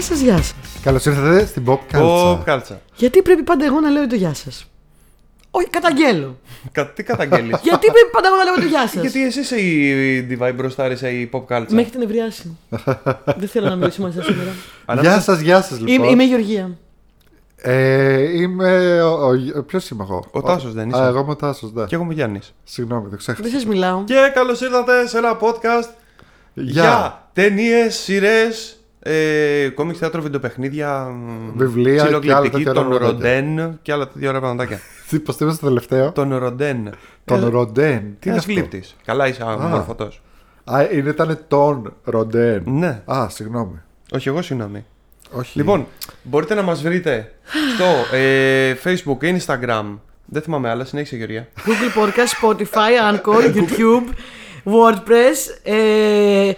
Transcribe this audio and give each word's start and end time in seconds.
Γεια 0.00 0.08
σας, 0.08 0.20
γεια 0.20 0.36
σας. 0.36 0.54
Καλώς 0.82 1.04
ήρθατε 1.04 1.46
στην 1.46 1.64
Pop 1.66 1.78
Culture. 1.96 2.32
Pop 2.32 2.38
κάλτσα. 2.44 2.80
Γιατί 2.96 3.22
πρέπει 3.22 3.42
πάντα 3.42 3.64
εγώ 3.64 3.80
να 3.80 3.90
λέω 3.90 4.06
το 4.06 4.14
γεια 4.14 4.34
σας. 4.34 4.66
Όχι, 5.50 5.68
καταγγέλω. 5.68 6.38
Κα- 6.72 6.86
Τι 6.92 7.02
καταγγέλει. 7.02 7.48
Γιατί 7.62 7.86
πρέπει 7.86 8.10
πάντα 8.12 8.28
εγώ 8.28 8.36
να 8.36 8.44
λέω 8.44 8.54
το 8.54 8.60
γεια 8.66 8.80
σας. 8.88 9.00
Γιατί 9.02 9.24
εσύ 9.24 9.40
είσαι 9.40 9.56
η 9.60 10.26
Divine 10.30 10.52
μπροστάρισα 10.54 11.08
η 11.10 11.28
Pop 11.32 11.42
κάλτσα. 11.46 11.74
Με 11.74 11.80
έχετε 11.80 11.98
νευριάσει. 11.98 12.56
Δεν 13.36 13.48
θέλω 13.48 13.68
να 13.68 13.76
μιλήσω 13.76 14.02
μαζί 14.02 14.16
σας 14.16 14.24
σήμερα. 14.26 15.00
Γεια 15.00 15.20
σας, 15.20 15.40
γεια 15.40 15.62
σας 15.62 15.78
λοιπόν. 15.80 15.94
Είμαι, 15.94 16.06
είμαι 16.06 16.22
η 16.22 16.26
Γεωργία. 16.26 16.76
Ε, 17.56 18.40
είμαι. 18.40 19.02
Ο, 19.02 19.30
ο, 19.56 19.62
Ποιος 19.62 19.88
είμαι 19.90 20.02
εγώ; 20.02 20.24
Ο 20.30 20.40
Τάσος 20.42 20.72
δεν 20.72 20.88
είσαι; 20.88 21.00
Α, 21.00 21.06
εγώ 21.06 21.20
είμαι 21.20 21.30
ο 21.30 21.36
Τάσος, 21.36 21.72
ναι. 21.72 21.84
Και 21.84 21.94
εγώ 21.94 22.04
είμαι 22.04 22.14
Γιάννης. 22.14 22.54
Συγγνώμη, 22.64 23.10
το 23.10 23.16
ξέχασα. 23.16 23.42
Δεν 23.42 23.52
σας 23.52 23.64
μιλάω. 23.66 24.04
Και 24.04 24.30
καλώς 24.34 24.60
ήρθατε 24.60 25.06
σε 25.06 25.18
ένα 25.18 25.38
podcast 25.40 25.88
Γεια. 26.54 26.82
για 26.82 27.28
ταινίες, 27.32 27.94
σειρές, 27.94 28.79
ε, 29.02 29.68
κόμικ, 29.74 29.96
θέατρο, 29.98 30.22
βιντεοπαιχνίδια, 30.22 31.04
μ, 31.04 31.50
Βιβλία 31.56 31.94
και 31.94 32.00
άλλα 32.00 32.18
ξυλοκληπτική, 32.18 32.64
τέτοια 32.64 32.72
τον 32.72 32.92
ωραία 32.92 33.08
Ροντέν 33.08 33.78
και 33.82 33.92
άλλα 33.92 34.08
τέτοια 34.08 34.28
ωραία 34.28 34.40
πραγματάκια. 34.40 34.80
Τι 35.10 35.18
πώς 35.18 35.36
το 35.36 35.44
είπα 35.44 35.54
στο 35.54 35.66
τελευταίο; 35.66 36.12
τον 36.12 36.36
Ροντέν. 36.36 36.90
Τον 37.24 37.48
Ροντέν. 37.48 37.98
Τι 37.98 38.04
είναι 38.04 38.16
Ένας 38.24 38.38
αυτό; 38.38 38.52
γλύπτης. 38.52 38.96
Καλά, 39.04 39.28
είσαι 39.28 39.42
αμόρφωτο. 39.46 40.08
Α, 40.64 40.82
είναι, 40.92 41.10
ήταν 41.10 41.38
τον 41.48 41.92
Ροντέν. 42.04 42.62
Ναι, 42.66 43.02
Α, 43.04 43.26
συγγνώμη. 43.28 43.80
όχι 44.12 44.28
εγώ, 44.28 44.42
συγγνώμη. 44.42 44.84
Όχι. 45.32 45.58
Λοιπόν, 45.58 45.86
μπορείτε 46.22 46.54
να 46.54 46.62
μας 46.62 46.82
βρείτε 46.82 47.32
στο 47.74 48.16
ε, 48.16 48.74
Facebook, 48.84 49.38
Instagram. 49.38 49.84
Δεν 50.24 50.42
θυμάμαι 50.42 50.68
άλλα, 50.68 50.84
συνέχισε 50.84 51.16
Γεωργία. 51.16 51.48
Google 51.58 52.00
Podcast, 52.00 52.46
Spotify, 52.46 53.14
Anchor, 53.14 53.44
YouTube, 53.56 54.14
WordPress, 54.64 55.38
ε, 55.62 56.52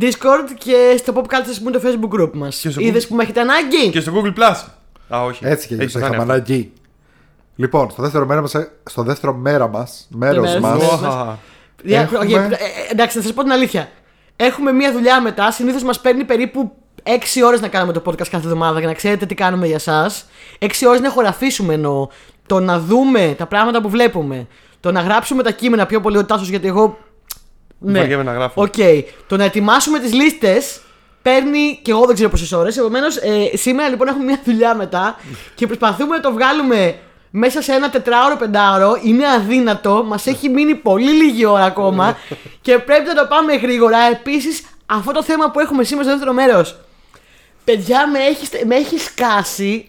Discord 0.00 0.48
και 0.58 0.94
στο 0.98 1.12
Pop 1.16 1.20
Culture 1.20 1.56
που 1.62 1.68
είναι 1.68 1.78
το 1.78 1.80
Facebook 1.84 2.20
group 2.20 2.30
μας. 2.32 2.56
Και 2.56 2.70
στο 2.70 2.80
Είδες 2.80 3.04
Google- 3.04 3.08
που 3.08 3.14
με 3.14 3.22
έχετε 3.22 3.40
ανάγκη; 3.40 3.90
Και 3.90 4.00
στο 4.00 4.12
Google 4.14 4.38
Plus. 4.38 4.64
Α, 5.16 5.22
όχι. 5.24 5.44
Έτσι 5.46 5.66
και 5.66 5.74
Έχεις 5.74 5.84
έτσι. 5.84 5.98
Είχαμε 5.98 6.16
κάνει 6.16 6.22
αυτό. 6.30 6.32
ανάγκη. 6.32 6.72
Λοιπόν, 7.56 7.90
στο 7.90 8.02
δεύτερο 8.02 8.26
μέρα, 8.26 8.40
μας, 8.40 8.52
στο 8.90 9.02
δεύτερο 9.02 9.34
μέρα 9.34 9.68
μας, 9.68 10.06
μέρος 10.10 10.44
μέρος 10.46 10.60
μας, 10.60 10.82
μας. 10.82 10.92
Ωχα. 10.92 11.38
Δια- 11.82 12.00
Έχουμε- 12.00 12.20
όχι, 12.20 12.34
ε, 12.34 12.36
ε, 12.38 12.48
εντάξει, 12.90 13.16
να 13.16 13.22
σας 13.22 13.32
πω 13.32 13.42
την 13.42 13.52
αλήθεια. 13.52 13.88
Έχουμε 14.36 14.72
μία 14.72 14.92
δουλειά 14.92 15.20
μετά. 15.20 15.50
Συνήθως 15.50 15.82
μας 15.82 16.00
παίρνει 16.00 16.24
περίπου 16.24 16.72
6 17.02 17.42
ώρες 17.42 17.60
να 17.60 17.68
κάνουμε 17.68 17.92
το 17.92 18.02
podcast 18.06 18.16
κάθε 18.28 18.36
εβδομάδα 18.36 18.78
για 18.78 18.88
να 18.88 18.94
ξέρετε 18.94 19.26
τι 19.26 19.34
κάνουμε 19.34 19.66
για 19.66 19.74
εσά. 19.74 20.10
6 20.58 20.86
ώρες 20.86 21.00
να 21.00 21.06
ηχογραφήσουμε 21.06 21.74
εννοώ. 21.74 22.08
Το 22.46 22.60
να 22.60 22.78
δούμε 22.80 23.34
τα 23.38 23.46
πράγματα 23.46 23.80
που 23.80 23.88
βλέπουμε. 23.88 24.46
Το 24.80 24.92
να 24.92 25.00
γράψουμε 25.00 25.42
τα 25.42 25.50
κείμενα 25.50 25.86
πιο 25.86 26.00
πολύ 26.00 26.16
ο 26.18 26.24
Τάσος 26.24 26.48
γιατί 26.48 26.66
εγώ. 26.66 26.98
Ναι. 27.78 27.98
Βαριέμαι 27.98 28.22
να 28.22 28.32
γράφω. 28.32 28.62
Οκ. 28.62 28.74
Το 29.26 29.36
να 29.36 29.44
ετοιμάσουμε 29.44 29.98
τις 29.98 30.12
λίστες 30.12 30.80
παίρνει 31.22 31.78
και 31.82 31.90
εγώ 31.90 32.06
δεν 32.06 32.14
ξέρω 32.14 32.30
πόσες 32.30 32.52
ώρες. 32.52 32.76
Επομένως, 32.76 33.16
ε, 33.16 33.56
σήμερα 33.56 33.88
λοιπόν 33.88 34.08
έχουμε 34.08 34.24
μια 34.24 34.40
δουλειά 34.44 34.74
μετά 34.74 35.16
και 35.54 35.66
προσπαθούμε 35.66 36.16
να 36.16 36.22
το 36.22 36.32
βγάλουμε 36.32 36.98
μέσα 37.30 37.62
σε 37.62 37.72
ένα 37.72 37.90
τετράωρο, 37.90 38.36
πεντάωρο. 38.36 38.98
Είναι 39.02 39.28
αδύνατο. 39.28 40.04
Μας 40.06 40.26
έχει 40.26 40.48
μείνει 40.48 40.74
πολύ 40.74 41.10
λίγη 41.10 41.44
ώρα 41.44 41.64
ακόμα 41.64 42.16
και 42.60 42.78
πρέπει 42.78 43.06
να 43.06 43.14
το 43.14 43.26
πάμε 43.28 43.54
γρήγορα. 43.54 43.98
Επίσης, 43.98 44.62
αυτό 44.86 45.12
το 45.12 45.22
θέμα 45.22 45.50
που 45.50 45.60
έχουμε 45.60 45.84
σήμερα 45.84 46.08
στο 46.08 46.12
δεύτερο 46.12 46.34
μέρος. 46.34 46.78
Παιδιά, 47.64 48.08
με 48.08 48.18
έχεις 48.18 48.48
με 48.66 48.74
έχεις 48.74 49.04
σκάσει. 49.04 49.88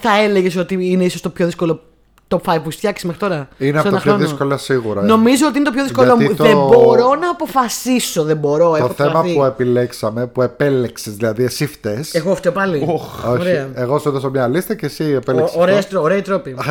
Θα 0.00 0.16
έλεγες 0.16 0.56
ότι 0.56 0.90
είναι 0.90 1.04
ίσως 1.04 1.20
το 1.20 1.30
πιο 1.30 1.46
δύσκολο 1.46 1.82
top 2.28 2.36
5 2.36 2.40
που 2.44 2.68
έχει 2.68 2.70
φτιάξει 2.70 3.06
μέχρι 3.06 3.20
τώρα. 3.20 3.48
είναι 3.58 3.78
από 3.78 3.80
σε 3.80 3.82
τα 3.82 3.88
ένα 3.88 3.98
πιο 4.00 4.10
χρόνο. 4.12 4.26
δύσκολα 4.26 4.56
σίγουρα. 4.56 5.02
ε. 5.02 5.04
Νομίζω 5.04 5.46
ότι 5.46 5.56
είναι 5.56 5.64
το 5.66 5.72
πιο 5.72 5.82
δύσκολο 5.82 6.06
Γιατί 6.16 6.24
μου. 6.24 6.34
το- 6.34 6.44
Δεν 6.44 6.56
μπορώ 6.56 7.14
να 7.14 7.30
αποφασίσω. 7.30 8.22
Δεν 8.24 8.36
μπορώ. 8.36 8.68
Το 8.70 8.76
έχω 8.76 8.88
θέμα 8.88 9.10
τρελαθεί. 9.10 9.34
που 9.34 9.44
επιλέξαμε, 9.44 10.26
που 10.26 10.42
επέλεξες, 10.42 11.14
δηλαδή 11.16 11.44
εσύ 11.44 11.66
φταίς. 11.66 12.14
Εγώ 12.14 12.34
φταίω 12.34 12.52
πάλι. 12.52 12.84
Οχ. 12.88 13.24
Όχι, 13.24 13.40
Ωραία. 13.40 13.68
εγώ 13.74 13.98
σου 13.98 14.08
έδωσα 14.08 14.28
μια 14.30 14.48
λίστα 14.48 14.74
και 14.74 14.86
εσύ 14.86 15.04
επέλεξες. 15.04 15.56
Ο- 15.56 15.60
ωραίες 15.60 15.78
αυτό. 15.78 15.90
τρο- 15.90 16.02
Ωραίοι 16.02 16.22
τρόποι. 16.22 16.56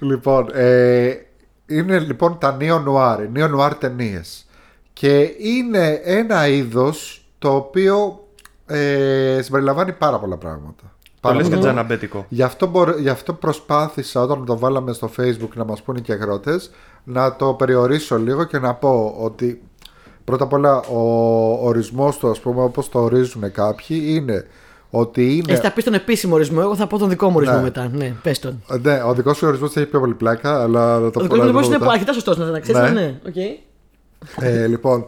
Λοιπόν, 0.00 0.48
ε, 0.52 1.12
είναι 1.66 1.98
λοιπόν 1.98 2.38
τα 2.38 2.56
neo 2.60 2.84
noir, 2.88 3.18
οι 3.22 3.30
neo 3.36 3.58
noir 3.60 3.70
ταινίες. 3.78 4.46
Και 4.92 5.30
είναι 5.38 6.00
ένα 6.04 6.46
είδος 6.48 7.26
το 7.38 7.54
οποίο 7.54 8.26
ε, 8.66 9.38
συμπεριλαμβάνει 9.42 9.92
πάρα 9.92 10.18
πολλά 10.18 10.36
πράγματα. 10.36 10.93
Το 11.24 11.30
Πάρα 11.30 11.40
λες 11.40 11.48
και 11.48 11.54
πολλά. 11.56 11.72
τζαναμπέτικο. 11.72 12.26
Γι 12.28 12.42
αυτό, 12.42 12.66
μπορώ- 12.66 12.98
γι' 12.98 13.08
αυτό 13.08 13.32
προσπάθησα 13.32 14.20
όταν 14.20 14.44
το 14.44 14.58
βάλαμε 14.58 14.92
στο 14.92 15.10
facebook 15.18 15.48
να 15.54 15.64
μας 15.64 15.82
πούνε 15.82 16.00
και 16.00 16.12
ακροατές 16.12 16.70
να 17.04 17.36
το 17.36 17.52
περιορίσω 17.54 18.18
λίγο 18.18 18.44
και 18.44 18.58
να 18.58 18.74
πω 18.74 19.14
ότι 19.20 19.62
πρώτα 20.24 20.44
απ' 20.44 20.52
όλα 20.52 20.80
ο 20.80 20.98
ορισμός 21.66 22.16
του 22.18 22.30
ας 22.30 22.38
πούμε 22.40 22.62
όπως 22.62 22.88
το 22.88 22.98
ορίζουν 23.02 23.52
κάποιοι 23.52 24.02
είναι 24.04 24.46
ότι 24.90 25.36
είναι... 25.36 25.52
Εσύ 25.52 25.62
θα 25.62 25.72
πεις 25.72 25.84
τον 25.84 25.94
επίσημο 25.94 26.34
ορισμό, 26.34 26.58
εγώ 26.62 26.76
θα 26.76 26.86
πω 26.86 26.98
τον 26.98 27.08
δικό 27.08 27.28
μου 27.28 27.34
ορισμό 27.36 27.56
Ναι. 27.56 27.62
μετά. 27.62 27.88
Ναι, 27.92 28.14
πες 28.22 28.38
τον. 28.38 28.62
Ναι, 28.82 29.02
ο 29.06 29.14
δικός 29.14 29.36
σου 29.36 29.46
ορισμός 29.46 29.76
έχει 29.76 29.86
πιο 29.86 30.00
πολύ 30.00 30.14
πλάκα 30.14 30.62
αλλά 30.62 30.94
θα 30.94 31.00
το 31.00 31.06
Ο 31.06 31.10
πω 31.10 31.20
δικός 31.20 31.38
μου 31.38 31.44
να 31.44 31.50
το 31.52 31.56
ορισμός 31.56 31.62
πω 31.62 31.68
είναι 31.68 31.78
μετά. 31.78 31.92
αρκετά 31.92 32.12
σωστός, 32.12 32.36
να 32.38 32.60
ξέρεις. 32.60 32.80
Ναι. 32.92 33.00
Ναι, 33.00 33.20
οκ. 33.28 33.36
ε, 34.44 34.66
λοιπόν, 34.66 35.06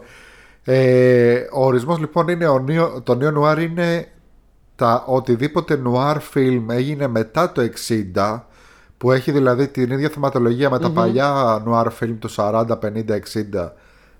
ε, 0.63 1.39
ο 1.53 1.65
ορισμός 1.65 1.99
λοιπόν 1.99 2.27
είναι 2.27 2.47
ο 2.47 2.59
νέο, 2.59 3.01
το 3.01 3.15
νέο 3.15 3.31
νουάρ 3.31 3.61
είναι 3.61 4.07
τα 4.77 5.03
οτιδήποτε 5.07 5.75
νουάρ 5.75 6.19
φιλμ 6.19 6.69
έγινε 6.69 7.07
μετά 7.07 7.51
το 7.51 7.69
60 8.15 8.39
που 8.97 9.11
έχει 9.11 9.31
δηλαδή 9.31 9.67
την 9.67 9.91
ίδια 9.91 10.09
θεματολογία 10.09 10.69
με 10.69 10.79
τα 10.79 10.89
παλιά 10.91 11.61
νουάρ 11.65 11.89
φιλμ 11.91 12.17
του 12.17 12.29
40, 12.35 12.65
50, 12.67 12.67
60 13.63 13.69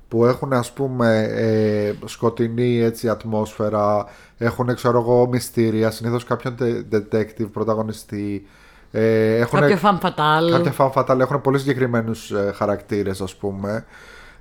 που 0.08 0.26
έχουν 0.26 0.54
ας 0.54 0.72
πούμε 0.72 1.22
ε, 1.22 1.94
σκοτεινή 2.06 2.80
έτσι 2.80 3.10
ατμόσφαιρα 3.10 4.06
έχουν 4.38 4.76
ξέρω 4.76 5.00
εγώ 5.00 5.28
μυστήρια 5.28 5.92
συνήθως 5.92 6.24
κάποιον 6.24 6.56
de- 6.60 6.96
detective 6.96 7.52
πρωταγωνιστή 7.54 8.48
ε, 8.92 9.36
έχουν 9.36 9.60
Κάποια 9.60 9.80
fan 9.82 10.06
fatal. 10.06 10.52
Κάποια 10.52 10.74
fan 10.78 10.92
fatal 10.94 11.20
έχουν 11.20 11.42
πολύ 11.42 11.60
συγκεκριμένους 11.60 12.32
ε, 12.32 12.52
χαρακτήρες, 12.56 13.22
ας 13.22 13.36
πούμε. 13.36 13.86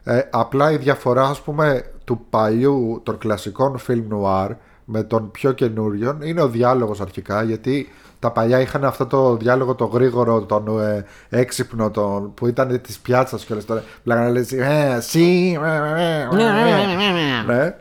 Ε, 0.05 0.21
απλά 0.31 0.73
η 0.73 0.77
διαφορά, 0.77 1.23
ας 1.25 1.41
πούμε, 1.41 1.85
του 2.05 2.27
παλιού 2.31 3.01
των 3.03 3.19
κλασικών 3.19 3.79
film 3.89 4.05
noir 4.13 4.49
με 4.89 5.03
τον 5.03 5.31
πιο 5.31 5.53
καινούριων 5.53 6.23
είναι 6.23 6.43
ο 6.43 6.49
διάλογος 6.49 7.01
αρχικά, 7.01 7.43
γιατί 7.43 7.89
τα 8.19 8.31
παλιά 8.31 8.61
είχαν 8.61 8.85
αυτό 8.85 9.07
το 9.07 9.37
διάλογο 9.37 9.75
το 9.75 9.85
γρήγορο, 9.85 10.41
τον 10.43 10.81
ε, 10.81 11.05
έξυπνο, 11.29 11.91
τον, 11.91 12.35
που 12.35 12.47
ήταν 12.47 12.81
της 12.81 12.99
πιάτσας 12.99 13.45
και 13.45 13.53
όλες 13.53 13.65
τώρα. 13.65 13.83
Πλάγανε 14.03 14.31
λες, 14.31 14.53
ε, 14.53 14.99
σι, 15.01 15.59
ε, 15.65 15.69
ε, 15.69 16.29
ε, 16.33 16.53
ε. 17.49 17.53
ναι. 17.53 17.75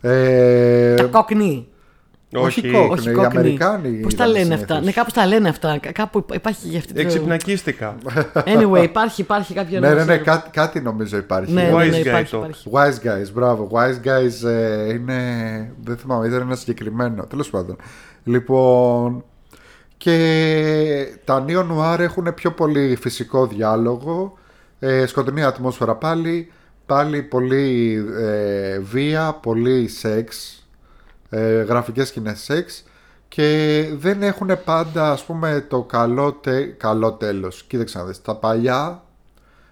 Ε, 0.00 0.94
Τα 0.94 1.04
κόκκινη. 1.04 1.66
Όχι 2.34 2.46
Όχι. 2.60 2.70
κόκκινη, 2.70 2.92
Όχι 2.92 3.10
οι 3.10 3.12
κόκκινη. 3.12 3.38
Αμερικάνοι 3.40 3.88
Πώς 3.88 4.14
τα 4.14 4.24
ήταν 4.24 4.26
λένε 4.36 4.44
συνήθως. 4.44 4.62
αυτά; 4.62 4.80
Ναι, 4.80 4.92
κάπως 4.92 5.12
τα 5.12 5.26
λένε 5.26 5.48
αυτά. 5.48 5.78
Κα- 5.78 5.92
Κάπου 5.92 6.26
υπάρχει 6.32 6.68
για 6.68 6.78
αυτή 6.78 6.92
την. 6.92 7.04
Εξυπνακίστηκα. 7.06 7.96
Anyway, 8.34 8.82
υπάρχει, 8.82 9.20
υπάρχει 9.20 9.54
κάποιο. 9.54 9.80
Ναι, 9.80 9.88
ναι, 9.88 9.94
ναι, 9.94 10.04
νόημα. 10.04 10.16
κάτι, 10.22 10.50
κάτι 10.50 10.80
νομίζω 10.80 11.16
υπάρχει. 11.16 11.52
Ναι, 11.52 11.62
ναι, 11.62 11.70
Wise 11.74 11.90
ναι, 11.90 11.96
guy 11.96 12.00
υπάρχει, 12.06 12.36
talk. 12.36 12.38
υπάρχει. 12.38 12.70
Wise 12.72 13.06
Guys, 13.06 13.32
μπράβο. 13.34 13.70
Wise 13.72 14.06
Guys 14.06 14.48
ε, 14.48 14.92
είναι. 14.92 15.20
Δεν 15.84 15.96
θυμάμαι, 15.96 16.26
ήταν 16.26 16.40
ένα 16.40 16.54
συγκεκριμένο. 16.54 17.24
Τέλος 17.24 17.50
πάντων. 17.50 17.76
Λοιπόν. 18.24 19.24
Και 19.96 21.16
τα 21.24 21.44
Neo 21.48 21.58
Noir 21.70 21.98
έχουν 21.98 22.34
πιο 22.34 22.50
πολύ 22.52 22.96
φυσικό 23.00 23.46
διάλογο. 23.46 24.38
Ε, 24.78 25.06
σκοτεινή 25.06 25.42
ατμόσφαιρα 25.44 25.94
πάλι. 25.94 26.52
Πάλι 26.86 27.22
πολύ 27.22 27.94
ε, 28.20 28.78
βία, 28.78 29.38
πολύ 29.42 29.88
σεξ. 29.88 30.56
Ε, 31.34 31.62
γραφικές 31.62 32.08
σκηνές 32.08 32.40
σεξ. 32.40 32.84
Και 33.28 33.88
δεν 33.96 34.22
έχουν 34.22 34.50
πάντα 34.64 35.10
ας 35.10 35.24
πούμε 35.24 35.66
το 35.68 35.82
καλό, 35.82 36.32
τε, 36.32 36.62
καλό 36.62 37.12
τέλος. 37.12 37.62
Κοίταξε 37.62 37.98
να 37.98 38.04
δεις. 38.04 38.22
Τα 38.22 38.34
παλιά 38.34 39.02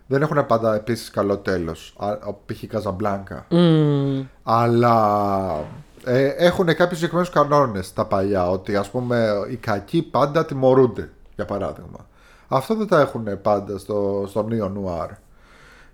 δεν 0.06 0.22
έχουν 0.22 0.46
πάντα 0.46 0.74
επίσης 0.74 1.10
καλό 1.10 1.36
τέλος. 1.38 1.94
Α, 1.98 2.16
Π.χ. 2.46 2.66
Καζαμπλάνκα. 2.68 3.46
Μμμ. 3.48 4.26
Αλλά 4.42 5.64
ε, 6.04 6.26
έχουν 6.26 6.66
κάποιους 6.66 6.98
συγκεκριμένους 6.98 7.30
κανόνες 7.30 7.92
τα 7.92 8.04
παλιά. 8.04 8.50
Ότι 8.50 8.76
ας 8.76 8.90
πούμε 8.90 9.28
οι 9.50 9.56
κακοί 9.56 10.02
πάντα 10.02 10.44
τιμωρούνται, 10.44 11.10
για 11.34 11.44
παράδειγμα. 11.44 12.06
Αυτό 12.48 12.74
δεν 12.74 12.86
τα 12.86 13.00
έχουν 13.00 13.40
πάντα 13.42 13.78
στο, 13.78 14.24
στο 14.28 14.48
Neo 14.50 14.64
Noir. 14.64 15.08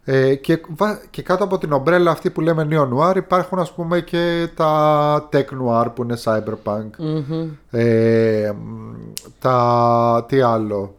Ε, 0.08 0.34
και, 0.34 0.60
βα- 0.76 1.00
και 1.10 1.22
κάτω 1.22 1.44
από 1.44 1.58
την 1.58 1.72
ομπρέλα 1.72 2.10
αυτή 2.10 2.30
που 2.30 2.40
λέμε 2.40 2.68
Neo 2.70 2.88
Noir 2.92 3.16
υπάρχουν 3.16 3.58
ας 3.58 3.72
πούμε 3.72 4.00
και 4.00 4.48
τα 4.54 5.28
Tech 5.32 5.44
Noir 5.62 5.86
που 5.94 6.02
είναι 6.02 6.16
Cyberpunk. 6.24 6.86
Μμμ. 6.98 7.48
Ε, 7.70 8.52
μ, 8.52 8.94
τα... 9.40 10.24
τι 10.28 10.40
άλλο. 10.40 10.94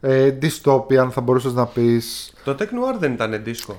Ε, 0.00 0.34
dystopian 0.42 1.08
θα 1.10 1.20
μπορούσες 1.20 1.52
να 1.54 1.66
πεις. 1.66 2.32
Το 2.44 2.56
Tech 2.58 2.62
Noir 2.62 2.98
δεν 2.98 3.12
ήταν 3.12 3.40
δίσκο. 3.44 3.76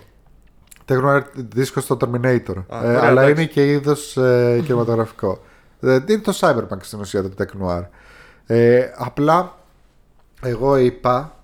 Τεχνο 0.86 1.24
δίσκο 1.34 1.80
στο 1.81 1.98
Terminator. 2.02 2.56
Α, 2.70 2.84
Ε, 2.84 2.88
ωραία, 2.88 3.00
αλλά 3.04 3.22
εντάξει. 3.22 3.31
είναι 3.31 3.46
και 3.46 3.72
είδος 3.72 4.18
ε, 4.18 4.60
κινηματογραφικό. 4.66 5.40
Ε, 5.81 5.94
είναι 6.08 6.18
το 6.22 6.38
Cyberpunk 6.40 6.78
στην 6.81 7.00
ουσία 7.00 7.24
το 7.24 7.30
Tech 7.38 7.66
Noir. 7.68 7.84
Ε, 8.46 8.81
απλά 8.98 9.56
εγώ 10.42 10.78
είπα 10.78 11.36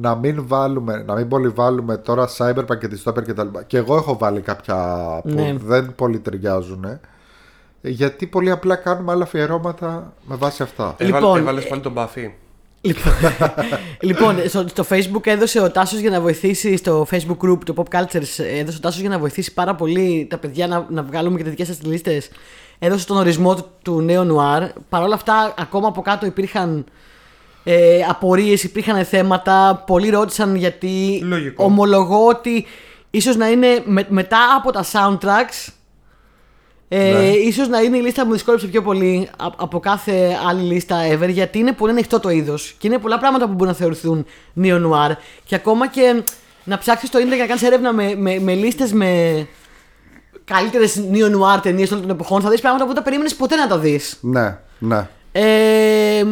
να 0.00 0.14
μην 0.14 0.46
βάλουμε, 0.46 1.04
να 1.06 1.14
μην 1.14 1.28
πολύ 1.28 1.48
βάλουμε 1.48 1.96
τώρα 1.96 2.28
Cyberpunk 2.38 2.78
και 2.78 2.88
Dystopia 2.90 3.24
και 3.24 3.34
τα 3.34 3.44
λοιπά. 3.44 3.62
Και 3.62 3.76
εγώ 3.76 3.96
έχω 3.96 4.18
βάλει 4.18 4.40
κάποια 4.40 4.76
που 5.22 5.34
Ναι. 5.34 5.54
δεν 5.64 5.94
πολύ 5.94 6.18
ταιριάζουν. 6.18 6.86
Γιατί 7.80 8.26
πολύ 8.26 8.50
απλά 8.50 8.76
κάνουμε 8.76 9.12
άλλα 9.12 9.22
αφιερώματα 9.22 10.12
με 10.24 10.36
βάση 10.36 10.62
αυτά. 10.62 10.94
Έβαλε, 10.98 11.18
Λοιπόν, 11.18 11.38
έβαλες 11.38 11.64
ε, 11.64 11.68
πάλι 11.68 11.80
τον 11.80 11.92
Buffy. 11.96 12.30
Λοιπόν, 12.80 13.12
λοιπόν 14.08 14.48
στο, 14.48 14.64
στο 14.68 14.84
facebook 14.90 15.26
έδωσε 15.26 15.60
ο 15.60 15.70
Τάσος 15.70 15.98
για 15.98 16.10
να 16.10 16.20
βοηθήσει 16.20 16.76
στο 16.76 17.06
facebook 17.10 17.36
group, 17.48 17.58
το 17.64 17.74
Pop 17.76 17.98
Cultures, 17.98 18.44
έδωσε 18.58 18.76
ο 18.76 18.80
Τάσος 18.80 19.00
για 19.00 19.08
να 19.08 19.18
βοηθήσει 19.18 19.54
πάρα 19.54 19.74
πολύ 19.74 20.26
τα 20.30 20.38
παιδιά 20.38 20.66
να, 20.66 20.86
να 20.90 21.02
βγάλουμε 21.02 21.36
και 21.36 21.42
τις 21.42 21.50
δικές 21.50 21.66
σας 21.66 21.76
τις 21.76 21.86
λίστες. 21.90 22.30
Έδωσε 22.78 23.06
τον 23.06 23.16
ορισμό 23.16 23.54
του, 23.54 23.66
του 23.82 24.00
νέου 24.00 24.24
νουάρ. 24.24 24.62
Παρ' 24.88 25.02
όλα 25.02 25.14
αυτά, 25.14 25.54
ακόμα 25.58 25.88
από 25.88 26.02
κάτω 26.02 26.26
υπήρχαν 26.26 26.84
ε, 27.70 28.00
απορίες, 28.08 28.62
υπήρχαν 28.64 29.04
θέματα. 29.04 29.82
Πολλοί 29.86 30.08
ρώτησαν 30.10 30.54
γιατί 30.56 31.20
Λογικό. 31.24 31.64
ομολογώ 31.64 32.26
ότι 32.26 32.66
ίσως 33.10 33.36
να 33.36 33.48
είναι 33.50 33.82
με- 33.84 34.06
μετά 34.08 34.38
από 34.56 34.72
τα 34.72 34.84
soundtracks 34.92 35.72
ε, 36.88 37.12
Ναι. 37.12 37.26
Ίσως 37.28 37.68
να 37.68 37.80
είναι 37.80 37.96
η 37.96 38.00
λίστα 38.00 38.20
που 38.22 38.26
μου 38.28 38.32
δυσκόλεψε 38.34 38.66
πιο 38.66 38.82
πολύ 38.82 39.28
α- 39.38 39.46
από 39.56 39.80
κάθε 39.80 40.36
άλλη 40.48 40.62
λίστα 40.62 40.96
ever 41.12 41.28
γιατί 41.28 41.58
είναι 41.58 41.72
πολύ 41.72 41.92
ανοιχτό 41.92 42.20
το 42.20 42.28
είδος 42.30 42.74
και 42.78 42.86
είναι 42.86 42.98
πολλά 42.98 43.18
πράγματα 43.18 43.46
που 43.46 43.52
μπορούν 43.52 43.66
να 43.68 43.74
θεωρηθούν 43.74 44.26
neo-noir 44.62 45.10
και 45.44 45.54
ακόμα 45.54 45.88
και 45.88 46.22
να 46.64 46.78
ψάξεις 46.78 47.08
στο 47.08 47.18
ίντερνετ 47.18 47.36
και 47.38 47.42
να 47.42 47.48
κάνεις 47.48 47.62
έρευνα 47.62 47.92
με, 47.92 48.14
με, 48.16 48.38
με 48.38 48.54
λίστες 48.54 48.92
με 48.92 49.46
καλύτερες 50.44 51.00
neo-noir 51.12 51.62
ταινίες 51.62 51.90
όλων 51.90 52.02
των 52.02 52.10
εποχών 52.10 52.40
θα 52.42 52.50
δεις 52.50 52.60
πράγματα 52.60 52.82
που 52.84 52.88
δεν 52.92 52.96
τα 52.98 53.02
περίμενες 53.02 53.34
ποτέ 53.34 53.56
να 53.56 53.66
τα 53.68 53.78
δεις. 53.78 54.18
Ναι, 54.20 54.58
ναι. 54.78 55.08
Ε, 55.32 56.24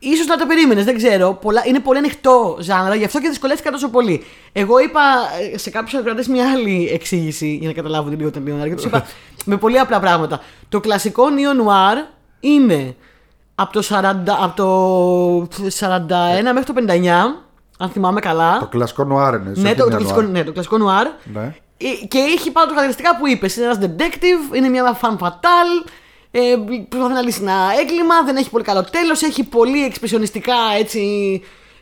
μ, 0.00 0.10
ίσως 0.10 0.26
να 0.26 0.36
το 0.36 0.46
περίμενες, 0.46 0.84
δεν 0.84 0.96
ξέρω. 0.96 1.32
Πολλά, 1.32 1.62
είναι 1.66 1.80
πολύ 1.80 1.98
ανοιχτό 1.98 2.56
ζάνρα, 2.60 2.94
γι' 2.94 3.04
αυτό 3.04 3.20
και 3.20 3.28
δυσκολεύτηκα 3.28 3.70
τόσο 3.70 3.88
πολύ. 3.88 4.24
Εγώ 4.52 4.78
είπα 4.78 5.00
ε, 5.52 5.58
σε 5.58 5.70
κάποιους 5.70 5.94
ακροατές 5.94 6.26
μια 6.26 6.50
άλλη 6.50 6.90
εξήγηση 6.92 7.56
για 7.60 7.68
να 7.68 7.74
καταλάβουν 7.74 8.18
λίγο 8.18 8.30
τον 8.30 8.42
Νίο 8.42 8.68
και 8.68 8.74
τους 8.74 8.84
είπα 8.84 9.06
με 9.44 9.56
πολύ 9.56 9.78
απλά 9.78 10.00
πράγματα. 10.00 10.40
Το 10.68 10.80
κλασικό 10.80 11.24
Neo 11.24 11.68
Noir 11.68 11.96
είναι 12.40 12.96
από 13.54 13.72
το, 13.72 13.82
40, 13.88 14.14
από 14.40 14.56
το 14.56 15.58
41 15.78 15.98
μέχρι 16.54 16.72
το 16.72 16.74
59, 16.88 17.06
αν 17.78 17.88
θυμάμαι 17.88 18.20
καλά. 18.20 18.58
Το 18.58 18.66
κλασικό 18.66 19.04
νουάρ 19.04 19.34
είναι. 19.34 19.52
Ναι, 19.54 19.74
το, 19.74 19.88
το, 19.88 19.96
κλασικό, 19.96 20.20
ναι, 20.20 20.44
το 20.44 20.52
κλασικό 20.52 20.78
νουάρ. 20.78 21.06
Ναι. 21.24 21.54
Ε, 21.78 22.06
Και 22.08 22.18
έχει 22.18 22.50
πάνω 22.50 22.66
τα 22.66 22.74
χαρακτηριστικά 22.74 23.16
που 23.16 23.26
είπες. 23.26 23.56
Είναι 23.56 23.64
ένας 23.64 23.78
detective, 23.82 24.56
είναι 24.56 24.68
μια 24.68 24.98
fan 25.00 25.16
fatal. 25.18 25.88
Ε, 26.30 26.40
προσπαθεί 26.88 27.14
να 27.14 27.22
λύσει 27.22 27.38
ένα 27.42 27.54
έγκλημα, 27.80 28.22
δεν 28.24 28.36
έχει 28.36 28.50
πολύ 28.50 28.64
καλό 28.64 28.84
τέλος. 28.90 29.22
Έχει 29.22 29.44
πολύ 29.44 29.84
εξπρεσιονιστικά 29.84 30.54
έτσι. 30.78 31.00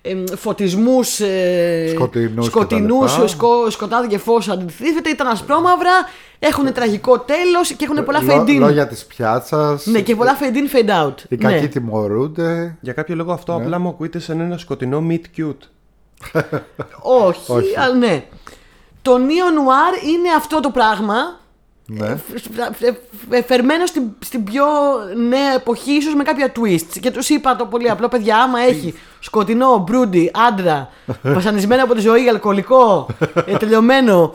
Ε, 0.03 0.37
φωτισμούς. 0.37 1.21
Ε, 1.21 1.89
Σκοτεινούς 1.95 2.47
σκοτεινούς, 2.47 3.13
κτλ. 3.17 3.27
σκο, 3.27 3.71
σκοτάδι 3.71 4.07
και 4.09 4.19
φως 4.19 4.49
αντιτίθεται. 4.49 5.11
Ήταν 5.11 5.27
ασπρόμαυρα. 5.27 5.93
Έχουν 6.39 6.73
τραγικό 6.73 7.19
τέλος 7.19 7.73
και 7.73 7.85
έχουν 7.85 8.05
πολλά 8.05 8.23
Λο- 8.23 8.33
fade 8.45 8.49
in. 8.49 8.57
Λόγια 8.59 8.87
της 8.87 9.05
πιάτσας. 9.05 9.87
Ναι, 9.87 10.01
και 10.01 10.17
πολλά 10.17 10.39
fade 10.41 10.55
in, 10.57 10.77
fade 10.77 11.07
out. 11.07 11.15
Οι 11.29 11.37
ναι. 11.37 11.53
κακοί 11.53 11.69
τιμωρούνται. 11.69 12.77
Για 12.81 12.93
κάποιο 12.93 13.15
λόγο 13.15 13.33
αυτό 13.33 13.57
Ναι. 13.57 13.63
απλά 13.65 13.79
μου 13.79 13.89
ακούγεται 13.89 14.19
σαν 14.19 14.41
ένα 14.41 14.59
σκοτεινό 14.59 15.07
meet 15.11 15.41
cute. 15.41 15.69
Όχι, 17.03 17.53
Όχι. 17.53 17.79
αλλά 17.79 17.95
ναι. 17.95 18.25
Το 19.03 19.15
Neo 19.15 19.19
Noir 19.59 20.05
είναι 20.07 20.29
αυτό 20.37 20.61
το 20.61 20.71
πράγμα 20.71 21.15
Ναι. 21.87 22.17
φε- 22.17 22.97
φε- 23.31 23.45
φερμένο 23.47 23.87
στην, 23.87 24.03
στην 24.19 24.45
πιο 24.45 24.65
νέα 25.29 25.53
εποχή, 25.55 25.93
ίσως 25.93 26.15
με 26.15 26.23
κάποια 26.23 26.53
twists. 26.57 26.99
Και 27.01 27.11
τους 27.11 27.29
είπα 27.29 27.57
το 27.57 27.67
πολύ 27.67 27.91
απλό, 27.91 28.09
παιδιά, 28.09 28.37
άμα 28.39 28.61
έχει 28.61 28.95
σκοτεινό, 29.21 29.79
μπρούντι, 29.89 30.31
άντρα, 30.49 30.89
βασανισμένο 31.23 31.85
από 31.85 31.95
τη 31.95 32.01
ζωή, 32.01 32.29
αλκοολικό, 32.29 33.07
ε, 33.47 33.57
τελειωμένο, 33.57 34.35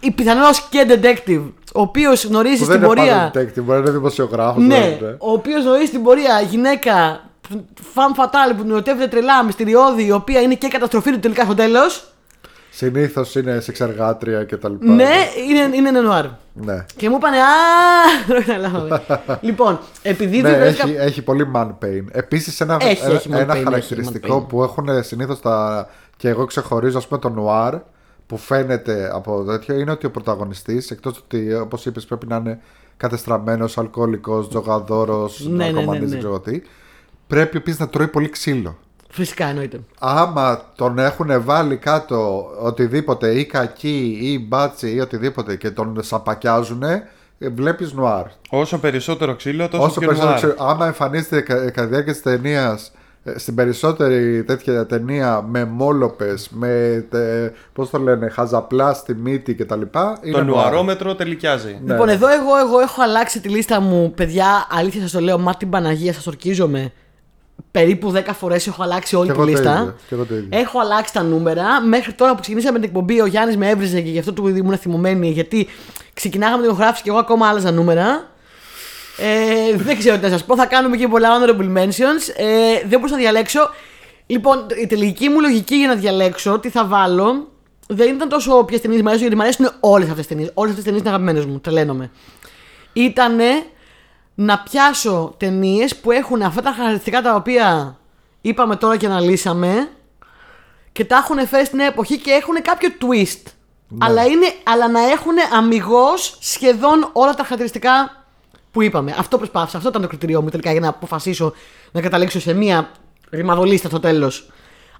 ή 0.00 0.10
πιθανώ 0.10 0.46
και 0.70 0.86
detective, 0.88 1.42
ο 1.74 1.80
οποίος 1.80 2.24
γνωρίζει 2.24 2.58
Που 2.58 2.64
στην 2.64 2.80
δεν 2.80 2.88
είναι 2.88 2.94
πορεία. 2.94 3.30
πάντα 3.32 3.40
detective, 3.40 3.62
μπορεί 3.62 3.78
να 3.78 3.84
είναι 3.84 3.90
δημοσιογράφος. 3.90 4.62
Ναι, 4.64 4.98
ο 5.18 5.32
οποίος 5.32 5.62
γνωρίζει 5.64 5.86
στην 5.86 6.02
πορεία 6.02 6.40
γυναίκα, 6.50 7.20
φαν 7.92 8.14
φατάλ 8.14 8.54
που 8.54 8.64
νοητεύεται 8.64 9.08
τρελά, 9.08 9.44
μυστηριώδη, 9.44 10.04
η 10.06 10.12
οποία 10.12 10.40
είναι 10.40 10.54
και 10.54 10.68
καταστροφή 10.68 11.10
του 11.10 11.18
τελικά 11.20 11.44
στο 11.44 11.54
τέλος. 11.54 12.08
Συνήθως 12.76 13.34
είναι 13.34 13.60
σεξεργάτρια 13.60 14.44
κτλ. 14.44 14.72
Ναι, 14.80 15.10
είναι, 15.48 15.76
είναι 15.76 15.90
νενοάρ. 15.90 16.24
ναι. 16.52 16.84
Και 16.96 17.08
μου 17.08 17.16
είπανε 17.16 17.36
Α, 17.36 17.44
δεν 18.28 18.44
καταλάβαμε. 18.44 19.02
λοιπόν, 19.40 19.78
επειδή 20.02 20.40
Ναι, 20.40 20.54
βρέθηκα- 20.56 20.86
έχει, 20.88 20.96
έχει 20.96 21.22
πολύ 21.22 21.50
man 21.54 21.66
pain. 21.68 22.04
Επίσης, 22.10 22.60
ένα, 22.60 22.76
Έχει, 22.80 23.04
ένα, 23.04 23.14
έχει 23.14 23.28
man 23.32 23.36
ένα 23.38 23.52
pain, 23.52 23.54
έχει 23.56 23.64
χαρακτηριστικό 23.64 24.36
man 24.36 24.42
pain. 24.44 24.48
που 24.48 24.62
έχουν 24.62 24.88
συνήθως 25.04 25.40
τα. 25.40 25.88
και 26.16 26.28
εγώ 26.28 26.44
ξεχωρίζω, 26.44 26.98
ας 26.98 27.06
πούμε, 27.08 27.20
το 27.20 27.34
noir 27.38 27.80
που 28.26 28.36
φαίνεται 28.36 29.10
από 29.14 29.44
τέτοιο 29.44 29.74
είναι 29.78 29.90
ότι 29.90 30.06
ο 30.06 30.10
πρωταγωνιστής, 30.10 30.90
εκτός 30.90 31.18
ότι 31.18 31.54
όπως 31.54 31.86
είπες, 31.86 32.04
πρέπει 32.04 32.26
να 32.26 32.36
είναι 32.36 32.58
κατεστραμμένος, 32.96 33.78
αλκοολικό, 33.78 34.46
τζογαδόρος, 34.48 35.46
Ναι, 35.46 35.56
ναι, 35.56 35.64
ναι, 35.64 35.70
ναρκωμανής, 35.70 36.02
ναι. 36.02 36.08
δεν 36.08 36.18
ξέρω 36.18 36.40
τι. 36.40 36.62
Πρέπει 37.26 37.56
επίσης 37.56 37.80
να 37.80 37.88
τρώει 37.88 38.08
πολύ 38.08 38.28
ξύλο. 38.28 38.78
Φυσικά 39.14 39.46
εννοείται. 39.46 39.80
Άμα 39.98 40.62
τον 40.76 40.98
έχουν 40.98 41.42
βάλει 41.44 41.76
κάτω 41.76 42.46
οτιδήποτε 42.62 43.30
ή 43.38 43.44
κακή 43.44 44.18
ή 44.22 44.46
μπάτσι 44.48 44.90
ή 44.94 45.00
οτιδήποτε 45.00 45.56
και 45.56 45.70
τον 45.70 45.98
σαπακιάζουν, 46.02 46.82
βλέπεις 47.38 47.92
νουάρ. 47.92 48.24
Όσο 48.50 48.78
περισσότερο 48.78 49.34
ξύλο, 49.34 49.68
τόσο 49.68 49.82
Όσο 49.84 49.98
πιο 49.98 50.08
περισσότερο 50.08 50.38
νουάρ. 50.38 50.52
ξέρω, 50.52 50.70
άμα 50.70 50.86
εμφανίζεται 50.86 51.40
κα- 51.40 51.54
κατά 51.70 51.82
τη 51.82 51.86
διάρκεια 51.86 52.12
της 52.12 52.22
ταινίας, 52.22 52.92
στην 53.36 53.54
περισσότερη 53.54 54.44
τέτοια 54.44 54.86
ταινία 54.86 55.42
με 55.48 55.64
μόλοπες, 55.64 56.48
με 56.50 57.04
τε, 57.10 57.50
πώς 57.72 57.90
το 57.90 57.98
λένε, 57.98 58.28
χαζαπλά 58.28 58.92
στη 58.94 59.14
μύτη 59.14 59.54
κτλ. 59.54 59.74
είναι 59.80 59.88
Το 60.22 60.28
νουάρ. 60.30 60.44
νουαρόμετρο 60.44 61.14
τελικιάζει. 61.14 61.78
Ναι. 61.84 61.92
Λοιπόν, 61.92 62.08
εδώ 62.08 62.28
εγώ, 62.28 62.56
εγώ 62.66 62.78
έχω 62.80 63.02
αλλάξει 63.02 63.40
τη 63.40 63.48
λίστα 63.48 63.80
μου. 63.80 64.12
Παιδιά, 64.16 64.66
αλήθεια 64.70 65.00
σας 65.00 65.10
το 65.10 65.20
λέω, 65.20 65.38
μα 65.38 65.54
την 65.54 65.70
Παναγία 65.70 66.12
σας 66.12 66.26
ορκίζομαι. 66.26 66.92
Περίπου 67.70 68.12
10 68.16 68.20
φορές 68.38 68.66
έχω 68.66 68.82
αλλάξει 68.82 69.16
όλη 69.16 69.26
Και 69.26 69.32
τη 69.32 69.38
εγώ 69.38 69.46
το 69.46 69.52
λίστα. 69.56 69.72
ίδιο, 69.80 69.94
και 70.08 70.14
εγώ 70.14 70.24
το 70.24 70.34
ίδιο. 70.34 70.48
Έχω 70.58 70.80
αλλάξει 70.80 71.12
τα 71.12 71.22
νούμερα. 71.22 71.80
Μέχρι 71.80 72.12
τώρα 72.12 72.34
που 72.34 72.40
ξεκινήσαμε 72.40 72.78
την 72.78 72.88
εκπομπή, 72.88 73.20
ο 73.20 73.26
Γιάννης 73.26 73.56
με 73.56 73.68
έβριζε 73.68 74.00
και 74.00 74.10
γι' 74.10 74.18
αυτό 74.18 74.32
του 74.32 74.48
ήμουν 74.48 74.78
θυμωμένη. 74.78 75.30
Γιατί 75.30 75.68
ξεκινάγαμε 76.14 76.62
την 76.62 76.70
ηχογράφηση 76.70 77.02
και 77.02 77.10
εγώ 77.10 77.18
ακόμα 77.18 77.48
άλλαζα 77.48 77.70
νούμερα. 77.70 78.30
Ε, 79.18 79.76
δεν 79.76 79.98
ξέρω 79.98 80.16
τι 80.16 80.22
να 80.22 80.28
σας 80.28 80.44
πω. 80.44 80.56
Θα 80.56 80.66
κάνουμε 80.66 80.96
και 80.96 81.08
πολλά 81.08 81.28
honorable 81.38 81.76
mentions. 81.78 82.22
Ε, 82.36 82.78
δεν 82.80 82.98
μπορούσα 82.98 83.14
να 83.14 83.20
διαλέξω. 83.20 83.70
Λοιπόν, 84.26 84.66
η 84.82 84.86
τελική 84.86 85.28
μου 85.28 85.40
λογική 85.40 85.74
για 85.76 85.88
να 85.88 85.94
διαλέξω 85.94 86.58
τι 86.58 86.68
θα 86.68 86.84
βάλω 86.86 87.48
δεν 87.86 88.14
ήταν 88.14 88.28
τόσο 88.28 88.64
ποιες 88.64 88.80
ταινίες 88.80 89.00
μου 89.00 89.08
αρέσουν, 89.08 89.26
γιατί 89.26 89.40
μου 89.40 89.42
αρέσουν 89.46 89.70
όλες 89.80 90.08
αυτές 90.08 90.26
τις 90.26 90.36
ταινίες. 90.36 90.50
Όλες 90.54 90.70
αυτές 90.70 90.84
τις 90.84 90.92
ταινίες 90.92 91.00
είναι 91.00 91.10
αγαπημένες 91.10 91.44
μου. 91.44 91.60
Τρελαίνομαι. 91.60 92.10
Ήτανε 92.92 93.44
να 94.34 94.58
πιάσω 94.58 95.34
ταινίες 95.36 95.96
που 95.96 96.10
έχουν 96.10 96.42
αυτά 96.42 96.62
τα 96.62 96.70
χαρακτηριστικά 96.70 97.22
τα 97.22 97.34
οποία 97.34 97.96
είπαμε 98.40 98.76
τώρα 98.76 98.96
και 98.96 99.06
αναλύσαμε 99.06 99.88
και 100.92 101.04
τα 101.04 101.16
έχουν 101.16 101.46
φέρει 101.46 101.64
στην 101.64 101.78
νέα 101.78 101.86
εποχή 101.86 102.18
και 102.18 102.30
έχουν 102.30 102.62
κάποιο 102.62 102.88
twist. 103.00 103.42
Αλλά, 103.98 104.24
είναι, 104.24 104.46
αλλά 104.64 104.88
να 104.88 105.00
έχουν 105.00 105.34
αμυγός 105.56 106.36
σχεδόν 106.40 107.10
όλα 107.12 107.34
τα 107.34 107.42
χαρακτηριστικά 107.42 108.24
που 108.70 108.82
είπαμε. 108.82 109.14
Αυτό 109.18 109.36
προσπάθησα. 109.36 109.76
Αυτό 109.76 109.88
ήταν 109.88 110.02
το 110.02 110.08
κριτήριό 110.08 110.42
μου 110.42 110.48
τελικά 110.48 110.70
για 110.70 110.80
να 110.80 110.88
αποφασίσω 110.88 111.52
να 111.92 112.00
καταλήξω 112.00 112.40
σε 112.40 112.52
μία 112.52 112.90
ρημαδολίστα 113.30 113.88
στο 113.88 114.00
τέλος. 114.00 114.50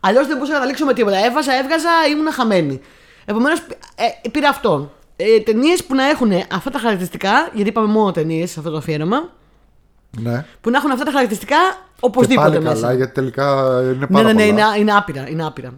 Αλλιώς 0.01 0.27
δεν 0.27 0.37
μπορούσα 0.37 0.53
να 0.53 0.59
καταλήξω 0.59 0.85
με 0.85 0.95
τίποτα. 0.95 1.25
Έβαζα, 1.25 1.55
έβγαζα, 1.55 1.91
ήμουν 2.11 2.33
χαμένη. 2.33 2.81
Επομένως, 3.25 3.59
ε, 3.95 4.29
πήρα 4.29 4.49
αυτό. 4.49 4.93
Ε, 5.17 5.41
ταινίες 5.41 5.85
που 5.85 5.95
να 5.95 6.09
έχουν 6.09 6.31
αυτά 6.53 6.71
τα 6.71 6.79
χαρακτηριστικά, 6.79 7.51
γιατί 7.53 7.69
είπαμε 7.71 7.87
μόνο 7.93 8.13
ταινίες 8.13 8.51
σε 8.51 8.59
αυτό 8.59 8.71
το 8.71 8.77
αφιέρωμα, 8.77 9.31
Ναι. 10.21 10.45
που 10.61 10.71
να 10.71 10.79
έχουν 10.79 10.91
αυτά 10.91 11.05
τα 11.05 11.11
χαρακτηριστικά 11.11 11.57
Και 11.95 12.01
οπωσδήποτε 12.01 12.49
πάλι 12.49 12.61
μέσα. 12.63 12.81
καλά, 12.81 12.93
γιατί 12.95 13.13
τελικά 13.13 13.79
είναι 13.83 13.93
Ναι, 13.99 14.07
πάρα 14.07 14.33
ναι, 14.33 14.33
ναι, 14.45 14.51
πολλά. 14.51 14.67
είναι, 14.75 14.79
είναι 14.81 14.93
άπειρα, 14.97 15.29
είναι 15.29 15.47
άπειρα. 15.47 15.73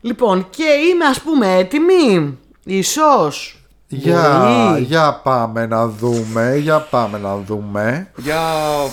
Λοιπόν, 0.00 0.46
και 0.50 0.64
είμαι 0.64 1.04
ας 1.04 1.20
πούμε 1.20 1.54
έτοιμη. 1.56 2.38
Ίσως. 2.64 3.54
Για, 3.92 4.68
Μπορεί. 4.70 4.82
για 4.82 5.20
πάμε 5.22 5.66
να 5.66 5.86
δούμε, 5.88 6.56
για 6.56 6.80
πάμε 6.80 7.18
να 7.18 7.36
δούμε. 7.36 8.10
Για 8.16 8.40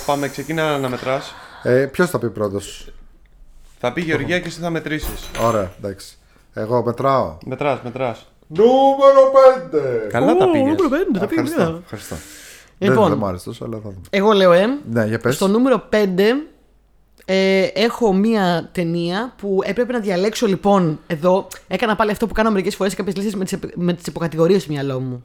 πάμε, 0.05 0.27
ξεκίνα 0.29 0.77
να 0.77 0.89
μετράς. 0.89 1.33
Ε, 1.63 1.85
Ποιος 1.85 2.09
θα 2.09 2.19
πει 2.19 2.29
πρώτος; 2.29 2.87
Θα 3.79 3.93
πει 3.93 4.01
Γεωργία 4.01 4.39
και 4.39 4.47
εσύ 4.47 4.59
θα 4.59 4.69
μετρήσεις. 4.69 5.29
Ωραία, 5.41 5.71
εντάξει. 5.77 6.17
Εγώ 6.53 6.83
μετράω. 6.83 7.37
Μετράς, 7.45 7.79
μετράς. 7.83 8.25
Νούμερο 8.47 9.31
5! 10.05 10.09
Καλά 10.09 10.35
τα 10.35 10.45
Ω, 10.45 10.51
πήγες. 10.51 10.67
νούμερο 10.67 10.89
πέντε, 10.89 11.19
τα 11.19 11.27
πήγα 11.27 11.41
Ευχαριστώ. 11.41 11.57
καλά. 11.63 11.79
ευχαριστώ. 11.83 12.15
Λοιπόν. 12.77 12.97
Δεν, 12.99 13.09
δεν 13.09 13.17
μου 13.17 13.25
άρεσε 13.25 13.45
τόσο, 13.45 13.65
αλλά 13.65 13.75
θα 13.75 13.89
δούμε. 13.89 14.01
Εγώ 14.09 14.31
λέω, 14.31 14.51
ε. 14.51 14.77
Ναι, 14.91 15.05
για 15.05 15.19
πες. 15.19 15.35
Στο 15.35 15.47
νούμερο 15.47 15.83
5 15.93 15.95
ε, 17.25 17.61
έχω 17.73 18.13
μία 18.13 18.69
ταινία 18.71 19.33
που 19.37 19.59
έπρεπε 19.63 19.93
να 19.93 19.99
διαλέξω 19.99 20.47
λοιπόν 20.47 20.99
εδώ. 21.07 21.47
Έκανα 21.67 21.95
πάλι 21.95 22.11
αυτό 22.11 22.27
που 22.27 22.33
κάνω 22.33 22.51
μερικές 22.51 22.75
φορές 22.75 22.91
σε 22.91 22.97
κάποιες 22.97 23.15
λίστες 23.15 23.35
με 23.35 23.45
τις 23.45 23.57
με 23.75 23.93
τις 23.93 24.07
υποκατηγορίες 24.07 24.61
στο 24.61 24.71
μυαλό 24.71 24.99
μου. 24.99 25.23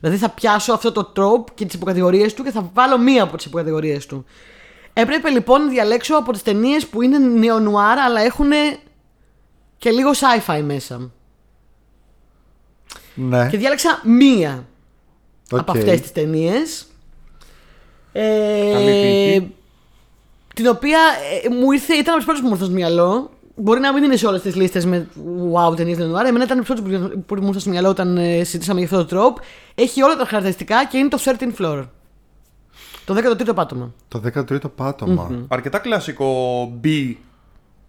Δηλαδή 0.00 0.18
θα 0.18 0.28
πιάσω 0.28 0.72
αυτό 0.72 0.92
το 0.92 1.04
τρόπ 1.04 1.48
και 1.54 1.64
τις 1.64 1.74
υποκατηγορίες 1.74 2.34
του 2.34 2.42
και 2.42 2.50
θα 2.50 2.70
βάλω 2.74 2.98
μία 2.98 3.22
από 3.22 3.36
τις 3.36 3.46
υποκατηγορίες 3.46 4.06
του. 4.06 4.24
Έπρεπε 4.92 5.28
λοιπόν 5.30 5.60
να 5.64 5.68
διαλέξω 5.70 6.16
από 6.16 6.32
τις 6.32 6.42
ταινίες 6.42 6.86
που 6.86 7.02
είναι 7.02 7.18
νεονουάρ 7.18 7.98
αλλά 7.98 8.20
έχουν 8.20 8.50
και 9.78 9.90
λίγο 9.90 10.10
sci-fi 10.10 10.60
μέσα. 10.64 11.10
Ναι, 13.14 13.48
Και 13.50 13.56
διάλεξα 13.58 14.00
μία 14.04 14.66
οκ. 15.50 15.58
από 15.58 15.72
αυτές 15.72 16.00
τις 16.00 16.12
ταινίες. 16.12 16.86
Καλή 18.12 18.90
Ε, 18.90 19.32
τύχη. 19.38 19.54
την 20.54 20.66
οποία 20.66 20.98
ε, 21.44 21.48
μου 21.48 21.72
ήρθε, 21.72 21.92
ήταν 21.94 22.06
από 22.08 22.16
τις 22.16 22.24
πρώτες 22.24 22.40
που 22.40 22.46
μου 22.46 22.52
ήρθαν 22.52 22.66
στο 22.66 22.76
μυαλό. 22.76 23.30
Μπορεί 23.54 23.80
να 23.80 23.92
μην 23.92 24.02
είναι 24.04 24.16
σε 24.16 24.26
όλες 24.26 24.42
τις 24.42 24.54
λίστες 24.56 24.84
με 24.84 25.08
neo-noir 25.52 25.76
ταινίες 25.76 25.98
neo-noir. 25.98 26.26
Εμένα 26.26 26.44
ήταν 26.44 26.58
από 26.58 26.74
τις 26.74 26.82
πρώτες 26.82 27.10
που, 27.10 27.22
που 27.26 27.34
μου 27.34 27.46
ήρθαν 27.46 27.60
στο 27.60 27.70
μυαλό 27.70 27.88
όταν 27.88 28.16
ε, 28.16 28.44
συζητήσαμε 28.44 28.80
για 28.80 28.88
αυτό 28.88 28.98
το 28.98 29.04
trope. 29.16 29.36
Έχει 29.74 30.02
όλα 30.02 30.16
τα 30.16 30.24
χαρακτηριστικά 30.24 30.86
και 30.86 30.98
είναι 30.98 31.08
το 31.08 31.18
13th 31.24 31.52
Floor. 31.58 31.84
Το 33.04 33.14
13ο 33.16 33.54
πάτωμα. 33.54 33.92
Το 34.08 34.20
13ο 34.34 34.70
πατωμα 34.76 35.44
Αρκετά 35.48 35.78
κλασικό 35.78 36.62
B 36.84 37.14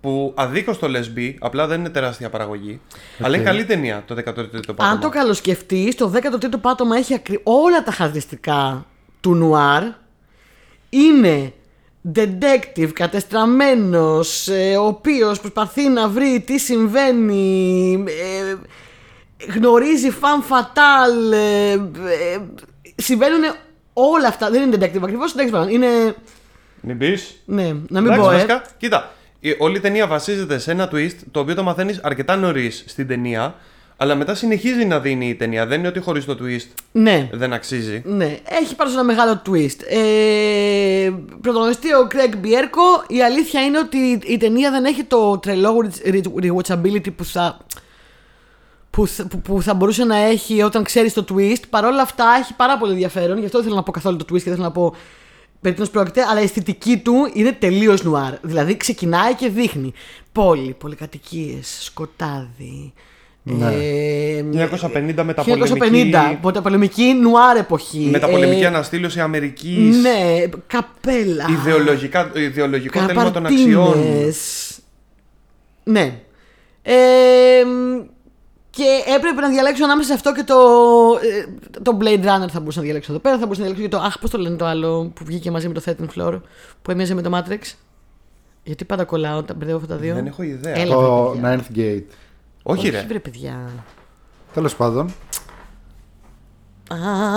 που 0.04 0.34
αδίκως 0.36 0.80
το 0.80 0.88
λες 0.88 1.14
B, 1.18 1.34
απλά 1.40 1.68
δεν 1.68 1.80
είναι 1.80 1.90
τεράστια 1.90 2.30
παραγωγή. 2.30 2.82
Αλλά 3.20 3.36
είναι 3.36 3.46
καλή 3.46 3.66
ταινία 3.66 4.04
το 4.08 4.16
13ο 4.16 4.60
πάτωμα. 4.66 4.90
Αν 4.90 5.00
το 5.00 5.10
καλοσκεφτείς, 5.10 5.96
το 5.96 6.12
13ο 6.16 6.62
πάτωμα 6.62 6.98
έχει 6.98 7.14
ακρι... 7.14 7.40
όλα 7.44 7.84
τα 7.84 7.92
χαρακτηριστικά 7.92 8.86
του 9.22 9.36
νουάρ. 9.36 9.84
Είναι 10.90 11.54
detective 12.16 12.92
κατεστραμμένος, 12.94 14.48
ε, 14.48 14.76
ο 14.78 14.86
οποίος 14.86 15.40
προσπαθεί 15.40 15.90
να 15.90 16.08
βρει 16.08 16.44
τι 16.46 16.60
συμβαίνει, 16.60 18.04
ε, 18.08 18.56
γνωρίζει 19.54 20.10
fan 20.22 20.54
fatal, 20.54 21.34
ε, 21.34 21.72
ε, 21.72 22.38
συμβαίνουν 22.96 23.42
όλα 23.94 24.28
αυτά. 24.28 24.50
Δεν 24.50 24.62
είναι 24.62 24.76
detective 24.76 25.04
ακριβώς, 25.04 25.36
detective, 25.38 25.70
είναι... 25.70 26.16
Μην 26.82 26.98
πεις. 26.98 27.42
Ναι, 27.46 27.74
να 27.88 28.02
μην 28.02 28.12
Εντάξει, 28.12 28.20
πω, 28.20 28.30
ε. 28.30 28.34
βασικά, 28.34 28.64
κοίτα. 28.78 29.12
Η- 29.50 29.56
Όλη 29.60 29.78
η 29.78 29.80
ταινία 29.80 30.08
βασίζεται 30.08 30.58
σε 30.60 30.72
ένα 30.72 30.90
twist 30.92 31.16
το 31.32 31.40
οποίο 31.40 31.56
το 31.56 31.64
μαθαίνεις 31.64 32.00
αρκετά 32.04 32.36
νωρίς 32.36 32.84
στην 32.88 33.08
ταινία, 33.08 33.56
αλλά 33.98 34.16
μετά 34.16 34.36
συνεχίζει 34.36 34.86
να 34.86 35.00
δίνει 35.00 35.28
η 35.30 35.36
ταινία. 35.36 35.66
Δεν 35.66 35.80
είναι 35.80 35.88
ότι 35.88 36.00
χωρίς 36.00 36.26
το 36.26 36.38
twist 36.42 36.68
Ναι. 36.92 37.30
δεν 37.32 37.54
αξίζει. 37.54 38.02
Ναι, 38.06 38.38
έχει 38.62 38.76
πάντως 38.76 38.94
ένα 38.94 39.04
μεγάλο 39.04 39.42
twist. 39.50 39.78
Ε, 39.90 41.10
πρωταγωνιστεί 41.42 41.94
ο 41.94 42.08
Craig 42.12 42.34
Bierko. 42.46 43.08
Η 43.12 43.24
αλήθεια 43.24 43.62
είναι 43.64 43.78
ότι 43.80 43.98
η 44.26 44.38
ταινία 44.38 44.72
δεν 44.72 44.86
έχει 44.86 45.04
το 45.04 45.38
τρελό 45.38 45.90
re- 46.06 46.44
rewatchability 46.44 47.16
που 47.16 47.26
θα, 47.26 47.58
που, 48.90 49.08
θα- 49.08 49.28
που, 49.28 49.42
που 49.42 49.62
θα 49.62 49.74
μπορούσε 49.74 50.04
να 50.04 50.16
έχει 50.18 50.62
όταν 50.62 50.84
ξέρεις 50.84 51.14
το 51.14 51.26
twist. 51.34 51.62
Παρ' 51.70 51.86
όλα 51.86 52.02
αυτά 52.02 52.26
έχει 52.40 52.54
πάρα 52.54 52.78
πολύ 52.78 52.92
ενδιαφέρον. 52.92 53.38
Γι' 53.40 53.46
αυτό 53.46 53.58
δεν 53.58 53.64
θέλω 53.68 53.78
να 53.80 53.84
πω 53.84 53.92
καθόλου 53.92 54.18
το 54.18 54.26
twist 54.30 54.38
και 54.42 54.50
δεν 54.50 54.54
θέλω 54.54 54.66
να 54.66 54.72
πω 54.72 54.96
περί 55.64 55.76
τίνος 55.76 55.90
πρόκειται. 55.90 56.22
Αλλά 56.30 56.40
η 56.40 56.44
αισθητική 56.44 56.98
του 56.98 57.14
είναι 57.34 57.52
τελείως 57.52 58.04
νουάρ. 58.04 58.34
Δηλαδή 58.42 58.78
ξεκινάει 58.78 59.34
και 59.34 59.50
δείχνει 59.50 59.94
πόλη, 60.32 60.76
πολυκατοικίες, 60.80 61.78
σκοτάδι. 61.82 62.94
Ναι. 63.46 63.66
Ε, 63.66 64.44
1950 64.44 65.24
μεταπολεμική, 65.24 66.12
1950, 66.14 66.38
μεταπολεμική 66.44 67.14
νουάρ 67.22 67.58
εποχή. 67.58 68.08
μεταπολεμική 68.12 68.62
Ε, 68.62 68.66
αναστήλωση 68.66 69.20
Αμερικής, 69.20 69.98
Ναι, 70.02 70.44
καπέλα. 70.68 71.46
ιδεολογικά, 71.50 72.32
ιδεολογικό 72.36 73.06
τέλμα 73.06 73.32
των 73.32 73.46
αξιών. 73.46 73.92
καπαρτίνες. 73.92 74.72
Ναι. 75.84 76.20
Ε, 76.82 76.94
και 78.76 78.84
έπρεπε 79.16 79.42
να 79.42 79.50
διαλέξω 79.50 79.84
ανάμεσα 79.84 80.08
σε 80.08 80.14
αυτό 80.14 80.34
και 80.34 80.44
το, 80.44 80.56
ε, 81.22 81.46
το 81.82 81.98
Blade 82.02 82.20
Runner 82.24 82.50
θα 82.50 82.60
μπορούσα 82.60 82.80
να 82.80 82.86
διαλέξω 82.86 83.12
εδώ 83.12 83.22
πέρα. 83.22 83.38
Θα 83.38 83.42
μπορούσα 83.46 83.62
να 83.62 83.66
διαλέξω 83.68 83.90
και 83.90 83.96
το. 83.98 84.04
Αχ, 84.04 84.20
πώς 84.20 84.30
το 84.30 84.38
λένε 84.38 84.56
το 84.56 84.66
άλλο 84.66 85.12
που 85.16 85.26
βγήκε 85.26 85.52
μαζί 85.52 85.68
με 85.68 85.74
το 85.74 85.82
13 85.86 85.92
Floor 86.16 86.42
που 86.82 86.92
έμοιαζε 86.92 87.14
με 87.14 87.22
το 87.22 87.38
Matrix. 87.38 87.74
Γιατί 88.64 88.86
πάντα 88.86 89.04
κολλάω, 89.04 89.44
τα 89.44 89.54
μπερδεύω 89.54 89.78
αυτά 89.78 89.94
τα 89.94 90.00
δύο. 90.00 90.14
Δεν 90.14 90.26
έχω 90.26 90.44
ιδέα. 90.44 90.78
Έλα. 90.78 90.94
Το 90.96 91.30
βρε, 91.30 91.40
παιδιά. 91.42 91.60
Ninth 91.74 91.78
Gate. 91.78 92.04
Όχι, 92.64 92.90
ρε. 92.90 92.98
Όχι, 92.98 93.06
βρε 93.08 93.20
παιδιά. 93.20 93.70
Τέλος 94.54 94.76
πάντων. 94.76 95.14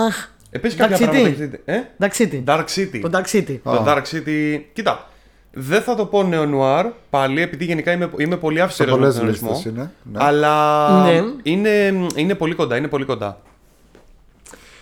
Αχ. 0.07 0.29
Επίση 0.49 0.75
Dark 0.75 0.79
κάποια 0.79 0.97
City. 0.97 0.99
πράγματα. 1.11 1.27
έχετε- 1.29 1.61
Ε; 1.65 1.81
Dark 1.99 2.11
City. 2.17 2.43
Dark 2.45 2.65
City. 2.75 2.99
Το 3.01 3.09
Dark 3.13 3.25
City. 3.31 3.59
Το 3.63 3.83
Dark 3.87 4.01
City. 4.11 4.61
Κοίτα. 4.73 5.09
Δεν 5.59 5.81
θα 5.81 5.95
το 5.95 6.05
πω 6.05 6.23
νεονουάρ 6.23 6.85
πάλι, 7.09 7.41
επειδή 7.41 7.65
γενικά 7.65 7.91
είμαι, 7.91 8.09
είμαι 8.17 8.35
πολύ 8.37 8.57
Σε 8.57 8.63
αυστηρός 8.63 8.91
με 8.93 8.97
πολλές 8.99 9.15
τον 9.15 9.27
ορισμό. 9.27 9.51
λίστε 9.51 9.69
είναι. 9.69 9.91
Ναι. 10.03 10.17
Αλλά 10.23 10.87
Ναι. 11.03 11.21
είναι, 11.43 12.05
είναι 12.15 12.35
πολύ 12.35 12.55
κοντά, 12.55 12.75
είναι 12.77 12.87
πολύ 12.87 13.05
κοντά. 13.05 13.37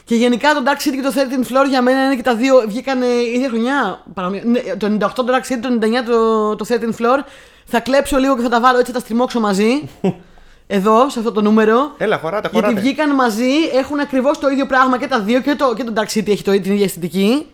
Και 0.03 0.15
γενικά 0.15 0.53
το 0.53 0.61
Dark 0.65 0.87
City 0.87 0.95
και 0.95 1.01
το 1.01 1.11
13 1.11 1.43
Floor 1.51 1.69
για 1.69 1.81
μένα 1.81 2.05
είναι 2.05 2.15
και 2.15 2.21
τα 2.21 2.35
δύο. 2.35 2.63
Βγήκαν 2.67 3.01
η 3.01 3.31
ίδια 3.35 3.49
χρονιά. 3.49 4.03
παρόμοια. 4.13 4.41
Ναι, 4.45 4.59
το 4.59 4.85
98 4.87 5.09
το 5.15 5.25
Dark 5.27 5.51
City, 5.53 5.59
το 5.61 5.67
99 5.81 6.03
το, 6.05 6.55
το 6.55 6.65
13 6.69 6.73
Floor. 7.01 7.19
Θα 7.65 7.79
κλέψω 7.79 8.17
λίγο 8.17 8.35
και 8.35 8.41
θα 8.41 8.49
τα 8.49 8.59
βάλω 8.59 8.79
έτσι, 8.79 8.91
θα 8.91 8.97
τα 8.97 9.03
στριμώξω 9.03 9.39
μαζί. 9.39 9.89
εδώ, 10.67 11.09
σε 11.09 11.19
αυτό 11.19 11.31
το 11.31 11.41
νούμερο. 11.41 11.91
Έλα, 11.97 12.17
χωράτε, 12.17 12.49
Γιατί 12.51 12.65
χωράτε. 12.65 12.81
βγήκαν 12.81 13.15
μαζί, 13.15 13.49
έχουν 13.73 13.99
ακριβώς 13.99 14.39
το 14.39 14.49
ίδιο 14.49 14.65
πράγμα 14.65 14.97
και 14.99 15.07
τα 15.07 15.19
δύο 15.19 15.41
και 15.41 15.55
το, 15.55 15.73
και 15.75 15.83
το 15.83 15.93
Dark 15.95 16.17
City 16.17 16.27
έχει 16.27 16.43
το, 16.43 16.51
την 16.51 16.71
ίδια 16.71 16.83
αισθητική. 16.85 17.45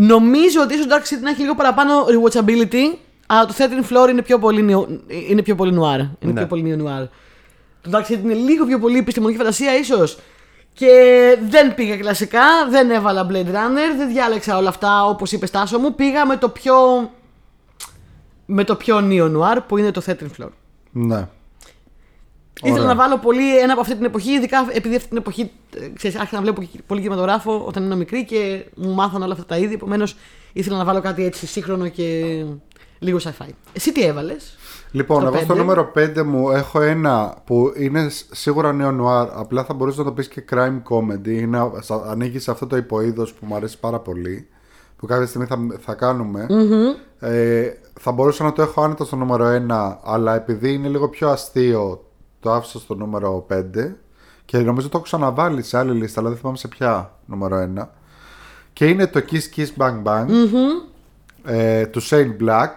Νομίζω 0.00 0.60
ότι 0.62 0.74
ίσως 0.74 0.86
το 0.86 0.94
Dark 0.96 1.02
City 1.14 1.20
να 1.22 1.30
έχει 1.30 1.40
λίγο 1.40 1.54
παραπάνω 1.54 1.92
rewatchability, 2.04 2.96
αλλά 3.26 3.46
το 3.46 3.54
13 3.58 3.62
Floor 3.90 4.08
είναι 4.10 4.22
πιο 4.22 4.38
πολύ, 4.38 4.62
νεο- 4.62 4.88
είναι 5.28 5.42
πιο 5.42 5.54
πολύ 5.54 5.72
noir. 5.80 5.98
Είναι 5.98 6.32
Ναι. 6.32 6.32
πιο 6.32 6.46
πολύ 6.46 6.62
νεο-noir. 6.62 7.06
Το 7.80 7.90
Dark 7.92 8.02
City 8.12 8.18
είναι 8.22 8.34
λίγο 8.34 8.66
πιο 8.66 8.78
πολύ 8.78 8.98
επιστημονική 8.98 9.38
φαντασία, 9.38 9.76
ίσως. 9.78 10.18
Και 10.72 10.92
δεν 11.48 11.74
πήγα 11.74 11.96
κλασικά, 11.96 12.40
δεν 12.70 12.90
έβαλα 12.90 13.26
Blade 13.30 13.46
Runner, 13.46 13.96
δεν 13.96 14.08
διάλεξα 14.08 14.56
όλα 14.56 14.68
αυτά 14.68 15.04
όπως 15.04 15.32
είπε 15.32 15.46
Στάσο 15.46 15.78
μου. 15.78 15.94
Πήγα 15.94 16.26
με 16.26 16.36
το 16.36 16.48
πιο. 16.48 16.74
με 18.46 18.64
το 18.64 18.74
πιο 18.74 18.98
neo-noir 19.10 19.56
που 19.68 19.76
είναι 19.78 19.90
το 19.90 20.00
13 20.06 20.30
Floor. 20.38 20.48
ναι. 20.92 21.28
Ήθελα 22.62 22.74
Ωραία. 22.84 22.86
να 22.86 22.94
βάλω 22.94 23.18
πολύ 23.18 23.58
ένα 23.58 23.72
από 23.72 23.80
αυτή 23.80 23.94
την 23.96 24.04
εποχή, 24.04 24.30
ειδικά 24.32 24.66
επειδή 24.72 24.96
αυτή 24.96 25.08
την 25.08 25.16
εποχή 25.16 25.50
ε, 25.76 25.88
ξέρεις, 25.96 26.16
άρχισα 26.16 26.36
να 26.36 26.42
βλέπω 26.42 26.62
και 26.62 26.78
πολύ 26.86 27.00
κινηματογράφο 27.00 27.64
όταν 27.66 27.84
ήμουν 27.84 27.98
μικρή 27.98 28.24
και 28.24 28.64
μου 28.76 28.90
μάθαν 28.94 29.22
όλα 29.22 29.32
αυτά 29.32 29.44
τα 29.44 29.56
είδη. 29.56 29.74
Επομένως 29.74 30.16
ήθελα 30.52 30.76
να 30.76 30.84
βάλω 30.84 31.00
κάτι 31.00 31.24
έτσι 31.24 31.46
σύγχρονο 31.46 31.88
και 31.88 32.24
λίγο 32.98 33.18
sci-fi. 33.22 33.48
Εσύ 33.72 33.92
τι 33.92 34.02
έβαλες; 34.04 34.56
Λοιπόν, 34.90 35.20
Στο 35.20 35.26
εγώ 35.28 35.36
στο 35.36 35.46
πέντε. 35.46 35.60
νούμερο 35.60 35.92
5 35.94 36.22
μου 36.26 36.50
έχω 36.50 36.80
ένα 36.80 37.34
που 37.44 37.72
είναι 37.76 38.08
σ- 38.08 38.34
σίγουρα 38.34 38.72
νεο-νουάρ, 38.72 39.28
απλά 39.38 39.64
θα 39.64 39.74
μπορούσες 39.74 39.98
να 39.98 40.04
το 40.04 40.12
πεις 40.12 40.28
και 40.28 40.44
crime 40.50 40.82
comedy. 40.90 41.28
Είναι, 41.28 41.70
σα- 41.80 41.94
ανήκει 42.10 42.38
σε 42.38 42.50
αυτό 42.50 42.66
το 42.66 42.76
υποείδος 42.76 43.32
που 43.32 43.46
μου 43.46 43.54
αρέσει 43.54 43.78
πάρα 43.78 43.98
πολύ, 43.98 44.48
που 44.96 45.06
κάποια 45.06 45.26
στιγμή 45.26 45.46
θα, 45.46 45.58
θα 45.80 45.94
κάνουμε. 45.94 46.46
Ε, 47.18 47.68
θα 48.00 48.12
μπορούσα 48.12 48.44
να 48.44 48.52
το 48.52 48.62
έχω 48.62 48.82
άνετα 48.82 49.04
στο 49.04 49.16
νούμερο 49.16 49.46
1, 49.68 49.96
αλλά 50.04 50.34
επειδή 50.34 50.72
είναι 50.72 50.88
λίγο 50.88 51.08
πιο 51.08 51.28
αστείο, 51.28 52.02
το 52.40 52.52
άφησα 52.52 52.78
στο 52.78 52.94
νούμερο 52.94 53.46
5. 53.50 53.62
Και 54.44 54.58
νομίζω 54.58 54.88
το 54.88 54.96
έχω 54.96 55.04
ξαναβάλει 55.04 55.62
σε 55.62 55.78
άλλη 55.78 55.92
λίστα, 55.92 56.20
αλλά 56.20 56.28
δεν 56.28 56.38
θυμάμαι 56.38 56.56
σε 56.56 56.68
ποια 56.68 57.12
νούμερο 57.26 57.70
1. 57.76 57.86
Και 58.72 58.86
είναι 58.86 59.06
το 59.06 59.22
Kiss 59.30 59.56
Kiss 59.56 59.66
Bang 59.76 60.02
Bang 60.02 60.26
ε, 61.44 61.86
του 61.86 62.02
Shane 62.02 62.36
Black. 62.40 62.70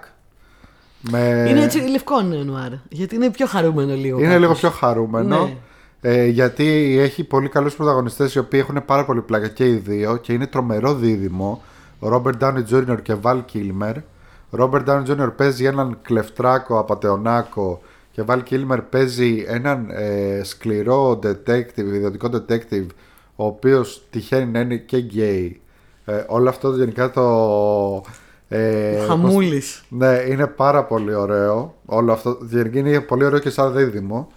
Με... 1.01 1.45
Είναι 1.49 1.63
έτσι 1.63 1.79
λευκό 1.79 2.21
νουάρ. 2.21 2.71
Γιατί 2.89 3.15
είναι 3.15 3.31
πιο 3.31 3.45
χαρούμενο 3.45 3.93
λίγο. 3.93 4.17
Είναι 4.17 4.27
κάπως. 4.27 4.41
λίγο 4.41 4.53
πιο 4.53 4.69
χαρούμενο. 4.69 5.45
Ναι. 5.45 5.57
Ε, 6.01 6.25
γιατί 6.25 6.97
έχει 6.99 7.23
πολύ 7.23 7.49
καλούς 7.49 7.75
πρωταγωνιστές 7.75 8.33
οι 8.33 8.39
οποίοι 8.39 8.59
έχουν 8.63 8.85
πάρα 8.85 9.05
πολύ 9.05 9.21
πλάκα 9.21 9.47
και 9.47 9.65
οι 9.65 9.75
δύο 9.75 10.17
και 10.17 10.33
είναι 10.33 10.47
τρομερό 10.47 10.93
δίδυμο. 10.93 11.61
Ο 11.99 12.07
Robert 12.11 12.39
Downey 12.39 12.63
Jr. 12.71 12.97
και 13.01 13.15
Val 13.21 13.41
Kilmer. 13.53 13.95
Ο 14.49 14.57
Robert 14.57 14.85
Downey 14.85 15.05
Jr. 15.05 15.31
παίζει 15.35 15.65
έναν 15.65 15.97
κλεφτράκο 16.01 16.79
απατεωνάκο 16.79 17.81
και 18.11 18.23
Val 18.27 18.39
Kilmer 18.49 18.79
παίζει 18.89 19.45
έναν 19.47 19.89
ε, 19.89 20.41
σκληρό 20.43 21.19
detective, 21.23 21.77
ιδιωτικό 21.77 22.29
detective 22.33 22.85
ο 23.35 23.45
οποίος 23.45 24.03
τυχαίνει 24.09 24.51
να 24.51 24.59
είναι 24.59 24.75
και 24.75 24.97
γκέι. 24.97 25.61
Ε, 26.05 26.23
όλο 26.27 26.49
αυτό 26.49 26.75
γενικά 26.75 27.11
το... 27.11 28.03
Ε, 28.47 28.93
πώς- 28.97 29.07
Χαμούλης. 29.07 29.83
ναι, 29.89 30.23
είναι 30.29 30.47
πάρα 30.47 30.83
πολύ 30.83 31.13
ωραίο. 31.13 31.75
Όλο 31.85 32.11
αυτό 32.13 32.37
γενικά 32.41 32.79
είναι 32.79 32.99
πολύ 33.01 33.23
ωραίο 33.25 33.39
και 33.39 33.49
σαν 33.49 33.73
δίδυμο. 33.73 34.31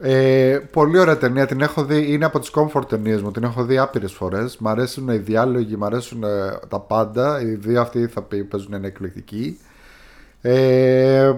Ε, 0.00 0.58
πολύ 0.72 0.98
ωραία 0.98 1.18
ταινία, 1.18 1.46
την 1.46 1.60
έχω 1.60 1.84
δει, 1.84 2.12
είναι 2.12 2.24
από 2.24 2.38
τις 2.38 2.50
comfort 2.54 2.88
ταινίες 2.88 3.22
μου, 3.22 3.30
την 3.30 3.42
έχω 3.42 3.64
δει 3.64 3.78
άπειρες 3.78 4.12
φορές. 4.12 4.56
Μ' 4.58 4.68
αρέσουν 4.68 5.08
οι 5.08 5.16
διάλογοι, 5.16 5.76
μ' 5.76 5.84
αρέσουν 5.84 6.22
ε, 6.22 6.58
τα 6.68 6.80
πάντα. 6.80 7.40
Οι 7.40 7.54
δύο 7.54 7.80
αυτοί 7.80 8.06
θα 8.06 8.22
παίζουν 8.22 8.72
είναι 8.72 8.86
εκπληκτικοί. 8.86 9.58
Ε, 10.40 11.32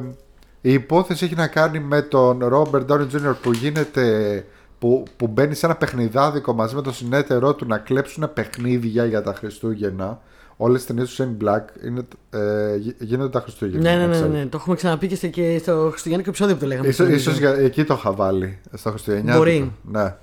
η 0.66 0.73
υπόθεση 0.73 1.25
έχει 1.25 1.35
να 1.35 1.46
κάνει 1.46 1.78
με 1.78 2.02
τον 2.02 2.38
Robert 2.52 2.87
Downey 2.87 3.06
Jr. 3.12 3.35
που 3.42 3.52
γίνεται 3.52 4.44
που, 4.78 5.02
που 5.16 5.26
μπαίνει 5.26 5.54
σε 5.54 5.66
ένα 5.66 5.76
παιχνιδάδικο 5.76 6.52
μαζί 6.52 6.75
με 6.75 6.82
τον 6.82 6.92
συνέτερό 6.92 7.54
του 7.54 7.66
να 7.66 7.78
κλέψουν 7.78 8.30
παιχνίδια 8.35 9.04
για 9.04 9.23
τα 9.23 9.35
Χριστούγεννα. 9.35 10.20
Όλες 10.56 10.76
τις 10.76 10.87
ταινίες 10.87 11.14
του 11.14 11.23
Shane 11.23 11.44
Black 11.44 11.85
είναι, 11.87 12.02
ε, 12.30 12.76
γι- 12.76 12.94
γίνονται 12.99 13.28
τα 13.30 13.40
Χριστούγεννα. 13.40 13.90
Ναι, 13.90 13.96
ναι, 13.96 14.00
να 14.00 14.06
ναι, 14.06 14.06
ναι, 14.06 14.14
ξέρεις. 14.14 14.35
ναι. 14.35 14.46
Το 14.46 14.56
έχουμε 14.61 14.76
ξαναπεί 14.76 15.06
και 15.06 15.14
στο, 15.16 15.26
και 15.26 15.58
στο 15.62 15.88
Χριστουγεννικό 15.90 16.28
επεισόδιο 16.30 16.54
που 16.54 16.61
το 16.61 16.66
λέγαμε. 16.66 16.88
Ίσως, 16.88 17.06
νομίζω. 17.06 17.30
ίσως 17.30 17.38
για, 17.40 17.50
εκεί 17.54 17.85
το 17.85 17.94
είχα 17.94 18.12
βάλει 18.12 18.58
στο 18.73 18.90
Χριστουγεννιάτικο. 18.90 19.44
Μπορεί. 19.44 19.73
Ναι. 19.90 20.14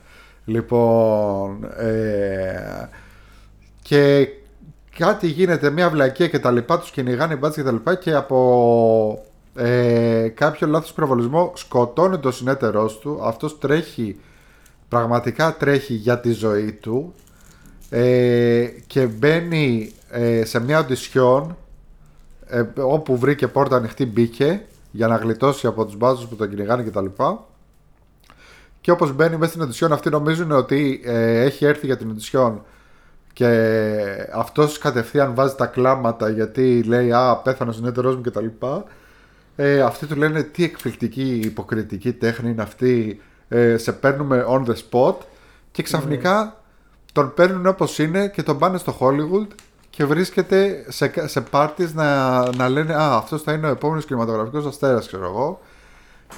Λοιπόν. 0.45 1.63
Ε, 1.77 2.89
και 3.81 4.27
κάτι 4.97 5.27
γίνεται, 5.27 5.69
μια 5.69 5.89
βλακία 5.89 6.27
και 6.27 6.39
τα 6.39 6.51
λοιπά, 6.51 6.79
τους 6.79 6.91
κυνηγάνε 6.91 7.33
οι 7.33 7.37
μπάτσες 7.39 7.63
και 7.63 7.69
τα 7.69 7.73
λοιπά 7.75 7.95
και 7.95 8.13
από 8.13 9.25
ε, 9.55 10.27
κάποιο 10.27 10.67
λάθος 10.67 10.93
προβολισμό 10.93 11.51
σκοτώνει 11.55 12.17
το 12.17 12.31
συνέτερός 12.31 12.99
του. 12.99 13.19
Αυτός 13.23 13.57
τρέχει, 13.57 14.19
πραγματικά 14.87 15.55
τρέχει 15.57 15.93
για 15.93 16.19
τη 16.19 16.31
ζωή 16.31 16.71
του 16.71 17.13
ε, 17.89 18.65
και 18.87 19.05
μπαίνει 19.05 19.93
ε, 20.09 20.45
σε 20.45 20.59
μια 20.59 20.79
οντισιόν 20.79 21.57
ε, 22.47 22.63
όπου 22.75 23.17
βρήκε 23.17 23.47
πόρτα 23.47 23.75
ανοιχτή 23.75 24.05
μπήκε 24.05 24.61
για 24.91 25.07
να 25.07 25.15
γλιτώσει 25.15 25.67
από 25.67 25.85
τους 25.85 25.95
μπάζους 25.95 26.25
που 26.25 26.35
τον 26.35 26.49
κυνηγάνε 26.49 26.83
κτλ. 26.83 27.05
Και 28.81 28.91
όπως 28.91 29.13
μπαίνει 29.13 29.37
μέσα 29.37 29.51
στην 29.51 29.61
οντισιόν 29.61 29.93
αυτοί 29.93 30.09
νομίζουν 30.09 30.51
ότι 30.51 31.01
ε, 31.05 31.41
έχει 31.41 31.65
έρθει 31.65 31.85
για 31.85 31.97
την 31.97 32.09
οντισιόν 32.09 32.61
και 33.33 33.97
αυτός 34.33 34.77
κατευθείαν 34.77 35.35
βάζει 35.35 35.55
τα 35.55 35.65
κλάματα 35.65 36.29
γιατί 36.29 36.83
λέει 36.83 37.11
«Α, 37.11 37.35
πέθανε 37.43 37.69
ο 37.69 37.73
συνέτερός 37.73 38.15
μου» 38.15 38.21
κτλ. 38.21 38.45
Ε, 39.55 39.81
αυτοί 39.81 40.05
του 40.05 40.15
λένε 40.15 40.43
τι 40.43 40.63
εκπληκτική 40.63 41.39
υποκριτική 41.43 42.11
τέχνη 42.13 42.49
είναι 42.49 42.61
αυτή, 42.61 43.21
ε, 43.47 43.77
σε 43.77 43.91
παίρνουμε 43.91 44.45
on 44.49 44.63
the 44.65 44.73
spot 44.89 45.15
και 45.71 45.83
ξαφνικά 45.83 46.61
τον 47.11 47.33
παίρνουν 47.33 47.65
όπως 47.67 47.99
είναι 47.99 48.27
και 48.27 48.43
τον 48.43 48.57
πάνε 48.57 48.77
στο 48.77 48.97
Hollywood 48.99 49.47
και 49.89 50.05
βρίσκεται 50.05 50.85
σε, 50.87 51.11
σε 51.27 51.43
parties 51.51 51.91
να, 51.93 52.39
να 52.55 52.69
λένε 52.69 52.93
«Α, 52.93 53.15
αυτός 53.15 53.41
θα 53.41 53.53
είναι 53.53 53.67
ο 53.67 53.69
επόμενος 53.69 54.05
κινηματογραφικός 54.05 54.65
αστέρας», 54.65 55.07
ξέρω 55.07 55.25
εγώ. 55.25 55.59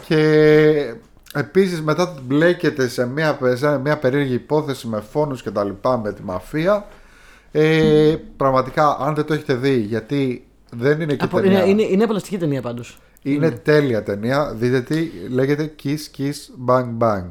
Και 0.07 0.93
επίσης 1.34 1.81
μετά 1.81 2.15
μπλέκεται 2.24 2.88
σε 2.88 3.07
μια, 3.07 3.39
σε 3.53 3.77
μια 3.77 3.98
περίεργη 3.98 4.34
υπόθεση 4.34 4.88
με 4.88 5.03
φόνους 5.12 5.41
και 5.41 5.51
τα 5.51 5.63
λοιπά 5.63 5.98
με 5.98 6.13
τη 6.13 6.22
μαφία. 6.24 6.86
Ε, 7.51 8.15
πραγματικά, 8.38 8.98
αν 9.00 9.15
δεν 9.15 9.25
το 9.25 9.34
έχετε 9.34 9.53
δει, 9.53 9.77
γιατί 9.77 10.48
δεν 10.69 11.01
είναι 11.01 11.15
και 11.15 11.24
Από- 11.25 11.39
ταινία. 11.41 11.60
είναι, 11.65 11.69
είναι, 11.69 11.91
είναι 11.91 12.03
απολαυστική 12.03 12.38
ταινία 12.38 12.62
πάντως. 12.62 13.00
Είναι 13.27 13.51
τέλεια 13.51 14.03
ταινία. 14.03 14.53
Δείτε 14.53 14.82
τι 14.82 15.10
λέγεται 15.29 15.75
Kiss 15.84 16.17
Kiss 16.17 16.70
Bang 16.70 16.86
Bang. 17.00 17.24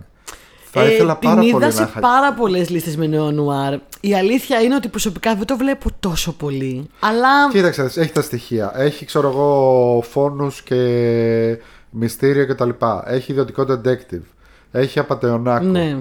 Θα 0.76 0.82
Ε, 0.82 0.92
ήθελα 0.92 1.16
πάρα 1.16 1.40
την 1.40 1.50
πολύ 1.50 1.64
είδα 1.64 1.70
σε 1.74 1.82
να 1.82 1.88
είχα. 1.88 2.00
πάρα 2.00 2.32
πολλές 2.34 2.70
λίστες 2.70 2.96
με 2.96 3.06
νέο 3.06 3.30
νουάρ. 3.30 3.74
Η 4.00 4.14
αλήθεια 4.14 4.60
είναι 4.60 4.74
ότι 4.74 4.88
προσωπικά 4.88 5.34
δεν 5.34 5.46
το 5.46 5.56
βλέπω 5.56 5.90
τόσο 6.00 6.32
πολύ. 6.32 6.88
Αλλά. 7.00 7.48
Κοίταξε, 7.50 7.82
έχει 7.82 8.12
τα 8.12 8.22
στοιχεία. 8.22 8.72
Έχει, 8.76 9.04
ξέρω 9.04 9.28
εγώ, 9.28 10.02
φόνους 10.10 10.62
και 10.62 11.58
μυστήρια 11.90 12.44
κτλ. 12.44 12.70
Έχει 13.06 13.32
ιδιωτικό 13.32 13.66
detective. 13.68 14.22
Έχει 14.70 14.98
απαταιωνάκο. 14.98 15.64
Ναι. 15.64 15.98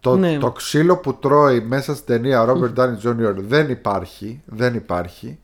Το, 0.00 0.16
Ναι. 0.16 0.38
το 0.38 0.50
ξύλο 0.50 0.96
που 0.96 1.14
τρώει 1.14 1.60
μέσα 1.60 1.94
στην 1.94 2.06
ταινία 2.06 2.46
Robert 2.46 2.80
Downey 2.80 3.08
Jr. 3.08 3.34
δεν 3.36 3.70
υπάρχει. 3.70 4.42
Δεν 4.44 4.74
υπάρχει. 4.74 5.38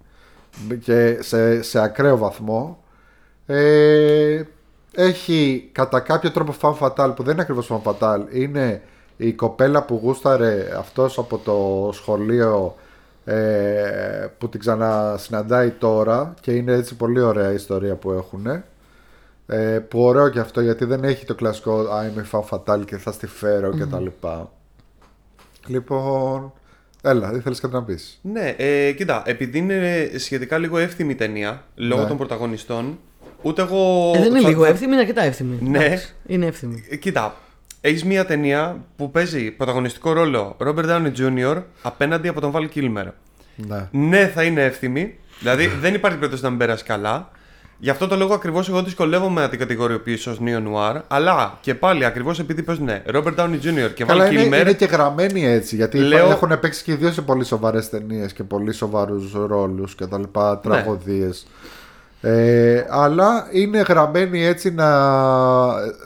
Και 0.81 1.19
σε, 1.21 1.63
σε 1.63 1.81
ακραίο 1.81 2.17
βαθμό. 2.17 2.84
Ε, 3.47 4.43
έχει 4.95 5.69
κατά 5.73 6.01
κάποιο 6.01 6.31
τρόπο 6.31 6.55
fan 6.61 6.75
fatal 6.79 7.13
που 7.17 7.23
δεν 7.23 7.33
είναι 7.33 7.43
ακριβώς 7.43 7.71
fan 7.73 7.81
fatal. 7.83 8.21
Είναι 8.33 8.83
η 9.17 9.33
κοπέλα 9.33 9.83
που 9.83 10.01
γούσταρε 10.03 10.69
αυτός 10.79 11.19
από 11.19 11.39
το 11.39 11.91
σχολείο 11.93 12.77
ε, 13.25 14.27
που 14.39 14.49
την 14.49 14.61
ξανασυναντάει 14.61 15.71
τώρα 15.71 16.35
και 16.41 16.53
είναι 16.53 16.73
έτσι 16.73 16.95
πολύ 16.95 17.21
ωραία 17.21 17.51
η 17.51 17.55
ιστορία 17.55 17.95
που 17.95 18.11
έχουν. 18.13 18.47
Ε, 19.47 19.79
που 19.89 20.01
ωραίο 20.03 20.29
και 20.29 20.39
αυτό 20.41 20.61
γιατί 20.61 20.85
δεν 20.85 21.05
έχει 21.05 21.25
το 21.25 21.35
κλασικό 21.35 21.73
Α, 21.79 22.07
είμαι 22.07 22.27
fan 22.31 22.41
fatal 22.51 22.85
και 22.85 22.97
θα 22.97 23.13
στη 23.13 23.27
φέρω 23.27 23.73
και 23.77 23.87
τα 23.87 24.01
λοιπά. 24.01 24.51
Λοιπόν, 25.67 26.53
έλα, 27.03 27.33
ήθελες 27.35 27.61
κάτι 27.61 27.75
να 27.75 27.83
πεις; 27.83 28.19
Ναι, 28.23 28.55
ε, 28.57 28.93
κοίτα, 28.93 29.23
επειδή 29.27 29.59
είναι 29.59 30.11
σχετικά 30.17 30.59
λίγο 30.59 30.79
εύθυμη 30.79 31.15
ταινία 31.15 31.65
λόγω 31.75 32.03
Ναι. 32.03 32.09
των 32.09 32.17
πρωταγωνιστών, 32.17 32.99
ούτε 33.45 33.63
εγώ. 33.63 34.13
Ε, 34.15 34.19
δεν 34.19 34.29
είναι 34.31 34.41
θα- 34.41 34.49
λίγο 34.49 34.63
θα- 34.63 34.69
εύθυμη, 34.69 34.93
είναι 34.93 35.01
αρκετά 35.01 35.23
εύθυμη. 35.23 35.59
Ναι. 35.61 35.85
Εντάξει, 35.85 36.15
Είναι 36.27 36.47
εύθυμη. 36.47 36.85
Ε, 36.91 36.97
Κοίτα, 36.97 37.35
έχεις 37.81 38.05
μια 38.05 38.25
ταινία 38.25 38.85
που 38.97 39.11
παίζει 39.11 39.51
πρωταγωνιστικό 39.51 40.13
ρόλο 40.13 40.57
Robert 40.67 40.85
Downey 40.91 41.13
Jr. 41.19 41.63
απέναντι 41.83 42.29
από 42.29 42.41
τον 42.41 42.53
Val 42.55 42.69
Kilmer. 42.79 43.07
Ναι. 43.57 43.89
Ναι, 43.91 44.27
θα 44.35 44.43
είναι 44.43 44.65
εύθυμη. 44.65 45.15
Δηλαδή 45.39 45.67
δεν 45.67 45.95
υπάρχει 45.95 46.17
περίπτωση 46.19 46.43
να 46.45 46.49
μην 46.51 46.59
περάσει 46.59 46.85
καλά. 46.85 47.31
Γι' 47.79 47.91
αυτό 47.91 48.07
το 48.09 48.17
λόγο 48.17 48.35
ακριβώς 48.35 48.69
εγώ 48.69 48.83
δυσκολεύομαι 48.83 49.41
να 49.41 49.49
την 49.49 49.59
κατηγοριοποιήσω 49.59 50.31
ως 50.31 50.39
Neo 50.45 50.59
Noir. 50.59 51.01
Αλλά 51.09 51.59
και 51.61 51.75
πάλι 51.75 52.05
ακριβώς 52.05 52.39
επειδή 52.39 52.63
παίζουν 52.63 52.85
ναι, 52.85 53.03
Robert 53.15 53.35
Downey 53.37 53.59
Jr. 53.63 53.91
και 53.95 54.05
Val 54.05 54.07
Καλά, 54.07 54.31
είναι, 54.33 54.43
Kilmer. 54.43 54.61
είναι 54.61 54.73
και 54.73 54.85
γραμμένοι 54.85 55.47
έτσι. 55.47 55.77
Γιατί 55.77 55.99
Λέω- 55.99 56.31
έχουν 56.31 56.59
παίξει 56.61 56.83
και 56.85 56.93
οι 56.93 56.95
δύο 56.95 57.13
σε 57.13 57.23
πολύ 57.23 57.45
σοβαρές 57.45 57.89
ταινίες 57.89 58.33
και 58.33 58.43
πολύ 58.43 58.73
σοβαρούς 58.73 59.33
ρόλους 59.47 59.95
και 59.95 60.07
τα 60.07 60.19
λοιπά, 60.19 60.59
τραγωδίες. 60.59 61.47
Ε, 62.25 62.87
αλλά 62.91 63.49
είναι 63.53 63.79
γραμμένοι 63.81 64.45
έτσι 64.45 64.71
να. 64.71 64.89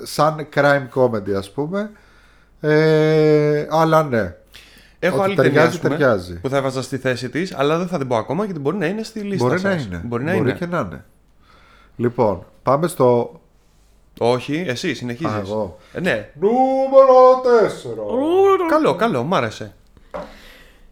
σαν 0.02 0.48
crime 0.54 0.86
comedy, 0.94 1.32
ας 1.36 1.50
πούμε. 1.50 1.90
Ε, 2.60 3.66
αλλά 3.70 4.02
ναι. 4.02 4.34
Έχω 4.98 5.16
Ότι 5.16 5.24
άλλη 5.24 5.34
ταιριάζει, 5.34 5.54
ταινία 5.54 5.64
ας 5.68 5.78
πούμε, 5.80 5.96
ταιριάζει. 5.96 6.40
που 6.40 6.48
θα 6.48 6.56
έβαζα 6.56 6.82
στη 6.82 6.96
θέση 6.96 7.28
της, 7.28 7.54
αλλά 7.56 7.78
δεν 7.78 7.86
θα 7.88 7.98
την 7.98 8.08
πω 8.08 8.16
ακόμα 8.16 8.44
γιατί 8.44 8.60
μπορεί 8.60 8.76
να 8.76 8.86
είναι 8.86 9.02
στη 9.02 9.20
λίστα 9.20 9.46
Μπορεί 9.46 9.60
να 9.62 9.70
σας. 9.70 9.84
είναι. 9.84 10.00
Μπορεί 10.04 10.24
να 10.24 10.32
είναι. 10.34 10.52
και 10.52 10.66
να 10.66 10.78
είναι. 10.78 11.04
Λοιπόν, 11.96 12.44
πάμε 12.62 12.86
στο. 12.86 13.40
Όχι, 14.18 14.64
εσύ 14.68 14.94
συνεχίζεις. 14.94 15.34
Α, 15.34 15.38
εγώ. 15.38 15.78
ναι. 16.00 16.28
Νούμερο 16.40 17.40
4. 18.66 18.68
Καλό, 18.70 18.94
καλό, 18.94 19.22
μ' 19.22 19.34
άρεσε. 19.34 19.72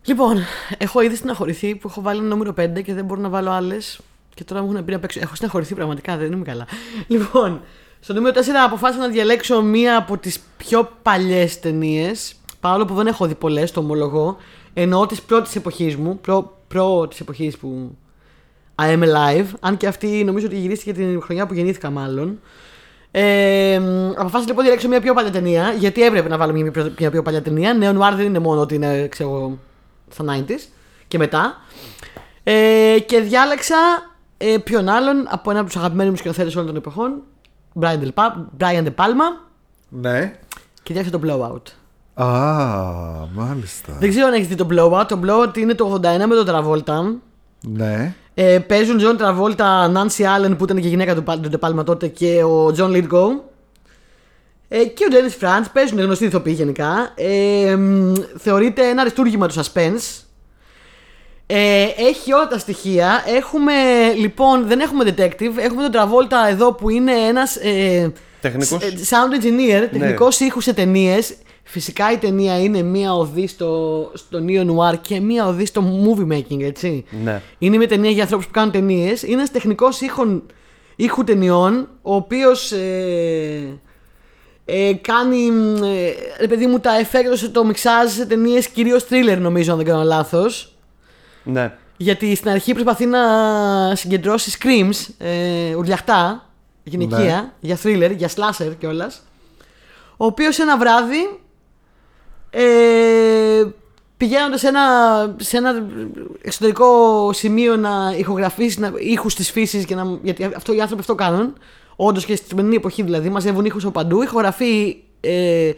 Λοιπόν, 0.04 0.36
έχω 0.78 1.00
ήδη 1.00 1.16
στεναχωρηθεί 1.16 1.74
που 1.74 1.88
έχω 1.88 2.00
βάλει 2.02 2.18
ένα 2.20 2.28
νούμερο 2.28 2.54
5 2.60 2.82
και 2.82 2.94
δεν 2.94 3.04
μπορώ 3.04 3.20
να 3.20 3.28
βάλω 3.28 3.50
άλλες. 3.50 4.00
Και 4.37 4.44
τώρα 4.44 4.62
μου 4.62 4.72
έχουν 4.72 4.85
πει 4.85 4.92
να 4.92 4.99
παίξω. 4.99 5.20
Έχω 5.22 5.35
στεναχωρηθεί 5.35 5.75
πραγματικά, 5.75 6.16
δεν 6.16 6.33
είμαι 6.33 6.44
καλά. 6.44 6.66
Λοιπόν, 7.07 7.61
στο 8.01 8.12
νούμερο 8.12 8.40
4 8.40 8.44
αποφάσισα 8.64 9.01
να 9.01 9.09
διαλέξω 9.09 9.62
μία 9.62 9.96
από 9.96 10.18
τις 10.18 10.40
πιο 10.57 10.90
παλιές 11.03 11.61
ταινίες. 11.61 12.35
Παρόλο 12.61 12.85
που 12.85 12.94
δεν 12.94 13.07
έχω 13.07 13.27
δει 13.27 13.35
πολλές, 13.35 13.70
το 13.72 13.81
ομολογώ. 13.81 14.37
Εννοώ 14.75 15.07
τη 15.07 15.16
πρώτη 15.27 15.51
εποχή 15.57 15.96
μου. 16.01 16.18
Προ, 16.20 16.59
προ 16.68 17.09
τη 17.09 17.16
εποχή 17.20 17.53
που. 17.61 17.96
I 18.83 18.85
am 18.85 19.03
alive. 19.03 19.46
Αν 19.61 19.77
και 19.77 19.87
αυτή 19.87 20.25
νομίζω 20.25 20.46
ότι 20.46 20.57
γυρίστηκε 20.57 20.92
την 20.92 21.22
χρονιά 21.22 21.46
που 21.46 21.55
γεννήθηκα, 21.55 21.90
μάλλον. 21.90 22.40
Ε, 23.11 23.79
μ, 23.79 24.11
αποφάσισα 24.11 24.38
λοιπόν 24.38 24.57
να 24.57 24.62
διαλέξω 24.62 24.88
μια 24.88 25.01
πιο 25.01 25.14
παλιά 25.14 25.31
ταινία, 25.31 25.75
γιατί 25.79 26.03
έπρεπε 26.03 26.29
να 26.29 26.37
βάλω 26.37 26.53
μια, 26.53 26.70
πιο- 26.70 26.92
μια 26.99 27.11
πιο 27.11 27.22
παλιά 27.22 27.42
ταινία. 27.42 27.75
Νέο 27.75 27.92
Νουάρ 27.92 28.14
δεν 28.14 28.27
είναι 28.27 28.38
μόνο 28.38 28.61
ότι 28.61 28.75
είναι 28.75 29.09
ξέρω, 29.09 29.29
εγώ, 29.31 29.59
στα 30.11 30.25
90s 30.25 30.68
και 31.09 31.18
μετά. 31.18 31.61
Ε, 32.42 32.96
και 33.07 33.20
διάλεξα 33.20 33.77
ε, 34.38 34.57
ποιον 34.64 34.88
άλλον 34.88 35.27
από 35.31 35.51
ένα 35.51 35.59
από 35.61 35.68
τους 35.68 35.79
αγαπημένους 35.79 36.11
μου 36.11 36.16
σκηνοθέτες 36.16 36.55
όλων 36.55 36.66
των 36.66 36.77
εποχών, 36.77 37.22
Brian 37.81 37.99
De, 38.03 38.09
Pa- 38.14 38.35
Brian 38.59 38.85
De 38.85 38.94
Palma, 38.94 39.46
Ναι. 39.88 40.38
και 40.83 40.92
διάλεξα 40.94 41.18
το 41.18 41.20
Blowout. 41.27 41.70
Α, 42.25 42.27
μάλιστα. 43.35 43.92
Δεν 44.01 44.09
ξέρω 44.11 44.27
αν 44.27 44.33
έχεις 44.33 44.46
δει 44.49 44.55
το 44.55 44.66
Blowout. 44.70 45.05
Το 45.09 45.20
Blowout 45.25 45.57
είναι 45.59 45.75
το 45.75 45.92
81 45.94 46.27
με 46.27 46.35
τον 46.35 46.46
Travolta. 46.49 47.20
Ναι. 47.61 48.14
Ε, 48.35 48.59
παίζουν 48.59 48.99
John 49.01 49.20
Travolta, 49.22 49.92
Nancy 49.94 50.25
Allen 50.25 50.55
που 50.59 50.64
ήταν 50.64 50.81
και 50.81 50.88
γυναίκα 50.88 51.14
του, 51.14 51.22
Πα- 51.22 51.38
του 51.38 51.51
De 51.53 51.68
Palma 51.68 51.85
τότε 51.85 52.09
και 52.09 52.42
ο 52.44 52.66
John 52.77 52.90
Lithgow. 52.90 53.29
Ε, 54.68 54.85
και 54.85 55.05
ο 55.05 55.09
Dennis 55.12 55.44
Franz 55.44 55.64
παίζουν 55.72 56.01
γνωστοί 56.01 56.25
ηθοποιοί 56.25 56.55
γενικά. 56.57 57.12
Ε, 57.14 57.77
μ, 57.77 58.12
θεωρείται 58.37 58.88
ένα 58.88 59.01
αριστούργημα 59.01 59.49
του 59.49 59.55
suspense. 59.55 60.22
Ε, 61.46 61.82
έχει 61.96 62.32
όλα 62.32 62.46
τα 62.48 62.59
στοιχεία. 62.59 63.24
Έχουμε 63.26 63.72
λοιπόν, 64.16 64.66
δεν 64.66 64.80
έχουμε 64.80 65.04
detective. 65.04 65.56
Έχουμε 65.59 65.88
τον 65.88 65.92
Travolta 65.92 66.50
εδώ 66.50 66.72
που 66.72 66.90
είναι 66.90 67.12
ένας 67.12 67.56
ε, 67.56 68.12
Τεχνικός. 68.40 68.68
σ- 68.68 68.82
ε, 68.85 68.88
sound 68.88 69.42
engineer, 69.44 69.88
τεχνικός 69.92 70.40
ήχους 70.40 70.64
σε 70.64 70.72
ταινίες. 70.72 71.35
Φυσικά 71.62 72.12
η 72.12 72.16
ταινία 72.16 72.61
είναι 72.62 72.82
μία 72.82 73.14
οδή 73.14 73.46
στο, 73.46 74.11
στο 74.14 74.38
Neo 74.48 74.61
Noir 74.66 74.94
και 75.00 75.20
μία 75.20 75.46
οδή 75.46 75.66
στο 75.66 75.82
movie 76.06 76.32
making, 76.32 76.62
έτσι. 76.62 77.04
Ναι. 77.24 77.42
Είναι 77.59 77.76
μια 77.76 77.88
ταινία 77.88 78.11
για 78.11 78.22
ανθρώπους 78.22 78.46
που 78.46 78.52
κάνουν 78.52 78.70
ταινίες. 78.72 79.22
Είναι 79.22 79.32
ένας 79.32 79.50
τεχνικός 79.50 80.00
ήχου 80.96 81.24
ταινιών, 81.24 81.88
ο 82.02 82.14
οποίος 82.14 82.72
ε, 82.72 83.78
ε, 84.64 84.92
κάνει. 85.00 85.50
μ, 85.50 85.82
Ε, 85.82 86.14
ρε 86.40 86.46
παιδί 86.46 86.66
μου, 86.66 86.78
τα 86.78 86.98
εφέκτο 86.98 87.50
το 87.50 87.64
μιξάζ 87.64 88.12
σε 88.12 88.26
ταινίες 88.26 88.68
κυρίως 88.68 89.06
thriller, 89.11 89.37
νομίζω, 89.40 89.70
αν 89.72 89.76
δεν 89.76 89.87
κάνω 89.87 90.02
λάθος. 90.02 90.75
Ναι. 91.46 91.72
Γιατί 91.96 92.35
στην 92.35 92.50
αρχή 92.50 92.72
προσπαθεί 92.72 93.06
να 93.06 93.20
συγκεντρώσει 93.94 94.59
screams, 94.61 95.14
ε, 95.18 95.74
ουρλιαχτά, 95.74 96.50
γυναικεία, 96.82 97.18
Ναι. 97.40 97.50
για 97.61 97.78
thriller, 97.82 98.14
για 98.16 98.30
slasher 98.37 98.72
κιόλας. 98.78 99.22
Ο 100.16 100.24
οποίος 100.24 100.59
ένα 100.59 100.78
βράδυ 100.78 101.40
ε, 102.50 103.64
πηγαίνοντας 104.16 104.61
σε 104.61 104.68
ένα, 104.68 104.82
σε 105.37 105.56
ένα 105.56 105.87
εξωτερικό 106.42 107.30
σημείο 107.32 107.76
να 107.76 108.14
ηχογραφήσει 108.18 108.80
να, 108.80 108.92
ήχους 108.98 109.35
της 109.35 109.50
φύσης 109.50 109.85
και 109.85 109.94
να, 109.94 110.18
γιατί 110.22 110.44
αυτό 110.44 110.72
οι 110.74 110.80
άνθρωποι 110.80 111.00
αυτό 111.00 111.14
κάνουν 111.14 111.52
όντως 111.96 112.24
και 112.24 112.37
στη 112.37 112.46
σημερινή 112.48 112.76
εποχή 112.76 113.02
δηλαδή 113.02 113.28
μαζεύουν 113.28 113.64
ήχους 113.64 113.82
από 113.82 113.92
παντού 113.92 114.22
ηχογραφεί 114.22 114.96
ε, 115.20 115.70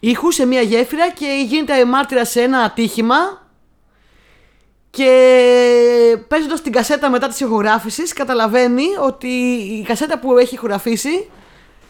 ήχους 0.00 0.34
σε 0.34 0.46
μια 0.46 0.60
γέφυρα 0.60 1.10
και 1.10 1.44
γίνεται 1.48 1.84
μάρτυρα 1.84 2.24
σε 2.24 2.40
ένα 2.40 2.58
ατύχημα 2.58 3.41
και 4.96 6.18
παίζοντας 6.28 6.62
την 6.62 6.72
κασέτα 6.72 7.10
μετά 7.10 7.28
της 7.28 7.40
ηχογράφησης, 7.40 8.12
καταλαβαίνει 8.12 8.84
ότι 9.04 9.28
η 9.80 9.82
κασέτα 9.86 10.18
που 10.18 10.38
έχει 10.38 10.54
ηχογραφήσει 10.54 11.28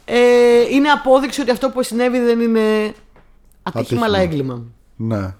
ε, 0.05 0.61
είναι 0.71 0.89
απόδειξη 0.89 1.41
ότι 1.41 1.51
αυτό 1.51 1.71
που 1.71 1.83
συνέβη 1.83 2.19
δεν 2.19 2.41
είναι 2.41 2.61
ατύχημα, 3.63 3.81
Ατύχημα. 3.81 4.05
αλλά 4.05 4.19
έγκλημα. 4.19 4.63
Ναι. 4.97 5.35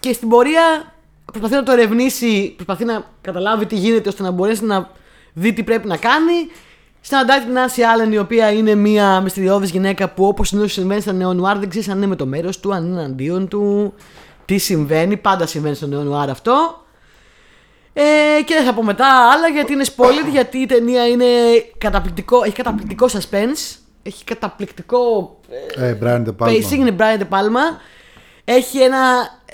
Και 0.00 0.12
στην 0.12 0.28
πορεία 0.28 0.94
προσπαθεί 1.24 1.54
να 1.54 1.62
το 1.62 1.72
ερευνήσει, 1.72 2.52
προσπαθεί 2.54 2.84
να 2.84 3.04
καταλάβει 3.20 3.66
τι 3.66 3.76
γίνεται 3.76 4.08
ώστε 4.08 4.22
να 4.22 4.30
μπορέσει 4.30 4.64
να 4.64 4.90
δει 5.32 5.52
τι 5.52 5.62
πρέπει 5.62 5.86
να 5.88 5.96
κάνει. 5.96 6.32
Συναντάει 7.00 7.40
την 7.40 7.52
Νάση 7.52 7.82
Άλεν, 7.82 8.12
η 8.12 8.18
οποία 8.18 8.52
είναι 8.52 8.74
μια 8.74 9.20
μυστηριώδης 9.20 9.70
γυναίκα 9.70 10.08
που 10.08 10.24
όπως 10.26 10.48
συνήθως 10.48 10.72
συμβαίνει 10.72 11.00
στα 11.00 11.12
νέο 11.12 11.32
νουάρ 11.32 11.58
δεν 11.58 11.68
ξέρεις 11.68 11.88
αν 11.88 11.96
είναι 11.96 12.06
με 12.06 12.16
το 12.16 12.26
μέρος 12.26 12.60
του, 12.60 12.74
αν 12.74 12.84
είναι 12.86 13.04
αντίον 13.04 13.48
του, 13.48 13.94
τι 14.44 14.58
συμβαίνει. 14.58 15.16
Πάντα 15.16 15.46
συμβαίνει 15.46 15.74
στο 15.74 15.86
νέο 15.86 16.02
νουάρ 16.02 16.30
αυτό. 16.30 16.82
Ε, 17.92 18.02
και 18.44 18.54
δεν 18.54 18.64
θα 18.64 18.74
πω 18.74 18.82
μετά 18.82 19.30
άλλα 19.32 19.48
γιατί 19.48 19.72
είναι 19.72 19.84
spoiler, 19.96 20.30
γιατί 20.30 20.58
η 20.58 20.66
ταινία 20.66 21.06
είναι 21.08 21.24
καταπληκτικό, 21.78 22.42
έχει 22.44 22.54
καταπληκτικό 22.54 23.06
suspense, 23.12 23.76
έχει 24.02 24.24
καταπληκτικό 24.24 25.36
ε, 25.76 25.88
Ε, 25.88 25.98
Brian 26.02 26.24
De 26.24 26.32
Palma. 26.38 26.48
pacing, 26.48 26.70
είναι 26.72 26.96
Brian 26.98 27.18
De 27.20 27.28
Palma. 27.28 27.78
Έχει 28.44 28.78
ένα, 28.78 28.98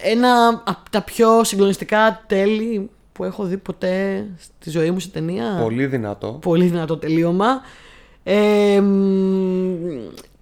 ένα 0.03 0.63
από 0.67 0.91
τα 0.91 1.03
πιο 1.03 1.45
συγκλονιστικά 1.45 2.25
τέλη 2.27 2.91
που 3.13 3.25
έχω 3.25 3.45
δει 3.45 3.57
ποτέ 3.57 4.27
στη 4.61 4.71
ζωή 4.71 4.91
μου 4.91 4.99
σε 4.99 5.09
ταινία. 5.09 5.59
Πολύ 5.63 5.87
δυνατό. 5.87 6.39
Πολύ 6.43 6.65
δυνατό 6.65 6.97
τελείωμα. 6.97 7.61
Ε, 8.23 8.81
μ, 8.81 8.87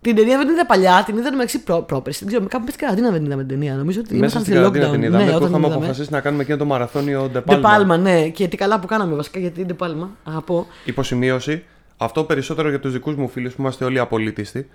την 0.09 0.17
ταινία 0.17 0.37
δεν 0.37 0.47
την 0.47 0.55
είδα 0.55 0.67
παλιά, 0.67 1.03
την 1.07 1.17
είδα 1.17 1.31
μεταξύ 1.33 1.63
προ, 1.63 1.83
πρόπερση. 1.83 2.19
Δεν 2.25 2.29
ξέρω, 2.33 2.49
κάπου 2.49 2.65
πες 2.65 2.77
καραντίνα 2.77 3.07
δεν 3.11 3.17
την 3.17 3.27
είδαμε 3.27 3.45
την 3.45 3.59
ταινία. 3.59 3.75
Νομίζω 3.75 4.01
ότι 4.01 4.09
Μέσα 4.15 4.21
ήμασταν 4.21 4.43
στην 4.43 4.55
σε 4.55 4.61
καραντίνα 4.61 4.89
lockdown. 4.89 4.93
την 4.93 5.03
είδαμε 5.03 5.25
ναι, 5.25 5.31
που 5.31 5.37
όταν 5.37 5.41
την 5.49 5.49
είχαμε 5.49 5.67
είδαμε. 5.67 5.85
αποφασίσει 5.85 6.13
να 6.13 6.21
κάνουμε 6.21 6.43
εκείνο 6.43 6.57
το 6.59 6.65
μαραθώνιο 6.65 7.31
De 7.35 7.39
De 7.51 7.61
Palma. 7.61 7.63
Palma, 7.63 7.99
ναι. 7.99 8.29
Και 8.29 8.49
τι 8.49 8.57
καλά 8.57 8.81
που 8.81 8.87
κάναμε 8.87 9.15
βασικά 9.15 9.39
γιατί 9.39 9.67
De 9.69 9.85
Palma. 9.87 10.07
Αγαπώ. 10.25 10.67
Υποσημείωση. 10.85 11.63
Αυτό 11.97 12.25
περισσότερο 12.25 12.69
για 12.69 12.81
τους 12.81 12.93
δικούς 12.93 13.15
μου 13.15 13.29
φίλους 13.29 13.55
που 13.55 13.61
είμαστε 13.63 13.85
όλοι 13.85 13.99
απολύτιστοι. 13.99 14.69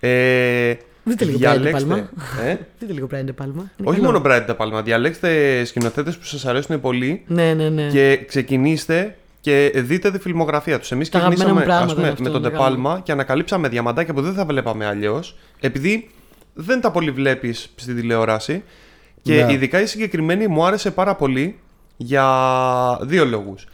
Ε, 0.00 0.74
Δείτε 1.04 1.24
λίγο 1.24 1.38
Brian 1.38 1.42
De 1.42 1.60
διαλέξτε. 1.60 2.08
Ε, 2.44 2.56
Δείτε 2.78 2.92
λίγο 2.92 3.08
Brian 3.10 3.24
De 3.24 3.44
Palma. 3.44 3.54
Είναι 3.54 3.64
όχι 3.84 4.00
καλό. 4.00 4.12
μόνο 4.12 4.22
Brian 4.26 4.46
De 4.50 4.56
Palma. 4.56 4.84
Διαλέξτε 4.84 5.64
σκηνοθέτες 5.64 6.16
που 6.16 6.24
σας 6.24 6.46
αρέσουν 6.46 6.80
πολύ 6.80 7.22
Ναι, 7.26 7.54
ναι, 7.54 7.68
ναι. 7.68 7.86
και 7.88 8.24
ξεκινήστε 8.26 9.16
και 9.40 9.72
δείτε 9.74 10.10
τη 10.10 10.18
φιλμογραφία 10.18 10.78
τους. 10.78 10.90
Εμείς 10.92 11.08
Τα 11.08 11.18
αγαπημένα 11.18 11.52
μου 11.52 11.60
ξεκινήσαμε 11.60 11.82
ας 11.82 11.94
πράγματα 11.94 11.94
πούμε, 11.94 12.06
είναι 12.06 12.16
με 12.20 12.28
αυτό, 12.28 12.40
τον 12.40 12.50
De 12.50 12.76
μεγάλο. 12.76 12.96
Palma 12.96 13.02
και 13.02 13.12
ανακαλύψαμε 13.12 13.68
διαμαντάκια 13.68 14.14
που 14.14 14.22
δεν 14.22 14.32
θα 14.32 14.44
βλέπαμε 14.44 14.86
αλλιώς. 14.86 15.36
Επειδή 15.60 16.10
δεν 16.54 16.80
τα 16.80 16.90
πολύ 16.90 17.10
βλέπεις 17.10 17.72
στην 17.74 17.96
τηλεόραση. 17.96 18.62
Και 19.22 19.44
Ναι. 19.44 19.52
ειδικά 19.52 19.80
η 19.80 19.86
συγκεκριμένη 19.86 20.46
μου 20.46 20.64
άρεσε 20.64 20.90
πάρα 20.90 21.14
πολύ 21.14 21.58
για 21.96 22.26
δύο 23.02 23.24
λόγους. 23.24 23.66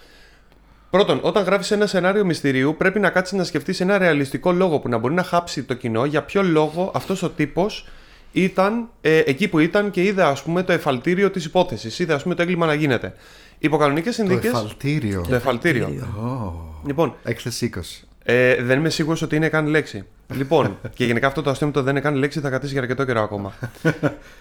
Πρώτον, 0.90 1.18
όταν 1.22 1.44
γράφεις 1.44 1.70
ένα 1.70 1.86
σενάριο 1.86 2.24
μυστηρίου, 2.24 2.74
πρέπει 2.78 3.00
να 3.00 3.10
κάτσεις 3.10 3.38
να 3.38 3.44
σκεφτείς 3.44 3.80
ένα 3.80 3.98
ρεαλιστικό 3.98 4.52
λόγο 4.52 4.78
που 4.78 4.88
να 4.88 4.98
μπορεί 4.98 5.14
να 5.14 5.22
χάψει 5.22 5.62
το 5.62 5.74
κοινό 5.74 6.04
για 6.04 6.22
ποιο 6.22 6.42
λόγο 6.42 6.90
αυτός 6.94 7.22
ο 7.22 7.30
τύπος 7.30 7.86
ήταν 8.32 8.88
ε, 9.00 9.18
εκεί 9.18 9.48
που 9.48 9.58
ήταν 9.58 9.90
και 9.90 10.02
είδε 10.02 10.22
ας 10.22 10.42
πούμε 10.42 10.62
το 10.62 10.72
εφαλτήριο 10.72 11.30
της 11.30 11.44
υπόθεσης. 11.44 11.98
Είδε 11.98 12.14
ας 12.14 12.22
πούμε 12.22 12.34
το 12.34 12.42
έγκλημα 12.42 12.66
να 12.66 12.74
γίνεται. 12.74 13.14
Υπό 13.58 13.76
κανονικές 13.76 14.16
Το 14.16 14.22
συνθήκε. 14.22 14.48
εφαλτήριο. 14.48 15.24
Το 15.28 15.34
εφαλτήριο. 15.34 15.86
Ω, 15.86 16.52
Λοιπόν, 16.86 17.14
Έκθεση 17.22 17.70
20. 17.74 17.80
ε, 18.24 18.62
δεν 18.62 18.78
είμαι 18.78 18.88
σίγουρος 18.90 19.22
ότι 19.22 19.36
είναι 19.36 19.48
καν 19.48 19.66
λέξη. 19.66 20.04
Λοιπόν, 20.34 20.78
και 20.94 21.04
γενικά 21.04 21.26
αυτό 21.26 21.42
το 21.42 21.50
αστείο 21.50 21.66
με 21.66 21.72
το 21.72 21.82
δεν 21.82 21.90
είναι 21.92 22.00
καν 22.00 22.14
λέξη 22.14 22.40
θα 22.40 22.48
κρατήσει 22.48 22.72
για 22.72 22.80
αρκετό 22.80 23.04
καιρό 23.04 23.20
ακόμα. 23.22 23.52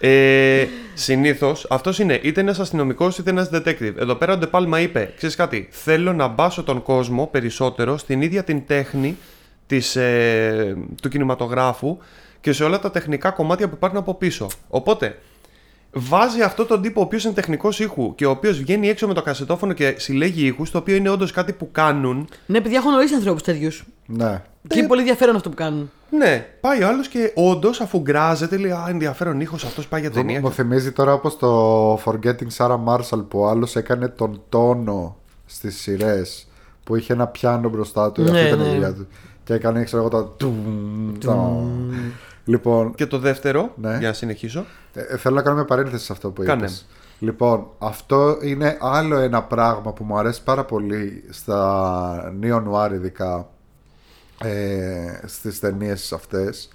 ε, 0.00 0.66
Συνήθως 0.94 1.66
αυτός 1.70 1.98
είναι 1.98 2.20
είτε 2.22 2.40
ένας 2.40 2.58
αστυνομικός 2.58 3.18
είτε 3.18 3.30
ένας 3.30 3.50
detective. 3.52 3.94
Εδώ 3.98 4.14
πέρα 4.14 4.32
ο 4.32 4.36
Ντεπάλμα 4.36 4.80
είπε: 4.80 5.12
Ξέρεις 5.16 5.34
κάτι, 5.36 5.68
θέλω 5.70 6.12
να 6.12 6.26
μπάσω 6.26 6.62
τον 6.62 6.82
κόσμο 6.82 7.26
περισσότερο 7.32 7.96
στην 7.96 8.22
ίδια 8.22 8.44
την 8.44 8.66
τέχνη 8.66 9.16
της, 9.66 9.96
ε, 9.96 10.76
του 11.02 11.08
κινηματογράφου 11.08 11.98
και 12.40 12.52
σε 12.52 12.64
όλα 12.64 12.78
τα 12.78 12.90
τεχνικά 12.90 13.30
κομμάτια 13.30 13.68
που 13.68 13.74
υπάρχουν 13.76 13.98
από 13.98 14.14
πίσω. 14.14 14.46
Οπότε, 14.68 15.18
βάζει 15.98 16.40
αυτό 16.40 16.64
τον 16.64 16.82
τύπο 16.82 17.00
ο 17.00 17.04
οποίος 17.04 17.24
είναι 17.24 17.32
τεχνικός 17.32 17.80
ήχου 17.80 18.14
και 18.14 18.26
ο 18.26 18.30
οποίος 18.30 18.58
βγαίνει 18.58 18.88
έξω 18.88 19.06
με 19.06 19.14
το 19.14 19.22
κασετόφωνο 19.22 19.72
και 19.72 19.94
συλλέγει 19.98 20.46
ήχους, 20.46 20.70
το 20.70 20.78
οποίο 20.78 20.94
είναι 20.94 21.08
όντως 21.08 21.32
κάτι 21.32 21.52
που 21.52 21.68
κάνουν. 21.72 22.28
Ναι, 22.46 22.60
παιδιά, 22.60 22.78
έχω 22.78 22.88
γνωρίσει 22.88 23.14
ανθρώπους 23.14 23.42
τέτοιους. 23.42 23.84
Ναι. 24.06 24.42
Και 24.68 24.78
είναι 24.78 24.86
πολύ 24.86 25.00
ενδιαφέρον 25.00 25.36
αυτό 25.36 25.48
που 25.48 25.54
κάνουν. 25.54 25.90
Ναι, 26.10 26.46
πάει 26.60 26.82
ο 26.82 26.88
άλλος 26.88 27.08
και 27.08 27.32
όντως 27.34 27.80
αφού 27.80 27.98
γκράζεται 27.98 28.56
λέει 28.56 28.70
Α, 28.70 28.84
ενδιαφέρον 28.88 29.40
ήχος 29.40 29.64
αυτός 29.64 29.88
πάει 29.88 30.00
για 30.00 30.10
ταινία. 30.10 30.40
Μου 30.40 30.52
θυμίζει 30.52 30.92
τώρα 30.92 31.12
όπως 31.12 31.36
το 31.38 31.94
Forgetting 31.94 32.56
Sarah 32.56 32.78
Marshall 32.84 33.24
που 33.28 33.38
ο 33.38 33.48
άλλος 33.48 33.76
έκανε 33.76 34.08
τον 34.08 34.40
τόνο 34.48 35.16
στις 35.46 35.80
σειρές 35.80 36.48
που 36.84 36.96
είχε 36.96 37.12
ένα 37.12 37.26
πιάνο 37.26 37.68
μπροστά 37.68 38.12
του. 38.12 38.22
Ναι, 38.22 38.30
αυτή 38.30 38.46
ήταν 38.46 38.60
η 38.60 38.62
ναι. 38.62 38.70
δουλειά 38.70 38.94
του. 38.94 39.06
Και 39.44 39.54
έκανε, 39.54 39.84
ξέρω 39.84 40.02
εγώ, 40.02 40.36
τα. 41.18 41.62
Τουμ, 42.46 42.52
τουμ. 42.52 42.52
Λοιπόν, 42.54 42.94
Και 42.94 43.06
το 43.06 43.18
δεύτερο, 43.18 43.72
Ναι. 43.76 43.96
για 43.98 44.08
να 44.08 44.14
συνεχίσω. 44.14 44.64
ε, 44.94 45.16
θέλω 45.16 45.34
να 45.34 45.42
κάνω 45.42 45.54
μια 45.54 45.64
παρένθεση 45.64 46.04
σε 46.04 46.12
αυτό 46.12 46.30
που 46.30 46.42
Κάνε. 46.42 46.60
είπες. 46.62 46.86
Λοιπόν, 47.18 47.66
αυτό 47.78 48.38
είναι 48.42 48.76
άλλο 48.80 49.16
ένα 49.16 49.42
πράγμα 49.42 49.92
που 49.92 50.04
μου 50.04 50.18
αρέσει 50.18 50.42
πάρα 50.42 50.64
πολύ 50.64 51.24
στα 51.30 52.32
Neo 52.42 52.62
Noir 52.68 52.90
ειδικά 52.92 53.48
ε, 54.42 55.20
στις 55.26 55.60
ταινίες 55.60 56.12
αυτές 56.12 56.68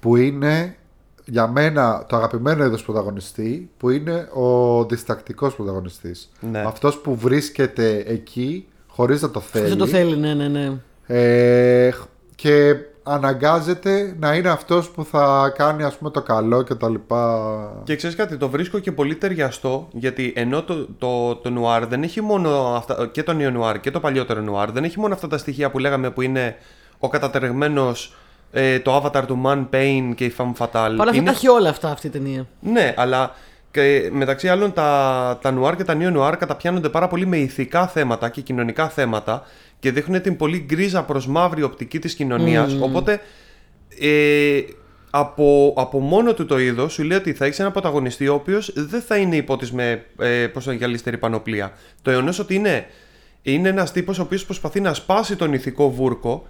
που 0.00 0.16
είναι 0.16 0.76
για 1.24 1.46
μένα 1.46 2.04
το 2.08 2.16
αγαπημένο 2.16 2.64
είδος 2.64 2.82
πρωταγωνιστή 2.84 3.70
που 3.76 3.90
είναι 3.90 4.28
ο 4.32 4.84
διστακτικός 4.84 5.54
πρωταγωνιστής. 5.54 6.30
Ναι. 6.40 6.58
Αυτός 6.66 6.98
που 6.98 7.16
βρίσκεται 7.16 8.02
εκεί 8.06 8.66
χωρίς 8.88 9.22
να 9.22 9.30
το 9.30 9.40
θέλει. 9.40 9.68
Δεν 9.68 9.78
το 9.78 9.86
θέλει, 9.86 10.16
ναι, 10.16 10.34
ναι, 10.34 10.48
ναι. 10.48 10.72
Ε, 11.06 11.90
και 12.34 12.74
αναγκάζεται 13.08 14.16
να 14.18 14.34
είναι 14.34 14.48
αυτός 14.48 14.90
που 14.90 15.04
θα 15.04 15.52
κάνει 15.56 15.82
ας 15.82 15.96
πούμε 15.96 16.10
το 16.10 16.22
καλό 16.22 16.62
και 16.62 16.74
τα 16.74 16.88
λοιπά. 16.88 17.48
Και 17.84 17.96
ξέρεις 17.96 18.16
κάτι, 18.16 18.36
το 18.36 18.48
βρίσκω 18.48 18.78
και 18.78 18.92
πολύ 18.92 19.14
ταιριαστό 19.14 19.88
γιατί 19.92 20.32
ενώ 20.36 20.62
το, 20.62 20.86
το, 20.98 21.36
το 21.36 21.50
νουάρ 21.50 21.86
δεν 21.86 22.02
έχει 22.02 22.20
μόνο 22.20 22.74
αυτά, 22.76 23.06
και 23.12 23.22
το 23.22 23.32
νέο 23.32 23.50
νουάρ 23.50 23.80
και 23.80 23.90
το 23.90 24.00
παλιότερο 24.00 24.40
νουάρ 24.40 24.70
δεν 24.70 24.84
έχει 24.84 25.00
μόνο 25.00 25.14
αυτά 25.14 25.28
τα 25.28 25.38
στοιχεία 25.38 25.70
που 25.70 25.78
λέγαμε 25.78 26.10
που 26.10 26.22
είναι 26.22 26.56
ο 26.98 27.08
κατατρεγμένος 27.08 28.14
ε, 28.52 28.78
το 28.78 28.96
avatar 28.96 29.22
του 29.26 29.42
Man 29.46 29.66
Pain 29.74 30.12
και 30.14 30.24
η 30.24 30.34
Femme 30.38 30.52
Fatale. 30.58 30.70
Παρ' 30.72 30.90
όλα 30.90 31.02
αυτά 31.02 31.14
Είναι- 31.16 31.24
τα 31.24 31.30
έχει 31.30 31.48
όλα 31.48 31.68
αυτά 31.68 31.90
αυτή 31.90 32.06
η 32.06 32.10
ταινία. 32.10 32.46
Ναι, 32.60 32.94
αλλά 32.96 33.34
και 33.70 34.10
μεταξύ 34.12 34.48
άλλων 34.48 34.72
τα, 34.72 35.38
τα 35.42 35.50
νουάρ 35.50 35.76
και 35.76 35.84
τα 35.84 35.94
νέο 35.94 36.10
νουάρ 36.10 36.36
καταπιάνονται 36.36 36.88
πάρα 36.88 37.08
πολύ 37.08 37.26
με 37.26 37.36
ηθικά 37.36 37.86
θέματα 37.86 38.28
και 38.28 38.40
κοινωνικά 38.40 38.88
θέματα 38.88 39.42
και 39.78 39.92
δείχνουν 39.92 40.22
την 40.22 40.36
πολύ 40.36 40.64
γκρίζα 40.66 41.02
προς 41.02 41.26
μαύρη 41.26 41.62
οπτική 41.62 41.98
της 41.98 42.14
κοινωνίας. 42.14 42.76
Οπότε 42.80 43.20
ε, 44.00 44.60
από, 45.10 45.74
από 45.76 46.00
μόνο 46.00 46.34
του 46.34 46.46
το 46.46 46.58
είδος 46.58 46.92
σου 46.92 47.02
λέει 47.02 47.18
ότι 47.18 47.32
θα 47.32 47.44
έχεις 47.44 47.58
ένα 47.58 47.70
πρωταγωνιστή 47.70 48.28
ο 48.28 48.34
οποίος 48.34 48.72
δεν 48.74 49.00
θα 49.00 49.16
είναι 49.16 49.36
υπότης 49.36 49.72
με 49.72 50.04
ε, 50.18 50.46
πώς 50.46 50.64
το 50.64 50.72
γυαλίστερη 50.72 51.18
πανοπλία. 51.18 51.72
Το 52.02 52.10
γεγονός 52.10 52.38
ότι 52.38 52.54
είναι, 52.54 52.86
είναι 53.42 53.68
ένας 53.68 53.92
τύπος 53.92 54.18
ο 54.18 54.22
οποίος 54.22 54.44
προσπαθεί 54.44 54.80
να 54.80 54.94
σπάσει 54.94 55.36
τον 55.36 55.52
ηθικό 55.52 55.90
βούρκο 55.90 56.46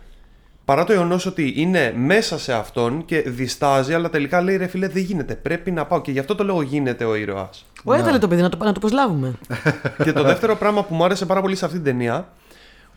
Παρά 0.69 0.85
το 0.85 0.93
γεγονός 0.93 1.27
ότι 1.27 1.53
είναι 1.57 1.93
μέσα 1.97 2.39
σε 2.39 2.53
αυτόν 2.53 3.05
και 3.05 3.21
διστάζει, 3.21 3.95
αλλά 3.95 4.11
τελικά 4.11 4.41
λέει 4.41 4.57
ρε 4.57 4.67
φίλε, 4.67 4.89
δεν 4.89 5.03
γίνεται. 5.03 5.35
Πρέπει 5.35 5.71
να 5.71 5.87
πάω. 5.87 6.01
Και 6.01 6.11
γι' 6.11 6.19
αυτό 6.19 6.35
το 6.35 6.45
λόγο 6.45 6.63
γίνεται 6.63 7.05
ο 7.05 7.15
ήρωας. 7.15 7.67
Ωραία 7.85 8.01
ήταν 8.01 8.21
το 8.21 8.29
παιδί, 8.29 8.43
να 8.43 8.49
το, 8.49 8.65
να 8.65 8.73
το 8.73 8.81
προσλάβουμε. 8.81 9.35
και 10.05 10.13
το 10.13 10.23
δεύτερο 10.23 10.57
πράγμα 10.57 10.85
που 10.85 10.95
μου 10.95 11.05
άρεσε 11.05 11.27
πάρα 11.27 11.41
πολύ 11.41 11.57
σε 11.57 11.65
αυτή 11.65 11.77
την 11.77 11.87
ταινία, 11.87 12.29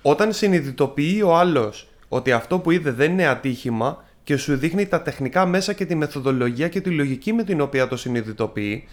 όταν 0.01 0.33
συνειδητοποιεί 0.33 1.21
ο 1.25 1.35
άλλος 1.35 1.87
ότι 2.07 2.31
αυτό 2.31 2.59
που 2.59 2.71
είδε 2.71 2.91
δεν 2.91 3.11
είναι 3.11 3.27
ατύχημα 3.27 4.03
και 4.23 4.37
σου 4.37 4.57
δείχνει 4.57 4.85
τα 4.85 5.01
τεχνικά 5.01 5.45
μέσα 5.45 5.73
και 5.73 5.85
τη 5.85 5.95
μεθοδολογία 5.95 6.67
και 6.67 6.81
τη 6.81 6.89
λογική 6.89 7.33
με 7.33 7.43
την 7.43 7.61
οποία 7.61 7.87
το 7.87 7.97
συνειδητοποιεί. 7.97 8.87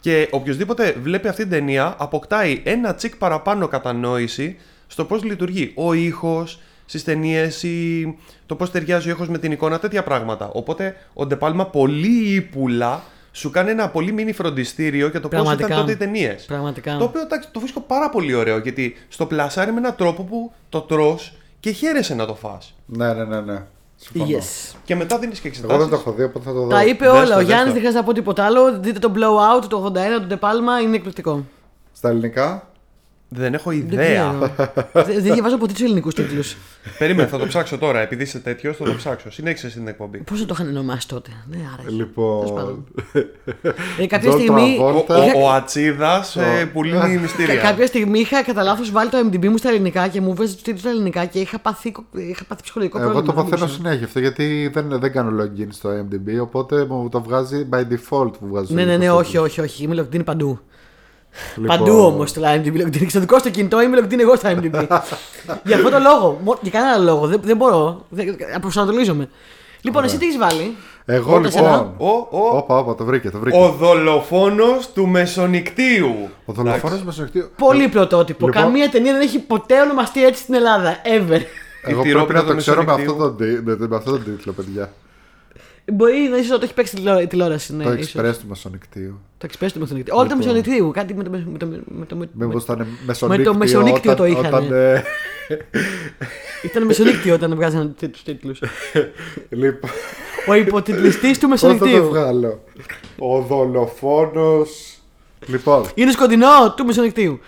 Και 0.00 0.28
οποιοδήποτε 0.30 0.96
βλέπει 1.02 1.28
αυτή 1.28 1.42
την 1.42 1.50
ταινία 1.50 1.94
αποκτάει 1.98 2.62
ένα 2.64 2.94
τσικ 2.94 3.16
παραπάνω 3.16 3.68
κατανόηση 3.68 4.56
στο 4.86 5.04
πώς 5.04 5.24
λειτουργεί 5.24 5.72
ο 5.74 5.92
ήχος 5.92 6.60
στις 6.84 7.04
ταινίες 7.04 7.62
ή 7.62 8.16
το 8.46 8.54
πώς 8.54 8.70
ταιριάζει 8.70 9.08
ο 9.08 9.10
ήχος 9.10 9.28
με 9.28 9.38
την 9.38 9.52
εικόνα, 9.52 9.78
τέτοια 9.78 10.02
πράγματα. 10.02 10.50
Οπότε 10.52 10.96
ο 11.12 11.26
Ντεπάλμα 11.26 11.66
πολύ 11.66 12.34
ύπουλα 12.34 13.02
σου 13.32 13.50
κάνει 13.50 13.70
ένα 13.70 13.88
πολύ 13.88 14.12
μίνι 14.12 14.32
φροντιστήριο 14.32 15.08
για 15.08 15.20
το 15.20 15.28
πώς 15.28 15.40
ήταν 15.40 15.44
Πραγματικά. 15.56 15.80
τότε 15.80 15.92
οι 15.92 15.96
ταινίες. 15.96 16.44
Πραγματικά. 16.44 16.96
Το 16.98 17.04
οποίο 17.04 17.20
εντάξει, 17.20 17.48
το 17.52 17.60
βρίσκω 17.60 17.80
πάρα 17.80 18.10
πολύ 18.10 18.34
ωραίο 18.34 18.58
γιατί 18.58 18.96
στο 19.08 19.26
πλασάρει 19.26 19.72
με 19.72 19.78
έναν 19.78 19.94
τρόπο 19.96 20.22
που 20.22 20.52
το 20.68 20.80
τρως 20.80 21.32
και 21.60 21.70
χαίρεσαι 21.70 22.14
να 22.14 22.26
το 22.26 22.34
φας. 22.34 22.74
Ναι, 22.86 23.12
ναι, 23.12 23.24
ναι, 23.24 23.40
ναι. 23.40 23.62
Συμφωνώ. 23.96 24.38
Yes. 24.38 24.74
Και 24.84 24.94
μετά 24.96 25.18
δίνεις 25.18 25.40
και 25.40 25.48
Εγώ 25.48 25.56
δεν 25.60 25.64
εξετάσεις. 25.70 25.88
το 25.90 25.94
έχω 25.96 26.12
δει, 26.12 26.22
οπότε 26.24 26.44
θα 26.44 26.52
το 26.52 26.60
δω. 26.60 26.66
Τα 26.68 26.84
είπε 26.84 27.04
Δες 27.04 27.14
όλα. 27.14 27.26
το, 27.26 27.34
Ο 27.34 27.36
δες 27.36 27.46
Γιάννης 27.46 27.66
το. 27.66 27.72
δεν 27.72 27.78
χρειάζεται 27.78 28.00
να 28.00 28.04
πω 28.04 28.12
τίποτα 28.12 28.44
άλλο. 28.44 28.78
Δείτε 28.80 28.98
το 28.98 29.12
blowout 29.14 29.64
το 29.68 29.92
81 29.94 30.20
του 30.20 30.26
Ντεπάλμα, 30.26 30.80
είναι 30.80 30.96
εκπληκτικό. 30.96 31.44
Στα 31.92 32.08
ελληνικά. 32.08 32.68
Δεν 33.30 33.54
έχω 33.54 33.70
Δεν 33.70 33.78
ιδέα. 33.78 34.06
ξέρω. 34.06 34.52
Δεν 35.06 35.22
δεν 35.22 35.22
διαβάζω 35.22 35.56
ποτέ 35.56 35.72
τους 35.72 35.82
ελληνικούς 35.82 36.14
τίτλους. 36.14 36.56
Περίμενε, 36.98 37.28
θα 37.28 37.38
το 37.38 37.46
ψάξω 37.46 37.78
τώρα. 37.78 38.00
Επειδή 38.00 38.22
είσαι 38.22 38.38
τέτοιος, 38.38 38.76
θα 38.76 38.84
το 38.84 38.94
ψάξω. 38.96 39.30
Συνέχισε 39.30 39.70
στην 39.70 39.88
εκπομπή. 39.88 40.18
Πώς 40.18 40.38
δεν 40.38 40.46
το 40.46 40.54
είχαν 40.58 40.68
ονομάσει 40.76 41.08
τότε; 41.08 41.30
Ναι, 41.50 41.56
άρα. 41.72 41.82
Τέλος 41.82 41.98
Λοιπόν. 41.98 42.54
πάντων. 42.54 42.84
Ε, 44.00 44.06
κάποια 44.06 44.30
John 44.30 44.34
στιγμή. 44.34 44.78
Ο, 44.80 44.88
Travolta. 44.88 45.08
ο, 45.16 45.22
είχα- 45.24 45.38
ο 45.38 45.50
Ατσίδας 45.50 46.36
ε, 46.36 46.70
που 46.72 46.82
λύνει 46.82 46.98
κα- 46.98 47.20
μυστήρια. 47.20 47.56
Κάποια 47.56 47.86
στιγμή 47.86 48.18
είχα 48.18 48.42
κατά 48.42 48.62
λάθος 48.62 48.90
βάλει 48.90 49.10
το 49.10 49.18
MDB 49.32 49.48
μου 49.48 49.56
στα 49.56 49.68
ελληνικά 49.68 50.08
και 50.08 50.20
μου 50.20 50.34
βάζει 50.34 50.52
τους 50.52 50.62
τίτλους 50.62 50.80
στα 50.80 50.90
ελληνικά 50.90 51.24
και 51.24 51.38
είχα 51.40 51.58
πάθει, 51.58 51.92
είχα 52.12 52.44
πάθει 52.44 52.62
ψυχολογικό 52.62 52.98
Εγώ 52.98 53.10
πρόβλημα. 53.10 53.34
το 53.34 53.40
δεν 53.42 53.50
παθαίνω 53.50 53.66
μπορούσα. 53.66 53.82
συνέχεια 53.82 54.06
αυτό 54.06 54.18
γιατί 54.20 54.70
δεν, 54.74 54.98
δεν 55.00 55.12
κάνω 55.12 55.42
login 55.44 55.66
στο 55.70 55.90
IMDb 55.90 56.40
οπότε 56.42 56.84
μου 56.88 57.08
το 57.08 57.20
βγάζει 57.22 57.66
by 57.72 57.78
default 57.80 58.32
που 58.40 58.46
βγάζει. 58.50 58.74
Ναι, 58.74 58.82
ο 58.82 58.84
ναι, 58.84 58.96
ναι, 58.96 59.04
ελληνικός 59.04 59.26
όχι, 59.26 59.38
όχι, 59.38 59.60
όχι. 59.60 59.82
Είμαι 59.84 60.06
locked 60.12 60.16
in 60.16 60.24
παντού. 60.24 60.60
Λοιπόν, 61.56 61.76
Παντού 61.78 61.98
όμως 61.98 62.32
το 62.32 62.40
IMDb 62.54 62.72
λογοτεχνή. 62.72 63.10
Στο 63.10 63.20
δικό 63.20 63.38
στο 63.38 63.50
κινητό 63.50 63.82
είμαι 63.82 63.94
λογοτεχνή 63.94 64.22
εγώ 64.22 64.36
στο 64.36 64.48
IMDb. 64.50 64.86
Για 65.64 65.76
αυτό 65.76 65.90
το 65.90 65.98
λόγο. 65.98 66.38
μο- 66.44 66.58
Για 66.60 66.70
κανένα 66.70 66.96
λόγο. 66.96 67.26
Δεν, 67.26 67.40
δεν 67.44 67.56
μπορώ. 67.56 68.04
Δεν, 68.08 68.36
απροσανατολίζομαι. 68.56 69.28
Λοιπόν, 69.80 70.04
εσύ 70.04 70.18
τι 70.18 70.24
έχεις 70.26 70.38
βάλει; 70.38 70.76
Εγώ 71.04 71.30
Πρώτα 71.32 71.46
εσένα. 71.46 71.70
λοιπόν. 71.70 71.94
Ο, 71.98 72.06
ο, 72.30 72.56
Όπα, 72.56 72.78
όπα, 72.78 72.94
το 72.94 73.04
βρήκε, 73.04 73.30
το 73.30 73.38
βρήκε. 73.38 73.56
ο 73.58 73.68
δολοφόνος 73.68 74.92
του 74.92 75.06
Μεσονικτίου. 75.06 76.28
Ο 76.44 76.52
δολοφόνος 76.52 77.02
μα 77.02 77.14
εχτύο. 77.24 77.48
Πολύ 77.56 77.88
πρωτότυπο. 77.88 78.46
Λοιπόν. 78.46 78.62
Καμία 78.62 78.88
ταινία 78.90 79.12
δεν 79.12 79.20
έχει 79.20 79.38
ποτέ 79.38 79.80
ονομαστεί 79.80 80.24
έτσι 80.24 80.42
στην 80.42 80.54
Ελλάδα. 80.54 80.96
Ever. 81.04 81.40
Εγώ 81.82 82.00
Η 82.00 82.02
πρέπει 82.02 82.02
να 82.02 82.02
τυρόπιτα 82.02 82.44
το 82.44 82.50
του 82.50 82.56
ξέρω 82.56 82.82
με 82.82 82.84
Μεσονικτίου. 82.84 83.12
αυτόν 83.24 83.36
τον, 83.36 83.46
τι- 83.46 83.62
με, 83.80 83.86
με 83.88 83.96
αυτόν 83.96 84.12
τον 84.12 84.24
τίτλο, 84.24 84.52
παιδιά. 84.52 84.92
Μπορεί 85.92 86.28
να 86.30 86.36
ίσω 86.36 86.58
το 86.58 86.64
έχει 86.64 86.74
παίξει 86.74 86.94
τηλεόρα- 86.94 87.26
τηλεόραση. 87.26 87.74
Ναι, 87.74 87.84
το 87.84 87.92
ίσως. 87.92 88.02
εξπρέ 88.02 88.32
του 88.32 88.46
Μεσονικτίου. 88.48 89.20
Το 89.38 89.46
εξπρέσιο 89.46 89.74
του 89.76 89.82
Μεσονύκτιου. 89.82 90.14
Όλα 90.16 90.28
τα 90.28 90.34
Λοιπόν. 90.34 90.54
Μεσονύκτιου. 90.54 90.90
Κάτι 90.90 91.14
με 91.14 91.22
το. 91.22 91.30
Με 91.30 91.58
το, 91.58 91.66
με 91.66 92.06
το, 92.06 92.16
με, 92.16 92.28
Μήπως 92.32 92.64
με, 92.66 92.74
ήταν 92.74 92.86
μεσονύκτιο. 93.06 93.54
Μεσονύκτιο 93.54 94.12
όταν- 94.12 94.16
το 94.16 94.24
είχανε. 94.32 94.48
Όταν, 94.48 94.72
ε, 94.72 95.04
ήταν 96.62 96.82
Μεσονύκτιο 96.84 97.34
όταν 97.34 97.54
βγάζανε 97.54 97.84
του 98.00 98.10
τίτλους. 98.24 98.60
λοιπόν, 99.48 99.90
Ο 100.48 100.54
υποτιτλιστής 100.54 101.38
του 101.38 101.48
πώς 101.48 101.60
θα 101.60 101.66
το 101.68 101.74
Μεσονύκτιου. 101.74 102.08
βγάλω; 102.08 102.64
Ο 103.18 103.40
δολοφόνος. 103.40 104.98
Λοιπόν, 105.46 105.84
Είναι 105.94 106.10
σκοτεινό 106.10 106.74
του 106.76 106.84
Μεσονύκτιου. 106.84 107.40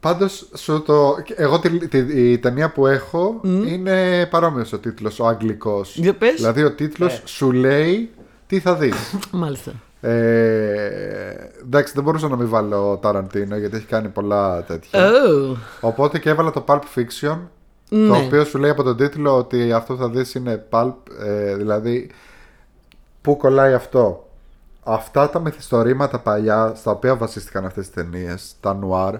Πάντως 0.00 0.48
σου 0.56 0.82
το. 0.82 1.14
Εγώ 1.36 1.58
τη, 1.58 1.88
τη- 1.88 2.30
η 2.30 2.38
ταινία 2.38 2.72
που 2.72 2.86
έχω 2.86 3.40
είναι 3.44 4.26
παρόμοιος 4.30 4.72
ο 4.72 4.78
τίτλος, 4.78 5.20
ο 5.20 5.26
αγγλικός. 5.26 5.96
Για 5.96 6.14
πες. 6.14 6.34
Δηλαδή 6.34 6.62
ο 6.62 6.72
τίτλος 6.74 7.14
Ε. 7.14 7.22
σου 7.24 7.52
λέει 7.52 8.10
τι 8.46 8.60
θα 8.60 8.74
δεις. 8.74 9.14
Μάλιστα. 9.30 9.72
Ε, 10.00 11.50
εντάξει, 11.62 11.92
δεν 11.94 12.02
μπορούσα 12.04 12.28
να 12.28 12.36
μην 12.36 12.48
βάλω 12.48 12.98
Ταραντίνο 13.02 13.56
γιατί 13.56 13.76
έχει 13.76 13.86
κάνει 13.86 14.08
πολλά 14.08 14.62
τέτοια. 14.62 15.00
Oh. 15.10 15.56
Οπότε 15.80 16.18
και 16.18 16.30
έβαλα 16.30 16.50
το 16.50 16.64
Pulp 16.68 16.80
Fiction. 16.94 17.38
Το 17.88 17.96
Ναι. 17.96 18.16
οποίο 18.18 18.44
σου 18.44 18.58
λέει 18.58 18.70
από 18.70 18.82
τον 18.82 18.96
τίτλο 18.96 19.36
ότι 19.36 19.72
αυτό 19.72 19.94
που 19.94 20.00
θα 20.00 20.08
δεις 20.08 20.34
είναι 20.34 20.66
Pulp. 20.70 20.94
ε, 21.26 21.56
δηλαδή, 21.56 22.10
πού 23.20 23.36
κολλάει 23.36 23.72
αυτό. 23.72 24.28
Αυτά 24.84 25.30
τα 25.30 25.38
μυθιστορήματα 25.40 26.18
παλιά 26.18 26.72
στα 26.76 26.90
οποία 26.90 27.16
βασίστηκαν 27.16 27.64
αυτές 27.64 27.84
τις 27.86 27.94
ταινίες, 27.94 28.54
τα 28.60 28.74
νουάρ, 28.74 29.14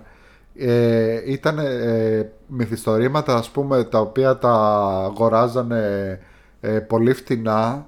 ε, 0.54 1.32
ήταν 1.32 1.58
ε, 1.58 2.32
μυθιστορήματα 2.46 3.34
ας 3.34 3.50
πούμε 3.50 3.84
τα 3.84 4.00
οποία 4.00 4.38
τα 4.38 4.52
αγοράζανε 5.04 6.18
ε, 6.60 6.78
πολύ 6.78 7.12
φτηνά 7.12 7.86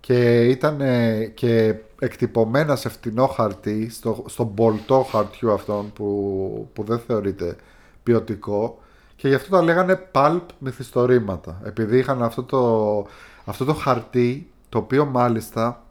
και 0.00 0.44
ήταν 0.44 0.80
ε, 0.80 1.24
και 1.34 1.74
εκτυπωμένα 2.00 2.76
σε 2.76 2.88
φτηνό 2.88 3.26
χαρτί 3.26 3.90
στο, 3.90 4.24
στον 4.26 4.54
πολτό 4.54 5.06
χαρτιού 5.10 5.52
αυτόν 5.52 5.92
που, 5.92 6.68
που 6.72 6.84
δεν 6.84 6.98
θεωρείται 6.98 7.56
ποιοτικό 8.02 8.78
και 9.16 9.28
γι' 9.28 9.34
αυτό 9.34 9.50
τα 9.50 9.62
λέγανε 9.62 10.08
pulp 10.12 10.42
μυθιστορήματα. 10.58 11.60
Επειδή 11.64 11.98
είχαν 11.98 12.22
αυτό 12.22 12.42
το, 12.42 13.06
αυτό 13.44 13.64
το 13.64 13.74
χαρτί 13.74 14.50
το 14.68 14.78
οποίο 14.78 15.04
μάλιστα 15.04 15.84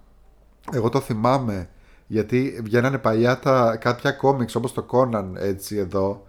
εγώ 0.71 0.89
το 0.89 0.99
θυμάμαι 0.99 1.69
γιατί 2.07 2.59
βγαίνανε 2.63 2.97
παλιά 2.97 3.39
τα, 3.39 3.77
κάποια 3.81 4.11
κόμιξ 4.11 4.55
όπως 4.55 4.73
το 4.73 4.85
Conan 4.91 5.25
έτσι 5.35 5.77
εδώ 5.77 6.25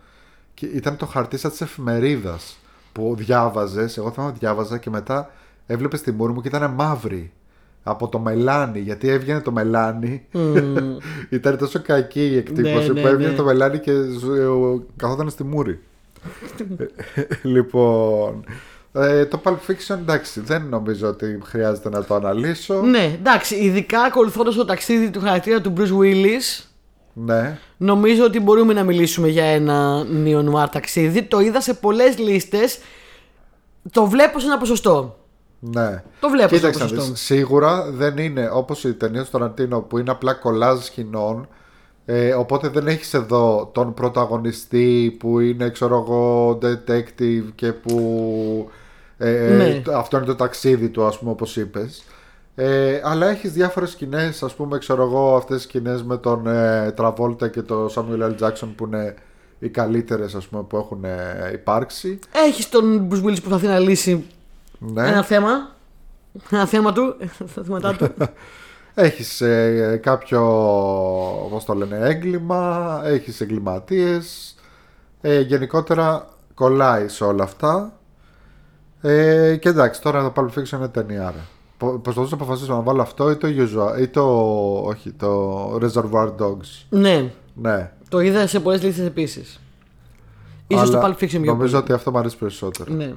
και 0.55 0.67
ήταν 0.67 0.97
το 0.97 1.07
χαρτί 1.07 1.39
σαν 1.39 1.51
της 1.51 1.61
εφημερίδας 1.61 2.59
που 2.93 3.15
διάβαζες, 3.19 3.97
εγώ 3.97 4.11
θυμάμαι 4.11 4.31
ότι 4.31 4.39
διάβαζα 4.41 4.79
και 4.79 4.91
μετά 4.91 5.31
έβλεπες 5.67 6.01
τη 6.03 6.13
μούρη 6.13 6.33
μου 6.33 6.41
και 6.41 6.49
ήταν 6.49 6.71
μαύρη 6.71 7.33
από 7.83 8.09
το 8.09 8.19
μελάνι, 8.19 8.79
γιατί 8.81 9.09
έβγαινε 9.09 9.41
το 9.41 9.53
μελάνι. 9.53 10.27
ήταν 11.31 11.57
τόσο 11.59 11.83
κακή 11.83 12.27
η 12.27 12.37
εκτύπωση 12.37 12.87
Ναι, 12.87 12.93
ναι, 12.93 13.01
που 13.01 13.07
έβγαινε 13.07 13.31
ναι. 13.31 13.37
το 13.37 13.45
μελάνι 13.45 13.79
και 13.79 13.93
ζου- 14.03 14.83
καθόταν 14.97 15.31
στη 15.31 15.45
μούρη. 15.45 15.81
λοιπόν, 17.43 18.45
ε, 18.97 19.25
το 19.27 19.41
Pulp 19.45 19.51
Fiction 19.71 19.97
εντάξει, 20.01 20.41
δεν 20.41 20.67
νομίζω 20.69 21.09
ότι 21.09 21.39
χρειάζεται 21.45 21.89
να 21.89 22.05
το 22.05 22.15
αναλύσω. 22.15 22.81
Ναι, 22.83 23.05
εντάξει, 23.19 23.55
ειδικά 23.55 24.01
ακολουθώντας 24.03 24.55
το 24.55 24.65
ταξίδι 24.65 25.11
του 25.11 25.21
χαρακτήρα 25.21 25.61
του 25.61 25.73
Bruce 25.77 26.01
Willis, 26.03 26.65
Ναι. 27.13 27.59
νομίζω 27.77 28.25
ότι 28.25 28.41
μπορούμε 28.41 28.73
να 28.73 28.83
μιλήσουμε 28.85 29.29
για 29.29 29.45
ένα 29.45 30.05
νεο-νουάρ 30.05 30.69
ταξίδι. 30.69 31.23
Το 31.23 31.41
είδα 31.41 31.61
σε 31.61 31.75
πολλές 31.75 32.19
λίστες. 32.19 32.79
Το 33.91 34.07
βλέπω 34.07 34.39
σε 34.39 34.47
ένα 34.47 34.59
ποσοστό. 34.59 35.19
Ναι. 35.61 36.03
Το 36.21 36.29
βλέπω 36.29 36.55
Κοίταξε 36.55 36.79
στο 36.79 36.85
να 36.85 36.91
ποσοστό. 36.91 37.13
δεις, 37.13 37.21
Σίγουρα 37.21 37.91
δεν 37.91 38.17
είναι 38.17 38.51
όπως 38.53 38.85
οι 38.85 38.95
ταινίε 38.95 39.23
του 39.23 39.29
Ταραντίνο 39.31 39.81
που 39.81 39.99
είναι 39.99 40.11
απλά 40.11 40.33
κολλάζ 40.33 40.85
σκηνών. 40.85 41.49
Ε, 42.09 42.33
οπότε 42.35 42.69
δεν 42.69 42.87
έχεις 42.87 43.15
εδώ 43.15 43.71
τον 43.75 43.95
πρωταγωνιστή 43.95 45.17
που 45.19 45.41
είναι 45.41 45.71
ξέρω 45.71 45.97
εγώ 46.07 46.59
detective 46.63 47.45
και 47.55 47.73
που 47.73 48.71
ε, 49.19 49.31
Ναι. 49.57 49.81
το- 49.85 49.97
αυτό 49.97 50.17
είναι 50.17 50.27
το 50.27 50.35
ταξίδι 50.35 50.89
του 50.89 51.05
ας 51.05 51.19
πούμε 51.19 51.31
όπως 51.31 51.57
είπες 51.57 52.05
ε, 52.55 53.01
αλλά 53.05 53.27
έχεις 53.29 53.53
διάφορες 53.53 53.91
σκηνές 53.91 54.43
ας 54.43 54.55
πούμε 54.55 54.79
ξέρω 54.79 55.03
εγώ 55.03 55.37
αυτές 55.37 55.57
τις 55.57 55.65
σκηνές 55.65 56.03
με 56.03 56.17
τον 56.17 56.47
ε, 56.47 56.95
Travolta 56.99 57.51
και 57.51 57.63
τον 57.63 57.89
Samuel 57.95 58.23
L. 58.23 58.35
Jackson 58.41 58.69
που 58.77 58.85
είναι 58.87 59.15
οι 59.59 59.69
καλύτερες 59.69 60.35
ας 60.35 60.47
πούμε 60.47 60.63
που 60.63 60.77
έχουν 60.77 61.05
ε, 61.05 61.51
υπάρξει 61.53 62.19
Έχεις 62.33 62.69
τον 62.69 63.09
Bruce 63.11 63.17
Willis 63.25 63.35
που 63.43 63.49
προσπαθεί 63.49 63.67
να 63.67 63.79
λύσει 63.79 64.25
ναι. 64.79 65.09
ένα 65.09 65.23
θέμα. 65.23 65.51
Ένα 66.51 66.67
θέμα 66.67 66.93
του. 66.93 67.17
Τα 67.55 67.63
θέματα 67.63 67.95
του. 67.97 68.09
Έχεις 68.99 69.41
ε, 69.41 70.01
κάποιο, 70.03 70.41
πώς 71.51 71.65
το 71.65 71.75
λένε, 71.75 71.99
έγκλημα, 72.03 73.01
έχεις 73.05 73.41
εγκληματίες, 73.41 74.55
ε, 75.21 75.41
γενικότερα 75.41 76.29
κολλάει 76.55 77.09
σε 77.09 77.25
όλα 77.25 77.45
αυτά. 77.45 77.99
Ε, 79.11 79.57
και 79.57 79.69
εντάξει, 79.69 80.01
τώρα 80.03 80.23
το 80.23 80.33
Pulp 80.37 80.59
Fiction 80.61 80.73
είναι 80.79 80.89
ταινιάρα. 80.89 81.47
Πο- 81.79 81.99
Προσπαθούσα 82.03 82.37
να 82.37 82.43
αποφασίσω 82.43 82.73
να 82.75 82.81
βάλω 82.81 83.03
αυτό 83.03 83.31
ή 83.31 83.37
το 83.37 83.49
usual, 83.49 84.01
ή 84.01 84.07
το, 84.09 84.23
όχι, 84.85 85.11
το 85.13 85.75
Reservoir 85.83 86.29
Dogs. 86.39 86.85
ναι, 86.89 87.31
Ναι. 87.55 87.91
το 88.09 88.21
είδα 88.21 88.47
σε 88.47 88.61
πολλές 88.61 88.83
λίστες 88.83 89.07
επίσης. 89.07 89.61
σω 90.75 90.91
το 90.91 90.99
Αλλά 90.99 91.01
Pulp 91.07 91.23
Fiction 91.23 91.29
πιο 91.29 91.41
Νομίζω 91.41 91.57
πολύ. 91.73 91.77
ότι 91.83 91.93
αυτό 91.93 92.11
μου 92.11 92.19
αρέσει 92.19 92.37
περισσότερο. 92.37 92.93
Ναι. 92.95 93.13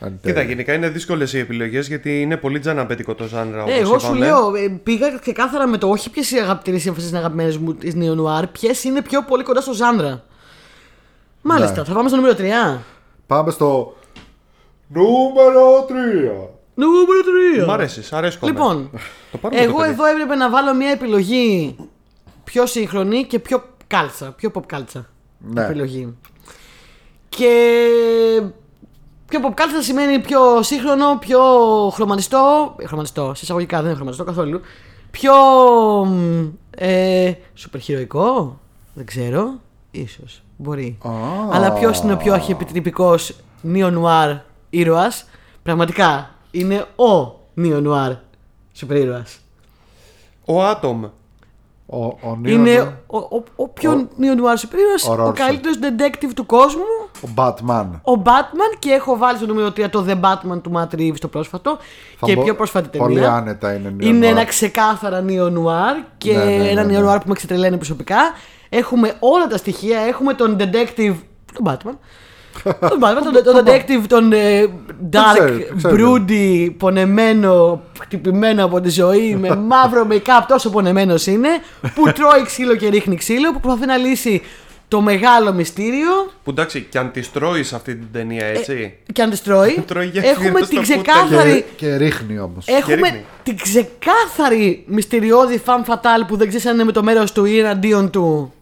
Εν 0.00 0.18
Κοίτα, 0.22 0.34
τέλει. 0.34 0.46
γενικά 0.48 0.72
είναι 0.74 0.88
δύσκολες 0.88 1.32
οι 1.32 1.38
επιλογές 1.38 1.88
γιατί 1.88 2.20
είναι 2.20 2.36
πολύ 2.36 2.58
τζαναπέτικο 2.58 3.14
το 3.14 3.24
ζάνρα. 3.24 3.58
Ε, 3.58 3.62
όπως 3.62 3.78
εγώ 3.80 3.98
σου 3.98 4.06
είπαμε. 4.06 4.26
λέω, 4.26 4.54
ε, 4.54 4.68
πήγα 4.82 5.18
ξεκάθαρα 5.18 5.66
με 5.66 5.78
το 5.78 5.88
όχι 5.88 6.10
ποιες 6.10 6.30
οι 6.30 6.36
αγαπητές 6.38 6.82
σύμφωνα 6.82 7.06
είναι 7.08 7.18
αγαπημένες 7.18 7.56
μου 7.58 7.74
τη 7.74 7.90
Neo 7.94 8.16
Noir, 8.20 8.44
ποιες 8.52 8.84
είναι 8.84 9.02
πιο 9.02 9.22
πολύ 9.22 9.42
κοντά 9.42 9.60
στο 9.60 9.72
ζάνδρα. 9.72 10.22
Μάλιστα, 11.42 11.78
Ναι. 11.80 11.84
θα 11.84 11.92
πάμε 11.94 12.08
στο 12.08 12.16
νούμερο 12.16 12.34
3. 12.34 12.78
Πάμε 13.26 13.50
στο 13.50 13.96
νούμερο 14.88 15.86
3. 15.88 16.50
Νούμερο 16.74 17.20
3. 17.62 17.66
Μ' 17.66 17.70
αρέσεις, 17.70 18.12
αρέσκομαι. 18.12 18.52
Λοιπόν, 18.52 18.90
Το 19.32 19.38
πάρουμε 19.38 19.60
το 19.60 19.66
εγώ 19.68 19.78
παιδί. 19.78 19.90
εδώ 19.90 20.04
έπρεπε 20.06 20.34
να 20.34 20.50
βάλω 20.50 20.74
μια 20.74 20.90
επιλογή 20.90 21.76
πιο 22.44 22.66
σύγχρονη 22.66 23.24
και 23.24 23.38
πιο 23.38 23.62
κάλτσα, 23.86 24.30
πιο 24.32 24.50
pop 24.54 24.62
κάλτσα 24.66 25.06
Ναι. 25.38 25.64
επιλογή. 25.64 26.14
Και 27.28 27.50
πιο 29.28 29.40
pop 29.48 29.52
κάλτσα 29.54 29.82
σημαίνει 29.82 30.18
πιο 30.20 30.62
σύγχρονο, 30.62 31.16
πιο 31.20 31.40
χρωματιστό, 31.94 32.74
ε, 32.78 32.86
χρωματιστό, 32.86 33.32
σε 33.34 33.40
εισαγωγικά 33.44 33.76
δεν 33.76 33.86
είναι 33.86 33.94
χρωματιστό 33.94 34.24
καθόλου, 34.24 34.60
πιο 35.10 35.34
μ, 36.06 36.46
ε, 36.76 37.32
σούπερ 37.54 37.80
χειροϊκό, 37.80 38.58
δεν 38.94 39.06
ξέρω, 39.06 39.54
ίσως, 39.90 40.42
μπορεί. 40.56 40.98
Α. 41.02 41.10
Αλλά 41.52 41.72
ποιο 41.72 41.92
είναι 42.02 42.12
ο 42.12 42.16
πιο 42.16 42.32
αρχιεπιτρυπικός 42.32 43.36
νeo-noir 43.72 44.38
ήρωας, 44.78 45.24
πραγματικά 45.62 46.30
είναι 46.50 46.78
ο 46.96 47.40
neo-noir 47.60 48.16
σούπερ 48.72 48.96
ήρωας. 48.96 49.38
Ο 50.44 50.64
Άτομ. 50.64 51.04
Ο, 51.86 52.04
ο 52.04 52.38
Είναι 52.44 52.80
Neo- 52.82 52.92
ο, 53.06 53.18
ο, 53.18 53.42
ο 53.56 53.68
πιο 53.68 54.08
neo-noir 54.20 54.54
σούπερ 54.58 54.78
ήρωας, 54.80 55.08
Ο 55.08 55.12
ο, 55.12 55.26
Rorschach. 55.28 55.34
καλύτερος 55.34 55.76
detective 55.82 56.30
του 56.34 56.46
κόσμου, 56.46 56.82
ο 57.22 57.28
Batman. 57.36 57.86
ο 58.02 58.22
Batman 58.24 58.76
και 58.78 58.90
έχω 58.90 59.16
βάλει 59.16 59.36
στο 59.36 59.46
νούμερο 59.46 59.68
3 59.68 59.88
το 59.90 60.04
The 60.08 60.20
Batman 60.20 60.62
του 60.62 60.72
Matt 60.74 60.94
Reeves 60.94 61.18
το 61.18 61.28
πρόσφατο 61.28 61.78
Θα 62.18 62.26
και 62.26 62.34
μπο- 62.34 62.42
πιο 62.42 62.54
πρόσφατη 62.54 62.88
ταινία. 62.88 63.06
Πολύ 63.06 63.26
άνετα 63.26 63.74
είναι 63.74 63.94
neo 63.98 64.04
Είναι 64.04 64.26
noir. 64.26 64.30
ένα 64.30 64.44
ξεκάθαρα 64.44 65.24
neo-noir 65.28 66.04
και 66.18 66.36
Ναι, 66.36 66.44
ναι, 66.44 66.56
ναι, 66.56 66.68
ένα 66.68 66.84
ναι. 66.84 66.98
neo-noir 66.98 67.16
που 67.22 67.28
με 67.28 67.34
ξετρελαίνει 67.34 67.76
προσωπικά. 67.76 68.16
Έχουμε 68.68 69.14
όλα 69.18 69.46
τα 69.46 69.56
στοιχεία. 69.56 69.98
Έχουμε 70.00 70.34
τον 70.34 70.56
detective. 70.60 71.14
τον 71.54 71.64
Batman. 71.64 71.96
Τον 72.62 72.98
Batman, 73.00 73.42
τον, 73.42 73.54
τον 73.54 73.64
detective, 73.64 74.04
τον 74.08 74.32
ε, 74.32 74.66
dark, 75.12 75.34
ξέρω, 75.34 75.76
ξέρω. 75.76 75.96
broody, 75.96 76.70
πονεμένο, 76.78 77.82
χτυπημένο 78.00 78.64
από 78.64 78.80
τη 78.80 78.90
ζωή, 78.90 79.36
με 79.36 79.56
μαύρο 79.68 80.06
make-up, 80.10 80.44
τόσο 80.48 80.70
πονεμένος 80.70 81.26
είναι, 81.26 81.48
που 81.94 82.02
τρώει 82.16 82.42
ξύλο 82.44 82.76
και 82.76 82.88
ρίχνει 82.88 83.16
ξύλο, 83.16 83.52
που 83.52 83.60
προσπαθεί 83.60 83.86
να 83.86 83.96
λύσει 83.96 84.42
το 84.88 85.00
μεγάλο 85.00 85.52
μυστήριο. 85.52 86.10
Που 86.44 86.50
εντάξει, 86.50 86.86
και 86.90 86.98
αν 86.98 87.10
τη 87.10 87.28
τρώει 87.28 87.60
αυτή 87.60 87.94
την 87.94 88.06
ταινία, 88.12 88.46
έτσι. 88.46 88.94
Και 89.12 89.22
αν 89.22 89.30
τις 89.30 89.42
τρώει, 89.42 89.82
Τρώει 89.86 90.06
γέφυρα 90.06 90.30
έχουμε 90.32 90.58
στο 90.58 90.68
την 90.68 90.78
κούτελο. 90.78 91.02
ξεκάθαρη. 91.02 91.64
Και, 91.76 91.86
και 91.86 91.96
ρίχνει 91.96 92.38
όμως. 92.38 92.66
Έχουμε 92.68 92.94
ρίχνει. 93.08 93.24
την 93.42 93.56
ξεκάθαρη 93.56 94.84
μυστηριώδη 94.86 95.62
fan 95.66 95.92
fatal 95.92 96.24
που 96.26 96.36
δεν 96.36 96.48
ξέρεις 96.48 96.66
αν 96.66 96.74
είναι 96.74 96.84
με 96.84 96.92
το 96.92 97.02
μέρος 97.02 97.32
του 97.32 97.44
ή 97.44 97.58
εναντίον 97.58 98.10
του. 98.10 98.52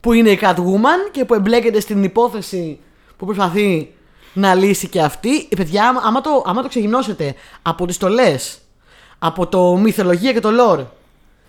Που 0.00 0.12
είναι 0.12 0.30
η 0.30 0.38
Catwoman 0.42 1.10
και 1.10 1.24
που 1.24 1.34
εμπλέκεται 1.34 1.80
στην 1.80 2.02
υπόθεση 2.04 2.78
που 3.22 3.28
προσπαθεί 3.28 3.92
να 4.32 4.54
λύσει 4.54 4.88
και 4.88 5.00
αυτή. 5.00 5.36
Ε, 5.36 5.56
παιδιά, 5.56 5.88
άμα, 5.88 6.00
άμα 6.04 6.20
το, 6.20 6.42
άμα 6.46 6.62
το 6.62 6.68
ξεγυμνώσετε 6.68 7.34
από 7.62 7.86
τις 7.86 7.94
στολές, 7.94 8.58
από 9.18 9.46
το 9.46 9.76
μυθολογία 9.76 10.32
και 10.32 10.40
το 10.40 10.48
lore 10.48 10.84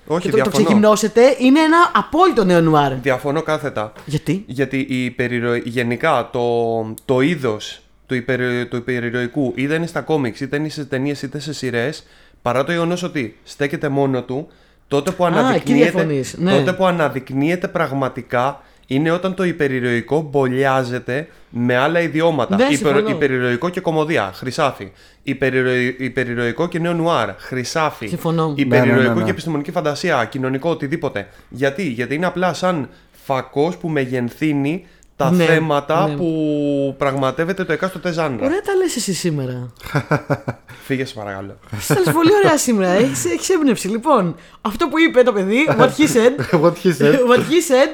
Όχι, 0.08 0.22
και 0.22 0.30
το, 0.30 0.38
το 0.38 0.44
διαφωνώ. 0.44 0.64
ξεγυμνώσετε, 0.64 1.36
είναι 1.40 1.60
ένα 1.60 1.92
απόλυτο 1.96 2.44
νέο 2.44 2.62
νουάρ. 2.62 2.94
Διαφωνώ 2.94 3.42
κάθετα. 3.42 3.94
Γιατί; 4.06 4.44
Γιατί 4.48 4.86
η 4.90 5.06
υπερηρωη- 5.06 5.68
γενικά 5.68 6.30
το, 6.32 6.94
το 7.06 7.22
είδος 7.22 7.82
του, 8.06 8.16
υπερη... 8.16 8.68
του 8.68 8.76
υπερηρωικού 8.76 9.54
είτε 9.56 9.76
είναι 9.76 9.88
στα 9.88 10.02
κόμιξ, 10.02 10.40
είτε 10.40 10.56
είναι 10.56 10.70
σε 10.70 10.86
ταινίες 10.86 11.22
είτε 11.22 11.40
σε 11.40 11.54
σειρές, 11.54 12.04
παρά 12.42 12.64
το 12.64 12.72
γεγονός 12.72 13.04
ότι 13.04 13.38
στέκεται 13.44 13.90
μόνο 13.90 14.24
του, 14.24 14.48
τότε 14.88 15.12
που, 15.12 15.26
εκεί 15.26 15.38
αναδεικνύεται, 15.38 15.92
διαφωνείς, 15.92 16.36
ναι. 16.38 16.58
τότε 16.58 16.74
που 16.74 16.86
αναδεικνύεται 16.86 17.68
πραγματικά 17.68 18.62
είναι 18.94 19.12
όταν 19.12 19.34
το 19.34 19.44
υπερηρωικό 19.44 20.22
μπολιάζεται 20.32 21.28
με 21.50 21.76
άλλα 21.78 22.00
ιδιώματα. 22.02 22.56
Ναι, 22.56 22.66
συμφωνώ. 22.70 23.10
υπερηρωικό 23.10 23.70
και 23.70 23.80
κομμωδία, 23.80 24.32
χρυσάφι. 24.36 24.92
Υπερηρωη- 25.24 26.00
Υπερηρωικό 26.00 26.68
και 26.68 26.80
νέο 26.80 26.94
νουάρ, 26.94 27.30
χρυσάφι. 27.38 28.08
Συμφωνώ. 28.08 28.54
Υπερηρωικό 28.58 28.96
Ναι, 29.02 29.04
ναι, 29.08 29.14
ναι, 29.14 29.20
ναι. 29.20 29.24
και 29.26 29.32
επιστημονική 29.32 29.72
φαντασία, 29.72 30.26
κοινωνικό, 30.26 30.70
οτιδήποτε. 30.70 31.28
Γιατί, 31.50 31.84
Γιατί 31.84 32.16
είναι 32.16 32.26
απλά 32.26 32.54
σαν 32.54 32.90
φακός 33.26 33.78
που 33.78 33.90
μεγενθύνει 33.90 34.86
τα 35.16 35.32
Ναι, 35.32 35.44
θέματα 35.46 36.08
ναι. 36.08 36.16
που 36.16 36.96
πραγματεύεται 36.98 37.64
το 37.64 37.74
εκάστοτε 37.74 38.12
ζάνρα. 38.12 38.46
Ωραία 38.46 38.62
τα 38.62 38.74
λες 38.76 38.96
εσύ 38.96 39.14
σήμερα. 39.14 39.72
Φύγε, 40.86 41.06
σε 41.06 41.14
παρακαλώ. 41.14 41.58
Στα 41.80 42.00
λες 42.06 42.14
πολύ 42.14 42.30
ωραία 42.44 42.58
σήμερα. 42.58 42.92
Έχεις, 42.92 43.26
έχεις 43.26 43.50
έμπνευση. 43.50 43.88
Λοιπόν, 43.88 44.36
αυτό 44.62 44.88
που 44.88 45.00
είπε 45.00 45.24
το 45.24 45.34
παιδί, 45.34 45.58
what 45.80 45.90
he 45.98 46.08
said, 46.08 46.60
What 46.62 46.74
he 46.84 46.90
said. 47.00 47.14
what 47.14 47.40
he 47.40 47.60
said, 47.72 47.92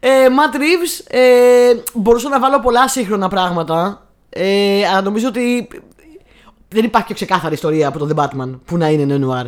ε, 0.00 0.26
Matt 0.26 0.56
Reeves, 0.56 1.04
ε, 1.08 1.74
μπορούσα 1.94 2.28
να 2.28 2.40
βάλω 2.40 2.60
πολλά 2.60 2.88
σύγχρονα 2.88 3.28
πράγματα, 3.28 4.06
ε, 4.28 4.86
αλλά 4.86 5.02
νομίζω 5.02 5.28
ότι 5.28 5.68
δεν 6.68 6.84
υπάρχει 6.84 7.06
πιο 7.06 7.14
ξεκάθαρη 7.14 7.54
ιστορία 7.54 7.88
από 7.88 7.98
τον 7.98 8.12
The 8.14 8.24
Batman 8.24 8.58
που 8.64 8.76
να 8.76 8.88
είναι 8.88 9.04
neo-noir. 9.04 9.46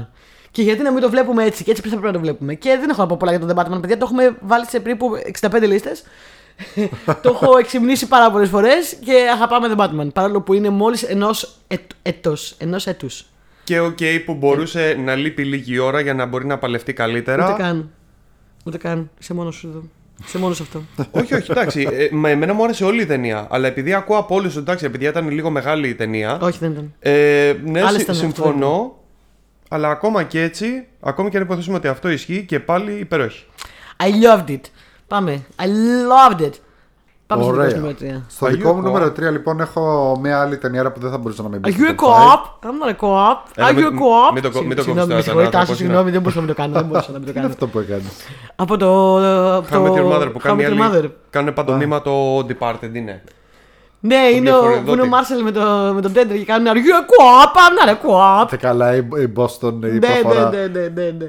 Και 0.50 0.62
γιατί 0.62 0.82
να 0.82 0.92
μην 0.92 1.02
το 1.02 1.10
βλέπουμε 1.10 1.44
έτσι, 1.44 1.64
και 1.64 1.70
έτσι 1.70 1.82
πρέπει 1.82 2.04
να 2.04 2.12
το 2.12 2.20
βλέπουμε. 2.20 2.54
Και 2.54 2.76
δεν 2.80 2.90
έχω 2.90 3.00
να 3.00 3.06
πω 3.06 3.16
πολλά 3.16 3.30
για 3.36 3.46
τον 3.46 3.56
The 3.56 3.60
Batman, 3.60 3.80
παιδιά. 3.80 3.98
Το 3.98 4.04
έχουμε 4.04 4.36
βάλει 4.40 4.66
σε 4.66 4.80
περίπου 4.80 5.10
65 5.40 5.62
λίστες. 5.62 6.02
το 7.22 7.30
έχω 7.30 7.58
εξυμνήσει 7.58 8.08
πάρα 8.08 8.30
πολλές 8.30 8.48
φορές 8.48 8.96
και 9.04 9.28
αγαπάμε 9.32 9.74
The 9.76 9.80
Batman. 9.80 10.12
Παρόλο 10.12 10.40
που 10.40 10.52
είναι 10.52 10.70
μόλις 10.70 11.02
ενός 11.02 11.56
έτος. 12.02 12.54
Ενός 12.58 12.86
έτους. 12.86 13.26
Και 13.64 13.80
οκ 13.80 13.98
που 14.24 14.34
μπορούσε 14.34 14.96
να 14.98 15.14
λείπει 15.14 15.44
λίγη 15.44 15.78
ώρα 15.78 16.00
για 16.00 16.14
να 16.14 16.26
μπορεί 16.26 16.46
να 16.46 16.58
παλευτεί 16.58 16.92
καλύτερα. 16.92 17.52
Ούτε 17.52 17.62
καν. 17.62 17.90
Ούτε 18.64 18.78
καν. 18.78 19.10
Είσαι 19.20 19.34
μόνος 19.34 19.54
σου 19.54 19.66
εδώ. 19.66 19.82
Είσαι 20.26 20.38
μόνος 20.38 20.56
σε 20.56 20.62
αυτό. 20.62 20.82
όχι, 21.10 21.34
όχι, 21.34 21.50
εντάξει. 21.50 21.88
Ε, 21.92 22.08
μα 22.12 22.28
εμένα 22.28 22.52
μου 22.54 22.64
άρεσε 22.64 22.84
όλη 22.84 23.02
η 23.02 23.06
ταινία. 23.06 23.46
Αλλά 23.50 23.66
επειδή 23.66 23.92
ακούω 23.94 24.16
από 24.16 24.34
όλους, 24.34 24.56
εντάξει, 24.56 24.84
επειδή 24.84 25.04
ήταν 25.04 25.30
λίγο 25.30 25.50
μεγάλη 25.50 25.88
η 25.88 25.94
ταινία. 25.94 26.38
Όχι, 26.42 26.58
δεν 26.58 26.70
ήταν. 26.70 26.94
Ε, 26.98 27.54
ναι, 27.64 27.80
Άλλες 27.80 27.92
συ- 27.92 28.00
ήταν 28.00 28.14
αυτό, 28.16 28.26
συμφωνώ. 28.42 28.98
Αλλά 29.68 29.90
ακόμα 29.90 30.22
και 30.22 30.42
έτσι, 30.42 30.86
ακόμη 31.00 31.30
και 31.30 31.36
αν 31.36 31.42
υποθέσουμε 31.42 31.76
ότι 31.76 31.88
αυτό 31.88 32.08
ισχύει 32.08 32.44
και 32.44 32.60
πάλι 32.60 32.92
υπερόχει. 32.92 33.44
I 33.96 34.06
loved 34.06 34.50
it. 34.50 34.60
Πάμε. 35.06 35.42
I 35.56 35.64
loved 35.64 36.40
it. 36.40 36.52
Πάμε 37.30 37.42
στο 37.42 37.52
Ωραία. 37.52 37.66
δικό 37.66 37.78
σου 37.78 37.80
νούμερο 37.80 38.18
3. 38.18 38.22
Στο 38.28 38.46
Are 38.46 38.50
δικό 38.50 38.70
you 38.70 38.74
μου 38.74 38.80
a 38.80 38.82
νούμερο 38.82 39.06
3 39.06 39.18
λοιπόν 39.32 39.60
έχω 39.60 40.16
μια 40.22 40.40
άλλη 40.40 40.58
ταινία 40.58 40.92
που 40.92 41.00
δεν 41.00 41.10
θα 41.10 41.18
μπορούσα 41.18 41.42
να 41.42 41.48
μην 41.48 41.60
πει. 41.60 41.70
Are 41.70 41.74
στο 41.74 41.84
you 41.84 41.88
a 41.88 41.94
top 41.94 42.06
five. 42.06 42.32
co-op? 42.32 42.68
I'm 42.68 42.84
not 42.84 42.90
a 42.90 42.96
co-op. 43.04 43.38
Έλα, 43.54 43.68
Are 43.68 43.74
μην- 43.74 43.84
you 43.84 43.88
a 43.88 43.92
co-op? 43.92 44.32
μην 44.34 44.42
το 44.42 44.50
κο- 44.50 44.62
μην 44.62 44.76
το 44.76 44.82
Συγγνώμη, 44.82 44.82
κόψεις 44.82 45.06
με 45.06 45.06
τώρα, 45.06 45.22
συγχωρείτε, 45.22 45.56
να 45.56 45.62
Άσο, 45.62 45.66
το 45.66 45.72
πω, 45.72 45.74
συγγνώμη, 45.78 46.10
δεν 46.10 46.20
μπορούσα 46.20 46.40
να 46.40 46.44
μην 46.46 46.54
το 46.54 46.60
κάνω. 46.62 46.72
Δεν 46.74 46.84
μπορούσα 46.84 47.10
να 47.12 47.18
μην 47.18 47.26
το 47.26 47.32
Τι 47.32 47.38
είναι 47.38 47.48
κάνω. 47.48 47.52
αυτό 47.52 47.66
που 47.66 47.78
έκανες. 47.78 48.12
Από 48.56 48.76
το. 48.76 48.88
από 49.56 49.66
How 49.72 49.82
Met 49.82 49.86
το- 49.86 49.94
Your 49.94 50.12
Mother 50.16 50.28
που 50.32 50.38
How 50.38 50.42
κάνει 50.42 50.62
Met 50.64 50.66
Your 50.66 50.80
άλλη. 50.94 51.06
Mother. 51.06 51.10
Κάνουν 51.30 51.52
παντονίμα 51.54 52.02
το 52.02 52.38
Departed 52.38 52.90
είναι. 52.92 53.22
Ναι, 54.02 54.16
είναι 54.34 54.50
ο, 54.50 54.52
διαφορετικό 54.52 54.84
που 54.86 54.92
είναι 54.92 55.00
ο 55.00 55.04
τι. 55.04 55.10
Μάρσελ 55.10 55.42
με, 55.42 55.50
το, 55.50 55.60
με 55.94 56.00
τον 56.00 56.12
Τέντερ 56.12 56.36
και 56.36 56.44
κάνουν 56.44 56.66
Are 56.72 56.76
you 56.76 56.94
a 57.00 57.04
co-op? 57.10 57.52
I'm 57.64 57.74
not 57.78 57.88
a 57.94 57.96
co-op. 58.06 58.48
Τε 58.50 58.56
καλά 58.56 58.94
η 58.94 58.98
η 58.98 59.32
Boston 59.36 59.72
η 59.72 59.76
Ναι, 59.86 59.88
ναι, 59.88 59.98
προφορά. 60.22 60.48
ναι, 60.50 60.66
ναι, 60.66 60.88
ναι, 61.18 61.26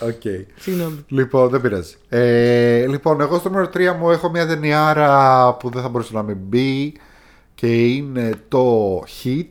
ναι. 0.00 0.08
Οκ. 0.08 0.46
Συγγνώμη. 0.60 1.04
Λοιπόν, 1.08 1.48
δεν 1.48 1.60
πειράζει. 1.60 1.94
Ε, 2.08 2.86
λοιπόν, 2.86 3.20
εγώ 3.20 3.38
στο 3.38 3.48
νούμερο 3.48 3.70
3 3.74 3.96
μου 4.00 4.10
έχω 4.10 4.30
μια 4.30 4.46
ταινιάρα 4.46 5.52
που 5.54 5.70
δεν 5.70 5.82
θα 5.82 5.88
μπορούσε 5.88 6.10
να 6.14 6.22
μην 6.22 6.36
μπει 6.40 6.92
και 7.54 7.66
είναι 7.66 8.30
το 8.48 8.98
Hit. 9.24 9.44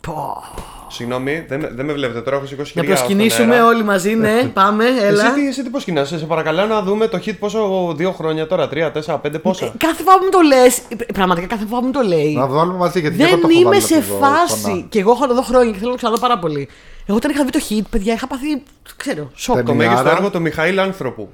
Πω. 0.00 0.42
Συγγνώμη, 0.88 1.44
δεν, 1.48 1.60
με- 1.60 1.70
δεν 1.74 1.86
με 1.86 1.92
βλέπετε 1.92 2.20
τώρα, 2.20 2.36
έχω 2.36 2.46
σηκώσει 2.46 2.72
Να 2.76 2.82
χιλιά 2.82 2.96
στον 2.96 3.06
προσκυνήσουμε 3.08 3.54
αέρα. 3.54 3.66
όλοι 3.66 3.84
μαζί, 3.84 4.14
ναι. 4.14 4.42
Πάμε, 4.54 4.84
έλα. 5.02 5.24
Εσύ, 5.26 5.34
τι- 5.34 5.46
εσύ 5.48 5.62
τι 5.62 5.68
πώ 5.70 5.78
κοινά, 5.78 6.04
σε 6.04 6.16
παρακαλώ 6.16 6.66
να 6.66 6.82
δούμε 6.82 7.06
το 7.08 7.20
hit 7.26 7.34
πόσο, 7.38 7.92
δύο 7.96 8.12
χρόνια 8.12 8.46
τώρα, 8.46 8.68
τρία, 8.68 8.90
τέσσερα, 8.92 9.18
πέντε 9.18 9.38
πόσα; 9.38 9.74
Κάθε 9.78 10.02
φορά 10.02 10.18
που 10.18 10.24
μου 10.24 10.30
το 10.30 10.38
λες, 10.40 10.80
πραγματικά 11.14 11.46
κάθε 11.46 11.64
φορά 11.68 11.80
που 11.80 11.86
μου 11.86 11.92
το 11.92 12.00
λέει. 12.00 12.34
Να 12.34 12.46
το 12.46 12.52
βάλουμε 12.52 12.78
μαζί 12.78 13.00
γιατί 13.00 13.16
και 13.16 13.22
εγώ 13.22 13.30
Δεν 13.30 13.40
το 13.40 13.46
έχω 13.50 13.60
είμαι 13.60 13.68
βάλει 13.70 13.80
σε 13.82 13.94
να 13.94 14.00
το 14.00 14.06
δω 14.12 14.18
φάση. 14.26 14.54
ξανά. 14.62 14.84
Και 14.88 14.98
εγώ 15.00 15.10
έχω 15.10 15.20
να 15.20 15.26
το 15.26 15.34
δω 15.34 15.42
χρόνια 15.42 15.72
και 15.72 15.78
θέλω 15.78 15.90
να 15.90 15.96
το 15.96 16.02
ξαναδώ 16.02 16.20
πάρα 16.20 16.38
πολύ. 16.38 16.68
Εγώ 17.10 17.16
όταν 17.18 17.30
είχα 17.30 17.44
δει 17.44 17.50
το 17.50 17.60
hit, 17.68 17.82
παιδιά, 17.90 18.12
είχα 18.12 18.26
πάθει. 18.26 18.62
ξέρω, 18.96 19.30
σοκ. 19.34 19.54
Ταινία. 19.56 19.70
Το 19.70 19.74
μέγιστο 19.78 20.00
Άρα- 20.00 20.10
έργο 20.16 20.30
του 20.30 20.40
Μιχαήλ 20.40 20.78
Άνθρωπου. 20.78 21.28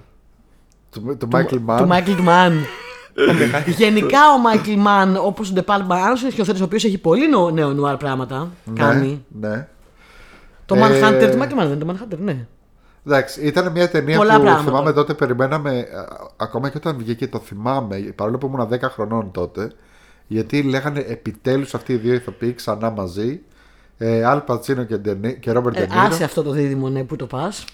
Του, 0.91 1.17
του 1.17 1.29
Michael 1.33 1.61
Mann. 1.67 1.77
Του 1.77 1.89
Michael 1.91 2.29
Mann. 2.29 2.53
Ο 3.31 3.33
Μιχαήλ. 3.33 3.73
Γενικά 3.77 4.19
ο 4.19 4.37
Michael 4.53 4.87
Mann, 4.87 5.23
όπως 5.25 5.51
ο 5.51 5.53
De 5.57 5.61
Palma, 5.61 5.97
αν 6.07 6.17
είναι 6.21 6.31
σκηνοθέτη 6.31 6.61
ο 6.61 6.65
οποίος 6.65 6.85
έχει 6.85 6.99
πολύ 6.99 7.29
νο- 7.29 7.51
νέο 7.51 7.73
νουάρ 7.73 7.97
πράγματα. 7.97 8.51
Ναι, 8.65 8.81
Κάνει. 8.81 9.25
ναι. 9.41 9.69
Το 10.67 10.75
Ε, 10.75 10.79
Manhunter 10.81 11.31
του 11.33 11.39
Michael 11.39 11.53
Mann, 11.63 11.67
δεν 11.69 11.73
είναι 11.81 11.85
το 11.85 11.93
Manhunter, 11.93 12.19
ναι. 12.19 12.47
Εντάξει, 13.07 13.41
ήταν 13.41 13.73
μια 13.73 13.89
ταινία 13.91 14.17
Πολλά 14.17 14.35
που 14.37 14.41
πράγματα. 14.43 14.65
θυμάμαι 14.65 14.93
τότε 14.93 15.15
περιμέναμε, 15.15 15.71
α, 15.79 15.85
ακόμα 16.37 16.69
και 16.69 16.77
όταν 16.77 16.97
βγήκε 16.97 17.29
το 17.29 17.39
θυμάμαι, 17.39 17.97
παρόλο 17.97 18.39
που 18.39 18.47
ήμουν 18.47 18.69
10 18.73 18.81
χρονών 18.83 19.31
τότε, 19.31 19.73
γιατί 20.27 20.63
λέγανε 20.63 21.01
επιτέλους 21.09 21.75
αυτοί 21.75 21.93
οι 21.93 21.97
δύο 21.97 22.15
ηθοποιοί 22.15 22.53
ξανά 22.55 22.91
μαζί, 22.91 23.31
ε, 23.31 23.39
Αλ 24.27 24.39
Πατσίνο 24.41 24.83
και, 24.85 24.97
Ντενί- 24.97 25.39
και 25.39 25.51
Ρόμπερτ 25.53 25.77
Ε, 25.77 25.81
Ντενίρο. 25.87 26.01
άσε 26.07 26.25
αυτό 26.25 26.43
το 26.43 26.51
δίδυμο, 26.51 26.89
ναι, 26.89 27.05
πού 27.05 27.17
το 27.17 27.27
πας. 27.27 27.65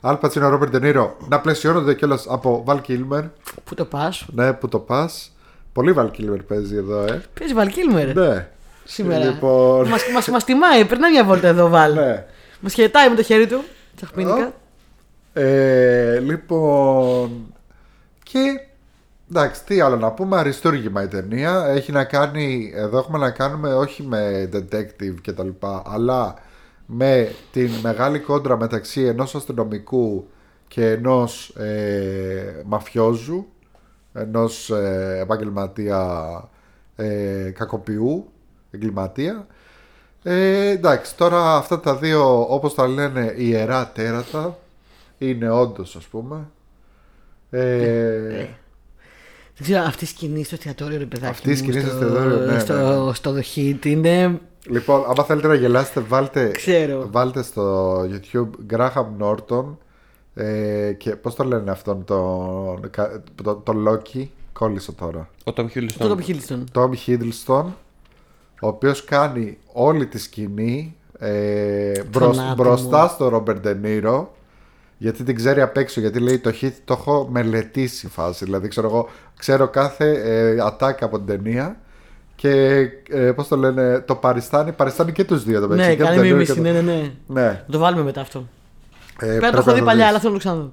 Αλ 0.00 0.16
Πατσίνο, 0.16 0.48
Ρόμπερτ 0.48 0.70
Ντενίρο, 0.72 1.16
να 1.28 1.40
πλαισιώνονται 1.40 1.94
κιόλας 1.94 2.26
από 2.28 2.62
Βαλ 2.66 2.80
Κίλμερ. 2.80 3.22
Πού 3.64 3.74
το 3.74 3.84
πας. 3.84 4.26
Ναι, 4.32 4.52
που 4.52 4.68
το 4.68 4.78
πας. 4.78 5.32
Πολύ 5.72 5.92
Βαλ 5.92 6.10
Κίλμερ 6.10 6.42
παίζει 6.42 6.76
εδώ, 6.76 7.02
ε. 7.02 7.22
Παίζει 7.38 7.54
Βαλκίλμερ 7.54 8.14
Ναι. 8.16 8.48
σήμερα. 8.84 9.24
Λοιπόν, 9.24 9.88
Μας, 9.88 10.02
μας, 10.14 10.28
μας 10.28 10.44
τιμάει, 10.44 10.84
περνάει 10.84 11.10
μια 11.10 11.24
βόλτα 11.24 11.48
εδώ, 11.48 11.68
Βαλ. 11.68 11.94
ναι. 11.94 12.24
Μας 12.60 12.72
χαιρετάει 12.74 13.08
με 13.08 13.14
το 13.14 13.22
χέρι 13.22 13.46
του. 13.46 13.62
Τσαχπίνικα. 13.96 14.52
Ε, 15.32 16.18
λοιπόν. 16.18 17.54
Και 18.22 18.38
εντάξει, 19.30 19.64
τι 19.64 19.80
άλλο 19.80 19.96
να 19.96 20.10
πούμε. 20.10 20.36
Αριστούργημα 20.36 21.02
η 21.02 21.08
ταινία. 21.08 21.66
Έχει 21.66 21.92
να 21.92 22.04
κάνει. 22.04 22.72
Εδώ 22.74 22.98
έχουμε 22.98 23.18
να 23.18 23.30
κάνουμε 23.30 23.74
όχι 23.74 24.02
με 24.02 24.48
detective 24.52 25.14
και 25.22 25.32
τα 25.32 25.44
λοιπά, 25.44 25.82
αλλά 25.86 26.34
με 26.86 27.32
την 27.52 27.70
μεγάλη 27.82 28.18
κόντρα 28.18 28.56
μεταξύ 28.56 29.02
ενός 29.02 29.34
αστυνομικού 29.34 30.28
και 30.68 30.90
ενός 30.90 31.48
ε, 31.48 32.62
μαφιόζου 32.66 33.46
ενός 34.12 34.70
ε, 34.70 35.18
επαγγελματία 35.20 36.08
ε, 36.96 37.50
κακοποιού 37.50 38.30
εγκληματία 38.70 39.46
ε, 40.22 40.68
εντάξει, 40.68 41.16
τώρα 41.16 41.56
αυτά 41.56 41.80
τα 41.80 41.96
δύο, 41.96 42.54
όπως 42.54 42.74
τα 42.74 42.88
λένε, 42.88 43.34
ιερά 43.36 43.90
τέρατα, 43.94 44.58
είναι 45.18 45.50
όντως, 45.50 45.96
ας 45.96 46.06
πούμε. 46.06 46.50
Ε, 47.50 48.46
Δεν 49.60 49.68
ξέρω, 49.68 49.84
αυτή 49.86 50.04
η 50.04 50.06
σκηνή 50.06 50.44
στο 50.44 50.54
εστιατόριο, 50.54 50.98
ρε 50.98 51.04
παιδάκι. 51.04 51.30
Αυτή 51.32 51.48
η 51.48 51.50
μου, 51.50 51.56
σκηνή 51.58 51.80
στο 51.80 51.90
εστιατόριο, 51.90 52.36
ναι, 52.36 52.58
στο, 52.58 53.04
ναι. 53.06 53.14
στο 53.14 53.34
The 53.36 53.56
Hit 53.58 53.86
είναι. 53.86 54.40
λοιπόν, 54.66 55.04
άμα 55.08 55.24
θέλετε 55.24 55.46
να 55.48 55.54
γελάσετε, 55.54 56.00
βάλτε, 56.00 56.50
Ξέρω. 56.50 57.08
βάλτε 57.10 57.42
στο 57.42 57.96
YouTube 58.02 58.48
Graham 58.76 59.06
Norton 59.20 59.64
ε, 60.34 60.92
και 60.92 61.10
πώς 61.16 61.34
το 61.34 61.44
λένε 61.44 61.70
αυτόν 61.70 62.04
τον 62.04 62.90
το, 63.42 63.54
το, 63.54 63.72
Loki, 63.88 64.26
κόλλησα 64.52 64.94
τώρα. 64.94 65.28
Ο 65.44 65.52
Τόμ 65.52 65.66
Το 65.66 65.72
Χιούλιστον. 65.72 66.18
Tom 66.18 66.26
Hiddleston. 66.26 66.64
Tom 66.72 66.90
Hiddleston, 67.06 67.64
ο 68.60 68.66
οποίος 68.66 69.04
κάνει 69.04 69.58
όλη 69.72 70.06
τη 70.06 70.18
σκηνή 70.18 70.96
ε, 71.18 72.02
μπροσ- 72.10 72.38
άτομο. 72.38 72.54
μπροστά 72.54 73.08
στο 73.08 73.44
Robert 73.46 73.66
De 73.66 73.74
Niro 73.84 74.24
γιατί 75.02 75.22
την 75.24 75.34
ξέρει 75.34 75.60
απ' 75.60 75.76
έξω, 75.76 76.00
γιατί 76.00 76.18
λέει 76.20 76.38
το 76.38 76.52
hit 76.60 76.72
το 76.84 76.96
έχω 76.98 77.28
μελετήσει 77.30 78.08
φάση, 78.08 78.44
δηλαδή 78.44 78.68
ξέρω 78.68 78.86
εγώ, 78.88 79.08
ξέρω 79.38 79.68
κάθε 79.68 80.10
ε, 80.24 80.60
ατάκα 80.60 81.04
από 81.04 81.16
την 81.16 81.26
ταινία 81.26 81.76
και 82.34 82.80
ε, 83.10 83.32
πώς 83.32 83.48
το 83.48 83.56
λένε, 83.56 84.00
το 84.00 84.14
παριστάνει, 84.14 84.72
παριστάνει 84.72 85.12
και 85.12 85.24
τους 85.24 85.44
δύο 85.44 85.60
το 85.60 85.68
μεταξύ, 85.68 85.90
Ναι, 85.90 85.96
και 85.96 86.02
τον 86.02 86.10
κάνει 86.10 86.22
De 86.22 86.24
Niro 86.30 86.32
μίμηση, 86.32 86.52
και 86.52 86.60
ναι, 86.60 86.72
τον- 86.72 86.84
ναι, 86.84 86.92
ναι. 86.92 87.10
Ναι. 87.26 87.42
Να 87.46 87.64
το 87.70 87.78
βάλουμε 87.78 88.02
μετά 88.02 88.20
αυτό. 88.20 88.48
Ε, 89.20 89.26
Πρέπει 89.26 89.42
να 89.42 89.50
το 89.50 89.58
έχω 89.58 89.72
δει 89.72 89.78
το 89.78 89.84
παλιά, 89.84 90.00
δεις. 90.02 90.10
αλλά 90.10 90.18
θέλω 90.20 90.32
να 90.32 90.38
το 90.38 90.44
ξαναδώ. 90.44 90.72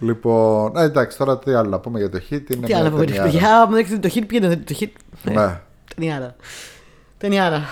Λοιπόν, 0.00 0.76
ε, 0.76 0.82
εντάξει, 0.82 1.18
τώρα 1.18 1.38
τι 1.38 1.52
άλλο 1.52 1.68
να 1.68 1.78
πούμε 1.78 1.98
για 1.98 2.10
το 2.10 2.18
hit. 2.30 2.50
Είναι 2.54 2.66
Τι 2.66 2.74
άλλο 2.74 2.84
να 2.84 2.90
πούμε 2.90 3.04
για 3.04 3.22
το 3.22 3.28
hit. 3.28 3.30
Για 3.30 3.66
να 3.70 3.76
δείξετε 3.76 4.08
το 4.08 4.14
hit, 4.14 4.22
πήγαινε 4.26 4.56
το 4.56 4.74
hit. 4.80 4.88
Ναι. 5.22 5.60
Ταινιάρα. 5.94 6.36
Ταινιάρα. 7.18 7.62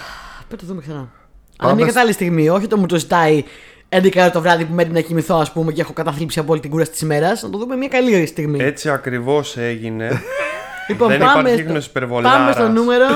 Πρέπει 0.49 0.53
να 0.53 0.59
το 0.59 0.66
δούμε 0.66 0.80
ξανά. 0.80 0.97
Αλλά 0.99 1.09
Πάμε 1.57 1.74
μια 1.74 1.82
σ- 1.84 1.88
κατάλληλη 1.88 2.12
στιγμή. 2.14 2.49
Όχι 2.49 2.66
το 2.66 2.76
μου 2.76 2.86
το 2.86 2.97
ζητάει 2.99 3.44
11 3.89 4.12
ώρα 4.16 4.30
το 4.30 4.41
βράδυ 4.41 4.64
που 4.64 4.74
μένει 4.74 4.93
να 4.93 5.01
κοιμηθώ, 5.01 5.37
ας 5.39 5.53
πούμε, 5.53 5.72
και 5.72 5.80
έχω 5.80 5.93
καταθλίψει 5.93 6.39
από 6.39 6.53
όλη 6.53 6.61
την 6.61 6.70
κούραση 6.70 6.91
της 6.91 7.01
ημέρας. 7.01 7.43
Να 7.43 7.51
το 7.51 7.59
δούμε 7.59 7.76
μια 7.76 7.89
καλή 7.89 8.26
στιγμή. 8.26 8.59
Έτσι 8.62 8.91
ακριβώς 8.91 9.57
έγινε. 9.57 10.11
λοιπόν, 10.89 11.09
δεν 11.09 11.18
πάμε, 11.18 11.39
υπάρχει 11.39 11.59
στο- 11.59 11.68
ίχνος 11.68 11.87
υπερβολάρας. 11.87 12.39
πάμε 12.39 12.53
στο 12.53 12.68
νούμερο. 12.80 13.07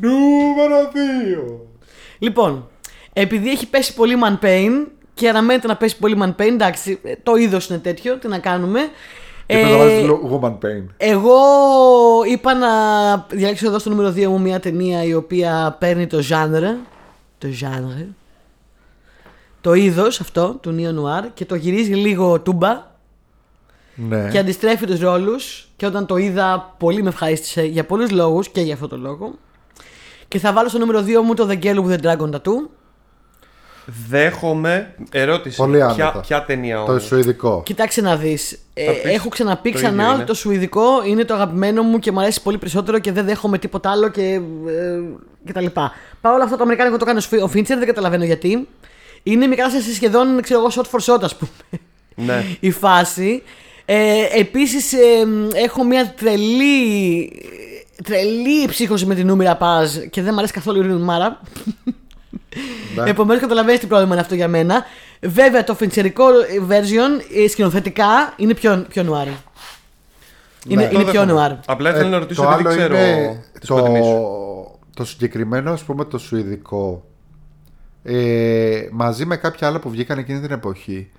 Νούμερο 0.00 0.90
2. 0.92 1.60
λοιπόν, 2.18 2.68
επειδή 3.12 3.50
έχει 3.50 3.66
πέσει 3.68 3.94
πολύ 3.94 4.14
man 4.24 4.44
pain 4.44 4.70
και 5.14 5.28
αναμένεται 5.28 5.66
να 5.66 5.76
πέσει 5.76 5.98
πολύ 5.98 6.16
man 6.22 6.28
pain, 6.42 6.48
εντάξει, 6.48 6.98
ε, 7.02 7.12
το 7.22 7.34
είδος 7.36 7.68
είναι 7.68 7.78
τέτοιο, 7.78 8.16
τι 8.18 8.28
να 8.28 8.38
κάνουμε. 8.38 8.80
Και 9.46 9.56
Ε, 9.58 9.62
το 9.68 9.78
βάζει 9.78 10.08
woman 10.40 10.52
pain. 10.52 10.84
Εγώ 10.96 11.34
είπα 12.30 12.54
να 12.54 12.68
διαλέξω 13.30 13.66
εδώ 13.66 13.78
στο 13.78 13.90
νούμερο 13.90 14.08
2 14.16 14.26
μου 14.26 14.40
μια 14.40 14.60
ταινία 14.60 15.02
η 15.04 15.14
οποία 15.14 15.76
παίρνει 15.80 16.06
το 16.06 16.18
genre. 16.30 16.74
Το 17.38 17.48
genre. 17.60 18.06
Το 19.60 19.74
είδος 19.74 20.20
αυτό 20.20 20.58
του 20.60 20.76
Neo 20.78 20.88
Noir 20.88 21.28
και 21.34 21.44
το 21.44 21.54
γυρίζει 21.54 21.92
λίγο 21.94 22.40
τούμπα 22.40 22.88
Ναι. 23.94 24.28
και 24.30 24.38
αντιστρέφει 24.38 24.86
τους 24.86 25.00
ρόλους 25.00 25.68
και 25.76 25.86
όταν 25.86 26.06
το 26.06 26.16
είδα 26.16 26.74
πολύ 26.78 27.02
με 27.02 27.08
ευχαρίστησε 27.08 27.62
για 27.62 27.84
πολλούς 27.84 28.10
λόγους 28.10 28.48
και 28.48 28.60
για 28.60 28.74
αυτό 28.74 28.88
το 28.88 28.96
λόγο. 28.96 29.34
Και 30.28 30.38
θα 30.38 30.52
βάλω 30.52 30.68
στο 30.68 30.78
νούμερο 30.78 31.00
2 31.06 31.22
μου 31.24 31.34
το 31.34 31.48
The 31.50 31.62
Girl 31.64 31.84
with 31.84 31.98
the 31.98 32.00
Dragon 32.02 32.30
Tattoo. 32.30 32.68
Δέχομαι. 34.08 34.94
Ερώτηση. 35.12 35.56
Πολύ 35.56 35.76
ποια, 35.76 35.86
άνετα. 35.86 36.20
ποια 36.20 36.44
ταινία 36.44 36.76
Το 36.76 36.82
όμως; 36.90 37.02
σουηδικό. 37.04 37.62
Κοιτάξτε 37.64 38.00
να 38.00 38.16
δεις, 38.16 38.58
ε, 38.74 38.84
Θα 38.84 38.92
πεις 38.92 39.02
έχω 39.14 39.28
ξαναπεί 39.28 39.70
το 39.70 39.76
ξανά 39.76 39.92
ίδιο 39.94 40.06
ότι 40.06 40.16
είναι. 40.16 40.24
το 40.24 40.34
σουηδικό 40.34 40.86
είναι 41.06 41.24
το 41.24 41.34
αγαπημένο 41.34 41.82
μου 41.82 41.98
και 41.98 42.12
μου 42.12 42.20
αρέσει 42.20 42.42
πολύ 42.42 42.58
περισσότερο 42.58 42.98
και 42.98 43.12
δεν 43.12 43.24
δέχομαι 43.24 43.58
τίποτα 43.58 43.90
άλλο 43.90 44.08
και, 44.08 44.22
ε, 44.66 45.00
και 45.46 45.52
τα 45.52 45.60
λοιπά. 45.60 45.92
Παρ' 46.20 46.32
όλα 46.34 46.44
αυτά 46.44 46.56
το 46.56 46.62
αμερικάνικο 46.62 46.96
το 46.96 47.04
κάνει 47.04 47.18
ο 47.18 47.20
Σφι- 47.20 47.42
ο 47.42 47.48
Φίντσερ, 47.48 47.78
δεν 47.78 47.86
καταλαβαίνω 47.86 48.24
γιατί. 48.24 48.68
Είναι 49.22 49.46
μια 49.46 49.56
κατάσταση 49.56 49.94
σχεδόν, 49.94 50.40
ξέρω 50.42 50.60
εγώ, 50.60 50.68
shot 50.74 50.84
for 50.98 51.14
shot, 51.14 51.22
ας 51.22 51.36
πούμε, 51.36 51.50
Ναι. 52.14 52.44
η 52.60 52.70
φάση. 52.70 53.42
Ε, 53.84 54.24
επίσης, 54.38 54.92
ε, 54.92 54.98
έχω 55.54 55.84
μια 55.84 56.14
τρελή, 56.16 57.32
τρελή 58.04 58.66
ψύχωση 58.68 59.06
με 59.06 59.14
την 59.14 59.26
νούμερα 59.26 59.56
Παζ 59.56 59.96
και 60.10 60.22
δεν 60.22 60.30
μου 60.32 60.38
αρέσει 60.38 60.52
καθόλου 60.52 60.78
η 60.82 60.86
Ρίν 60.86 60.96
Μάρα. 60.96 61.40
Ναι. 62.94 63.10
Επομένως, 63.10 63.40
καταλαβαίνεις 63.42 63.80
τι 63.80 63.86
πρόβλημα 63.86 64.12
είναι 64.12 64.20
αυτό 64.22 64.34
για 64.34 64.48
μένα. 64.48 64.84
Βέβαια, 65.20 65.64
το 65.64 65.74
φιντσερικό 65.74 66.24
version 66.68 67.36
ε, 67.44 67.48
σκηνοθετικά 67.48 68.34
είναι 68.36 68.54
πιο, 68.54 68.84
πιο 68.88 69.02
νουάρι. 69.02 69.36
Είναι, 70.68 70.82
Ναι. 70.82 70.88
είναι 70.92 71.02
Το 71.04 71.10
πιο 71.10 71.12
δέχομαι. 71.12 71.32
νουάρ. 71.32 71.52
Απλά 71.66 71.90
ήθελα 71.90 72.08
να 72.08 72.18
ρωτήσω 72.18 72.42
το 72.42 72.48
γιατί 72.48 72.62
δεν 72.62 72.72
άλλο 72.72 72.78
ξέρω 72.78 72.96
είναι 72.98 73.44
τις 73.60 73.68
το, 73.68 73.74
προτιμήσεις. 73.74 74.12
το 74.94 75.04
συγκεκριμένο, 75.04 75.72
ας 75.72 75.82
πούμε, 75.82 76.04
το 76.04 76.18
σουηδικό. 76.18 77.04
Ε, 78.02 78.88
μαζί 78.92 79.24
με 79.26 79.36
κάποια 79.36 79.68
άλλα 79.68 79.78
που 79.78 79.90
βγήκαν 79.90 80.18
εκείνη 80.18 80.40
την 80.40 80.50
εποχή 80.52 81.10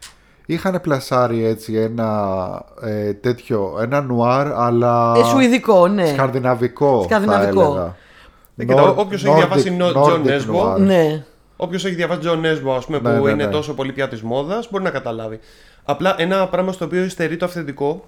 είχαν 0.45 0.81
πλασάρει 0.81 1.45
έτσι 1.45 1.73
ένα 1.75 2.63
ε, 2.81 3.13
τέτοιο, 3.13 3.77
ένα 3.81 4.01
νουάρ 4.01 4.47
αλλά 4.53 5.13
Ε, 5.17 5.23
σουηδικό, 5.23 5.87
ναι. 5.87 6.05
σκανδιναβικό 6.07 7.01
Σκανδιναβικό. 7.03 7.61
θα 7.61 7.67
έλεγα. 7.69 7.95
Ε, 8.55 8.65
κοίτα, 8.65 8.83
Nord- 8.93 8.95
όποιος 8.97 9.23
έχει 9.23 9.33
Nordic- 9.33 9.37
διαβάσει 9.37 9.69
Νο- 9.75 9.91
Jo 9.91 10.09
Nordic 10.09 10.25
Nesbo, 10.25 10.73
noir. 10.73 10.79
Ναι. 10.79 11.23
Όποιος 11.55 11.85
έχει 11.85 11.95
διαβάσει 11.95 12.19
Jo 12.19 12.39
Nesbo, 12.39 12.75
ας 12.75 12.85
πούμε, 12.85 12.99
Ναι, 12.99 13.17
που 13.17 13.25
ναι, 13.25 13.31
είναι 13.31 13.45
ναι. 13.45 13.51
τόσο 13.51 13.73
πολύ 13.73 13.91
πια 13.91 14.07
της 14.07 14.21
μόδας, 14.21 14.67
μπορεί 14.71 14.83
να 14.83 14.89
καταλάβει. 14.89 15.39
Απλά 15.83 16.15
ένα 16.17 16.47
πράγμα 16.47 16.71
στο 16.71 16.85
οποίο 16.85 17.03
υστερεί 17.03 17.37
το 17.37 17.45
αυθεντικό, 17.45 18.05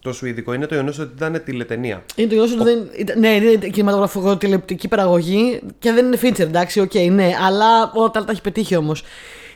το 0.00 0.12
σουηδικό, 0.12 0.52
είναι 0.52 0.66
το 0.66 0.74
γεγονός 0.74 0.98
ότι 0.98 1.12
ήταν 1.16 1.42
τηλεταινία. 1.44 2.04
Είναι 2.14 2.28
το 2.28 2.34
γεγονός 2.34 2.54
ότι 2.54 2.64
δεν. 2.64 2.88
ήταν- 2.96 3.18
Ναι, 3.18 3.28
είναι 3.28 3.68
κινηματογραφικό 3.68 4.36
τηλεοπτική 4.36 4.88
παραγωγή 4.88 5.60
και 5.78 5.92
δεν 5.92 6.06
είναι 6.06 6.18
feature, 6.22 6.38
εντάξει, 6.40 6.80
οκ, 6.80 6.94
ναι, 6.94 7.30
αλλά 7.46 7.90
όλα 7.94 8.10
τα 8.10 8.18
άλλα 8.18 8.24
τα 8.26 8.32
έχει 8.32 8.40
πετύχει 8.40 8.76
όμως. 8.76 9.04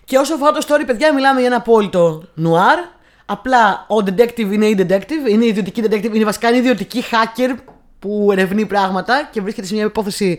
Και 0.04 0.16
όσο 0.18 0.34
αφορά 0.34 0.50
το 0.52 0.66
story, 0.68 0.82
παιδιά, 0.86 1.14
μιλάμε 1.14 1.38
για 1.38 1.48
ένα 1.48 1.56
απόλυτο 1.56 2.22
νουάρ. 2.34 2.78
Απλά 3.26 3.86
ο 3.88 3.96
detective 4.06 4.52
είναι 4.52 4.66
η 4.66 4.76
detective, 4.78 5.28
είναι 5.30 5.44
η 5.44 5.48
ιδιωτική 5.48 5.82
detective, 5.90 6.14
είναι 6.14 6.24
βασικά 6.24 6.48
είναι 6.48 6.56
ιδιωτική 6.58 7.02
hacker 7.10 7.54
που 7.98 8.28
ερευνεί 8.32 8.66
πράγματα 8.66 9.28
και 9.32 9.40
βρίσκεται 9.40 9.66
σε 9.66 9.74
μια 9.74 9.84
υπόθεση 9.84 10.38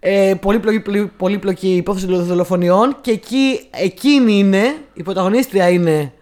ε, 0.00 0.34
πολύπλοκη, 0.40 0.80
πολύ- 0.80 1.10
πολύπλοκη 1.16 1.68
υπόθεση 1.76 2.06
δολοφονιών 2.06 2.96
και 3.00 3.10
εκεί, 3.10 3.60
εκείνη 3.70 4.38
είναι, 4.38 4.74
η 4.94 5.02
πρωταγωνίστρια 5.02 5.68
είναι 5.68 6.12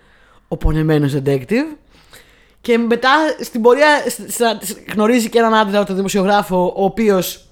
ο 0.49 0.57
πονεμένος 0.57 1.15
detective 1.25 1.77
και 2.63 2.79
μετά 2.79 3.11
στην 3.41 3.63
πορεία 3.63 3.89
σ- 4.09 4.31
σ- 4.65 4.93
γνωρίζει 4.95 5.29
και 5.29 5.39
έναν 5.39 5.55
άντρα, 5.55 5.85
τον 5.85 5.97
δημοσιογράφο, 5.97 6.73
ο 6.77 6.85
οποίος 6.85 7.45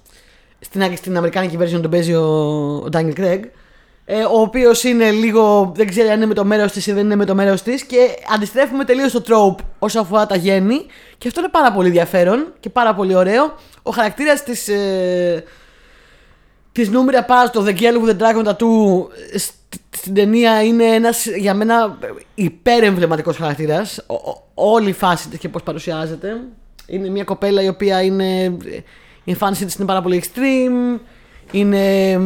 στην, 0.59 0.97
στην 0.97 1.17
Αμερικάνικη 1.17 1.57
version 1.61 1.81
τον 1.81 1.91
παίζει 1.91 2.13
ο, 2.13 2.21
ο 2.85 2.87
Daniel 2.93 3.13
Craig. 3.19 3.39
Ε, 4.05 4.23
ο 4.23 4.39
οποίος 4.41 4.83
είναι 4.83 5.11
λίγο. 5.11 5.71
δεν 5.75 5.87
ξέρει 5.87 6.09
αν 6.09 6.15
είναι 6.15 6.25
με 6.25 6.33
το 6.33 6.45
μέρος 6.45 6.71
της 6.71 6.87
ή 6.87 6.91
δεν 6.93 7.05
είναι 7.05 7.15
με 7.15 7.25
το 7.25 7.35
μέρος 7.35 7.61
της. 7.61 7.83
Και 7.83 7.97
αντιστρέφουμε 8.33 8.83
τελείως 8.85 9.11
το 9.11 9.23
trope 9.27 9.63
όσο 9.79 9.99
αφορά 9.99 10.25
τα 10.25 10.35
γέννη. 10.35 10.85
Και 11.17 11.27
αυτό 11.27 11.39
είναι 11.39 11.49
πάρα 11.49 11.71
πολύ 11.71 11.87
ενδιαφέρον 11.87 12.53
και 12.59 12.69
πάρα 12.69 12.95
πολύ 12.95 13.15
ωραίο. 13.15 13.55
Ο 13.83 13.91
χαρακτήρας 13.91 14.43
της. 14.43 14.67
Ε, 14.67 15.43
Της 16.71 16.89
Νούμερα 16.89 17.25
Paz, 17.29 17.49
το 17.51 17.65
The 17.67 17.79
Girl 17.79 18.05
with 18.05 18.09
the 18.09 18.17
Dragon 18.17 18.45
Tattoo 18.47 19.07
σ- 19.35 19.51
στην 19.89 20.13
ταινία 20.13 20.63
είναι 20.63 20.83
ένας 20.85 21.25
για 21.25 21.53
μένα 21.53 21.97
υπερεμβληματικός 22.35 23.37
χαρακτήρας. 23.37 24.05
Ο- 24.61 24.65
ο- 24.67 24.71
όλη 24.71 24.89
η 24.89 24.93
φάση 24.93 25.29
της 25.29 25.39
και 25.39 25.49
πώς 25.49 25.63
παρουσιάζεται. 25.63 26.37
Είναι 26.87 27.09
μια 27.09 27.23
κοπέλα 27.23 27.61
η 27.63 27.67
οποία 27.67 28.01
είναι... 28.01 28.57
Η 29.23 29.31
εμφάνισή 29.31 29.65
της 29.65 29.75
είναι 29.75 29.85
πάρα 29.87 30.01
πολύ 30.01 30.23
extreme. 30.23 30.99
Είναι 31.51 32.17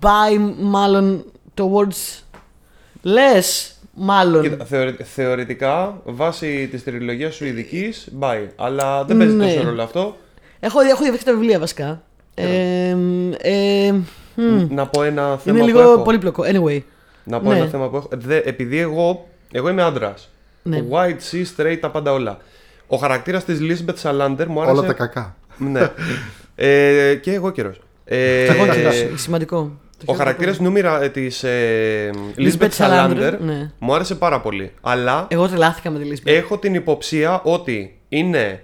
by 0.00 0.54
μάλλον 0.60 1.24
towards 1.54 2.20
less 3.04 3.70
μάλλον. 3.94 4.42
Κοίτα, 4.42 4.64
θεωρη- 4.64 5.02
θεωρητικά, 5.02 6.00
βάσει 6.04 6.68
της 6.70 6.84
τριλογίας 6.84 7.34
σου 7.34 7.44
ειδικής, 7.44 8.08
bye. 8.20 8.46
Αλλά 8.56 9.04
δεν 9.04 9.16
παίζει 9.16 9.34
Ναι. 9.34 9.52
τόσο 9.54 9.62
ρόλο 9.68 9.82
αυτό. 9.82 10.16
Έχω, 10.60 10.80
έχω 10.80 11.02
διαβάσει 11.02 11.24
τα 11.24 11.32
βιβλία 11.32 11.58
βασικά. 11.58 12.02
Ε, 12.34 12.96
ε, 13.38 13.92
μ, 14.34 14.66
Να 14.74 14.86
πω 14.86 15.02
ένα 15.02 15.22
θέμα 15.38 15.56
είναι 15.56 15.58
που 15.60 15.66
λίγο 15.66 15.80
έχω. 15.92 16.02
πολύπλοκο. 16.02 16.42
Anyway. 16.46 16.80
Να 17.24 17.40
πω 17.40 17.50
Ναι. 17.50 17.56
ένα 17.58 17.66
θέμα 17.66 17.88
που 17.88 17.96
έχω. 17.96 18.08
Δε, 18.12 18.36
επειδή 18.44 18.78
εγώ, 18.78 19.28
εγώ 19.52 19.68
είμαι 19.68 19.82
άντρας. 19.82 20.30
Ναι. 20.66 20.84
White, 20.90 21.34
C, 21.34 21.44
straight, 21.56 21.78
τα 21.80 21.90
πάντα 21.90 22.12
όλα. 22.12 22.38
Ο 22.86 22.96
χαρακτήρας 22.96 23.44
της 23.44 23.58
Lisbeth 23.60 24.02
Salander 24.02 24.44
μου 24.46 24.60
άρεσε. 24.60 24.76
Όλα 24.78 24.86
τα 24.86 24.92
κακά. 24.92 25.36
Ναι. 25.58 25.90
ε, 26.54 27.14
και 27.14 27.32
εγώ 27.32 27.50
καιρός. 27.50 27.80
Ε, 28.04 28.44
Εγώ 28.44 28.64
ε, 28.64 29.16
σημαντικό. 29.16 29.56
Το 29.56 30.02
ο 30.02 30.04
χαίρομαι 30.04 30.18
χαρακτήρας 30.24 30.56
πολύ. 30.56 30.68
νούμερα 30.68 31.10
της 31.10 31.42
ε, 31.44 32.10
Lisbeth 32.36 32.40
Lisbeth 32.40 32.70
Salander, 32.70 33.16
Salander 33.16 33.38
ναι. 33.40 33.70
μου 33.78 33.94
άρεσε 33.94 34.14
πάρα 34.14 34.40
πολύ. 34.40 34.72
Αλλά 34.80 35.26
Εγώ 35.30 35.48
τρελάθηκα 35.48 35.90
με 35.90 35.98
τη 35.98 36.08
Lisbeth. 36.12 36.32
έχω 36.32 36.58
την 36.58 36.74
υποψία 36.74 37.40
ότι 37.44 37.98
είναι 38.08 38.60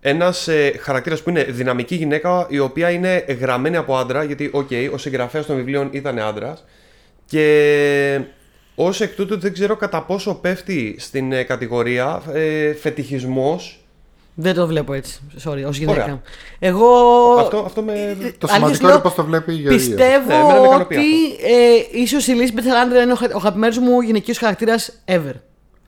ένας 0.00 0.48
ε, 0.48 0.72
χαρακτήρας 0.80 1.22
που 1.22 1.30
είναι 1.30 1.42
δυναμική 1.42 1.94
γυναίκα 1.94 2.46
η 2.48 2.58
οποία 2.58 2.90
είναι 2.90 3.24
γραμμένη 3.40 3.76
από 3.76 3.96
άντρα. 3.96 4.24
Γιατί, 4.24 4.50
οκ, 4.52 4.68
ο 4.92 4.98
συγγραφέας 4.98 5.46
των 5.46 5.56
βιβλίων 5.56 5.88
ήταν 5.90 6.18
άντρας. 6.18 6.64
Και 7.26 8.20
ως 8.74 9.00
εκ 9.00 9.14
τούτου 9.14 9.38
δεν 9.40 9.52
ξέρω 9.52 9.76
κατά 9.76 10.02
πόσο 10.02 10.34
πέφτει 10.34 10.96
στην 10.98 11.32
ε, 11.32 11.42
κατηγορία 11.42 12.22
ε, 12.32 12.72
φετιχισμός 12.74 13.84
Δεν 14.34 14.54
το 14.54 14.66
βλέπω 14.66 14.92
έτσι. 14.92 15.20
Sorry, 15.44 15.64
ως 15.66 15.76
γυναίκα. 15.78 16.02
Ωραία. 16.02 16.20
Εγώ. 16.58 16.88
Αυτό, 17.38 17.58
αυτό 17.58 17.82
με. 17.82 17.92
Το 17.92 17.98
Αλήθεια 18.00 18.48
σημαντικό 18.48 18.86
λέω, 18.86 18.94
είναι 18.94 19.02
πώ 19.02 19.10
το 19.10 19.24
βλέπει 19.24 19.52
η 19.52 19.56
Γεωργία. 19.56 19.76
Πιστεύω 19.78 20.26
Ναι, 20.28 20.34
εμένα 20.34 20.60
με 20.60 20.66
ικανοποιεί 20.66 20.96
ότι 20.98 21.44
ε, 21.94 22.00
ίσως 22.02 22.26
η 22.26 22.32
Lisbeth 22.38 22.60
Salander 22.60 23.02
είναι 23.02 23.12
ο, 23.12 23.16
χα- 23.16 23.34
ο 23.34 23.36
αγαπημένος 23.36 23.78
μου 23.78 24.00
γυναικείος 24.00 24.38
χαρακτήρας 24.38 25.02
ever. 25.06 25.32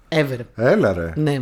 Ever. 0.09 0.39
Έλα 0.57 0.93
ρε. 0.93 1.12
Ναι. 1.16 1.41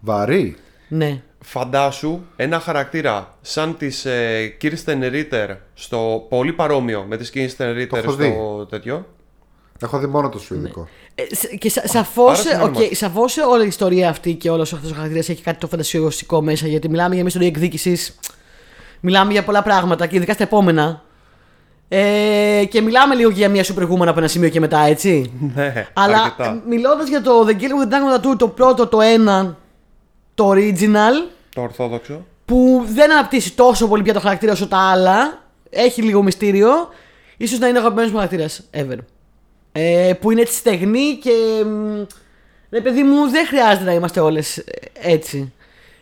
Βαρύ. 0.00 0.56
Ναι. 0.88 1.22
Φαντάσου 1.44 2.20
ένα 2.36 2.60
χαρακτήρα 2.60 3.34
σαν 3.40 3.76
της 3.76 4.04
ε, 4.04 4.56
Kirsten 4.62 5.02
Ritter 5.12 5.56
στο 5.74 6.26
πολύ 6.28 6.52
παρόμοιο 6.52 7.04
με 7.08 7.16
τις 7.16 7.32
Kirsten 7.34 7.64
Ritter 7.76 7.92
έχω 7.96 8.00
στο 8.12 8.14
δει. 8.16 8.34
τέτοιο. 8.70 9.06
Έχω 9.82 9.98
δει 9.98 10.06
μόνο 10.06 10.28
το 10.28 10.38
σουηδικό. 10.38 10.88
Ε, 11.14 11.22
σ- 11.34 11.58
και 11.58 11.70
σα, 11.70 11.86
σαφώς 11.88 12.28
Άρα 12.28 12.36
συνεννοούμαστε. 12.48 12.88
okay, 12.90 12.94
σαφώς 12.96 13.36
όλη 13.36 13.64
η 13.64 13.66
ιστορία 13.66 14.08
αυτή 14.08 14.34
και 14.34 14.50
όλος 14.50 14.72
αυτός 14.72 14.90
ο 14.90 14.94
χαρακτήρας 14.94 15.28
έχει 15.28 15.42
κάτι 15.42 15.58
το 15.58 15.66
φαντασιωστικό 15.66 16.42
μέσα. 16.42 16.66
Γιατί 16.66 16.88
μιλάμε 16.88 17.08
για 17.08 17.18
μια 17.18 17.26
ιστορία 17.28 17.48
εκδίκησης. 17.48 18.18
Μιλάμε 19.00 19.32
για 19.32 19.44
πολλά 19.44 19.62
πράγματα 19.62 20.06
και 20.06 20.16
ειδικά 20.16 20.32
στα 20.32 20.42
επόμενα. 20.42 21.02
Ε, 21.88 22.64
και 22.70 22.80
μιλάμε 22.80 23.14
λίγο 23.14 23.30
και 23.30 23.36
για 23.36 23.48
μια 23.48 23.64
super 23.64 23.82
woman 23.88 24.06
από 24.06 24.18
ένα 24.18 24.28
σημείο 24.28 24.48
και 24.48 24.60
μετά, 24.60 24.78
έτσι. 24.80 25.32
Ναι, 25.54 25.86
Αλλά 25.92 26.22
αρκετά. 26.22 26.62
μιλώντας 26.68 27.08
για 27.08 27.22
το 27.22 27.46
The 27.46 27.50
Girl 27.50 27.54
with 27.54 27.88
the 27.88 27.92
Dragon 27.92 28.20
Tattoo, 28.32 28.38
το 28.38 28.48
πρώτο, 28.48 28.86
το 28.86 29.00
ένα, 29.00 29.56
το 30.34 30.50
original, 30.50 31.30
Το 31.54 31.60
ορθόδοξο. 31.60 32.24
που 32.44 32.86
δεν 32.94 33.12
αναπτύσσει 33.12 33.52
τόσο 33.54 33.88
πολύ 33.88 34.02
πια 34.02 34.12
το 34.12 34.20
χαρακτήρα 34.20 34.52
όσο 34.52 34.68
τα 34.68 34.78
άλλα, 34.90 35.42
έχει 35.70 36.02
λίγο 36.02 36.22
μυστήριο, 36.22 36.70
ίσως 37.36 37.58
να 37.58 37.66
είναι 37.68 37.78
ο 37.78 37.80
αγαπημένος 37.80 38.10
μου 38.10 38.16
χαρακτήρας 38.16 38.62
ever. 38.74 38.96
Ε, 39.72 40.12
που 40.20 40.30
είναι 40.30 40.40
έτσι 40.40 40.54
στεγνή 40.54 41.18
και 41.22 41.64
μ, 41.64 42.02
Ρε 42.70 42.80
παιδί 42.80 43.02
μου, 43.02 43.30
δεν 43.30 43.46
χρειάζεται 43.46 43.84
να 43.84 43.92
είμαστε 43.92 44.20
όλες 44.20 44.64
έτσι. 44.92 45.52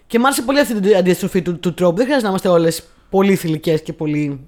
Και 0.07 0.19
μ' 0.19 0.25
άρεσε 0.25 0.43
πολύ 0.43 0.61
αυτή 0.61 0.81
την 0.81 0.97
αντιστροφή 0.97 1.43
του, 1.43 1.59
του 1.59 1.75
τρόπου. 1.75 1.97
Δεν 1.97 2.05
χρειάζεται 2.05 2.23
να 2.27 2.29
είμαστε 2.29 2.49
όλες 2.49 2.83
πολύ 3.11 3.37
θηλυκές 3.37 3.83
και 3.83 3.93
πολύ. 3.93 4.41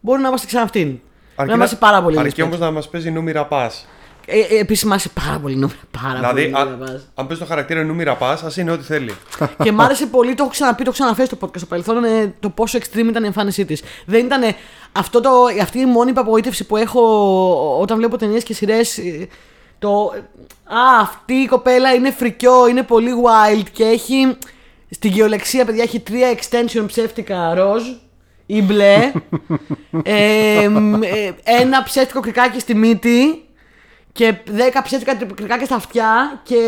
Μπορεί 0.00 0.20
να 0.20 0.28
είμαστε 0.28 0.46
ξανά 0.46 0.62
αυτήν. 0.62 0.98
Να 1.46 1.52
είμαστε 1.52 1.76
πάρα 1.76 2.02
πολύ 2.02 2.18
Αρκεί 2.18 2.40
respect. 2.42 2.44
όμως 2.44 2.58
να 2.58 2.70
μας 2.70 2.88
παίζει 2.88 3.10
νούμερα 3.10 3.46
πα. 3.46 3.70
Ε, 4.26 4.38
ε, 4.38 4.58
Επίσης, 4.58 4.84
μ' 4.84 4.90
άρεσε 4.90 5.08
πάρα 5.24 5.38
πολύ 5.38 5.54
νούμερα. 5.54 5.78
Πάρα 6.02 6.14
Δηλαδή, 6.14 6.42
πολύ 6.42 6.56
αν, 6.56 6.70
νούμερα 6.70 6.92
πας. 6.92 7.08
αν 7.14 7.26
παίζει 7.26 7.42
το 7.42 7.48
χαρακτήρα 7.48 7.82
νούμερα 7.82 8.14
πας, 8.16 8.42
ας 8.42 8.56
είναι 8.56 8.70
ό,τι 8.70 8.84
θέλει. 8.84 9.14
και 9.62 9.72
μ' 9.72 9.80
άρεσε 9.80 10.06
πολύ, 10.06 10.34
το 10.34 10.42
έχω 10.42 10.52
ξαναπεί, 10.52 10.76
το 10.76 10.82
έχω 10.82 10.92
ξαναφέρει 10.92 11.26
στο 11.26 11.38
podcast 11.40 11.56
στο 11.56 11.66
παρελθόν, 11.66 12.04
ε, 12.04 12.34
το 12.40 12.48
πόσο 12.48 12.78
extreme 12.78 13.06
ήταν 13.08 13.22
η 13.22 13.26
εμφάνισή 13.26 13.64
της. 13.64 13.82
Δεν 14.06 14.24
ήταν 14.24 14.42
αυτό 14.92 15.20
το, 15.20 15.30
αυτή 15.62 15.78
η 15.78 15.86
μόνη 15.86 16.12
απογοήτευση 16.14 16.66
που 16.66 16.76
έχω 16.76 17.00
όταν 17.80 17.96
βλέπω 17.96 18.16
ταινίες 18.16 18.42
και 18.42 18.54
σειρές. 18.54 18.98
Το. 19.78 20.12
Α, 20.64 21.00
αυτή 21.00 21.34
η 21.34 21.46
κοπέλα 21.46 21.94
είναι 21.94 22.10
φρικιό, 22.10 22.68
είναι 22.68 22.82
πολύ 22.82 23.10
wild 23.24 23.64
και 23.72 23.84
έχει. 23.84 24.36
Στην 24.90 25.10
γεωλεξία, 25.10 25.64
παιδιά, 25.64 25.82
έχει 25.82 26.00
τρία 26.00 26.34
extension 26.34 26.84
ψεύτικα 26.86 27.54
ροζ 27.54 27.82
ή 28.46 28.62
μπλε. 28.62 29.12
ε, 30.02 30.68
μ, 30.68 31.02
ε, 31.02 31.34
ένα 31.44 31.82
ψεύτικο 31.82 32.20
κρικάκι 32.20 32.60
στη 32.60 32.74
μύτη 32.74 33.44
και 34.14 34.34
10 34.46 34.80
ψεύτικα 34.84 35.14
κρικάκια 35.34 35.66
στα 35.66 35.74
αυτιά 35.74 36.40
και 36.42 36.58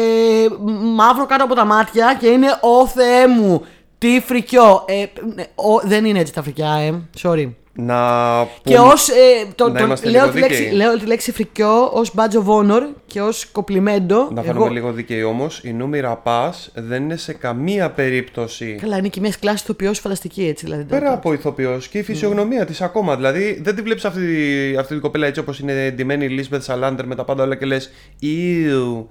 μαύρο 0.95 1.27
κάτω 1.27 1.45
από 1.45 1.55
τα 1.55 1.65
μάτια 1.65 2.17
και 2.21 2.27
είναι 2.27 2.47
«Ω 2.61 2.87
Θεέ 2.87 3.27
μου, 3.29 3.65
τι 3.99 4.21
φρικιό». 4.21 4.85
Ε, 4.87 5.05
ναι, 5.35 5.45
ο- 5.55 5.81
δεν 5.83 6.05
είναι 6.05 6.19
έτσι 6.19 6.33
τα 6.33 6.43
φρικιά, 6.43 6.73
ε. 6.73 7.03
Sorry. 7.23 7.51
Να 7.79 8.47
Και 8.63 8.75
πούμε- 8.77 8.93
ως. 8.93 9.09
Ε, 9.09 9.13
το, 9.55 9.69
να 9.69 9.79
το- 9.79 9.85
είμαστε 9.85 10.09
λέω, 10.09 10.21
λίγο 10.21 10.33
τη 10.35 10.39
λέξη, 10.41 10.57
δίκαιοι. 10.63 10.77
λέω 10.77 10.99
τη 10.99 11.07
λέξη 11.07 11.33
φρικιό 11.33 11.91
ως 11.93 12.13
badge 12.17 12.35
of 12.37 12.47
honor 12.47 12.83
και 13.07 13.21
ως 13.21 13.47
κοπλιμέντο. 13.47 14.29
Να 14.33 14.43
φανούμε 14.43 14.69
λίγο 14.71 14.93
δίκαιοι 14.93 15.23
όμως, 15.23 15.61
η 15.65 15.73
νούμερα 15.73 16.17
πας 16.17 16.71
δεν 16.75 17.03
είναι 17.03 17.17
σε 17.17 17.33
καμία 17.33 17.91
περίπτωση. 17.91 18.75
Καλά, 18.81 18.97
είναι 18.97 19.09
και 19.09 19.21
μιας 19.21 19.39
κλάσης 19.39 19.61
ηθοποιός 19.61 19.99
φανταστική 19.99 20.45
έτσι. 20.47 20.65
Δηλαδή, 20.65 20.85
Πέρα 20.85 21.07
το- 21.09 21.13
από 21.15 21.33
ηθοποιός 21.33 21.89
και 21.89 21.99
η 21.99 22.03
φυσιογνωμία 22.03 22.65
της 22.65 22.81
ακόμα. 22.81 23.17
Δηλαδή 23.17 23.61
δεν 23.63 23.75
τη 23.75 23.83
βλέπεις 23.83 24.05
αυτή, 24.05 24.77
αυτή 24.79 24.93
την 24.93 25.03
κοπέλα 25.03 25.27
έτσι 25.27 25.41
όπως 25.41 25.59
είναι 25.59 25.91
ντυμένη 25.91 26.25
η 26.25 26.29
Λίσμπεθ 26.29 26.65
Σαλάντερ 26.65 27.07
με 27.07 27.15
τα 27.15 27.25
πάντα 27.25 27.43
όλα 27.43 27.55
και 27.55 27.67
λες 27.67 27.91
Ιου, 28.19 29.09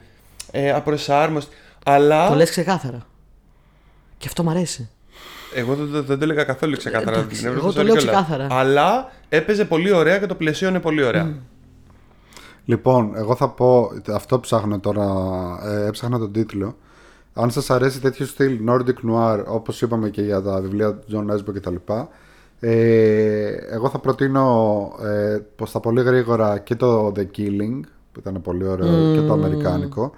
ε, 0.52 0.72
απροσάρμοστη. 0.72 1.56
Αλλά. 1.86 2.28
Το 2.30 2.36
λες 2.36 2.50
ξεκάθαρα. 2.50 3.06
Και 4.18 4.26
αυτό 4.28 4.44
μ' 4.44 4.50
αρέσει. 4.50 4.90
Εγώ 5.56 5.76
δεν, 5.76 5.88
δεν, 5.92 6.06
δεν 6.06 6.18
το 6.18 6.24
έλεγα 6.24 6.44
καθόλου 6.44 6.78
ξεκάθαρα. 6.78 7.18
εντάξει, 7.18 7.38
την 7.38 7.48
έβλεπα 7.48 7.66
εγώ 7.66 7.66
το 7.66 7.72
στο 7.72 7.84
λέω 7.84 7.96
κιόλας. 7.96 8.14
ξεκάθαρα. 8.14 8.48
Αλλά 8.60 9.12
έπαιζε 9.30 9.66
πολύ 9.66 9.92
ωραία 9.92 10.20
και 10.20 10.26
το 10.26 10.36
πλαισίωνε 10.36 10.80
πολύ 10.80 11.04
ωραία. 11.04 11.34
Λοιπόν, 12.66 13.12
εγώ 13.16 13.36
θα 13.36 13.50
πω, 13.50 13.90
αυτό 14.14 14.40
ψάχνω 14.40 14.80
τώρα, 14.80 15.08
ε, 15.66 15.86
έψαχνα 15.86 16.20
τον 16.20 16.32
τίτλο. 16.32 16.76
Αν 17.34 17.52
σας 17.52 17.70
αρέσει 17.70 18.02
τέτοιο 18.02 18.26
στυλ 18.26 18.60
Nordic 18.70 19.12
Noir, 19.12 19.44
όπως 19.46 19.82
είπαμε 19.82 20.10
και 20.10 20.22
για 20.22 20.42
τα 20.42 20.62
βιβλία 20.62 20.94
του 20.94 21.06
John 21.12 21.34
Nesbo 21.34 21.54
και 21.54 21.60
τα 21.60 21.72
λοιπά, 21.72 22.10
ε, 22.60 23.56
εγώ 23.70 23.90
θα 23.90 24.00
προτείνω 24.00 24.92
ε, 25.04 25.38
πως 25.56 25.72
τα 25.72 25.80
πολύ 25.80 26.02
γρήγορα 26.02 26.58
και 26.58 26.76
το 26.76 27.12
The 27.16 27.26
Killing, 27.38 27.80
που 28.12 28.20
ήταν 28.20 28.42
πολύ 28.42 28.68
ωραίο, 28.68 29.14
και 29.14 29.22
το 29.28 29.34
αμερικάνικο, 29.34 30.12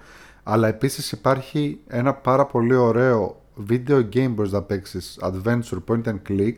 αλλά 0.44 0.68
επίσης 0.68 1.12
υπάρχει 1.12 1.80
ένα 1.88 2.14
πάρα 2.14 2.46
πολύ 2.46 2.76
ωραίο 2.76 3.42
video 3.70 4.04
game 4.14 4.30
μπορείς 4.30 4.52
να 4.52 4.62
παίξεις, 4.62 5.20
adventure 5.22 5.78
point 5.88 6.04
and 6.04 6.20
click, 6.30 6.56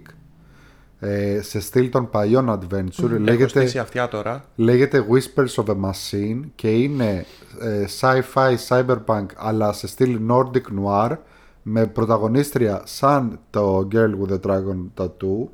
ε, 0.99 1.41
σε 1.41 1.59
στυλ 1.59 1.89
των 1.89 2.09
παλιών 2.09 2.49
adventure, 2.49 3.03
Έχω 3.09 3.17
λέγεται... 3.19 3.47
στήσει 3.47 3.79
αυτιά 3.79 4.07
τώρα. 4.07 4.43
Λέγεται 4.55 5.05
Whispers 5.09 5.63
of 5.63 5.67
a 5.67 5.75
Machine 5.75 6.39
και 6.55 6.69
είναι 6.71 7.25
ε, 7.59 7.85
sci-fi 7.99 8.55
cyberpunk 8.67 9.25
αλλά 9.35 9.73
σε 9.73 9.87
στυλ 9.87 10.19
Nordic 10.29 10.61
Noir 10.85 11.17
με 11.61 11.85
πρωταγωνίστρια 11.87 12.81
σαν 12.85 13.39
το 13.49 13.87
Girl 13.91 14.11
with 14.21 14.33
the 14.33 14.39
Dragon 14.49 14.85
Tattoo 15.03 15.47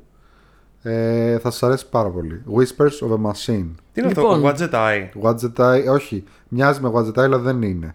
ε, 0.82 1.38
θα 1.38 1.50
σας 1.50 1.62
αρέσει 1.62 1.88
πάρα 1.88 2.08
πολύ 2.08 2.42
Whispers 2.56 3.08
of 3.08 3.12
a 3.12 3.30
Machine 3.30 3.68
Τι 3.92 4.00
είναι 4.00 4.08
Λοιπόν. 4.08 4.46
αυτό, 4.46 4.66
Gadget 4.66 4.74
Eye. 4.74 5.08
Gadget 5.22 5.56
Eye, 5.56 5.84
όχι, 5.92 6.24
μοιάζει 6.48 6.80
με 6.80 6.90
Gadget 6.94 7.18
Eye 7.18 7.22
αλλά 7.22 7.38
δεν 7.38 7.62
είναι 7.62 7.94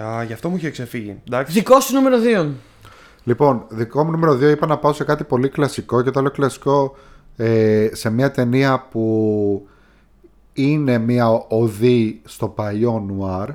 Α, 0.00 0.22
γι' 0.22 0.32
αυτό 0.32 0.48
μου 0.48 0.56
είχε 0.56 0.70
ξεφύγει. 0.70 1.20
Εντάξει. 1.26 1.52
Δικό 1.52 1.80
σου 1.80 1.94
νούμερο 1.94 2.16
2. 2.46 2.48
Λοιπόν, 3.24 3.64
δικό 3.68 4.04
μου 4.04 4.10
νούμερο 4.10 4.32
2 4.32 4.40
είπα 4.40 4.66
να 4.66 4.78
πάω 4.78 4.92
σε 4.92 5.04
κάτι 5.04 5.24
πολύ 5.24 5.48
κλασικό 5.48 6.02
και 6.02 6.10
το 6.10 6.20
λέω 6.20 6.30
κλασικό 6.30 6.94
ε, 7.36 7.88
σε 7.92 8.10
μια 8.10 8.30
ταινία 8.30 8.86
που 8.90 9.66
είναι 10.52 10.98
μια 10.98 11.30
οδή 11.48 12.20
στο 12.24 12.48
παλιό 12.48 13.04
νουάρ 13.06 13.48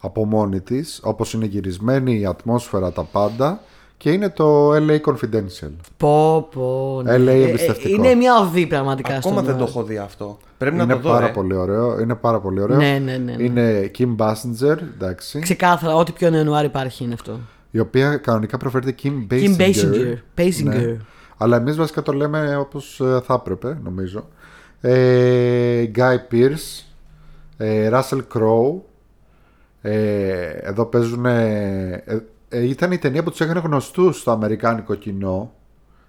από 0.00 0.24
μόνη 0.24 0.60
της, 0.60 1.00
όπως 1.02 1.32
είναι 1.32 1.44
γυρισμένη 1.46 2.18
η 2.20 2.26
ατμόσφαιρα, 2.26 2.92
τα 2.92 3.02
πάντα 3.02 3.60
και 3.96 4.10
είναι 4.10 4.28
το 4.30 4.70
LA 4.74 5.00
Confidential. 5.00 5.70
Πω, 5.96 6.48
πω. 6.54 7.00
ναι. 7.04 7.14
LA 7.16 7.26
Ε, 7.26 7.30
ε, 7.42 7.48
εμπιστευτικό. 7.48 7.88
είναι 8.04 8.14
μια 8.14 8.40
οδή 8.40 8.66
πραγματικά. 8.66 9.14
Ακόμα 9.14 9.34
στον- 9.34 9.44
δεν 9.46 9.56
το 9.56 9.64
έχω 9.64 9.82
δει 9.82 9.96
αυτό. 9.98 10.38
Πρέπει 10.58 10.76
να 10.76 10.82
είναι 10.82 10.92
το 10.94 11.00
δω. 11.00 11.10
πάρα 11.10 11.26
ε. 11.26 11.30
πολύ 11.30 11.54
ωραίο, 11.54 12.00
είναι 12.00 12.14
πάρα 12.14 12.40
πολύ 12.40 12.60
ωραίο. 12.60 12.76
Ναι, 12.76 12.98
ναι, 13.04 13.16
ναι, 13.16 13.34
ναι. 13.36 13.42
Είναι 13.42 13.90
Kim 13.98 14.16
Basinger, 14.16 14.76
εντάξει, 14.94 15.38
Ξεκάθαρα, 15.38 15.94
ό,τι 15.94 16.12
πιο 16.12 16.30
neo-noir 16.30 16.64
υπάρχει 16.64 17.04
είναι 17.04 17.14
αυτό. 17.14 17.38
Η 17.78 17.80
οποία 17.80 18.16
κανονικά 18.16 18.56
προφέρεται 18.56 18.94
Kim 19.02 19.32
Basinger. 19.32 19.56
Kim 19.56 19.60
Basinger. 19.60 20.14
Basinger. 20.36 20.64
Ναι. 20.64 20.96
Αλλά 21.36 21.56
εμείς 21.56 21.76
βασικά 21.76 22.02
το 22.02 22.12
λέμε 22.12 22.56
όπως 22.56 23.00
ε, 23.00 23.20
θα 23.24 23.34
έπρεπε, 23.34 23.78
νομίζω. 23.84 24.28
Ε, 24.80 25.84
Guy 25.94 26.16
Pearce, 26.32 26.84
ε, 27.56 27.90
Russell 27.92 28.22
Crowe. 28.34 28.80
Ε, 29.80 30.48
εδώ 30.50 30.84
παίζουν. 30.84 31.26
ε, 31.26 32.04
ε, 32.48 32.66
ήταν 32.68 32.92
η 32.92 32.98
ταινία 32.98 33.22
που 33.22 33.30
τους 33.30 33.40
έκανε 33.40 33.60
γνωστούς 33.64 34.12
στο 34.12 34.30
αμερικάνικο 34.30 34.94
κοινό. 34.94 35.52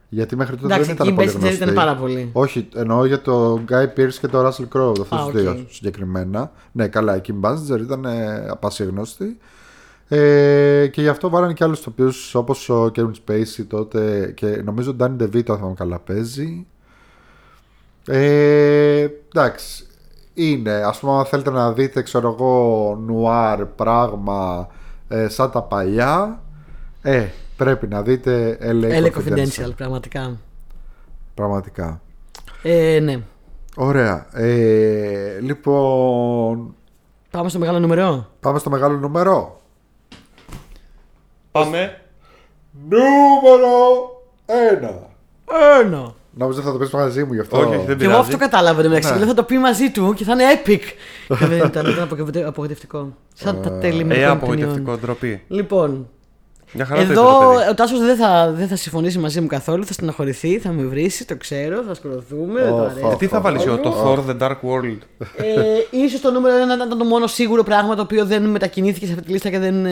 Γιατί 0.10 0.36
μέχρι 0.36 0.56
τότε 0.58 0.74
Εντάξει, 0.74 0.94
δεν 0.94 0.96
ήταν 0.96 1.08
Kim 1.08 1.16
πολύ 1.16 1.30
Basinger 1.30 1.40
γνωστή. 1.40 1.56
ήταν 1.64 1.74
πάρα 1.74 1.96
πολύ. 1.96 2.30
Όχι, 2.34 2.68
εννοώ 2.76 3.06
για 3.06 3.22
το 3.22 3.64
Guy 3.70 3.84
Pearce 4.00 4.14
και 4.20 4.28
το 4.28 4.48
Russell 4.48 4.68
Crowe, 4.78 4.94
αυτούς 5.02 5.12
Α, 5.20 5.26
τους 5.26 5.26
οκ. 5.26 5.32
δύο 5.38 5.66
συγκεκριμένα. 5.70 6.52
Ναι, 6.72 6.88
καλά, 6.88 7.16
η 7.16 7.22
Kim 7.28 7.40
Basinger 7.50 7.80
ήταν 7.80 8.06
ε, 8.06 8.46
πασίγνωστη. 8.50 9.38
Ε, 10.12 10.88
και 10.88 11.02
γι' 11.02 11.08
αυτό 11.08 11.30
βάλανε 11.30 11.54
και 11.54 11.64
άλλους 11.64 11.82
τοπίους 11.82 12.36
όπως 12.36 12.70
ο 12.70 12.92
Kevin 12.96 13.12
Spacey 13.26 13.66
τότε 13.68 14.32
και 14.36 14.46
νομίζω 14.48 14.92
ο 14.92 14.96
Danny 15.00 15.22
DeVito, 15.22 15.50
αν 15.50 15.58
θυμάμαι 15.58 15.74
καλά, 15.74 16.00
παίζει. 16.00 16.66
Ε, 18.06 19.08
εντάξει. 19.34 19.84
Είναι, 20.34 20.74
ας 20.74 21.00
πούμε, 21.00 21.12
αν 21.12 21.26
θέλετε 21.26 21.50
να 21.50 21.72
δείτε, 21.72 22.02
ξέρω 22.02 22.30
εγώ, 22.30 22.96
νουάρ 23.06 23.66
πράγμα 23.66 24.68
ε, 25.08 25.28
σαν 25.28 25.52
τα 25.52 25.62
παλιά, 25.62 26.42
ε, 27.02 27.28
πρέπει 27.58 27.88
να 27.88 28.02
δείτε 28.02 28.58
LA, 28.62 29.04
LA 29.04 29.12
Confidential, 29.12 29.72
πραγματικά. 29.76 30.38
Πραγματικά. 31.34 32.02
Ε, 32.64 33.00
ναι. 33.00 33.22
Ωραία. 33.76 34.28
Ε, 34.34 35.40
λοιπόν, 35.40 36.76
Πάμε 37.32 37.50
στο 37.50 37.60
μεγάλο 37.60 37.80
νούμερο; 37.80 38.28
πάμε 38.40 38.60
στο 38.60 38.70
μεγάλο 38.70 38.98
νούμερο. 38.98 39.59
Πάμε. 41.64 42.02
Νούμερο 42.90 43.72
1. 44.46 45.82
Ένα. 45.84 46.14
Νόμιζα 46.32 46.62
θα 46.62 46.72
το 46.72 46.78
πεις 46.78 46.90
μαζί 46.90 47.24
μου 47.24 47.34
γι' 47.34 47.40
αυτό. 47.40 47.58
Όχι, 47.58 47.68
όχι, 47.68 47.76
δεν 47.76 47.86
Και 47.86 47.92
εγώ 47.92 47.98
πειράζει. 48.14 48.20
αυτό 48.20 48.38
κατάλαβα 48.38 48.82
το 48.82 48.88
μεταξύ. 48.90 49.12
Ναι. 49.12 49.18
Λέω 49.18 49.28
θα 49.28 49.34
το 49.34 49.44
πει 49.44 49.58
μαζί 49.58 49.92
του 49.92 50.14
και 50.14 50.24
θα 50.24 50.32
είναι 50.34 50.44
epic. 50.66 50.80
Και 51.28 51.46
δεν 51.46 51.58
ήταν, 51.58 51.86
ήταν 51.86 52.04
απογοητε- 52.04 52.46
απογοητευτικό. 52.46 53.14
Σαν 53.34 53.62
τα 53.62 53.72
τέλη 53.72 54.02
Ε, 54.02 54.04
μερικών 54.04 54.30
απογοητευτικό, 54.32 54.76
ταινιών. 54.80 55.00
ντροπή. 55.00 55.42
Λοιπόν, 55.48 56.08
Μια 56.74 56.86
χαρά 56.86 57.06
το 57.06 57.12
εδώ 57.12 57.22
είπε 57.22 57.32
το 57.46 57.54
παιδί. 57.58 57.70
ο 57.70 57.74
Τάσος 57.74 58.00
δεν 58.00 58.16
θα, 58.16 58.52
δεν 58.56 58.68
θα 58.68 58.76
συμφωνήσει 58.76 59.18
μαζί 59.18 59.42
μου 59.42 59.48
καθόλου. 59.48 59.86
Θα 59.86 59.94
στεναχωρηθεί, 59.94 60.60
θα 60.60 60.72
με 60.72 60.84
βρει, 60.84 61.12
το 61.28 61.36
ξέρω, 61.38 61.82
θα 61.88 61.94
σκοτωθούμε. 61.94 62.62
δεν 62.62 62.70
το 62.70 62.76
Οχ, 62.84 62.92
αρέσει. 62.92 63.08
Ε, 63.12 63.16
τι 63.16 63.28
θα 63.28 63.42
βάλεις 63.42 63.66
εγώ, 63.66 63.78
το 63.78 63.94
Thor 64.04 64.30
The 64.32 64.42
Dark 64.48 64.52
World; 64.70 64.98
ε, 65.38 65.54
ίσως 65.92 66.22
το 66.22 66.32
νούμερο 66.32 66.56
1 66.56 66.76
ήταν 66.86 66.98
το 66.98 67.06
μόνο 67.06 67.28
σίγουρο 67.28 67.64
πράγμα 67.64 67.96
το 67.96 68.02
οποίο 68.02 68.26
δεν 68.26 68.44
μετακινήθηκε 68.46 69.06
σε 69.06 69.12
αυτή 69.12 69.26
τη 69.26 69.32
λίστα 69.32 69.50
και 69.50 69.60
δεν. 69.60 69.86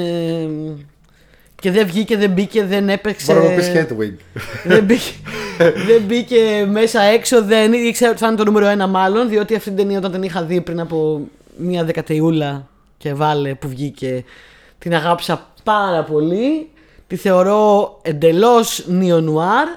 Ε, 1.58 1.62
και 1.62 1.72
δεν 1.72 1.88
βγήκε, 1.88 2.18
δεν 2.18 2.30
μπήκε, 2.30 2.64
δεν 2.66 2.89
έπαιξε. 2.89 3.34
Μπορεί 3.34 3.45
να 3.45 3.49
μου 3.49 3.55
πεις 3.55 3.72
Hedwig. 3.76 4.14
δεν, 4.64 4.84
μπήκε, 4.84 5.12
δεν 5.88 6.01
μπήκε 6.05 6.68
μέσα 6.70 7.01
έξω, 7.01 7.43
δεν 7.43 7.74
ήξερα 7.74 8.12
ότι 8.12 8.20
θα 8.20 8.28
είναι 8.28 8.36
το 8.36 8.43
νούμερο 8.43 8.66
ένα 8.68 8.88
μάλλον, 8.88 9.30
διότι 9.30 9.55
αυτή 9.55 9.68
την 9.70 9.78
ταινία 9.78 9.97
όταν 9.97 10.12
την 10.12 10.24
είχα 10.24 10.43
δει 10.43 10.62
πριν 10.62 10.80
από 10.80 11.28
μία 11.58 11.84
δεκατεϊούλα 11.84 12.68
και 12.97 13.14
βάλε 13.14 13.53
που 13.55 13.68
βγήκε, 13.68 14.24
την 14.80 14.93
αγάπησα 14.95 15.47
πάρα 15.64 16.03
πολύ. 16.03 16.70
Τη 17.08 17.16
θεωρώ 17.16 17.99
εντελώς 18.01 18.84
νιονουάρ, 18.88 19.68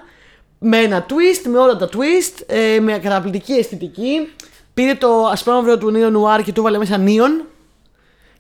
με 0.59 0.77
ένα 0.79 1.07
twist, 1.09 1.49
με 1.51 1.59
όλα 1.59 1.77
τα 1.77 1.89
twist, 1.93 2.43
ε, 2.47 2.81
με 2.81 2.99
καταπληκτική 2.99 3.53
αισθητική. 3.53 4.29
Πήρε 4.75 4.95
το 4.95 5.27
ασπρόμαυρο 5.33 5.79
του 5.79 5.91
νίον 5.91 6.13
νουάρ 6.13 6.43
και 6.43 6.53
του 6.53 6.61
έβαλε 6.61 6.79
μέσα 6.79 6.97
νίον 6.97 7.45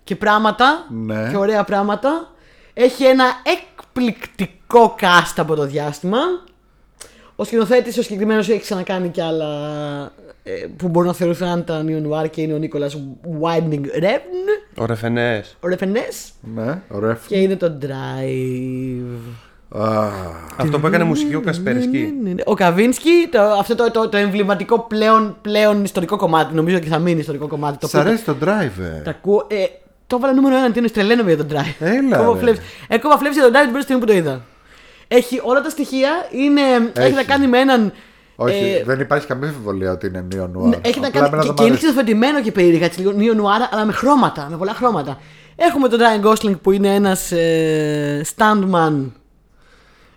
και 0.04 0.16
πράγματα 0.16 0.86
Ναι. 0.90 1.28
και 1.30 1.36
ωραία 1.36 1.64
πράγματα. 1.64 2.34
Έχει 2.74 3.04
ένα 3.04 3.24
εκπληκτικό 3.44 4.94
cast 5.00 5.34
από 5.36 5.54
το 5.54 5.66
διάστημα. 5.66 6.18
Ο 7.36 7.44
σκηνοθέτης 7.44 7.98
ο 7.98 8.02
συγκεκριμένος 8.02 8.48
έχει 8.48 8.60
ξανακάνει 8.60 9.08
κι 9.08 9.20
άλλα 9.20 9.46
ε, 10.42 10.52
που 10.76 10.88
μπορούν 10.88 11.08
να 11.08 11.14
θεωρηθούν 11.14 11.48
αν 11.48 11.64
τα 11.64 11.84
Neo 11.86 12.06
Noir 12.10 12.30
και 12.30 12.40
είναι 12.42 12.52
ο 12.54 12.58
Νίκολας 12.58 12.98
Winding 13.42 13.84
Refn, 14.02 14.78
Ο 14.78 14.84
Ρεφενές. 14.86 15.56
ο 15.60 15.68
Ρεφενές. 15.68 16.30
Ναι, 16.54 16.80
ωραία. 16.88 17.18
Και 17.26 17.36
είναι 17.36 17.56
το 17.56 17.78
Drive. 17.82 19.18
Α, 19.82 20.08
Αυτό 20.56 20.78
που 20.80 20.86
έκανε 20.86 21.04
μουσική 21.04 21.34
ο 21.34 21.40
Κασπερσκή. 21.40 21.98
Ναι, 22.22 22.28
ναι, 22.28 22.34
ναι. 22.34 22.42
Ο 22.46 22.54
Καβίνσκι, 22.54 23.10
το, 23.30 23.40
αυτό 23.42 23.74
το, 23.74 23.90
το, 23.90 24.08
το 24.08 24.16
εμβληματικό 24.16 24.78
πλέον, 24.80 25.36
πλέον 25.40 25.84
ιστορικό 25.84 26.16
κομμάτι, 26.16 26.54
νομίζω 26.54 26.76
ότι 26.76 26.88
θα 26.88 26.98
μείνει 26.98 27.20
ιστορικό 27.20 27.46
κομμάτι. 27.46 27.78
Το 27.78 27.86
Σ' 27.86 27.94
οποίο 27.94 28.08
αρέσει 28.08 28.24
το 28.24 28.36
driver. 28.42 29.02
τα 29.04 29.10
ακούω. 29.10 29.46
Ε, 29.50 29.64
το 30.10 30.16
έβαλα 30.16 30.32
νούμερο 30.34 30.56
ένα, 30.56 30.70
τι 30.70 30.78
είναι 30.78 30.88
τρελαίνομαι 30.88 31.32
για 31.34 31.44
τον 31.46 31.56
Drive. 31.56 31.74
Έλα, 31.80 32.16
Έκοβα 32.18 32.32
ρε. 32.32 32.38
φλέψη. 32.38 32.62
Έκοβα 32.88 33.18
φλέψη 33.18 33.38
για 33.40 33.48
τον 33.50 33.56
Drive 33.56 33.62
την 33.62 33.70
πρώτη 33.70 33.82
στιγμή 33.84 34.00
που 34.00 34.06
το 34.06 34.12
είδα. 34.12 34.42
Έχει 35.08 35.40
όλα 35.44 35.60
τα 35.60 35.68
στοιχεία, 35.70 36.10
είναι, 36.30 36.60
έχει, 36.60 36.90
Έχεις. 36.94 37.14
να 37.14 37.22
κάνει 37.24 37.46
με 37.46 37.58
έναν. 37.58 37.92
Όχι, 38.36 38.54
ε, 38.80 38.84
δεν 38.84 39.00
υπάρχει 39.00 39.26
καμία 39.26 39.48
αμφιβολία 39.48 39.90
ότι 39.92 40.06
είναι 40.06 40.26
neo 40.32 40.42
noir. 40.42 40.68
Ναι, 40.68 40.76
Έχει 40.82 41.00
να 41.00 41.06
Απλά 41.06 41.20
κάνει. 41.20 41.26
εμένα 41.26 41.42
Και, 41.42 41.46
δεν 41.46 41.54
και 41.54 41.62
μ' 41.62 41.66
είναι 41.66 41.74
αρέσει. 41.74 41.76
ξεφετημένο 41.86 42.42
και 42.42 42.52
περίεργα, 42.52 42.84
έτσι 42.84 42.98
λίγο 43.00 43.12
νέο 43.12 43.34
νουάρα, 43.34 43.68
αλλά 43.72 43.84
με 43.84 43.92
χρώματα, 43.92 44.46
με 44.50 44.56
πολλά 44.56 44.74
χρώματα. 44.74 45.20
Έχουμε 45.56 45.88
τον 45.88 45.98
Ryan 46.00 46.26
Gosling 46.28 46.60
που 46.62 46.70
είναι 46.72 46.94
ένας 46.94 47.32
ε, 47.32 48.24
stuntman 48.36 48.92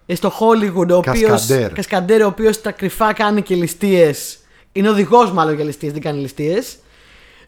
ε, 0.05 0.15
στο 0.15 0.31
Hollywood, 0.39 0.87
ο 0.89 0.95
οποίος. 0.95 1.27
Κασκαντέρ. 1.27 1.73
Κασκαντέρ, 1.73 2.21
ο 2.23 2.27
οποίος 2.27 2.61
τα 2.61 2.71
κρυφά 2.71 3.13
κάνει 3.13 3.41
και 3.41 3.55
ληστείες. 3.55 4.37
Είναι 4.71 4.89
οδηγός 4.89 5.31
μάλλον 5.31 5.55
για 5.55 5.63
ληστείες, 5.63 5.91
δεν 5.91 6.01
κάνει 6.01 6.19
ληστείες. 6.19 6.75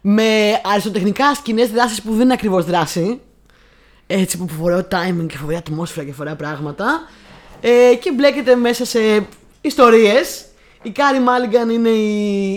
Με 0.08 0.62
αριστοτεχνικές 0.64 1.36
σκηνές 1.36 1.70
δράσης 1.70 2.02
που 2.02 2.12
δεν 2.12 2.22
είναι 2.22 2.34
ακριβώς 2.34 2.66
δράση. 2.66 3.20
Έτσι 4.08 4.38
που 4.38 4.48
φοράει 4.48 4.82
timing 4.92 5.26
και 5.28 5.38
φοβερή 5.38 5.58
ατμόσφαιρα 5.58 6.06
και 6.06 6.14
φοράει 6.14 6.36
πράγματα. 6.36 7.08
Ε, 7.62 7.96
και 7.96 8.12
μπλέκεται 8.12 8.56
μέσα 8.56 8.86
σε 8.86 9.28
ιστορίες. 9.62 10.46
Η 10.82 10.90
Carey 10.90 11.20
Mulligan 11.20 11.70
είναι 11.70 11.90
η, 11.90 12.54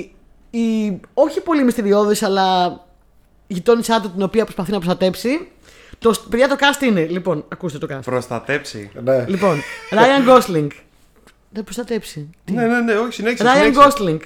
η 0.50 1.00
όχι 1.14 1.40
πολύ 1.40 1.64
μυστηριώδης 1.64 2.22
αλλά 2.22 2.80
γειτόνισά 3.46 4.00
του 4.00 4.10
την 4.10 4.22
οποία 4.22 4.44
προσπαθεί 4.44 4.70
να 4.70 4.76
προστατέψει. 4.76 5.48
Το, 5.98 6.14
παιδιά 6.30 6.48
το 6.48 6.56
cast 6.58 6.82
είναι, 6.82 7.06
λοιπόν, 7.06 7.44
ακούστε 7.48 7.78
το 7.78 7.86
cast. 7.90 8.00
Προστατέψει. 8.04 8.90
Ναι. 9.02 9.24
Λοιπόν, 9.28 9.60
Ryan 9.90 10.28
Gosling. 10.28 10.68
Δεν 11.50 11.64
προστατέψει. 11.64 12.30
Ναι, 12.50 12.66
ναι, 12.66 12.80
ναι, 12.80 12.94
όχι, 12.94 13.12
συνέχισε. 13.12 13.44
Ryan 13.44 13.72
συνέχισε. 13.72 13.80
Gosling, 13.80 14.20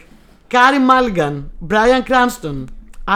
Carey 0.46 0.78
Mulligan, 0.78 1.50
Bryan 1.68 2.10
Cranston, 2.10 2.64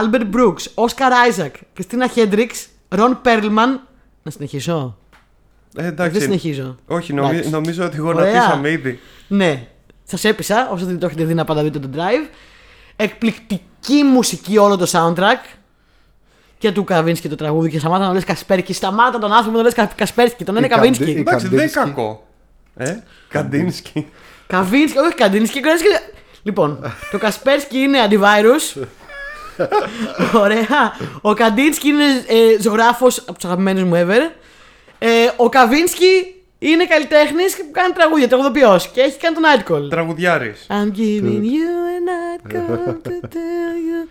Albert 0.01 0.27
Brooks, 0.37 0.85
Oscar 0.85 1.13
Isaac, 1.31 1.51
Christina 1.79 2.07
Hendricks, 2.17 2.67
Ron 2.99 3.17
Perlman. 3.25 3.79
Να 4.23 4.31
συνεχίσω. 4.31 4.99
Ε, 5.77 5.87
εντάξει. 5.87 6.13
Δεν 6.13 6.23
συνεχίζω. 6.23 6.77
Όχι, 6.87 7.13
νομι- 7.13 7.31
Εντάξει. 7.33 7.51
νομίζω 7.51 7.85
ότι 7.85 8.01
Ωραία. 8.01 8.31
γονατίσαμε 8.31 8.71
ήδη. 8.71 9.01
Ναι, 9.29 9.67
σας 10.05 10.25
έπεισα. 10.25 10.69
Όσο 10.73 10.85
δεν 10.85 10.99
το 10.99 11.07
έχετε 11.07 11.25
δει 11.25 11.35
να 11.35 11.45
πάτε 11.45 11.57
να 11.57 11.63
δείτε 11.63 11.79
το 11.79 11.89
Drive. 11.95 12.29
Εκπληκτική 12.97 14.03
μουσική 14.13 14.59
όλο 14.59 14.77
το 14.77 14.87
soundtrack. 14.93 15.57
Και 16.59 16.73
του 16.73 16.85
Kavinsky 16.85 17.29
το 17.29 17.35
τραγούδι 17.37 17.71
και 17.71 17.79
σταμάτα 17.79 18.07
να 18.07 18.13
λες 18.13 18.25
Kaspersky. 18.25 18.73
Σταμάτα 18.73 19.19
τον 19.19 19.33
άνθρωπο 19.33 19.57
να 19.57 19.63
λες 19.63 19.75
Kaspersky. 19.97 20.45
Τον 20.45 20.57
είναι 20.57 20.67
Η 20.67 20.69
Καντι- 20.69 20.87
Kavinsky. 20.91 21.17
η- 21.17 21.21
Εντάξει, 21.21 21.49
δεν 21.49 21.59
είναι 21.59 21.69
Καντίνσκι. 21.71 21.95
κακό. 21.95 22.27
Ε, 22.77 22.97
Καντίνσκι. 23.29 24.07
Kavinsky, 24.47 24.99
όχι 24.99 25.15
Καντίνσκι. 25.15 25.61
Kavinsky. 25.61 25.89
Λοιπόν, 26.43 26.93
το 27.11 27.19
Kaspersky 27.19 27.79
είναι 27.79 27.99
antivirus. 28.11 28.83
Ωραία. 30.45 30.93
Ο 31.21 31.35
Καντίνσκι 31.35 31.89
είναι 31.89 32.05
ε, 32.05 32.61
ζωγράφος 32.63 33.19
από 33.19 33.33
τους 33.33 33.45
αγαπημένους 33.45 33.83
μου 33.83 33.95
ever. 33.95 34.31
Ε, 34.99 35.09
ο 35.37 35.49
Καβίνσκι 35.49 36.35
είναι 36.59 36.85
καλλιτέχνης 36.85 37.57
που 37.57 37.65
κάνει 37.73 37.93
τραγούδια, 37.93 38.29
τραγουδοποιός 38.29 38.89
και 38.89 39.01
έχει 39.01 39.19
κάνει 39.19 39.35
τον 39.35 39.45
Nightcall. 39.47 39.91
Τραγουδιάρης. 39.91 40.67
I'm 40.71 40.97
giving 40.99 41.43
you 41.43 41.69
a 41.95 41.99
night 42.09 42.53
call 42.55 43.09
to 43.09 43.11
tell 43.11 43.77
you. 43.89 44.09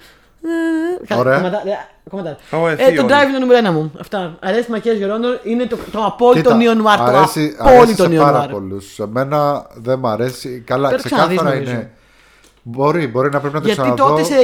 Ωραία. 1.19 1.35
Κομματά- 1.37 1.65
ε, 1.67 1.77
κομματά. 2.09 2.37
Ω, 2.51 2.67
Ε, 2.67 2.71
ευθύο. 2.77 3.01
το 3.01 3.07
drive 3.07 3.23
είναι 3.23 3.33
το 3.33 3.39
νούμερο 3.39 3.57
ένα 3.57 3.71
μου. 3.71 3.91
Αυτά. 3.99 4.37
Αρέσει 4.41 4.71
Μακέ 4.71 4.91
Γερόντο. 4.91 5.27
Είναι 5.43 5.65
το, 5.65 5.77
το 5.91 6.03
απόλυτο 6.05 6.57
Κοίτα, 6.57 6.73
Neo 6.73 6.77
Noir. 6.77 6.97
Το 6.97 7.03
αρέσει, 7.03 7.39
αρέσει 7.39 7.55
απόλυτο 7.59 8.03
σε 8.03 8.09
Neo 8.09 8.17
πάρα 8.17 8.45
Noir. 8.45 8.49
πολλούς. 8.51 8.99
Εμένα 8.99 9.67
δεν 9.75 9.99
μ' 9.99 10.07
αρέσει. 10.07 10.63
Καλά, 10.65 10.87
Πρέπει 10.87 11.03
να 11.03 11.09
το 11.09 11.15
ξεκάθαρα 11.15 11.49
ξαναδείς, 11.49 11.69
είναι. 11.71 11.91
Νομίζω. 12.65 12.89
Μπορεί, 12.91 13.07
μπορεί 13.07 13.29
να 13.31 13.39
πρέπει 13.39 13.55
να 13.55 13.61
το 13.61 13.67
Γιατί 13.67 13.81
ξαναδώ. 13.81 14.07
τότε 14.07 14.23
σε, 14.23 14.35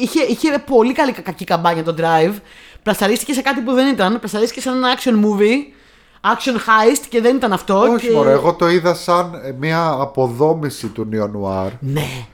είχε, 0.00 0.22
είχε 0.22 0.62
πολύ 0.66 0.92
καλή 0.92 1.12
κακή 1.12 1.44
καμπάνια 1.44 1.84
το 1.84 1.94
drive. 1.98 2.34
Πλασταρίστηκε 2.82 3.32
σε 3.32 3.42
κάτι 3.42 3.60
που 3.60 3.72
δεν 3.72 3.92
ήταν. 3.92 4.18
Πλασταρίστηκε 4.18 4.60
σε 4.60 4.68
ένα 4.68 4.88
action 4.96 5.14
movie. 5.24 5.72
Action 6.24 6.56
heist 6.56 7.04
και 7.08 7.20
δεν 7.20 7.36
ήταν 7.36 7.52
αυτό. 7.52 7.78
Όχι, 7.78 8.06
και... 8.08 8.14
μωρέ, 8.14 8.30
εγώ 8.30 8.54
το 8.54 8.68
είδα 8.68 8.94
σαν 8.94 9.40
ε, 9.44 9.52
μια 9.58 9.90
αποδόμηση 9.90 10.86
του 10.86 11.08
Neo 11.12 11.22
Noir. 11.24 11.70
Ναι. 11.80 12.26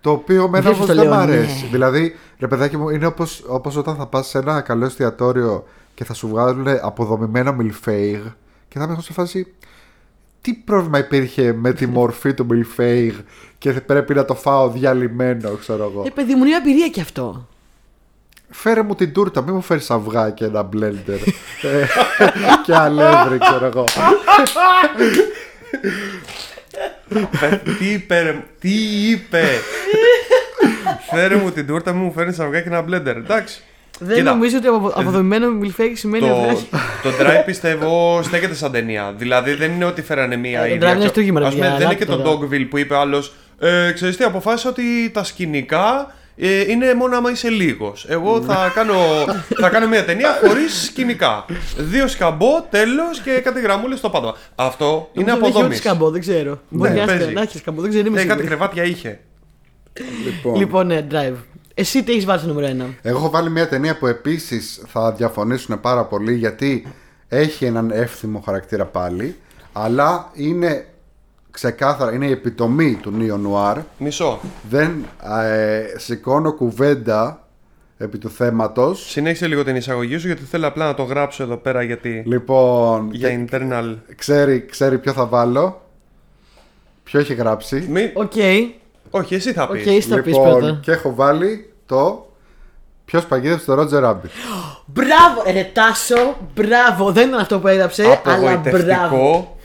Το 0.00 0.10
οποίο 0.10 0.44
εμένα 0.44 0.62
Βλέπεις 0.62 0.78
όμω 0.78 0.86
το 0.86 0.94
δεν 0.94 1.06
μ' 1.06 1.10
λέω, 1.10 1.18
αρέσει. 1.20 1.62
ναι. 1.62 1.68
Δηλαδή, 1.70 2.16
ρε 2.38 2.48
παιδάκι 2.48 2.76
μου, 2.76 2.88
είναι 2.88 3.06
όπως, 3.06 3.44
όπως 3.46 3.76
όταν 3.76 3.96
θα 3.96 4.06
πας 4.06 4.26
σε 4.26 4.38
ένα 4.38 4.60
καλό 4.60 4.84
εστιατόριο 4.84 5.64
και 5.94 6.04
θα 6.04 6.14
σου 6.14 6.28
βγάλουν 6.28 6.66
αποδομημένο 6.82 7.52
μιλφέιγ 7.52 8.20
και 8.68 8.78
θα 8.78 8.84
είμαι 8.84 8.96
σε 9.00 9.12
φάση. 9.12 9.54
Τι 10.40 10.52
πρόβλημα 10.54 10.98
υπήρχε 10.98 11.52
με 11.52 11.72
τη 11.72 11.86
μορφή 11.96 12.34
του 12.34 12.46
μιλφέιγ 12.46 13.14
και 13.58 13.72
πρέπει 13.72 14.14
να 14.14 14.24
το 14.24 14.34
φάω 14.34 14.68
διαλυμένο, 14.70 15.50
ξέρω 15.50 15.84
εγώ. 15.84 16.02
Ε, 16.06 16.10
παιδί 16.10 16.32
μου, 16.34 16.38
είναι 16.38 16.48
μια 16.48 16.56
εμπειρία 16.56 16.88
κι 16.88 17.00
αυτό. 17.00 17.48
Φέρε 18.50 18.82
μου 18.82 18.94
την 18.94 19.12
τούρτα, 19.12 19.42
μην 19.42 19.54
μου 19.54 19.60
φέρεις 19.62 19.90
αυγά 19.90 20.30
και 20.30 20.44
ένα 20.44 20.62
μπλέντερ. 20.62 21.14
Ε, 21.62 21.86
και 22.64 22.74
αλεύρι, 22.74 23.38
ξέρω 23.38 23.66
εγώ. 23.66 23.84
τι 27.78 27.92
είπε, 27.92 28.20
ρε, 28.20 28.44
τι 28.60 28.70
είπε. 29.10 29.42
Φέρε 31.10 31.36
μου 31.36 31.50
την 31.50 31.66
τούρτα 31.66 31.92
μου, 31.92 32.04
μου 32.04 32.12
φέρνει 32.12 32.36
αυγά 32.40 32.60
και 32.60 32.68
ένα 32.68 32.82
μπλέντερ. 32.82 33.16
Εντάξει. 33.16 33.60
Δεν 33.98 34.16
Κοίτα, 34.16 34.30
νομίζω 34.30 34.56
ότι 34.56 34.66
απο- 34.66 34.92
αποδομημένο 34.94 35.50
μιλφέκι 35.50 35.94
σημαίνει 35.94 36.28
Το, 36.28 36.34
αυγά. 36.34 36.54
το 37.02 37.08
Drive 37.20 37.42
πιστεύω 37.46 38.20
στέκεται 38.22 38.54
σαν 38.54 38.72
ταινία. 38.72 39.14
Δηλαδή 39.16 39.54
δεν 39.54 39.70
είναι 39.72 39.84
ότι 39.84 40.02
φέρανε 40.02 40.36
μία 40.36 40.60
Ε, 40.60 40.68
το 40.68 40.74
ίδια. 40.74 40.92
Drive 40.92 40.96
είναι 40.96 41.06
στούγημα, 41.08 41.40
ρε 41.40 41.46
Ας 41.46 41.52
πούμε, 41.54 41.64
παιδιά, 41.64 41.78
δεν 41.78 41.86
είναι 41.86 41.96
και 41.98 42.04
ελάτε 42.04 42.22
το 42.22 42.36
τώρα. 42.36 42.46
Dogville 42.48 42.66
που 42.70 42.78
είπε 42.78 42.96
άλλος. 42.96 43.32
Ε, 43.58 43.92
ξέρεις 43.94 44.16
τι, 44.16 44.24
αποφάσισα 44.24 44.68
ότι 44.68 45.10
τα 45.12 45.24
σκηνικά 45.24 46.14
ε, 46.36 46.60
είναι 46.70 46.94
μόνο 46.94 47.16
άμα 47.16 47.30
είσαι 47.30 47.48
λίγος. 47.48 48.06
Εγώ 48.08 48.42
θα 48.42 48.72
κάνω, 48.74 48.94
θα 49.60 49.68
κάνω 49.68 49.88
μια 49.88 50.04
ταινία 50.04 50.38
χωρίς 50.44 50.82
σκηνικά. 50.84 51.44
Δύο 51.76 52.08
σκαμπό, 52.08 52.62
τέλος 52.70 53.20
και 53.20 53.30
κάτι 53.30 53.60
γραμμούλες 53.60 53.98
στο 53.98 54.10
πάτωμα. 54.10 54.36
Αυτό 54.54 55.10
είναι 55.12 55.24
Νομίζω 55.32 55.46
ότι 55.46 55.46
έχει 55.46 55.56
αποδομής. 55.56 55.78
ό,τι 55.78 55.86
σκαμπό, 55.88 56.10
δεν 56.10 56.20
ξέρω. 56.20 56.60
Μπορεί 56.68 56.94
να 56.94 57.04
παίζει. 57.04 57.22
έχει- 57.24 57.32
να 57.34 57.40
έχει 57.42 57.58
σκαμπό, 57.58 57.80
δεν 57.80 57.90
ξέρω. 57.90 58.06
είμαι 58.06 58.16
Ναι, 58.16 58.24
κάτι 58.26 58.40
σίγουρη. 58.40 58.56
κρεβάτια 58.56 58.84
είχε. 58.84 59.20
Λοιπόν, 60.24 60.56
Λοιπόν, 60.56 60.86
ναι, 60.86 61.06
drive. 61.10 61.34
Εσύ 61.74 62.02
τι 62.02 62.12
έχεις 62.12 62.24
βάλει 62.24 62.38
στο 62.38 62.48
νούμερο 62.48 62.66
1. 62.66 62.94
Εγώ 63.02 63.16
έχω 63.18 63.30
βάλει 63.30 63.50
μια 63.50 63.68
ταινία 63.68 63.98
που 63.98 64.06
επίσης 64.06 64.82
θα 64.86 65.12
διαφωνήσουν 65.12 65.80
πάρα 65.80 66.04
πολύ 66.04 66.34
γιατί 66.34 66.86
έχει 67.28 67.64
έναν 67.64 67.90
εύθυμο 67.90 68.40
χαρακτήρα 68.44 68.84
πάλι 68.84 69.36
αλλά 69.72 70.30
είναι 70.34 70.86
ξεκάθαρα, 71.56 72.12
είναι 72.12 72.26
η 72.26 72.30
επιτομή 72.30 72.94
του 73.02 73.12
Neo 73.18 73.46
Noir 73.52 73.76
Μισό. 73.98 74.40
δεν 74.70 75.04
ε, 75.42 75.84
σηκώνω 75.98 76.52
κουβέντα 76.52 77.40
επί 77.98 78.18
του 78.18 78.30
θέματος 78.30 79.10
Συνέχισε 79.10 79.46
λίγο 79.46 79.64
την 79.64 79.76
εισαγωγή 79.76 80.18
σου 80.18 80.26
γιατί 80.26 80.42
θέλω 80.44 80.66
απλά 80.66 80.86
να 80.86 80.94
το 80.94 81.02
γράψω 81.02 81.42
εδώ 81.42 81.56
πέρα 81.56 81.82
γιατί. 81.82 82.22
λοιπόν 82.26 83.08
Για 83.12 83.46
internal. 83.50 83.94
ξέρει, 84.16 84.66
ξέρει 84.70 84.98
ποιο 84.98 85.12
θα 85.12 85.26
βάλω 85.26 85.80
ποιο 87.02 87.20
έχει 87.20 87.34
γράψει 87.34 87.86
Μη... 87.90 88.10
Οκ, 88.14 88.32
Όχι, 89.10 89.34
εσύ 89.34 89.52
θα 89.52 89.68
πεις. 89.68 89.80
οκ, 89.80 89.86
εσύ 89.86 90.08
θα 90.08 90.20
πεις 90.22 90.32
λοιπόν 90.32 90.58
πρώτα. 90.58 90.78
και 90.82 90.90
έχω 90.92 91.14
βάλει 91.14 91.72
το 91.86 92.30
ποιος 93.04 93.24
παγίδευσε 93.26 93.64
τον 93.66 93.80
Roger 93.80 94.04
Rabbit 94.04 94.30
Μπράβο, 94.86 95.42
ρε 95.52 95.70
Τάσο, 95.72 96.36
μπράβο. 96.54 97.12
Δεν 97.12 97.28
ήταν 97.28 97.40
αυτό 97.40 97.58
που 97.60 97.68
έγραψε, 97.68 98.20
αλλά 98.24 98.56
μπράβο. 98.56 99.55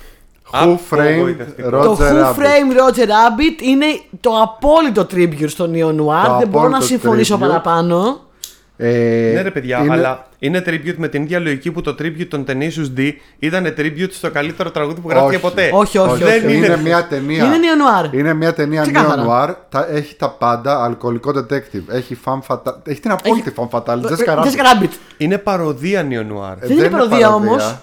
Απογοητευτικό. 0.51 0.87
Who 0.91 0.99
framed 0.99 1.13
Απογοητευτικό. 1.15 1.67
Roger 1.69 1.83
Το 1.83 1.97
Who 1.99 2.11
Rabbit. 2.11 2.35
Framed 2.39 2.77
Roger 2.79 3.05
Rabbit 3.07 3.61
είναι 3.61 3.85
το 4.19 4.31
απόλυτο 4.41 5.07
tribute 5.13 5.49
στο 5.49 5.69
Neo 5.73 5.87
Noir. 5.87 6.37
Δεν 6.39 6.47
μπορώ 6.47 6.63
να 6.63 6.77
απόλυτο 6.77 6.81
συμφωνήσω 6.85 7.35
tribute. 7.35 7.39
παραπάνω. 7.39 8.19
Ε, 8.83 9.31
Ναι, 9.35 9.41
ρε 9.41 9.51
παιδιά, 9.51 9.77
είναι- 9.79 9.93
αλλά 9.93 10.27
είναι 10.39 10.63
tribute 10.67 10.95
με 10.97 11.07
την 11.07 11.21
ίδια 11.23 11.39
λογική 11.39 11.71
που 11.71 11.81
το 11.81 11.95
tribute 11.99 12.27
των 12.27 12.45
Tenacious 12.47 12.99
D 12.99 13.11
ήταν 13.39 13.73
tribute 13.77 14.09
στο 14.11 14.31
καλύτερο 14.31 14.71
τραγούδι 14.71 15.01
που 15.01 15.09
γράφτηκε 15.09 15.35
Όχι. 15.35 15.43
ποτέ. 15.45 15.69
Όχι, 15.73 15.97
όχι, 15.97 16.23
Δεν 16.23 16.45
όχι. 16.45 16.55
είναι, 16.57 16.65
είναι. 16.65 16.77
μια 16.77 17.07
ταινία. 17.07 17.43
Είναι 17.45 17.55
Neo 17.55 18.07
Noir. 18.09 18.13
Είναι 18.13 18.33
μια 18.33 18.53
ταινία 18.53 18.81
Ξεκάθαρα. 18.81 19.23
neo 19.25 19.49
noir. 19.49 19.53
Τα, 19.69 19.87
έχει 19.91 20.15
τα 20.15 20.29
πάντα. 20.29 20.83
Αλκοολικό 20.83 21.31
detective. 21.35 21.83
Έχει 21.95 22.17
fan 22.25 22.39
fatal. 22.47 22.73
Έχει 22.83 22.99
την 22.99 23.11
απόλυτη 23.11 23.53
fan 23.57 23.67
fatal. 23.69 23.95
Jessica 24.01 24.35
Rabbit. 24.35 24.43
Jessica 24.43 24.83
Rabbit. 24.83 24.89
Είναι 25.17 25.37
παροδία 25.37 26.07
Neo 26.09 26.21
Noir. 26.21 26.55
Ε, 26.59 26.67
Δεν 26.67 26.77
είναι 26.77 26.89
παροδία 26.89 27.33
όμως. 27.33 27.75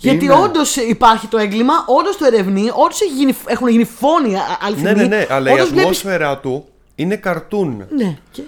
Γιατί 0.00 0.24
Είναι- 0.24 0.34
όντως 0.34 0.76
υπάρχει 0.76 1.26
το 1.26 1.38
έγκλημα, 1.38 1.72
όντως 1.86 2.16
το 2.16 2.24
ερευνεί, 2.24 2.68
όντως 2.74 3.00
έχουν 3.46 3.68
γίνει 3.68 3.84
φόνοι 3.84 4.34
α- 4.36 4.38
Ναι, 4.38 4.56
αληθινοί. 4.66 4.94
ναι, 4.94 5.04
ναι, 5.16 5.26
αλλά 5.30 5.50
η 5.50 5.52
όντως 5.52 5.66
βλέπεις- 5.68 5.82
ατμόσφαιρα 5.82 6.38
του 6.38 6.64
είναι 6.94 7.16
καρτούν. 7.16 7.84
Ναι, 7.90 8.16
και... 8.30 8.42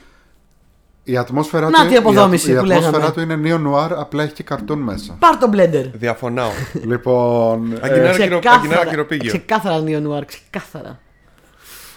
Η 1.05 1.17
ατμόσφαιρα 1.17 1.71
Να 1.71 1.83
του, 1.85 1.89
τη 1.91 1.97
αποδόμηση 1.97 2.51
η, 2.51 2.55
που 2.55 2.67
η 2.67 2.73
ατμόσφαιρα 2.73 2.91
λέγαμε. 2.99 3.13
του 3.13 3.21
είναι 3.21 3.41
neo 3.45 3.69
noir, 3.75 3.91
απλά 3.97 4.23
έχει 4.23 4.33
και 4.33 4.43
καρτούν 4.43 4.79
μέσα. 4.79 5.17
Πάρ 5.19 5.37
το 5.37 5.51
blender. 5.55 5.91
Διαφωνάω. 5.93 6.51
λοιπόν, 6.91 7.79
Αγκινάρα 7.81 8.15
ε, 8.15 8.17
κυρο- 8.29 8.41
Αγκινάρα 8.47 8.87
κυροπήγιο. 8.87 9.29
Ξεκάθαρα 9.31 9.83
Neo 9.87 10.03
Noir, 10.09 10.23
ξεκάθαρα. 10.27 10.99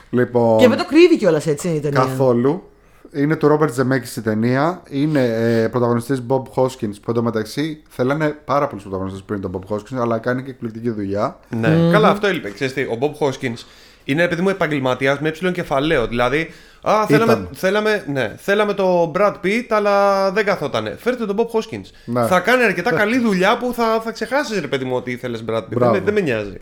λοιπόν 0.09 0.57
Και 0.59 0.67
δεν 0.67 0.77
το 0.77 0.85
κρύβει 0.85 1.17
κιόλας 1.17 1.47
έτσι 1.47 1.67
η 1.69 1.79
ταινία. 1.79 1.99
καθόλου. 1.99 2.69
Είναι 3.15 3.35
του 3.35 3.47
Ρόμπερτ 3.47 3.73
Ζεμέκη 3.73 4.19
η 4.19 4.21
ταινία. 4.21 4.81
Είναι 4.89 5.23
ε, 5.23 5.67
πρωταγωνιστής 5.67 6.23
Bob 6.27 6.41
Hoskins 6.55 6.93
που 7.01 7.11
εντωμεταξύ 7.11 7.81
θέλανε 7.89 8.29
πάρα 8.45 8.67
πολλούς 8.67 8.83
πρωταγωνιστές 8.83 9.23
πριν 9.23 9.41
τον 9.41 9.51
Bob 9.59 9.73
Hoskins, 9.75 9.97
αλλά 10.01 10.17
κάνει 10.17 10.43
και 10.43 10.49
εκπληκτική 10.49 10.89
δουλειά. 10.89 11.39
Ναι, 11.59 11.89
καλά, 11.91 12.09
αυτό 12.09 12.27
έλειπε. 12.27 12.49
Ξέρεις 12.49 12.73
τι, 12.73 12.81
ο 12.81 12.97
Bob 13.01 13.27
Hoskins 13.27 13.65
είναι 14.03 14.23
επειδή 14.23 14.41
μου 14.41 14.49
επαγγελματίας 14.49 15.19
με 15.19 15.27
έψιλον 15.27 15.53
κεφαλαίο. 15.53 16.07
Δηλαδή, 16.07 16.51
α, 16.81 17.05
θέλαμε, 17.07 17.31
Ήταν. 17.31 17.49
θέλαμε, 17.53 18.03
ναι, 18.07 18.35
θέλαμε 18.37 18.73
το 18.73 19.11
Brad 19.15 19.33
Pitt, 19.43 19.65
αλλά 19.69 20.31
δεν 20.31 20.45
καθότανε. 20.45 20.95
Φέρτε 20.99 21.25
τον 21.25 21.35
Bob 21.39 21.59
Hoskins. 21.59 21.85
Ναι. 22.05 22.25
Θα 22.25 22.39
κάνει 22.39 22.63
αρκετά 22.63 22.91
καλή 22.91 23.19
δουλειά 23.19 23.57
που 23.57 23.73
θα, 23.73 24.01
θα 24.03 24.11
ξεχάσεις, 24.11 24.59
ρε 24.59 24.67
παιδί 24.67 24.85
μου, 24.85 24.95
ότι 24.95 25.11
ήθελε 25.11 25.37
Brad 25.49 25.57
Pitt. 25.57 25.65
Δεν, 25.69 25.77
Μπράβο. 25.77 25.93
με- 25.93 25.99
δεν 25.99 26.13
με 26.13 26.19
νοιάζει. 26.19 26.57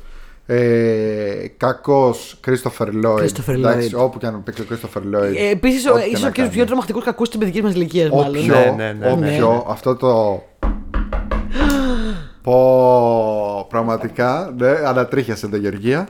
Ε, 0.53 1.47
Κακός 1.57 2.39
Christopher 2.47 2.87
Lloyd. 2.87 3.19
Christopher 3.23 3.53
Εντάξει, 3.53 3.89
Lloyd. 3.93 3.99
όπου 4.03 4.17
και 4.19 4.25
αν 4.25 4.43
παίξει 4.43 4.61
ο 4.61 4.65
Christopher 4.69 4.97
Lloyd. 5.15 5.35
Ε, 5.35 5.49
Επίσης, 5.49 5.87
ό,τι 5.89 6.01
και 6.01 6.09
ίσω 6.09 6.23
να 6.25 6.31
και 6.31 6.41
του 6.41 6.47
κάνει. 6.47 6.49
πιο 6.49 6.65
τρομακτικού 6.65 6.99
κακού 7.01 7.23
της 7.23 7.37
παιδικής 7.37 7.61
μας 7.61 7.73
ηλικίας, 7.73 8.09
μάλλον. 8.09 8.27
Όποιο, 8.27 8.55
Ναι, 8.55 8.73
ναι, 8.77 8.91
ναι, 8.99 9.05
ναι. 9.07 9.11
όποιο, 9.11 9.65
αυτό 9.69 9.95
το. 9.95 10.43
Πω, 12.43 13.65
πραγματικά, 13.69 14.53
ναι, 14.57 14.69
ανατρίχιασε 14.85 15.47
το 15.47 15.57
Γεωργία. 15.57 16.07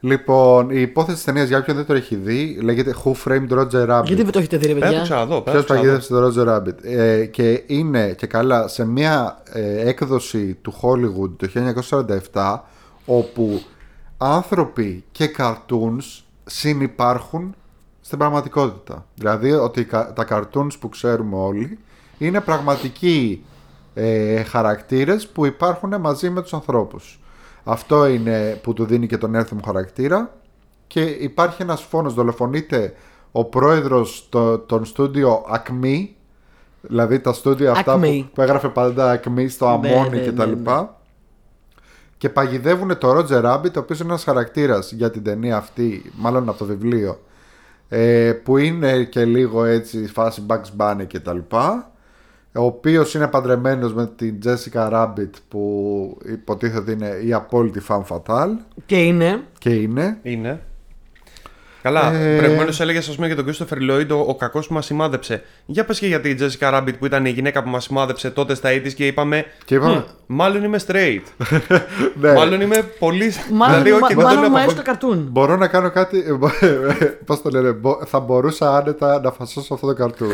Λοιπόν, 0.00 0.70
η 0.70 0.80
υπόθεση 0.80 1.14
της 1.16 1.24
ταινίας 1.24 1.48
για 1.48 1.58
όποιον 1.58 1.76
δεν 1.76 1.86
το 1.86 1.94
έχει 1.94 2.14
δει 2.16 2.58
λέγεται 2.62 2.94
Who 3.04 3.10
Framed 3.24 3.58
Roger 3.58 3.88
Rabbit. 3.90 4.04
Γιατί 4.04 4.22
δεν 4.22 4.30
το 4.30 4.38
έχετε 4.38 4.56
δει, 4.56 4.66
ρε 4.66 4.72
Πέρα 4.74 4.86
το 4.86 4.90
παιδιά; 4.90 5.02
ξαναδώ. 5.02 5.40
πέρα 5.40 5.56
Ποιος 5.56 5.66
το 5.66 5.74
ξαναδώ. 5.74 5.98
παγίδευσε 5.98 6.08
τον 6.12 6.32
Roger 6.32 6.56
Rabbit. 6.56 6.84
Ε, 6.98 7.24
και 7.26 7.62
είναι 7.66 8.12
και 8.18 8.26
καλά 8.26 8.68
σε 8.68 8.86
μια 8.86 9.42
ε, 9.52 9.88
έκδοση 9.88 10.58
του 10.62 10.74
Hollywood 10.82 11.30
το 11.36 11.48
1947 12.32 12.58
όπου 13.04 13.60
άνθρωποι 14.26 15.04
και 15.12 15.34
cartoons 15.38 16.22
συνυπάρχουν 16.44 17.54
στην 18.00 18.18
πραγματικότητα. 18.18 19.06
Δηλαδή 19.14 19.52
ότι 19.52 19.84
κα- 19.84 20.12
τα 20.12 20.26
cartoons 20.30 20.78
που 20.80 20.88
ξέρουμε 20.88 21.36
όλοι 21.36 21.78
είναι 22.18 22.40
πραγματικοί 22.40 23.44
ε, 23.94 24.42
χαρακτήρες 24.42 25.28
που 25.28 25.46
υπάρχουν 25.46 26.00
μαζί 26.00 26.30
με 26.30 26.42
τους 26.42 26.54
ανθρώπους. 26.54 27.18
Αυτό 27.64 28.06
είναι 28.06 28.60
που 28.62 28.72
του 28.72 28.84
δίνει 28.84 29.06
και 29.06 29.18
τον 29.18 29.34
έρθιμο 29.34 29.60
χαρακτήρα 29.64 30.34
και 30.86 31.00
υπάρχει 31.02 31.62
ένας 31.62 31.82
φόνος, 31.82 32.14
δολοφονείται 32.14 32.94
ο 33.32 33.44
πρόεδρος 33.44 34.26
το- 34.30 34.58
των 34.58 34.84
στούντιο 34.84 35.44
Acme, 35.54 36.08
δηλαδή 36.80 37.20
τα 37.20 37.32
στούντιο 37.32 37.70
αυτά 37.70 37.96
Acme. 37.96 38.00
που, 38.22 38.30
που 38.34 38.40
έγραφε 38.40 38.68
πάντα 38.68 39.20
Acme 39.20 39.46
στο 39.48 39.66
Ναι, 39.66 39.72
Αμόνι 39.92 40.08
ναι, 40.16 40.22
και 40.22 40.30
ναι, 40.30 40.36
τα 40.36 40.46
ναι. 40.46 40.52
λοιπά. 40.54 41.00
Και 42.24 42.30
παγιδεύουν 42.30 42.98
το 42.98 43.16
Roger 43.16 43.44
Rabbit, 43.44 43.74
ο 43.76 43.78
οποίος 43.78 44.00
είναι 44.00 44.08
ένας 44.08 44.24
χαρακτήρας 44.24 44.92
για 44.92 45.10
την 45.10 45.22
ταινία 45.22 45.56
αυτή, 45.56 46.12
μάλλον 46.16 46.48
από 46.48 46.58
το 46.58 46.64
βιβλίο, 46.64 47.20
ε, 47.88 48.32
που 48.32 48.56
είναι 48.56 49.04
και 49.04 49.24
λίγο 49.24 49.64
έτσι 49.64 50.06
φάση 50.06 50.42
Bugs 50.46 50.70
Bunny 50.78 51.06
και 51.06 51.20
τα 51.20 51.32
λοιπά 51.32 51.92
ο 52.54 52.64
οποίος 52.64 53.14
είναι 53.14 53.28
παντρεμένος 53.28 53.94
με 53.94 54.06
την 54.16 54.38
Jessica 54.44 54.90
Rabbit 54.92 55.30
που 55.48 56.18
υποτίθεται 56.24 56.92
είναι 56.92 57.20
η 57.24 57.32
απόλυτη 57.32 57.80
fan 57.88 58.02
fatal 58.08 58.48
Και 58.86 59.02
είναι. 59.02 59.42
και 59.58 59.74
είναι 59.74 60.18
Είναι. 60.22 60.60
Καλά, 61.84 62.12
Ε, 62.14 62.34
ε... 62.34 62.36
προηγουμένως 62.38 62.80
έλεγες 62.80 63.08
ας 63.08 63.14
πούμε 63.14 63.26
για 63.26 63.36
τον 63.36 63.46
Christopher 63.48 63.90
Lloyd, 63.90 64.06
ο, 64.10 64.14
ο 64.14 64.34
κακός 64.36 64.66
που 64.66 64.74
μας 64.74 64.86
σημάδεψε. 64.86 65.42
Για 65.66 65.84
πες 65.84 65.98
και 65.98 66.06
για 66.06 66.20
την 66.20 66.38
Jessica 66.40 66.74
Rabbit 66.74 66.98
που 66.98 67.06
ήταν 67.06 67.26
η 67.26 67.30
γυναίκα 67.30 67.62
που 67.62 67.68
μας 67.68 67.84
σημάδεψε 67.84 68.30
τότε 68.30 68.54
στα 68.54 68.70
80's 68.72 68.92
και 68.92 69.06
είπαμε. 69.06 69.44
Και 69.64 69.74
είπαμε- 69.74 69.94
«Μμ, 70.26 70.34
μάλλον 70.36 70.64
είμαι 70.64 70.78
straight. 70.86 71.20
ναι, 72.20 72.32
Μάλλον 72.32 72.60
είμαι 72.60 72.76
πολύ. 72.98 73.32
Μάλλον, 73.52 73.82
δηλαδή, 73.82 74.00
μα- 74.00 74.06
όχι, 74.06 74.14
δεν 74.14 74.24
μάλλον 74.24 74.42
το 74.42 74.48
μου 74.48 74.54
λέω 74.54 74.62
αρέσει 74.64 74.76
από- 74.76 74.84
το 74.84 74.90
καρτούν. 74.90 75.28
μπορώ 75.30 75.56
να 75.56 75.66
κάνω 75.66 75.90
κάτι 75.90 76.22
πώς 77.26 77.42
το 77.42 77.50
λένε 77.50 77.72
μπο- 77.72 77.98
θα 78.06 78.20
μπορούσα 78.20 78.76
άνετα 78.76 79.20
να 79.20 79.30
φασώσω 79.30 79.74
αυτό 79.74 79.86
το 79.86 79.94
καρτούν 79.94 80.30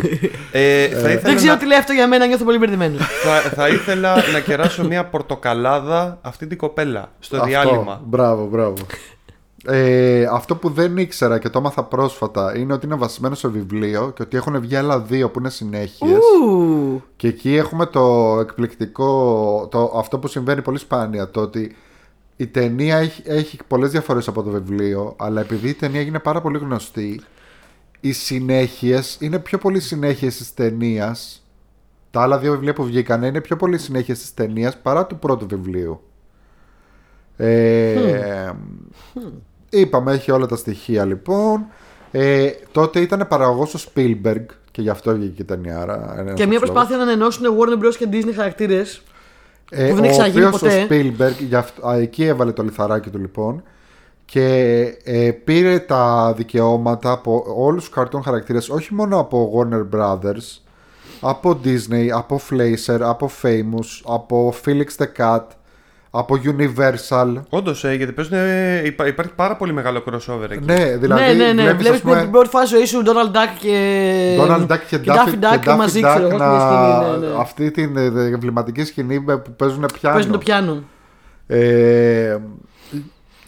Ε, 0.53 0.87
θα 0.89 0.97
ήθελα 1.11 1.21
Δεν 1.21 1.37
ξέρω 1.37 1.53
να- 1.53 1.59
τι 1.59 1.67
λέει 1.67 1.79
αυτό 1.79 1.93
για 1.93 2.09
μένα, 2.09 2.27
νιώθω 2.27 2.45
πολύ 2.45 2.59
μπερδεμένο. 2.59 2.97
θα, 2.99 3.51
θα 3.51 3.69
ήθελα 3.69 4.15
να 4.33 4.41
κεράσω 4.41 4.85
μια 4.85 5.05
πορτοκαλάδα 5.05 6.19
αυτή 6.23 6.47
την 6.47 6.59
κοπέλα 6.59 7.09
στο 7.19 7.45
διάλειμμα. 7.45 8.01
μπράβο 8.05 8.47
μπράβο 8.47 8.75
ε, 9.67 10.25
αυτό 10.25 10.57
που 10.57 10.71
δεν 10.71 10.97
ήξερα 10.97 11.39
και 11.39 11.49
το 11.49 11.59
έμαθα 11.59 11.85
πρόσφατα 11.85 12.59
είναι 12.59 12.73
ότι 12.73 12.87
είναι 12.87 12.95
βασισμένο 12.95 13.35
σε 13.35 13.49
βιβλίο 13.49 14.13
και 14.15 14.23
ότι 14.23 14.37
έχουν 14.37 14.61
βγει 14.61 14.77
άλλα 14.77 15.01
δύο 15.01 15.31
που 15.31 15.39
είναι 15.39 15.51
συνέχειες 15.51 16.19
Ου. 16.45 17.03
Και 17.17 17.29
εκεί 17.29 17.55
έχουμε 17.55 17.87
το 17.87 18.37
εκπληκτικό, 18.41 19.69
το, 19.71 19.93
αυτό 19.97 20.19
που 20.19 20.29
συμβαίνει 20.29 20.63
πολύ 20.63 20.79
σπάνια, 20.79 21.31
το 21.31 21.41
ότι 21.41 21.77
η 22.37 22.47
ταινία 22.47 22.97
έχει, 22.97 23.23
έχει 23.25 23.59
πολλές 23.67 23.91
διαφορές 23.91 24.29
από 24.29 24.43
το 24.43 24.51
βιβλίο, 24.51 25.15
αλλά 25.19 25.41
επειδή 25.41 25.69
η 25.69 25.75
ταινία 25.75 26.01
έγινε 26.01 26.19
πάρα 26.19 26.41
πολύ 26.41 26.59
γνωστή, 26.59 27.21
οι 28.01 28.13
συνέχειες 28.13 29.17
είναι 29.21 29.39
πιο 29.39 29.59
πολύ 29.59 29.81
συνέχειες 29.81 30.37
της 30.37 30.55
ταινίας. 30.55 31.45
Τα 32.11 32.23
άλλα 32.23 32.39
δύο 32.39 32.53
βιβλία 32.53 32.73
που 32.73 32.85
βγήκαν 32.85 33.23
είναι 33.23 33.41
πιο 33.41 33.57
πολύ 33.57 33.79
συνέχειες 33.79 34.19
της 34.19 34.35
ταινίας 34.35 34.79
παρά 34.79 35.07
του 35.07 35.19
πρώτου 35.19 35.47
βιβλίου. 35.47 36.01
Ε, 37.37 38.53
Είπαμε, 39.71 40.13
έχει 40.13 40.31
όλα 40.31 40.47
τα 40.47 40.57
στοιχεία 40.57 41.05
λοιπόν. 41.05 41.67
Ε, 42.11 42.51
τότε 42.73 43.01
ήταν 43.01 43.27
παραγωγός 43.29 43.75
ο 43.75 43.79
Spielberg 43.95 44.45
και 44.71 44.83
γι' 44.83 44.89
αυτό 44.89 45.13
βγήκε 45.15 45.43
η 45.43 45.45
ταινία. 45.45 45.79
άρα 45.81 46.15
ένας 46.19 46.35
Και 46.35 46.47
μια 46.47 46.57
από 46.57 46.67
τους 46.67 46.75
προσπάθεια 46.75 47.05
να 47.05 47.13
ενώσουν 47.13 47.47
Warner 47.59 47.85
Bros 47.85 47.95
και 47.99 48.09
Disney 48.13 48.33
χαρακτήρες. 48.35 49.03
ε, 49.71 49.89
που 49.89 49.95
δεν 49.95 50.03
ο 50.05 50.07
έχει 50.07 50.13
ξαναγίνει 50.13 50.45
οποίος 50.45 50.61
ποτέ. 50.61 50.83
Ο 50.83 50.87
Spielberg, 50.91 51.35
γι' 51.49 51.55
αυτό- 51.55 51.89
α, 51.89 51.95
εκεί 51.97 52.25
έβαλε 52.25 52.53
το 52.53 52.63
λιθαράκι 52.63 53.11
του 53.11 53.19
λοιπόν 53.19 53.63
και 54.25 54.81
ε, 55.05 55.31
πήρε 55.31 55.79
τα 55.79 56.33
δικαιώματα 56.37 57.11
από 57.11 57.45
όλους 57.57 57.85
τους 57.85 57.95
καρτών 57.95 58.23
χαρακτήρες 58.23 58.69
όχι 58.69 58.95
μόνο 58.95 59.19
από 59.19 59.53
Warner 59.57 59.87
Brothers 59.99 60.61
από 61.21 61.61
Disney, 61.65 62.09
από 62.13 62.41
Fleischer, 62.51 62.99
από 63.01 63.31
Famous, 63.43 64.01
από 64.07 64.55
Felix 64.65 64.87
the 64.99 65.07
Cat 65.19 65.43
από 66.11 66.39
Universal 66.45 67.35
Όντως, 67.49 67.85
ε, 67.85 67.95
γιατί 67.95 68.13
παίζουν, 68.13 68.33
ε, 68.39 68.83
υπά- 68.85 69.07
υπάρχει 69.07 69.33
πάρα 69.35 69.57
πολύ 69.57 69.73
μεγάλο 69.73 70.03
crossover 70.07 70.51
εκεί. 70.51 70.65
ναι, 70.65 70.97
δηλαδή 70.97 71.23
ναι, 71.23 71.33
ναι, 71.33 71.53
ναι. 71.53 71.63
βλέπεις, 71.63 71.73
Βλέπεις 71.77 71.91
ας 71.91 72.01
πούμε, 72.01 72.21
την 72.21 72.31
πρώτη 72.31 72.49
φάση 72.49 72.75
ζωή 72.77 72.85
σου 72.87 73.03
Donald 73.07 73.37
Duck 73.37 73.57
και. 73.61 74.37
Donald 74.41 74.67
Duck 74.67 74.79
και, 74.89 75.01
Daffy, 75.05 75.35
Duck 75.35 75.59
και 75.61 75.71
Daffy 75.71 75.77
μαζί, 75.77 76.01
Duck 76.05 76.09
ξέρω 76.15 76.27
εγώ, 76.29 76.37
να- 76.37 76.61
στην 76.61 76.61
σκηνή. 76.61 77.21
Ναι, 77.21 77.27
ναι. 77.27 77.35
αυτή 77.41 77.71
την 77.71 77.97
ε, 77.97 78.05
εμβληματική 78.05 78.85
σκηνή 78.85 79.19
με- 79.21 79.37
που 79.39 79.53
παίζουν 79.53 79.87
πιάνο 80.01 80.15
Παίζουν 80.15 80.33
το 80.33 80.39
πιάνο. 80.39 80.83
Ε, 81.47 82.37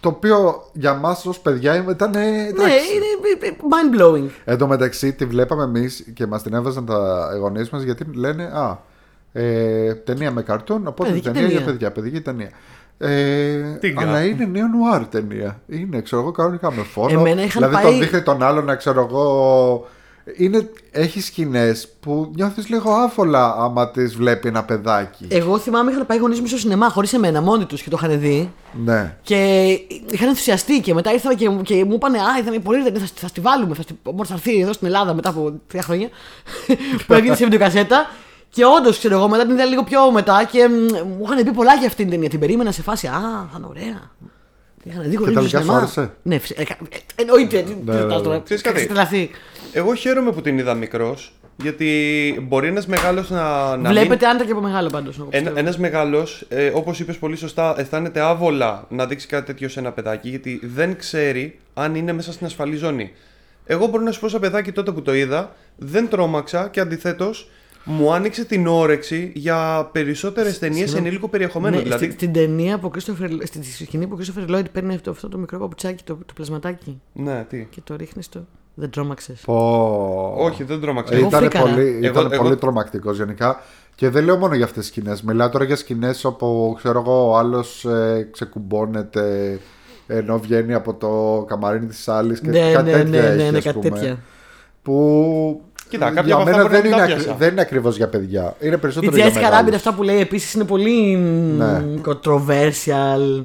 το 0.00 0.08
οποίο 0.08 0.64
για 0.72 0.94
μας 0.94 1.26
ως 1.26 1.38
παιδιά 1.40 1.84
ήταν. 1.90 2.10
Ναι, 2.10 2.20
εντάξει. 2.20 2.74
είναι 2.94 3.56
mind 3.58 4.00
blowing. 4.00 4.30
Εν 4.44 4.58
τω 4.58 4.66
μεταξύ 4.66 5.12
τη 5.12 5.24
βλέπαμε 5.24 5.62
εμείς 5.62 6.04
και 6.14 6.26
μας 6.26 6.42
την 6.42 6.54
έβαζαν 6.54 6.86
τα 6.86 7.28
γονείς 7.40 7.70
μας 7.70 7.82
γιατί 7.82 8.04
λένε 8.14 8.42
Α, 8.44 8.76
ε, 9.32 9.94
ταινία 9.94 10.30
με 10.30 10.42
καρτούν, 10.42 10.86
οπότε 10.86 11.08
Παιδική 11.08 11.26
ταινία, 11.30 11.40
για 11.48 11.50
ταινία. 11.58 11.64
παιδιά, 11.72 11.92
παιδική 11.92 12.20
ταινία. 12.20 12.50
Ε, 12.98 13.72
Τι 13.80 13.94
αλλά 13.96 14.10
γκά. 14.12 14.24
είναι 14.24 14.44
νέο 14.44 14.66
νουάρ 14.66 15.06
ταινία. 15.06 15.60
Είναι, 15.66 16.00
ξέρω 16.00 16.22
εγώ, 16.22 16.30
κανονικά 16.30 16.72
με 16.72 16.82
φόνο. 16.82 17.18
Εμένα 17.20 17.42
είχαν 17.42 17.50
δηλαδή 17.62 17.74
πάει- 17.74 17.84
τον 17.84 17.98
δείχνει 18.00 18.22
τον 18.22 18.42
άλλον 18.42 18.64
να 18.64 18.74
ξέρω 18.74 19.00
εγώ. 19.10 19.86
Είναι, 20.36 20.68
έχει 20.90 21.20
σκηνές 21.20 21.88
που 22.00 22.30
νιώθεις 22.34 22.68
λίγο 22.68 22.90
άφολα 22.92 23.54
άμα 23.58 23.90
τις 23.90 24.14
βλέπει 24.14 24.48
ένα 24.48 24.64
παιδάκι. 24.64 25.26
Εγώ 25.28 25.58
θυμάμαι 25.58 25.90
είχαν 25.90 26.06
πάει 26.06 26.18
γονείς 26.18 26.40
μου 26.40 26.46
στο 26.46 26.56
σινεμά 26.58 26.88
χωρίς 26.90 27.12
εμένα, 27.12 27.40
μόνοι 27.40 27.64
τους 27.64 27.82
και 27.82 27.90
το 27.90 27.98
είχαν 28.02 28.20
δει. 28.20 28.50
ναι. 28.84 29.16
Και 29.22 29.66
είχαν 30.10 30.28
ενθουσιαστεί 30.28 30.80
και 30.80 30.94
μετά 30.94 31.12
ήρθαν 31.12 31.36
και, 31.36 31.48
και 31.62 31.84
μου 31.84 31.92
είπαν 31.94 32.14
Α, 32.14 32.18
είδαμε 32.40 32.58
πολύ 32.58 32.80
ωραία, 32.80 33.00
θα, 33.00 33.06
θα 33.14 33.28
στη 33.28 33.40
βάλουμε. 33.40 33.74
Θα, 33.74 33.82
στη, 33.82 33.98
μόλις 34.04 34.28
θα 34.28 34.34
έρθει 34.34 34.60
εδώ 34.60 34.72
στην 34.72 34.86
Ελλάδα 34.86 35.14
μετά 35.14 35.28
από 35.28 35.52
τρία 35.66 35.82
χρόνια. 35.82 36.08
που 37.06 37.12
έβγαινε 37.14 37.34
σε 37.36 37.44
βιντεοκασέτα. 37.44 38.06
Και 38.54 38.64
όντως, 38.64 38.98
ξέρω 38.98 39.14
εγώ, 39.14 39.28
μετά 39.28 39.42
την 39.42 39.54
είδα 39.54 39.64
λίγο 39.64 39.84
πιο 39.84 40.10
μετά 40.10 40.48
και 40.50 40.68
μ, 40.68 40.72
μου 41.08 41.24
είχαν 41.24 41.44
πει 41.44 41.50
πολλά 41.52 41.74
για 41.74 41.86
αυτήν 41.86 42.04
την 42.04 42.10
ταινία. 42.14 42.28
Την 42.28 42.40
περίμενα 42.40 42.72
σε 42.72 42.82
φάση 42.82 43.06
Α, 43.06 43.12
θα 43.52 43.54
είναι 43.56 43.66
ωραία. 43.68 44.10
Είχαν 44.84 45.02
δει 45.10 45.14
γονείς 45.14 45.34
μου 45.36 45.46
στο 45.46 45.58
τελικά 45.58 45.58
σινεμά. 45.58 45.72
σου 45.72 45.78
άρεσε; 46.00 46.12
Ναι, 46.22 46.38
φυσικά. 46.38 46.62
ε, 46.62 46.76
Εννοείται. 47.14 47.62
Τι 47.62 47.74
ναι, 47.84 47.92
συζητάς 47.92 48.16
ναι. 48.16 48.22
τώρα. 48.22 48.40
Ξέρεις 48.44 48.62
κάτι; 48.62 48.76
Έχεις 48.76 48.88
τρελαθεί. 48.88 49.30
Εγώ 49.72 49.94
χαίρομαι 49.94 50.32
που 50.32 50.40
την 50.40 50.58
είδα 50.58 50.74
μικρός, 50.74 51.32
γιατί 51.62 51.88
μπορεί 52.48 52.68
ένας 52.68 52.86
μεγάλος 52.86 53.30
να, 53.30 53.76
να 53.76 53.90
Βλέπετε 53.90 54.26
άντα 54.26 54.44
και 54.44 54.52
από 54.52 54.60
μεγάλο 54.60 54.88
πάντως. 54.88 55.26
Ένα 55.30 55.52
ένας 55.54 55.78
μεγάλος, 55.78 56.44
ε, 56.48 56.70
όπως 56.74 57.00
είπες 57.00 57.16
πολύ 57.16 57.36
σωστά, 57.36 57.74
αισθάνεται 57.78 58.20
άβολα 58.20 58.84
να 58.88 59.06
δείξει 59.06 59.26
κάτι 59.26 59.46
τέτοιο 59.46 59.68
σε 59.68 59.80
ένα 59.80 59.92
παιδάκι, 59.92 60.28
γιατί 60.28 60.60
δεν 60.62 60.96
ξέρει 60.96 61.58
αν 61.74 61.94
είναι 61.94 62.12
μέσα 62.12 62.32
στην 62.32 62.46
ασφαλή 62.46 62.76
ζώνη. 62.76 63.12
Εγώ 63.64 63.86
μπορώ 63.86 64.02
να 64.02 64.10
σου 64.12 64.20
πω 64.20 64.28
σαν 64.28 64.40
παιδάκι 64.40 64.72
τότε 64.72 64.90
που 64.92 65.02
το 65.02 65.14
είδα, 65.14 65.54
δεν 65.76 66.08
τρόμαξα 66.08 66.68
και 66.68 66.80
αντιθέτως 66.80 67.50
μου 67.84 68.12
άνοιξε 68.12 68.44
την 68.44 68.66
όρεξη 68.66 69.32
για 69.34 69.88
περισσότερες 69.92 70.58
ταινίες 70.58 70.78
Συγγνώμη. 70.78 71.06
ενήλικο 71.06 71.28
περιεχομένου. 71.28 71.76
Ναι, 71.76 71.82
δηλαδή, 71.82 72.04
στη- 72.04 72.14
στην 72.14 72.32
ταινία 72.32 72.78
που 72.78 72.86
ο 72.94 72.98
Christopher, 72.98 73.38
στη 73.44 73.62
σκηνή 73.84 74.06
που 74.06 74.18
ο 74.20 74.22
Christopher 74.24 74.50
Lloyd 74.54 74.64
παίρνει 74.72 74.94
αυτό, 74.94 75.10
αυτό 75.10 75.28
το 75.28 75.38
μικρό 75.38 75.58
παπουτσάκι, 75.58 76.04
το, 76.04 76.14
το 76.26 76.32
πλασματάκι 76.34 77.00
ναι, 77.12 77.46
τι. 77.48 77.66
και 77.70 77.80
το 77.84 77.96
ρίχνεις 77.96 78.24
στο. 78.24 78.46
Δεν 78.74 78.90
τρόμαξες. 78.90 79.40
Πω... 79.44 80.34
Όχι, 80.38 80.64
δεν 80.64 80.80
τρόμαξα. 80.80 81.14
Εγώ 81.14 81.26
Ήταν 81.26 81.40
φρίκαρα. 81.40 81.70
πολύ, 81.70 81.86
Εγώ- 81.88 81.98
ήταν 81.98 82.32
εγώ- 82.32 82.42
πολύ 82.42 82.56
τρομακτικός 82.56 83.16
γενικά. 83.16 83.60
Και 83.94 84.08
δεν 84.08 84.24
λέω 84.24 84.36
μόνο 84.36 84.54
για 84.54 84.64
αυτές 84.64 84.78
τις 84.82 84.90
σκηνές. 84.92 85.22
Μιλάω 85.22 85.48
τώρα 85.48 85.64
για 85.64 85.76
σκηνές 85.76 86.24
όπου 86.24 86.74
ξέρω 86.76 87.00
εγώ, 87.00 87.30
ο 87.30 87.36
άλλος 87.36 87.84
ε, 87.84 88.28
ξεκουμπώνεται 88.32 89.58
ενώ 90.06 90.38
βγαίνει 90.38 90.74
από 90.74 90.94
το 90.94 91.44
καμαρίνι 91.48 91.86
της 91.86 92.08
άλλης 92.08 92.40
και 92.40 92.50
Ναι, 92.50 92.72
κάτι 92.72 92.90
ναι, 92.90 92.96
τέτοια 92.96 93.20
ναι, 93.20 93.28
ναι, 93.34 93.42
έχει, 93.42 93.50
ναι, 93.50 93.58
ας 93.58 93.64
κάτι 93.64 93.78
πούμε. 93.78 93.98
τέτοια. 93.98 94.18
Που 94.82 95.62
Κοίτα, 95.92 96.06
κάποια 96.06 96.22
για 96.22 96.34
από 96.34 96.42
αυτά 96.42 96.56
μένα 96.56 96.68
μπορεί 96.68 96.80
δεν 96.80 96.90
να 96.90 96.96
είναι, 96.96 96.96
μην 96.96 97.06
τα 97.06 97.12
ακρι- 97.12 97.24
πιάσα. 97.24 97.38
δεν 97.38 97.50
είναι 97.52 97.60
ακριβώς 97.60 97.96
για 97.96 98.08
παιδιά. 98.08 98.54
Είναι 98.60 98.74
Η 98.74 98.78
περισσότερο 98.78 99.16
για 99.16 99.24
Jessica 99.26 99.30
Rabbit 99.36 99.40
μεγάλους. 99.40 99.74
αυτά 99.74 99.94
που 99.94 100.02
λέει 100.02 100.20
επίσης 100.20 100.54
είναι 100.54 100.64
πολύ 100.64 101.16
Ναι. 101.56 101.82
controversial. 102.06 103.44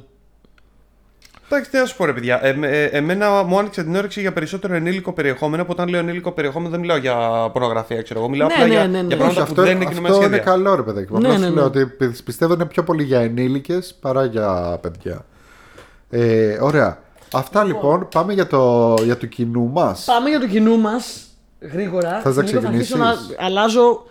Εντάξει, 1.50 1.72
τι 1.72 1.78
να 1.78 1.86
σου 1.86 1.96
πω, 1.98 2.06
ρε 2.06 2.14
παιδιά. 2.14 2.40
Ε, 2.46 2.56
ε, 2.62 2.84
εμένα 2.86 3.44
μου 3.44 3.60
άνοιξε 3.60 3.84
την 3.84 3.96
όρεξη 3.96 4.22
για 4.22 4.34
περισσότερο 4.34 4.74
ενήλικο 4.76 5.12
περιεχόμενο. 5.14 5.64
Που 5.64 5.70
όταν 5.72 5.88
λέω 5.88 6.00
ενήλικο 6.00 6.32
περιεχόμενο 6.32 6.72
δεν 6.72 6.80
μιλάω 6.80 6.98
για 6.98 7.16
πορνογραφία, 7.54 8.02
ξέρω 8.02 8.20
εγώ. 8.20 8.30
Μιλάω 8.30 8.48
Ναι, 8.48 8.54
απλά 8.54 8.66
ναι, 8.68 8.74
για, 8.74 8.82
ναι, 8.82 8.88
ναι. 8.88 8.98
για 8.98 9.08
Όχι, 9.08 9.16
πράγματα 9.18 9.42
αυτό, 9.42 9.54
που 9.54 9.62
δεν 9.62 9.76
είναι 9.76 9.86
κινούμενα 9.86 10.14
αυτό 10.16 10.26
είναι 10.26 10.36
σχέδια. 10.36 10.52
καλό 10.54 10.76
ρε 10.76 10.82
παιδάκι. 10.82 11.14
μου. 11.14 11.20
Ναι, 11.20 11.28
Απλά 11.28 11.40
ναι, 11.40 11.46
σου 11.46 11.52
ναι. 11.54 11.56
λέω 11.60 11.66
ότι 11.66 11.86
πι- 11.86 12.24
πιστεύω 12.24 12.54
είναι 12.54 12.66
πιο 12.66 12.84
πολύ 12.84 13.04
για 13.04 13.20
ενήλικες 13.20 13.96
παρά 14.02 14.26
για 14.26 14.78
παιδιά. 14.82 15.26
Ε, 16.10 16.58
ωραία. 16.62 16.98
Αυτά 17.34 17.64
λοιπόν. 17.64 18.08
Πάμε 18.12 18.34
για 18.34 18.48
το, 18.48 18.94
για 19.04 19.18
το 19.18 19.26
κοινού 19.26 19.70
μας. 19.74 20.04
Πάμε 20.06 20.30
για 20.30 20.40
το 20.40 20.48
κοινού 20.48 20.78
μας 20.78 21.27
γρήγορα. 21.60 22.20
Θες 22.24 22.36
να 22.36 22.42
Σε 22.46 22.48
λίγο 22.48 22.62
θα 22.62 22.68
αρχίσω 22.68 22.98
να 22.98 23.06
ξεκινήσεις; 23.12 23.36
αλλάζω 23.40 24.04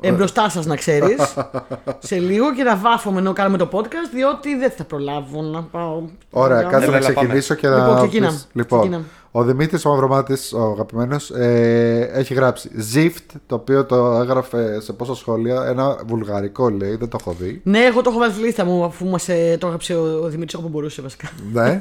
εμπροστά 0.00 0.48
σας, 0.48 0.66
να 0.66 0.76
ξέρεις. 0.76 1.34
σε 2.08 2.16
λίγο 2.18 2.54
και 2.54 2.62
να 2.62 2.76
βάφομαι 2.76 3.18
ενώ 3.18 3.32
κάνουμε 3.32 3.56
το 3.58 3.68
podcast, 3.72 4.10
διότι 4.14 4.56
δεν 4.56 4.70
θα 4.70 4.84
προλάβω 4.84 5.42
να 5.42 5.62
πάω. 5.62 6.02
Ωραία, 6.30 6.56
να 6.62 6.62
κάτσε 6.68 6.78
κάνω. 6.86 6.90
να 6.90 6.96
Έλα, 6.96 7.06
έλα, 7.06 7.14
ξεκινήσω 7.14 7.54
και 7.54 7.68
να. 7.68 7.76
Λοιπόν, 7.76 7.96
ξεκίνα. 7.96 8.26
πεις. 8.28 8.48
Λοιπόν, 8.52 8.78
Ξεκίνα. 8.80 9.02
ο 9.30 9.42
Δημήτρης 9.42 9.84
ο 9.84 9.90
Μαυρομάτη, 9.90 10.34
ο 10.54 10.60
αγαπημένος, 10.62 11.30
ε, 11.30 12.10
έχει 12.12 12.34
γράψει 12.34 12.70
Zift, 12.94 13.36
το 13.46 13.54
οποίο 13.54 13.84
το 13.84 13.96
έγραφε 14.20 14.80
σε 14.80 14.92
πόσα 14.92 15.14
σχόλια. 15.14 15.64
Ένα 15.66 15.96
βουλγαρικό 16.06 16.68
λέει, 16.68 16.96
δεν 16.96 17.08
το 17.08 17.16
έχω 17.20 17.32
δει. 17.38 17.60
Ναι, 17.64 17.78
εγώ 17.84 18.00
το 18.02 18.10
έχω 18.10 18.18
βάλει 18.18 18.32
στη 18.32 18.42
λίστα 18.42 18.64
μου 18.64 18.84
αφού 18.84 19.06
μας 19.06 19.28
ε, 19.28 19.56
το 19.60 19.66
έγραψε 19.66 19.94
ο, 19.94 20.20
ο 20.22 20.28
Δημήτρης 20.28 20.54
όπου 20.54 20.68
μπορούσε 20.68 21.02
βασικά. 21.02 21.28
ναι. 21.52 21.80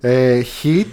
ε, 0.00 0.40
Hit, 0.62 0.76
Pulp 0.76 0.84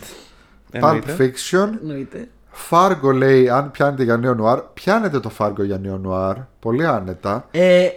Εννοείται. 0.71 1.15
Fiction, 1.19 1.69
Εννοείται. 1.81 2.27
Fargo 2.69 3.13
λέει, 3.13 3.49
αν 3.49 3.71
πιάνετε 3.71 4.03
για 4.03 4.17
νέο 4.17 4.33
νουάρ. 4.33 4.59
Πιάνετε 4.61 5.19
το 5.19 5.31
Fargo 5.37 5.63
για 5.65 5.77
νέο 5.77 5.97
νουάρ. 5.97 6.35
Πολύ 6.59 6.85
άνετα. 6.85 7.47
Ε, 7.51 7.83
ε, 7.83 7.91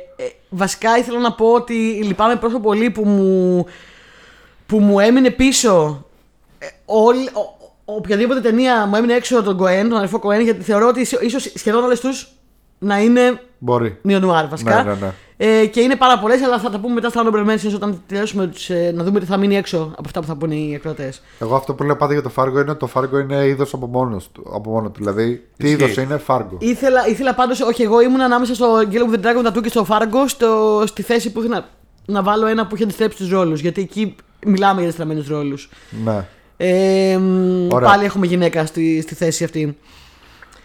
βασικά 0.48 0.96
ήθελα 0.98 1.18
να 1.18 1.32
πω 1.32 1.52
ότι 1.52 1.74
λυπάμαι 2.04 2.36
τόσο 2.36 2.58
πολύ 2.60 2.90
που 2.90 3.04
μου, 3.04 3.66
που 4.66 4.78
μου 4.78 4.98
έμεινε 5.00 5.30
πίσω 5.30 6.04
ε, 6.58 6.66
όλη, 6.84 7.28
ο, 7.32 7.40
ο- 7.40 7.94
οποιαδήποτε 7.94 8.40
ταινία 8.40 8.86
μου 8.86 8.96
έμεινε 8.96 9.14
έξω 9.14 9.42
τον 9.42 9.56
Κοέν, 9.56 9.88
τον 9.88 9.96
αδερφό 9.96 10.18
Κοέν, 10.18 10.40
γιατί 10.40 10.62
θεωρώ 10.62 10.88
ότι 10.88 11.00
ίσο- 11.00 11.20
ίσως 11.20 11.52
σχεδόν 11.54 11.84
όλες 11.84 12.00
τους 12.00 12.28
να 12.78 13.00
είναι 13.02 13.40
Μπορεί. 13.64 13.98
νεονουάρ 14.02 14.48
βασικά. 14.48 14.82
Ναι, 14.82 14.90
ναι, 14.92 14.96
ναι. 15.00 15.12
Ε, 15.36 15.66
και 15.66 15.80
είναι 15.80 15.96
πάρα 15.96 16.18
πολλές, 16.18 16.42
αλλά 16.42 16.58
θα 16.58 16.70
τα 16.70 16.78
πούμε 16.78 16.94
μετά 16.94 17.08
στα 17.08 17.22
honorable 17.24 17.46
mentions 17.50 17.74
όταν 17.74 18.02
τελειώσουμε 18.06 18.46
τους, 18.46 18.70
ε, 18.70 18.92
να 18.94 19.04
δούμε 19.04 19.20
τι 19.20 19.26
θα 19.26 19.36
μείνει 19.36 19.56
έξω 19.56 19.76
από 19.92 20.02
αυτά 20.04 20.20
που 20.20 20.26
θα 20.26 20.34
πούνε 20.36 20.54
οι 20.54 20.74
εκδοτέ. 20.74 21.12
Εγώ 21.38 21.54
αυτό 21.54 21.74
που 21.74 21.82
λέω 21.82 21.96
πάντα 21.96 22.12
για 22.12 22.22
το 22.22 22.30
Fargo 22.36 22.50
είναι 22.60 22.70
ότι 22.70 22.76
το 22.76 22.88
Fargo 22.94 23.20
είναι 23.22 23.46
είδος 23.46 23.72
από, 23.74 23.86
μόνος 23.86 24.28
του- 24.32 24.50
από 24.54 24.70
μόνο 24.70 24.90
του. 24.90 24.98
Δηλαδή, 24.98 25.46
τι 25.56 25.68
Ισχύει. 25.70 25.82
είδος 25.84 25.96
είναι 25.96 26.20
Fargo. 26.26 26.46
Ήθελα, 26.58 27.06
ήθελα 27.08 27.34
πάντως, 27.34 27.60
όχι 27.60 27.82
εγώ 27.82 28.00
ήμουν 28.00 28.20
ανάμεσα 28.20 28.54
στο 28.54 28.66
Gale 28.90 29.14
of 29.14 29.14
the 29.14 29.24
Dragon 29.24 29.46
Tattoo 29.48 29.62
και 29.62 29.68
στο 29.68 29.86
Fargo 29.88 30.24
στο, 30.26 30.82
στη 30.86 31.02
θέση 31.02 31.32
που 31.32 31.40
ήθελα 31.40 31.68
να 32.06 32.22
βάλω 32.22 32.46
ένα 32.46 32.66
που 32.66 32.74
είχε 32.74 32.84
αντιστρέψει 32.84 33.16
τους 33.16 33.30
ρόλους 33.30 33.60
γιατί 33.60 33.80
εκεί 33.80 34.14
μιλάμε 34.46 34.74
για 34.74 34.82
αντιστραμμένους 34.84 35.28
ρόλους. 35.28 35.70
Ναι. 36.04 36.24
Ε, 36.56 37.18
μ, 37.18 37.66
Ωραία. 37.72 37.88
πάλι 37.88 38.04
έχουμε 38.04 38.26
γυναίκα 38.26 38.66
στη, 38.66 39.00
στη 39.00 39.14
θέση 39.14 39.44
αυτή. 39.44 39.76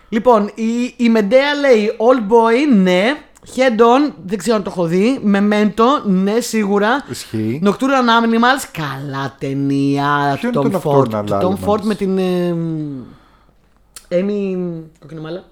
Λοιπόν, 0.10 0.52
η, 0.56 0.94
η 0.98 1.10
Μεντέα 1.10 1.54
λέει 1.54 1.92
Old 1.98 2.32
Boy, 2.32 2.76
ναι. 2.78 3.18
Head 3.56 3.80
on, 3.80 4.14
δεν 4.26 4.38
ξέρω 4.38 4.56
αν 4.56 4.64
το 4.64 4.70
έχω 4.70 4.86
δει. 4.86 5.22
Memento, 5.34 6.06
ναι, 6.06 6.40
σίγουρα. 6.40 7.06
Ισχύει. 7.10 7.62
Nocturnal 7.66 8.24
Animals, 8.24 8.70
καλά 8.72 9.36
ταινία. 9.40 10.38
Ποιο 10.40 10.50
του 10.50 10.62
είναι 10.66 10.78
Tom 10.78 10.82
το 10.82 10.92
Ford. 10.92 11.16
Nocturnal 11.16 11.26
Του 11.26 11.58
Tom 11.60 11.66
Animals? 11.66 11.70
Ford 11.70 11.82
με 11.82 11.96
την. 11.96 12.18
Ε, 12.18 12.54
μ, 12.54 13.04
Amy. 14.10 14.82
Κοκκινομάλα. 15.00 15.44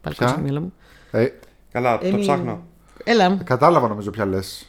Πάλι 0.00 0.14
Ποια; 0.16 0.26
κόψα 0.26 0.34
το 0.34 0.40
μυαλό 0.40 0.60
μου. 0.60 0.72
Ε, 1.10 1.26
Καλά, 1.72 1.98
το 1.98 2.06
Amy- 2.06 2.20
ψάχνω. 2.20 2.62
Έλα. 3.04 3.38
κατάλαβα 3.44 3.88
νομίζω 3.88 4.10
ποια 4.10 4.26
λες. 4.26 4.66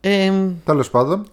Ε, 0.00 0.32
Τέλος 0.64 0.90
πάντων. 0.90 1.26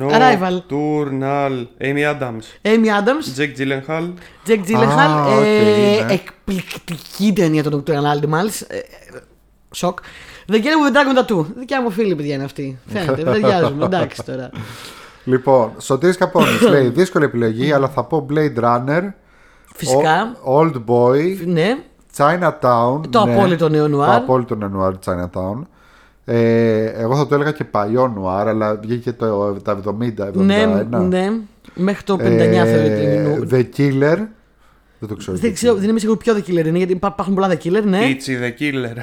Arrival. 0.00 0.62
Nocturnal. 0.68 1.52
Amy 1.80 2.04
Adams. 2.12 2.44
Amy 2.64 2.88
Adams, 2.98 3.26
Jake 3.38 3.54
Gyllenhaal. 3.58 4.06
Jack 4.46 4.60
Gyllenhaal. 4.68 5.10
Α, 5.10 5.36
οκ, 5.36 5.42
ε, 5.44 6.04
ναι. 6.04 6.12
Εκπληκτική 6.12 7.32
ταινία 7.32 7.62
το 7.62 7.82
Nocturnal 7.86 8.20
Animals. 8.20 8.62
Ε, 8.68 8.76
ε, 8.76 8.82
Σοκ. 9.70 9.98
The 10.48 10.54
Girl 10.54 10.56
with 10.56 10.92
the 10.92 10.96
Dragon 10.96 11.18
Tattoo. 11.40 11.46
Δικιά 11.56 11.82
μου 11.82 11.90
φίλη, 11.90 12.14
παιδιά 12.16 12.34
είναι 12.34 12.44
αυτή. 12.44 12.78
Φαίνεται, 12.86 13.22
δεν 13.22 13.32
ταιριάζουμε. 13.32 13.84
Εντάξει 13.84 14.22
τώρα. 14.24 14.50
Λοιπόν, 15.24 15.72
Σωτήρης 15.78 16.16
Καπώνης 16.16 16.60
λέει 16.60 16.88
δύσκολη 16.88 17.24
επιλογή, 17.24 17.72
αλλά 17.72 17.88
θα 17.88 18.04
πω 18.04 18.26
Blade 18.30 18.58
Runner, 18.64 19.02
Φυσικά. 19.74 20.36
O- 20.44 20.58
Old 20.60 20.74
Boy, 20.86 21.36
Ναι. 21.46 21.76
Chinatown. 22.16 23.00
Το 23.10 23.24
ναι, 23.24 23.34
απόλυτο 23.34 23.68
νέο 23.68 23.88
νουάρ. 23.88 24.08
Το 24.08 24.14
απόλυτο 24.16 24.54
νέο 24.54 24.68
νουάρ 24.68 24.92
Chinatown. 25.06 25.62
Ε, 26.24 26.84
εγώ 26.84 27.16
θα 27.16 27.26
το 27.26 27.34
έλεγα 27.34 27.50
και 27.52 27.64
παλιό 27.64 28.08
νουάρ, 28.08 28.48
αλλά 28.48 28.74
βγήκε 28.76 29.12
το, 29.12 29.52
τα 29.52 29.80
70, 29.84 29.90
71. 30.18 30.32
Ναι, 30.32 30.66
ναι. 30.98 31.30
Μέχρι 31.74 32.02
το 32.04 32.14
59 32.14 32.20
Ε, 32.20 32.64
θεωρείται. 32.64 33.00
είναι. 33.02 33.38
The 33.50 33.76
Killer. 33.76 34.18
Δεν 34.98 35.08
το 35.08 35.16
ξέρω. 35.16 35.36
Δεν, 35.36 35.52
ξέρω, 35.54 35.74
δεν 35.74 35.88
είμαι 35.88 35.98
σίγουρο 35.98 36.18
ποιο 36.18 36.34
The 36.34 36.50
Killer 36.50 36.66
είναι, 36.66 36.78
γιατί 36.78 36.92
υπά- 36.92 37.10
υπάρχουν 37.12 37.34
πολλά 37.34 37.48
The 37.48 37.56
Killer, 37.66 37.82
ναι. 37.84 38.00
Itchy 38.02 38.30
the 38.30 38.62
Killer. 38.62 38.96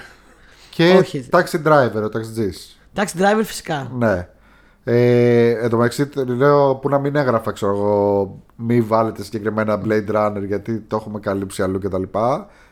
Και 0.70 0.96
Όχι. 1.00 1.28
Taxi 1.32 1.68
Driver, 1.68 2.04
ο 2.04 2.10
Taxi 2.14 2.50
Taxi 2.96 3.20
Driver 3.22 3.44
φυσικά. 3.44 3.92
Ναι. 3.98 4.28
Ε, 4.84 5.50
εν 5.50 5.70
τω 5.70 5.78
μεταξύ 5.78 6.10
λέω 6.26 6.76
που 6.76 6.90
να 6.90 7.00
μην 7.00 7.16
έγραφα, 7.16 7.52
ξέρω 7.52 7.72
εγώ, 7.72 8.40
μη 8.56 8.82
βάλετε 8.82 9.24
συγκεκριμένα 9.24 9.82
Blade 9.86 10.16
Runner 10.16 10.44
γιατί 10.48 10.80
το 10.80 10.96
έχουμε 10.96 11.20
καλύψει 11.20 11.62
αλλού 11.64 11.80
κτλ. 11.80 12.02
Και, 12.02 12.18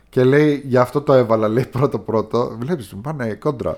και 0.10 0.24
λέει, 0.24 0.62
γι' 0.66 0.78
αυτό 0.78 1.02
το 1.02 1.14
έβαλα, 1.14 1.48
λέει 1.48 1.66
πρώτο 1.72 2.00
πρώτο. 2.00 2.56
Βλέπεις, 2.60 2.94
μου 2.94 3.02
πάνε 3.02 3.34
κόντρα. 3.34 3.78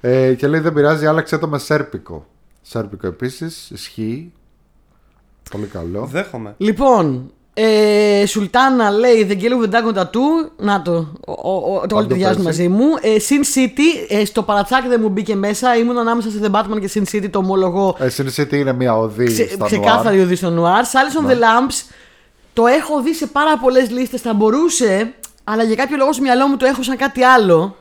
Ε, 0.00 0.34
και 0.34 0.46
λέει, 0.46 0.60
δεν 0.60 0.72
πειράζει, 0.72 1.06
άλλαξε 1.06 1.38
το 1.38 1.48
με 1.48 1.58
Σέρπικο. 1.58 2.26
Σέρπικο 2.62 3.06
επίσης, 3.06 3.70
ισχύει. 3.70 4.32
Πολύ 5.50 5.66
καλό. 5.66 6.04
Δέχομαι. 6.04 6.54
Λοιπόν, 6.56 7.30
ε, 7.54 8.26
Σουλτάνα 8.26 8.90
λέει 8.90 9.26
The 9.30 9.42
Girl 9.42 9.64
with 9.64 9.70
the 9.70 9.74
Dragon 9.74 9.98
Tattoo. 9.98 10.50
Να 10.56 10.82
το, 10.82 10.92
ο, 11.26 11.32
ο, 11.32 11.80
ο, 11.82 11.86
το 11.86 11.96
όλοι 11.96 12.06
το 12.06 12.12
ταιριάζουν 12.12 12.44
πέσει. 12.44 12.68
μαζί 12.68 12.68
μου. 12.68 12.94
Ε, 13.00 13.16
Sin 13.28 13.58
City, 13.58 14.06
ε, 14.08 14.24
στο 14.24 14.42
παρατσάκι 14.42 14.88
δεν 14.88 15.00
μου 15.02 15.08
μπήκε 15.08 15.34
μέσα. 15.34 15.76
Ήμουν 15.76 15.98
ανάμεσα 15.98 16.30
σε 16.30 16.38
The 16.42 16.50
Batman 16.50 16.80
και 16.80 16.90
Sin 16.94 17.14
City, 17.14 17.30
το 17.30 17.38
ομολογώ. 17.38 17.96
Ε, 17.98 18.08
Sin 18.16 18.40
City 18.40 18.52
είναι 18.52 18.72
μια 18.72 18.96
οδή 18.98 19.24
Ξε, 19.24 19.48
στα 19.48 19.64
ξεκάθαρη 19.64 20.20
οδή 20.20 20.34
στο 20.34 20.48
Noir. 20.48 20.82
Silence 20.82 21.26
on 21.26 21.30
the 21.30 21.34
Lamps, 21.34 21.90
το 22.52 22.66
έχω 22.66 23.02
δει 23.02 23.14
σε 23.14 23.26
πάρα 23.26 23.58
πολλές 23.58 23.90
λίστες. 23.90 24.20
Θα 24.20 24.34
μπορούσε, 24.34 25.14
αλλά 25.44 25.62
για 25.62 25.74
κάποιο 25.74 25.96
λόγο 25.96 26.12
στο 26.12 26.22
μυαλό 26.22 26.46
μου 26.46 26.56
το 26.56 26.66
έχω 26.66 26.82
σαν 26.82 26.96
κάτι 26.96 27.22
άλλο. 27.22 27.76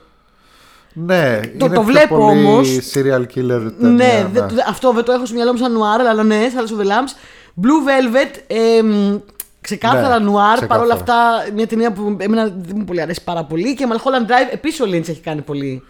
Ναι, 0.98 1.40
Το- 1.42 1.50
είναι 1.50 1.58
το 1.58 1.70
πιο 1.70 1.82
βλέπω 1.82 2.18
πολύ 2.18 2.46
όμως. 2.46 2.68
serial 2.94 3.22
killer 3.22 3.72
ταινία, 3.80 3.90
ναι, 3.90 4.28
δε- 4.32 4.40
δε- 4.42 4.62
αυτό 4.68 4.92
δεν 4.92 5.04
το 5.04 5.12
έχω 5.12 5.26
στο 5.26 5.36
μυαλό 5.36 5.52
μου 5.52 5.58
σαν 5.58 5.72
νουάρ, 5.72 6.02
αλλά 6.02 6.24
ναι, 6.24 6.38
Silence 6.54 6.80
of 6.80 6.82
the 6.84 6.88
Lambs. 6.88 7.14
Blue 7.62 7.88
Velvet, 7.88 8.40
εμ, 8.48 9.18
ξεκάθαρα 9.62 10.20
Ναι, 10.20 10.26
νουάρ. 10.26 10.56
ξεκάθαρα. 10.58 10.68
Παρ' 10.68 10.82
όλα 10.82 10.94
αυτά, 10.94 11.16
μια 11.56 11.68
ταινία 11.68 11.92
που 11.92 12.16
εμένα 12.20 12.44
δεν 12.44 12.76
μου 12.76 12.84
πολύ 12.86 13.02
αρέσει 13.02 13.24
πάρα 13.24 13.44
πολύ. 13.44 13.76
Και 13.76 13.88
Mulholland 13.92 14.30
Drive, 14.30 14.54
επίσης 14.54 14.80
ο 14.82 14.86
Lynch 14.86 15.10
έχει 15.10 15.20
κάνει 15.22 15.42
πολύ. 15.42 15.84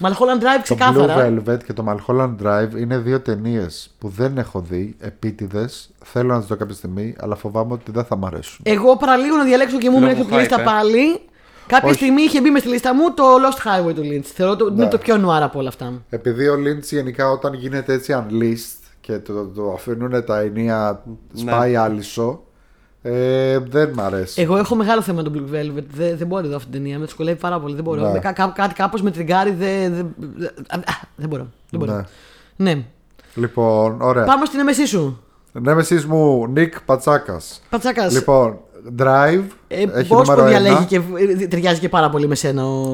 Mulholland 0.00 0.38
Drive 0.40 0.56
Το 0.56 0.62
ξεκάθαρα. 0.62 1.28
Blue 1.46 1.50
Velvet 1.50 1.64
και 1.64 1.72
το 1.72 1.84
Mulholland 1.88 2.34
Drive 2.46 2.76
είναι 2.78 2.98
δύο 2.98 3.20
ταινίες 3.20 3.90
που 3.98 4.08
δεν 4.08 4.38
έχω 4.38 4.60
δει, 4.68 4.96
επίτηδες. 5.00 5.90
Θέλω 6.04 6.32
να 6.32 6.38
τις 6.38 6.48
δω 6.48 6.56
κάποια 6.56 6.74
στιγμή, 6.74 7.14
αλλά 7.20 7.34
φοβάμαι 7.36 7.72
ότι 7.72 7.90
δεν 7.90 8.04
θα 8.04 8.16
μ' 8.16 8.24
αρέσουν. 8.24 8.58
Εγώ 8.62 8.96
παραλίγο 8.96 9.36
να 9.36 9.44
διαλέξω 9.44 9.78
και 9.78 9.90
μου 9.90 10.00
Λόγω 10.00 10.10
έμεινε 10.10 10.24
στη 10.24 10.34
λίστα 10.34 10.56
hype, 10.56 10.60
ε. 10.60 10.62
πάλι. 10.64 11.20
Κάποια 11.66 11.88
Όχι. 11.88 11.96
στιγμή 11.96 12.22
είχε 12.22 12.40
μπει 12.40 12.50
μες 12.50 12.60
στη 12.60 12.70
λίστα 12.70 12.94
μου 12.94 13.14
το 13.14 13.24
Lost 13.24 13.58
Highway 13.88 13.94
του 13.94 14.02
Lynch. 14.02 14.24
Θεωρώ 14.34 14.52
ότι 14.52 14.62
είναι 14.74 14.84
Ναι. 14.84 14.90
το 14.90 14.98
πιο 14.98 15.16
νουάρ 15.16 15.42
από 15.42 15.58
όλα 15.58 15.68
αυτά. 15.68 15.92
Επειδή 16.10 16.48
ο 16.48 16.54
Lynch 16.54 16.82
γενικά 16.82 17.30
όταν 17.30 17.54
γίνεται 17.54 17.92
έτσι 17.92 18.24
unleashed 18.28 18.86
και 19.00 19.18
το, 19.18 19.44
το 19.46 19.72
αφήνουν 19.72 20.24
τα 20.24 20.38
ενία 20.40 21.02
σπάει 21.34 21.76
άλυσο, 21.76 22.42
ε, 23.02 23.58
δεν 23.58 23.90
μ' 23.94 24.00
αρέσει. 24.00 24.42
Εγώ 24.42 24.56
έχω 24.56 24.74
μεγάλο 24.74 25.02
θέμα 25.02 25.22
με 25.22 25.28
τον 25.30 25.32
Blue 25.50 25.54
Velvet. 25.54 25.84
Δεν, 25.94 26.16
δεν 26.16 26.26
μπορώ 26.26 26.42
να 26.42 26.48
δω 26.48 26.56
αυτή 26.56 26.70
την 26.70 26.80
ταινία. 26.82 26.98
Με 26.98 27.04
δυσκολεύει 27.04 27.38
πάρα 27.40 27.60
πολύ. 27.60 27.74
Δεν 27.74 27.84
μπορώ. 27.84 28.00
Ναι. 28.02 28.12
Με 28.12 28.18
κα- 28.18 28.32
κα- 28.32 28.52
κάτι 28.56 28.74
κάπως 28.74 29.02
με 29.02 29.10
τριγκάρει. 29.10 29.50
Δεν, 29.50 29.92
δεν, 29.94 30.14
α, 30.68 30.76
α, 30.76 30.80
δεν 31.16 31.28
μπορώ. 31.28 31.46
Δεν 31.70 31.80
μπορώ. 31.80 31.92
Ναι. 32.56 32.72
Ναι. 32.74 32.84
Λοιπόν, 33.34 34.00
ωραία. 34.00 34.24
Πάμε 34.24 34.44
στην 34.44 34.60
έμεσή 34.60 34.86
σου. 34.86 35.20
Νέμεσης 35.52 36.06
μου, 36.06 36.46
Νίκ 36.46 36.80
Πατσάκα. 36.80 37.40
Πατσάκα. 37.70 38.10
Λοιπόν, 38.10 38.58
Drive. 38.98 39.42
Ε, 39.68 39.82
έχει 39.82 40.08
Πώς 40.08 40.28
νούμερο 40.28 40.42
το 40.42 40.48
διαλέγει 40.48 40.74
ένα. 40.74 40.84
και 40.84 40.96
ε, 41.42 41.46
ταιριάζει 41.46 41.80
και 41.80 41.88
πάρα 41.88 42.10
πολύ 42.10 42.26
με 42.28 42.34
σένα. 42.34 42.64
Ο... 42.66 42.90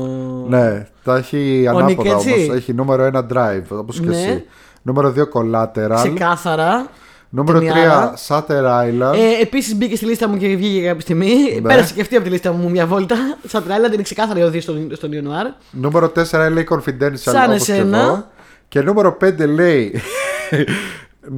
Ναι, 0.49 0.87
τα 1.05 1.17
έχει 1.17 1.69
Ο 1.69 1.77
Nick, 1.77 1.83
ανάποδα 1.83 2.11
έτσι. 2.15 2.33
όμως. 2.33 2.57
Έχει 2.57 2.73
νούμερο 2.75 3.11
1 3.15 3.19
Drive, 3.19 3.63
όπως 3.69 4.01
και 4.01 4.07
Ναι. 4.07 4.17
εσύ. 4.17 4.45
Νούμερο 4.83 5.15
2 5.17 5.21
Collateral. 5.21 5.95
Ξεκάθαρα. 5.95 6.87
Νούμερο 7.31 7.59
3, 7.59 7.61
Ταινιάρα. 7.63 8.15
Shutter 8.29 8.63
Island. 8.65 9.15
Ε, 9.15 9.43
Επίσης 9.43 9.77
μπήκε 9.77 9.97
στη 9.97 10.05
λίστα 10.05 10.29
μου 10.29 10.37
και 10.37 10.57
βγήκε 10.57 10.87
κάποια 10.87 11.01
στιγμή. 11.01 11.35
Ναι. 11.63 11.69
Πέρασε 11.69 11.95
και 11.95 12.01
αυτή 12.01 12.15
από 12.17 12.25
τη 12.25 12.31
λίστα 12.31 12.53
μου 12.53 12.71
μια 12.71 12.87
βόλτα. 12.87 13.17
Σαν 13.47 13.65
τρέλα, 13.65 13.93
είναι 13.93 14.03
ξεκάθαρη 14.03 14.43
οδή 14.43 14.61
στον, 14.61 14.89
στον 14.93 15.13
Ιωνουάρ. 15.13 15.47
Νούμερο 15.71 16.13
4 16.31 16.49
λέει 16.53 16.67
Confidential 16.71 17.13
Σαν 17.15 17.51
όπως 17.51 17.65
και 17.65 17.73
εσένα. 17.73 17.99
εγώ. 18.01 18.27
Και 18.69 18.81
νούμερο 18.81 19.17
5 19.25 19.33
λέει 19.49 19.95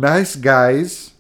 Nice 0.02 0.46
guys. 0.46 1.10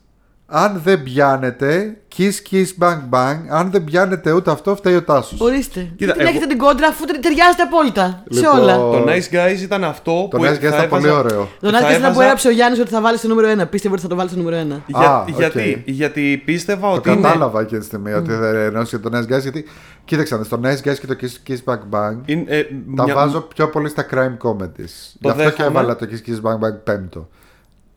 Αν 0.52 0.80
δεν 0.84 1.02
πιάνετε, 1.02 1.96
kiss 2.16 2.32
kiss 2.50 2.66
bang 2.84 2.98
bang. 3.10 3.36
Αν 3.50 3.70
δεν 3.70 3.84
πιάνετε 3.84 4.32
ούτε 4.32 4.50
αυτό, 4.50 4.76
φταίει 4.76 4.94
ο 4.94 5.02
Τάσος. 5.02 5.40
Ορίστε. 5.40 5.80
Κοίτα, 5.80 5.94
Κοίτα, 5.96 6.12
την 6.12 6.20
εγώ- 6.20 6.30
έχετε 6.30 6.46
την 6.46 6.58
κόντρα 6.58 6.86
αφού 6.86 7.04
τε- 7.04 7.20
ταιριάζετε 7.20 7.62
απόλυτα. 7.62 8.22
Λοιπόν, 8.30 8.52
Σε 8.54 8.60
όλα. 8.60 8.76
Το 8.76 9.04
Nice 9.06 9.34
Guys 9.34 9.60
ήταν 9.62 9.84
αυτό 9.84 10.28
Το 10.30 10.36
που 10.36 10.42
Nice 10.44 10.46
θα 10.46 10.52
Guys 10.54 10.56
ήταν 10.58 10.72
έβαζα- 10.72 10.88
πολύ 10.88 11.08
ωραίο. 11.10 11.48
Τον 11.60 11.70
θα 11.72 11.78
Άκη 11.78 11.86
ήταν 11.86 11.96
που 12.00 12.04
έβαζα- 12.06 12.22
έγραψε 12.22 12.48
ο 12.48 12.50
Γιάννης 12.50 12.80
ότι 12.80 12.90
θα 12.90 13.00
βάλει 13.00 13.16
στο 13.18 13.28
νούμερο 13.28 13.48
1. 13.48 13.66
Πίστευε 13.66 13.94
ότι 13.94 14.02
θα 14.02 14.08
το 14.08 14.16
βάλει 14.16 14.28
στο 14.28 14.38
νούμερο 14.38 14.56
1. 14.56 14.82
Για, 14.86 14.98
Α, 14.98 15.20
οκ. 15.22 15.28
γιατί, 15.36 15.82
γιατί 15.86 16.42
πίστευα 16.44 16.88
Το 16.90 16.94
ότι 16.94 17.10
είναι... 17.10 17.20
κατάλαβα 17.20 17.60
εκείνη 17.60 17.80
τη 17.80 17.86
στιγμή 17.86 18.12
ότι 18.12 18.32
δεν 18.32 18.54
εννοούσε 18.54 18.98
το 18.98 19.10
Nice 19.18 19.34
Guys. 19.34 19.40
Γιατί 19.40 19.64
κοίταξε, 20.04 20.34
να 20.34 20.40
δεις, 20.40 20.48
το 20.48 20.60
Nice 20.64 20.88
Guys 20.88 20.98
και 21.00 21.06
το 21.06 21.16
Kiss 21.20 21.50
Kiss 21.50 21.72
Bang 21.72 21.82
Bang 21.94 22.16
είναι, 22.24 22.44
ε, 22.46 22.62
τα 22.96 23.04
μια- 23.04 23.14
βάζω 23.14 23.40
πιο 23.40 23.68
πολύ 23.68 23.88
στα 23.88 24.06
crime 24.10 24.36
comedies. 24.48 24.94
Γι' 25.20 25.28
αυτό 25.30 25.42
και 25.42 25.48
δέχομαι. 25.48 25.66
έβαλα 25.66 25.96
το 25.96 26.06
Kiss 26.10 26.30
Kiss 26.30 26.34
Bang 26.50 26.54
Bang 26.54 26.76
πέμπτο. 26.84 27.28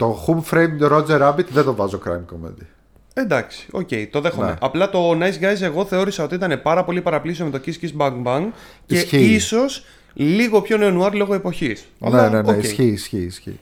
Το 0.03 0.25
Who 0.27 0.53
Framed 0.53 0.91
Roger 0.91 1.21
Rabbit 1.21 1.45
δεν 1.49 1.63
το 1.63 1.75
βάζω 1.75 2.01
crime 2.05 2.35
comedy. 2.35 2.65
Εντάξει, 3.13 3.67
οκ, 3.71 3.89
το 4.11 4.21
δέχομαι. 4.21 4.47
Ναι. 4.47 4.53
Απλά 4.61 4.89
το 4.89 5.11
Nice 5.11 5.43
Guys 5.43 5.61
εγώ 5.61 5.85
θεώρησα 5.85 6.23
ότι 6.23 6.35
ήταν 6.35 6.61
πάρα 6.61 6.83
πολύ 6.83 7.01
παραπλήσιο 7.01 7.45
με 7.45 7.51
το 7.51 7.61
Kiss 7.65 7.85
Kiss 7.85 8.01
Bang 8.01 8.23
Bang 8.23 8.45
και 8.85 8.95
Ισχύει. 8.95 9.33
ίσως 9.33 9.85
λίγο 10.13 10.61
πιο 10.61 10.77
νεονουάρ 10.77 11.13
λόγω 11.13 11.33
εποχής. 11.33 11.85
Ναι, 11.97 12.29
ναι, 12.29 12.41
ναι, 12.41 12.51
οκ. 12.51 12.63
ισχύει, 12.63 12.83
ισχύει, 12.83 13.17
ισχύει. 13.17 13.59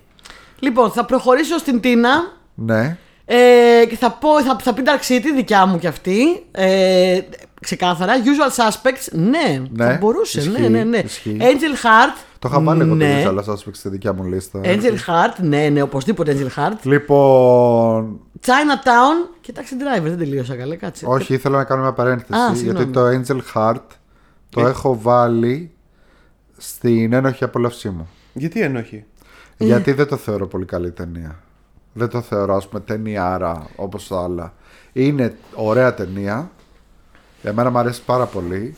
Λοιπόν, 0.60 0.92
θα 0.92 1.06
προχωρήσω 1.06 1.58
στην 1.58 1.80
Τίνα. 1.80 2.34
Ναι. 2.54 2.98
Ε, 3.26 3.86
και 3.90 3.96
θα, 3.96 4.12
πω, 4.12 4.42
θα, 4.44 4.58
θα 4.62 4.74
πει 4.74 4.84
Dark 4.86 5.12
City, 5.12 5.26
δικιά 5.36 5.66
μου 5.66 5.80
κι 5.80 5.88
αυτή. 5.88 6.46
Ε, 6.52 7.20
ξεκάθαρα. 7.62 8.14
Usual 8.18 8.64
Suspects, 8.64 9.08
ναι. 9.12 9.62
Ναι, 9.72 9.86
θα 9.86 9.98
μπορούσε, 10.02 10.40
ισχύει, 10.40 10.62
ναι, 10.62 10.68
ναι, 10.68 10.84
ναι. 10.84 10.98
ισχύει. 10.98 11.38
Angel 11.40 11.86
Heart. 11.86 12.31
Το 12.42 12.48
είχα 12.52 12.62
βάλει 12.62 12.82
εγώ 12.82 12.96
ναι. 12.96 13.24
το 13.24 13.44
Usual 13.46 13.52
Suspects 13.52 13.72
στη 13.72 13.90
δικιά 13.90 14.14
μου 14.14 14.24
λίστα. 14.24 14.60
Angel 14.64 14.96
Heart, 15.08 15.42
ναι, 15.42 15.70
ναι, 15.70 15.82
οπωσδήποτε 15.82 16.38
Angel 16.38 16.60
Heart. 16.60 16.78
Λοιπόν, 16.84 18.20
Chinatown 18.46 19.30
και 19.42 19.54
Taxi 19.56 19.60
Driver, 19.60 20.04
δεν 20.04 20.18
τελείωσα 20.18 20.56
καλά, 20.56 20.76
κάτσε. 20.76 21.06
όχι, 21.08 21.34
ήθελα 21.34 21.58
να 21.58 21.64
κάνω 21.64 21.82
μια 21.82 21.94
παρένθεση. 21.94 22.40
Α, 22.40 22.46
γιατί 22.54 22.60
συγγνώμη. 22.60 22.86
το 22.92 23.06
Angel 23.08 23.42
Heart 23.54 23.82
το 24.50 24.62
Ε. 24.66 24.70
έχω 24.70 24.98
βάλει 25.02 25.72
στην 26.58 27.14
ένοχη 27.14 27.44
απόλαυσή 27.44 27.90
μου. 27.90 28.10
Γιατί 28.34 28.62
ενοχή. 28.62 29.06
Γιατί 29.58 29.92
δεν 29.92 30.08
το 30.08 30.18
θεωρώ 30.18 30.48
πολύ 30.48 30.66
καλή 30.66 30.92
ταινία. 30.92 31.40
Δεν 31.94 32.08
το 32.10 32.22
θεωρώ, 32.22 32.56
ας 32.56 32.68
πούμε, 32.68 32.82
ταινιάρα 32.82 33.68
όπως 33.76 34.08
τα 34.08 34.24
άλλα. 34.24 34.54
Είναι 34.94 35.36
ωραία 35.56 35.94
ταινία. 35.94 36.52
Εμένα 37.44 37.70
μου 37.70 37.78
αρέσει 37.78 38.02
πάρα 38.06 38.26
πολύ. 38.26 38.76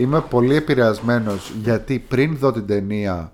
Είμαι 0.00 0.20
πολύ 0.20 0.54
επηρεασμένος 0.54 1.52
γιατί 1.62 1.98
πριν 1.98 2.36
δω 2.36 2.52
την 2.52 2.66
ταινία 2.66 3.32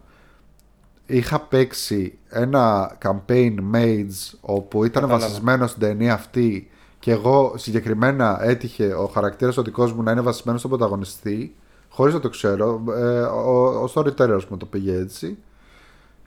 είχα 1.07 1.41
παίξει 1.41 2.19
ένα 2.29 2.97
campaign 3.05 3.55
Mage 3.75 4.37
όπου 4.41 4.85
ήταν 4.85 5.03
Κατάλαβα. 5.03 5.27
βασισμένος 5.27 5.71
στην 5.71 5.83
ταινία 5.83 6.15
αυτή 6.15 6.71
και 6.99 7.11
εγώ 7.11 7.55
συγκεκριμένα 7.57 8.39
έτυχε 8.43 8.87
ο 8.95 9.07
χαρακτήρας 9.07 9.57
ο 9.57 9.63
δικός 9.63 9.93
μου 9.93 10.03
να 10.03 10.11
είναι 10.13 10.21
βασισμένος 10.21 10.61
στον 10.61 10.71
πρωταγωνιστή 10.73 11.55
χωρίς 11.89 12.15
να 12.15 12.21
το 12.21 12.29
ξέρω. 12.29 12.83
Ε, 12.89 13.21
ο, 13.21 13.67
ο 13.83 13.91
storyteller 13.95 14.45
μου 14.49 14.57
το 14.57 14.67
πήγε 14.67 14.97
έτσι. 14.99 15.39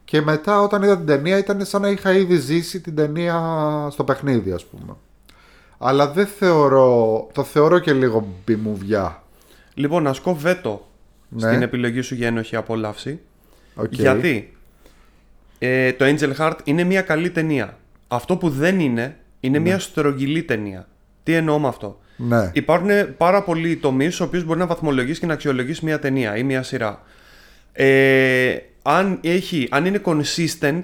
Και 0.05 0.21
μετά 0.21 0.61
όταν 0.61 0.83
είδα 0.83 0.97
την 0.97 1.05
ταινία 1.05 1.37
ήταν 1.37 1.65
σαν 1.65 1.81
να 1.81 1.89
είχα 1.89 2.13
ήδη 2.13 2.35
ζήσει 2.35 2.81
την 2.81 2.95
ταινία 2.95 3.37
στο 3.91 4.03
παιχνίδι 4.03 4.51
ας 4.51 4.65
πούμε. 4.65 4.95
Αλλά 5.77 6.11
δεν 6.11 6.25
θεωρώ, 6.25 7.27
το 7.33 7.43
θεωρώ 7.43 7.79
και 7.79 7.93
λίγο 7.93 8.27
μπιμουβιά. 8.45 9.18
Λοιπόν, 9.79 10.03
να 10.03 10.13
ασκώ 10.13 10.35
βέτο 10.35 10.87
Ναι. 11.29 11.47
στην 11.47 11.61
επιλογή 11.61 12.01
σου 12.01 12.15
για 12.15 12.27
ένοχη 12.27 12.55
απόλαυση. 12.55 13.19
Οκ. 13.75 13.93
Γιατί; 13.93 14.53
Ε, 15.59 15.91
το 15.93 16.05
Angel 16.05 16.33
Heart 16.37 16.57
είναι 16.63 16.83
μια 16.83 17.01
καλή 17.01 17.29
ταινία. 17.29 17.77
Αυτό 18.07 18.37
που 18.37 18.49
δεν 18.49 18.79
είναι, 18.79 19.17
είναι 19.39 19.59
μια 19.59 19.79
στρογγυλή 19.79 20.43
ταινία. 20.43 20.87
Τι 21.23 21.33
εννοώ 21.33 21.59
με 21.59 21.67
αυτό; 21.67 21.99
Ναι. 22.15 22.49
Υπάρχουν 22.53 22.89
πάρα 23.17 23.43
πολλοί 23.43 23.77
τομείς 23.77 24.13
στους 24.13 24.27
οποίους 24.27 24.43
μπορεί 24.43 24.59
να 24.59 24.65
βαθμολογήσει 24.65 25.19
και 25.19 25.25
να 25.25 25.33
αξιολογήσει 25.33 25.85
μια 25.85 25.99
ταινία 25.99 26.37
ή 26.37 26.43
μια 26.43 26.63
σειρά. 26.63 27.01
Ε, 27.71 28.57
αν, 28.81 29.19
έχει, 29.21 29.67
αν 29.71 29.85
είναι 29.85 30.01
consistent 30.05 30.83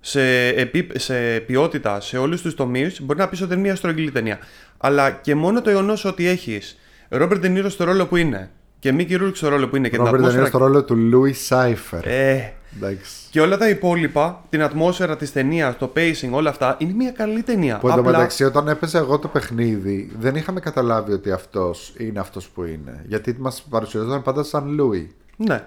σε, 0.00 0.46
επί, 0.46 0.88
σε 0.94 1.40
ποιότητα 1.40 2.00
σε 2.00 2.18
όλους 2.18 2.42
τους 2.42 2.54
τομείς, 2.54 3.00
μπορεί 3.02 3.18
να 3.18 3.28
πεις 3.28 3.40
ότι 3.40 3.52
είναι 3.52 3.62
μια 3.62 3.74
στρογγυλή 3.74 4.10
ταινία. 4.10 4.38
Αλλά 4.78 5.10
και 5.10 5.34
μόνο 5.34 5.62
το 5.62 5.70
γεγονός 5.70 6.04
ότι 6.04 6.26
έχεις 6.26 6.78
Ρόμπερτ 7.08 7.40
Ντενίρο 7.40 7.68
στο 7.68 7.84
ρόλο 7.84 8.06
που 8.06 8.16
είναι 8.16 8.50
και 8.78 8.92
Μίκη 8.92 9.14
Ρούλκ 9.14 9.36
στο 9.36 9.48
ρόλο 9.48 9.68
που 9.68 9.76
είναι 9.76 9.88
και 9.88 9.96
Ρόμπερτ 9.96 10.16
την 10.16 10.24
Ντενίρο 10.24 10.44
ατμόσφαιρα. 10.46 10.64
στο 10.68 10.72
ρόλο 10.72 10.84
του 10.84 10.96
Λούι 10.96 11.32
Σάιφερ. 11.32 12.06
Ε, 12.06 12.52
Εντάξει. 12.76 13.12
και 13.30 13.40
όλα 13.40 13.56
τα 13.56 13.68
υπόλοιπα, 13.68 14.44
την 14.48 14.62
ατμόσφαιρα 14.62 15.16
της 15.16 15.32
ταινίας, 15.32 15.76
το 15.78 15.92
pacing, 15.96 16.30
όλα 16.30 16.50
αυτά, 16.50 16.74
είναι 16.78 16.92
μια 16.92 17.10
καλή 17.10 17.42
ταινία. 17.42 17.78
Που 17.78 17.88
εντωμεταξύ 17.88 18.44
όταν 18.44 18.68
έπαιζε 18.68 18.98
εγώ 18.98 19.18
το 19.18 19.28
παιχνίδι 19.28 20.12
δεν 20.18 20.34
είχαμε 20.34 20.60
καταλάβει 20.60 21.12
ότι 21.12 21.30
αυτός 21.32 21.94
είναι 21.98 22.18
αυτός 22.20 22.48
που 22.48 22.64
είναι. 22.64 23.04
Γιατί 23.06 23.36
μας 23.38 23.62
παρουσιαζόταν 23.70 24.22
πάντα 24.22 24.42
σαν 24.42 24.68
Λούι. 24.68 25.14
Ναι. 25.36 25.64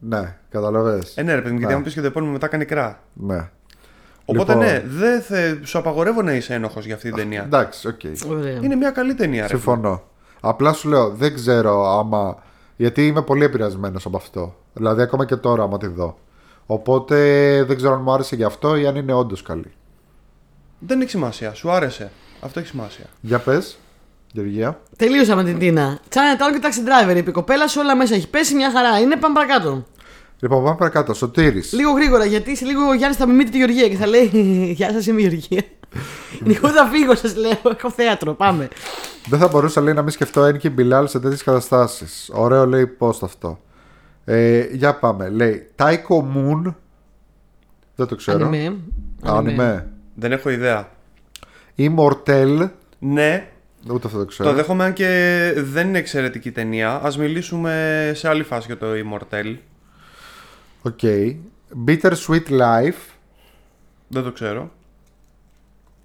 Ναι, 0.00 0.36
κατάλαβες. 0.50 1.16
Ε, 1.16 1.22
ναι, 1.22 1.34
ρε 1.34 1.40
παιδί 1.40 1.52
μου, 1.52 1.58
γιατί 1.58 1.72
Ναι. 1.72 1.78
αν 1.78 1.84
πεις 1.84 1.94
και 1.94 2.00
το 2.00 2.06
επόμενο 2.06 2.32
μετά 2.32 2.46
κάνει 2.46 2.64
κρά. 2.64 3.02
Ναι. 3.12 3.48
Οπότε 4.24 4.52
Λοιπόν, 4.52 4.66
ναι, 4.66 4.82
δεν 4.86 5.20
θε, 5.22 5.54
σου 5.62 5.78
απαγορεύω 5.78 6.22
να 6.22 6.32
είσαι 6.32 6.54
ένοχος 6.54 6.84
για 6.86 6.94
αυτή 6.94 7.08
την 7.08 7.16
ταινία. 7.16 7.42
Εντάξει, 7.42 7.88
οκ. 7.88 8.00
Ωραία. 8.30 8.58
Είναι 8.62 8.74
μια 8.76 8.90
καλή 8.90 9.14
ταινία, 9.14 9.42
ρε. 9.42 9.48
Συμφωνώ. 9.48 10.02
Απλά 10.40 10.72
σου 10.72 10.88
λέω, 10.88 11.10
δεν 11.10 11.34
ξέρω 11.34 11.98
άμα. 11.98 12.36
Γιατί 12.76 13.06
είμαι 13.06 13.22
πολύ 13.22 13.44
επηρεασμένος 13.44 14.06
από 14.06 14.16
αυτό. 14.16 14.54
Δηλαδή, 14.72 15.02
ακόμα 15.02 15.24
και 15.24 15.36
τώρα, 15.36 15.62
άμα 15.62 15.78
τη 15.78 15.86
δω. 15.86 16.18
Οπότε 16.66 17.16
δεν 17.66 17.76
ξέρω 17.76 17.94
αν 17.94 18.02
μου 18.02 18.12
άρεσε 18.12 18.36
γι' 18.36 18.44
αυτό 18.44 18.76
ή 18.76 18.86
αν 18.86 18.96
είναι 18.96 19.12
όντως 19.12 19.42
καλή. 19.42 19.72
Δεν 20.78 21.00
έχει 21.00 21.10
σημασία, 21.10 21.54
σου 21.54 21.70
άρεσε. 21.70 22.10
Αυτό 22.40 22.58
έχει 22.58 22.68
σημασία. 22.68 23.04
Για 23.20 23.38
πες, 23.38 23.78
Γεωργία. 24.32 24.80
Τελείωσα 24.96 25.36
με 25.36 25.44
την 25.44 25.58
Τίνα. 25.58 25.98
Chinatown 26.08 26.52
και 26.52 26.60
Taxi 26.62 27.10
Driver. 27.10 27.16
είπε 27.16 27.30
Η 27.30 27.32
κοπέλα 27.32 27.68
σε 27.68 27.78
όλα 27.78 27.96
μέσα 27.96 28.14
έχει 28.14 28.28
πέσει 28.28 28.54
μια 28.54 28.70
χαρά. 28.70 29.00
Είναι 29.00 29.16
πάμε 29.16 29.34
παρακάτω. 29.34 29.84
Λοιπόν, 30.40 30.64
πάμε 30.64 30.76
παρακάτω. 30.76 31.14
Σωτήρης. 31.14 31.72
Λίγο 31.72 31.90
γρήγορα 31.92 32.24
γιατί 32.24 32.56
σε 32.56 32.64
λίγο 32.64 32.88
ο 32.88 32.94
Γιάννης 32.94 33.18
θα 33.18 33.26
μιμείται 33.26 33.50
τη 33.50 33.56
Γεωργία 33.56 33.88
και 33.88 33.96
θα 33.96 34.06
λέει 34.06 34.30
Γεια 34.78 34.92
σας, 34.92 35.06
είμαι 35.06 35.20
η 35.20 35.22
Γεωργία. 35.22 35.62
Εγώ 36.46 36.68
θα 36.68 36.86
φύγω, 36.86 37.14
σας 37.14 37.36
λέω. 37.36 37.58
Έχω 37.76 37.90
θέατρο. 37.90 38.34
Πάμε. 38.34 38.68
Δεν 39.28 39.38
θα 39.38 39.48
μπορούσα 39.48 39.80
λέει 39.80 39.94
να 39.94 40.02
μην 40.02 40.10
σκεφτώ 40.10 40.44
Ένκι 40.44 40.70
Μπιλάλ 40.70 41.08
σε 41.08 41.20
τέτοιες 41.20 41.42
καταστάσεις. 41.42 42.30
Ωραίο 42.32 42.66
λέει 42.66 42.96
post 42.98 43.18
αυτό. 43.22 43.60
Ε, 44.24 44.66
για 44.72 44.94
πάμε. 44.94 45.28
Λέει 45.28 45.68
Tykho 45.76 46.18
Moon. 46.34 46.74
Δεν 47.94 48.06
το 48.06 48.16
ξέρω. 48.16 48.46
Ανιμέ. 48.46 48.76
Ανιμέ. 49.22 49.88
Δεν 50.14 50.32
έχω 50.32 50.50
ιδέα. 50.50 50.88
Immortel. 51.78 52.68
Ναι, 52.98 53.48
Ούτε 53.92 54.06
αυτό 54.06 54.18
το 54.18 54.24
ξέρω. 54.24 54.48
το 54.48 54.54
δέχομαι 54.54 54.84
αν 54.84 54.92
και 54.92 55.52
δεν 55.56 55.88
είναι 55.88 55.98
εξαιρετική 55.98 56.50
ταινία. 56.50 56.90
Ας 56.90 57.12
μιλήσουμε 57.18 58.12
σε 58.14 58.28
άλλη 58.28 58.42
φάση 58.42 58.66
για 58.66 58.76
το 58.78 58.86
Immortel. 58.86 59.56
Ok. 60.88 60.98
Bittersweet 61.86 62.48
Life. 62.50 63.00
Δεν 64.08 64.22
το 64.22 64.32
ξέρω. 64.32 64.70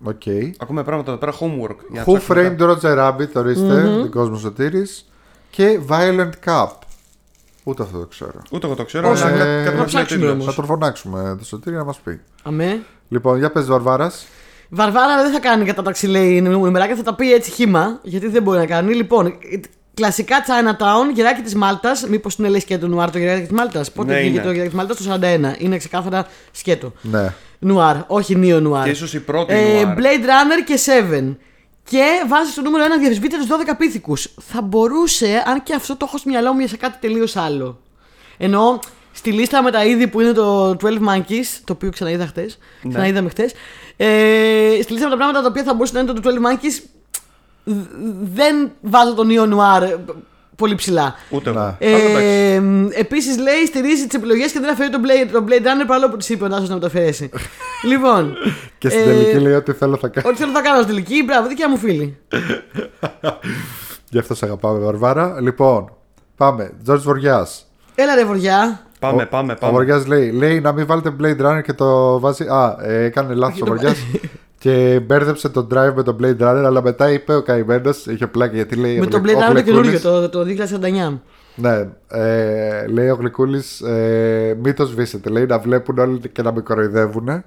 Οκ. 0.03 0.21
Ακούμε 0.57 0.84
πράγματα 0.84 1.11
εδώ 1.11 1.19
πέρα 1.19 1.34
homework. 1.39 1.75
για 1.91 2.03
να 2.05 2.13
Who 2.13 2.17
ψάξουμε 2.17 2.55
Framed 2.59 2.61
Roger 2.61 2.97
Rabbit, 2.97 3.34
ορίστε, 3.36 3.81
δικός 4.03 4.29
μου 4.29 4.38
σωτήρης. 4.38 5.09
Και 5.49 5.79
Violent 5.89 6.29
Cop. 6.45 6.67
Ούτε 7.63 7.84
αυτό 7.84 7.99
το 7.99 8.05
ξέρω. 8.05 8.31
τα- 8.31 8.41
Ούτε 8.51 8.65
εγώ 8.65 8.75
το 8.75 8.86
ξέρω, 8.86 9.09
Όχι, 9.09 9.23
αλλά 9.23 9.31
ε, 9.36 9.38
κάτι, 9.38 9.63
κάτι 9.63 9.63
να 9.63 9.71
μας 9.71 9.75
λέει 9.75 9.86
ψάξουμε 9.86 10.19
τελείως. 10.19 10.31
όμως. 10.34 10.45
Θα 10.45 10.53
τον 10.53 10.65
φωνάξουμε 10.65 11.36
το 11.39 11.45
σωτήρι 11.45 11.75
να 11.75 11.84
μας 11.84 11.99
πει. 11.99 12.19
Αμέ. 12.43 12.81
Λοιπόν, 13.09 13.38
για 13.38 13.51
πες 13.51 13.65
Βαρβάρας. 13.65 14.25
Βαρβάρα 14.69 15.21
δεν 15.23 15.31
θα 15.31 15.39
κάνει 15.39 15.65
κατάταξη, 15.65 16.07
λέει 16.07 16.41
νουμεράκια, 16.41 16.95
θα 16.95 17.03
τα 17.03 17.15
πει 17.15 17.34
έτσι 17.34 17.51
χύμα, 17.51 17.99
γιατί 18.03 18.27
δεν 18.27 18.43
μπορεί 18.43 18.57
να 18.57 18.65
κάνει. 18.65 18.93
Λοιπόν, 18.93 19.34
κλασικά 19.93 20.35
Chinatown, 20.45 21.13
γεράκι 21.13 21.41
της 21.41 21.55
Μάλτας. 21.55 22.05
Μήπως 22.07 22.35
είναι 22.35 22.47
λέει 22.49 22.59
σκέτο 22.59 22.87
νουάρ 22.87 23.11
το 23.11 23.17
γεράκι 23.17 23.41
της 23.41 23.51
Μάλτας; 23.51 23.91
Πότε 23.91 24.13
Ναι, 24.13 24.19
βγήκε 24.19 24.33
είναι. 24.33 24.43
το 24.43 24.51
γεράκι 24.51 24.69
της 24.69 24.77
Μάλτας, 24.77 24.97
το 24.97 25.03
41. 25.03 25.55
Είναι 25.57 25.77
ξεκάθαρα 25.77 26.27
σκέτο. 26.51 26.93
Ναι. 27.01 27.33
Νουάρ, 27.59 27.95
όχι 28.07 28.35
νίο 28.35 28.59
νουάρ. 28.59 28.83
Και 28.83 28.89
ίσως 28.89 29.13
η 29.13 29.19
πρώτη 29.19 29.53
ε, 29.53 29.83
νουάρ. 29.83 29.95
Blade 29.97 30.23
Runner 30.25 30.63
και 30.65 30.79
Seven. 30.85 31.35
Και 31.89 32.03
βάζει 32.27 32.51
στο 32.51 32.61
νούμερο 32.61 32.83
1 32.83 32.87
διαμφισβήτητου 32.99 33.45
12 33.47 33.73
πίθηκους. 33.77 34.27
Θα 34.51 34.61
μπορούσε, 34.61 35.43
αν 35.45 35.63
και 35.63 35.73
αυτό 35.75 35.95
το 35.97 36.05
έχω 36.07 36.17
στο 36.17 36.29
μυαλό 36.29 36.53
μου 36.53 36.59
για 36.59 36.67
σε 36.67 36.77
κάτι 36.77 36.97
τελείως 37.07 37.35
άλλο. 37.35 37.79
Ενώ 38.37 38.79
στη 39.11 39.31
λίστα 39.31 39.63
με 39.63 39.71
τα 39.71 39.85
είδη 39.85 40.07
που 40.07 40.21
είναι 40.21 40.31
το 40.31 40.69
12 40.69 40.85
Monkeys, 40.85 41.45
το 41.63 41.73
οποίο 41.73 41.89
ξαναείδα 41.89 42.25
χτες. 42.27 42.57
Ναι. 42.81 42.89
Ξαναείδαμε 42.89 43.29
χτες. 43.29 43.51
Ε, 43.97 44.79
στη 44.81 44.91
λίστα 44.91 45.05
με 45.05 45.11
τα 45.11 45.17
πράγματα 45.17 45.41
τα 45.41 45.47
οποία 45.47 45.63
θα 45.63 45.73
μπορούσε 45.73 45.93
να 45.93 45.99
είναι 45.99 46.13
το 46.13 46.21
12 46.23 46.33
Monkeys, 46.37 46.81
δ- 46.83 46.92
δεν 48.34 48.72
βάζω 48.82 49.14
τον 49.14 49.28
Neo 49.32 49.53
Noir. 49.53 49.97
πολύ 50.55 50.76
ψηλά. 50.76 51.16
Ούτε 51.30 51.49
εγώ. 51.49 51.59
Να. 51.59 51.66
Αλλά 51.66 51.97
εντάξει. 51.97 52.26
Ε, 52.95 52.99
Επίσης 52.99 53.38
λέει 53.38 53.66
στηρίζει 53.68 54.05
τις 54.07 54.18
επιλογές 54.18 54.51
και 54.51 54.59
δεν 54.59 54.70
αφαιρεί 54.70 54.89
τον 54.89 55.01
Blade, 55.05 55.30
τον 55.32 55.45
Blade 55.47 55.61
Runner 55.64 55.86
παρόλο 55.88 56.09
που 56.09 56.18
της 56.18 56.30
είπε 56.30 56.43
ο 56.43 56.47
Νάσος 56.47 56.68
να 56.68 56.74
μου 56.74 56.80
το 56.80 56.86
αφαιρέσει. 56.88 57.30
λοιπόν. 57.91 58.36
Και 58.78 58.89
στην 58.89 59.01
ε, 59.01 59.05
τελική 59.05 59.39
λέει 59.39 59.53
ό,τι 59.53 59.72
θέλω 59.74 59.97
θα 59.97 60.07
κάνω. 60.07 60.30
Ό,τι 60.30 60.38
θέλω 60.38 60.51
θα 60.51 60.61
κάνω 60.61 60.76
στην 60.82 60.88
τελική. 60.88 61.24
Μπράβο, 61.24 61.47
δικιά 61.47 61.70
μου 61.70 61.78
φίλη. 61.78 62.18
Γι' 64.11 64.18
αυτό 64.20 64.36
σε 64.36 64.45
αγαπάμε, 64.45 64.80
Βαρβάρα. 64.80 65.41
Λοιπόν, 65.41 65.91
πάμε. 66.38 66.72
George 66.88 66.97
Βοριάς. 66.99 67.66
Έλα 67.95 68.16
ρε 68.16 68.26
βοριά. 68.26 68.82
Πάμε, 68.99 69.26
πάμε, 69.26 69.53
Ο 69.53 69.55
πάμε. 69.59 69.74
Βοριάς 69.74 70.05
λέει, 70.07 70.32
λέει 70.32 70.59
να 70.61 70.72
μην 70.72 70.86
βάλετε 70.86 71.16
Blade 71.22 71.41
Runner 71.41 71.61
και 71.64 71.74
το 71.74 72.20
βάζει. 72.20 72.43
Α, 72.43 72.76
ε, 72.82 73.03
έκανε 73.03 73.34
λάθος 73.34 73.61
ο 73.61 73.66
το- 73.66 73.72
Βοριάς. 73.72 73.97
και 74.64 74.99
μπέρδεψε 75.05 75.49
τον 75.49 75.68
drive 75.74 75.93
με 75.95 76.03
τον 76.03 76.18
Blade 76.22 76.41
Runner, 76.41 76.64
αλλά 76.66 76.82
μετά 76.82 77.11
είπε 77.11 77.36
ο 77.36 77.41
καημένος, 77.41 78.05
είχε 78.05 78.28
πλάκα 78.28 78.55
γιατί 78.55 78.76
λέει. 78.76 78.95
Με 78.99 79.05
ο 79.05 79.07
τον 79.07 79.22
Γλυ- 79.22 79.36
Blade 79.36 79.39
ο 79.39 79.43
Runner 79.43 79.45
το 79.47 79.61
Γλυκούλης- 79.61 80.01
καινούριο, 80.01 80.30
το, 80.30 80.30
το 80.30 80.43
2049. 80.43 81.22
Ναι, 81.55 81.88
ε, 82.07 82.88
λέει 82.88 83.09
ο 83.09 83.16
Γλυκούλης, 83.16 83.82
ε, 83.82 84.57
μην 84.64 84.76
το 84.76 84.86
σβήσετε. 84.86 85.30
Λέει 85.30 85.45
να 85.45 85.59
βλέπουν 85.59 85.97
όλοι 85.97 86.20
και 86.32 86.41
να 86.41 86.53
με 86.53 86.61
κοροϊδεύουν. 86.61 87.43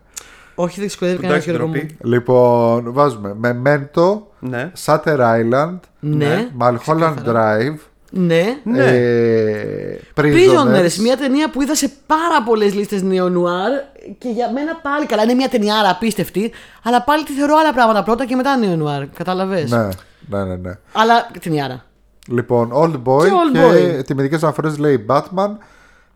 Όχι, 0.54 0.78
δεν 0.78 0.86
ξεσκοδεύει 0.86 1.16
κανένα 1.20 1.32
Εντάξει, 1.34 1.50
Γιώργο 1.50 1.66
μου. 1.68 1.72
ντροπή. 1.74 1.96
Λοιπόν, 2.02 2.92
βάζουμε 2.92 3.36
Memento, 3.42 4.18
Ναι. 4.38 4.72
Sutter 4.84 5.18
Island, 5.18 5.78
Ναι, 6.00 6.48
Mulholland 6.60 7.14
Drive, 7.26 7.76
ναι. 8.16 8.58
Ναι. 8.62 8.84
ε, 8.84 9.98
Prisoners, 10.14 10.22
Prisoners. 10.24 10.94
μια 11.00 11.16
ταινία 11.16 11.50
που 11.50 11.62
είδα 11.62 11.74
σε 11.74 11.90
πάρα 12.06 12.42
πολλές 12.44 12.74
λίστες 12.74 13.02
neo-noir 13.04 14.02
και 14.18 14.28
για 14.28 14.50
μένα 14.52 14.74
πάλι 14.82 15.06
καλά. 15.06 15.22
Είναι 15.22 15.34
μια 15.34 15.48
ταινιάρα 15.48 15.90
απίστευτη, 15.90 16.52
αλλά 16.82 17.02
πάλι 17.02 17.24
τη 17.24 17.32
θεωρώ 17.32 17.56
άλλα 17.56 17.72
πράγματα 17.72 18.02
πρώτα 18.02 18.26
και 18.26 18.36
μετά 18.36 18.58
neo-noir. 18.62 19.06
Κατάλαβες; 19.16 19.70
Ναι, 19.70 19.88
ναι, 20.28 20.44
ναι, 20.44 20.56
ναι. 20.56 20.72
Αλλά 20.92 21.30
ταινιάρα. 21.40 21.84
Λοιπόν, 22.28 22.70
Old 22.74 23.02
Boy 23.04 23.22
Και 23.22 23.28
και, 23.52 23.60
Old 23.62 23.98
Boy. 24.00 24.04
τιμητικέ 24.06 24.34
αναφορές 24.42 24.78
λέει 24.78 25.06
Batman, 25.08 25.50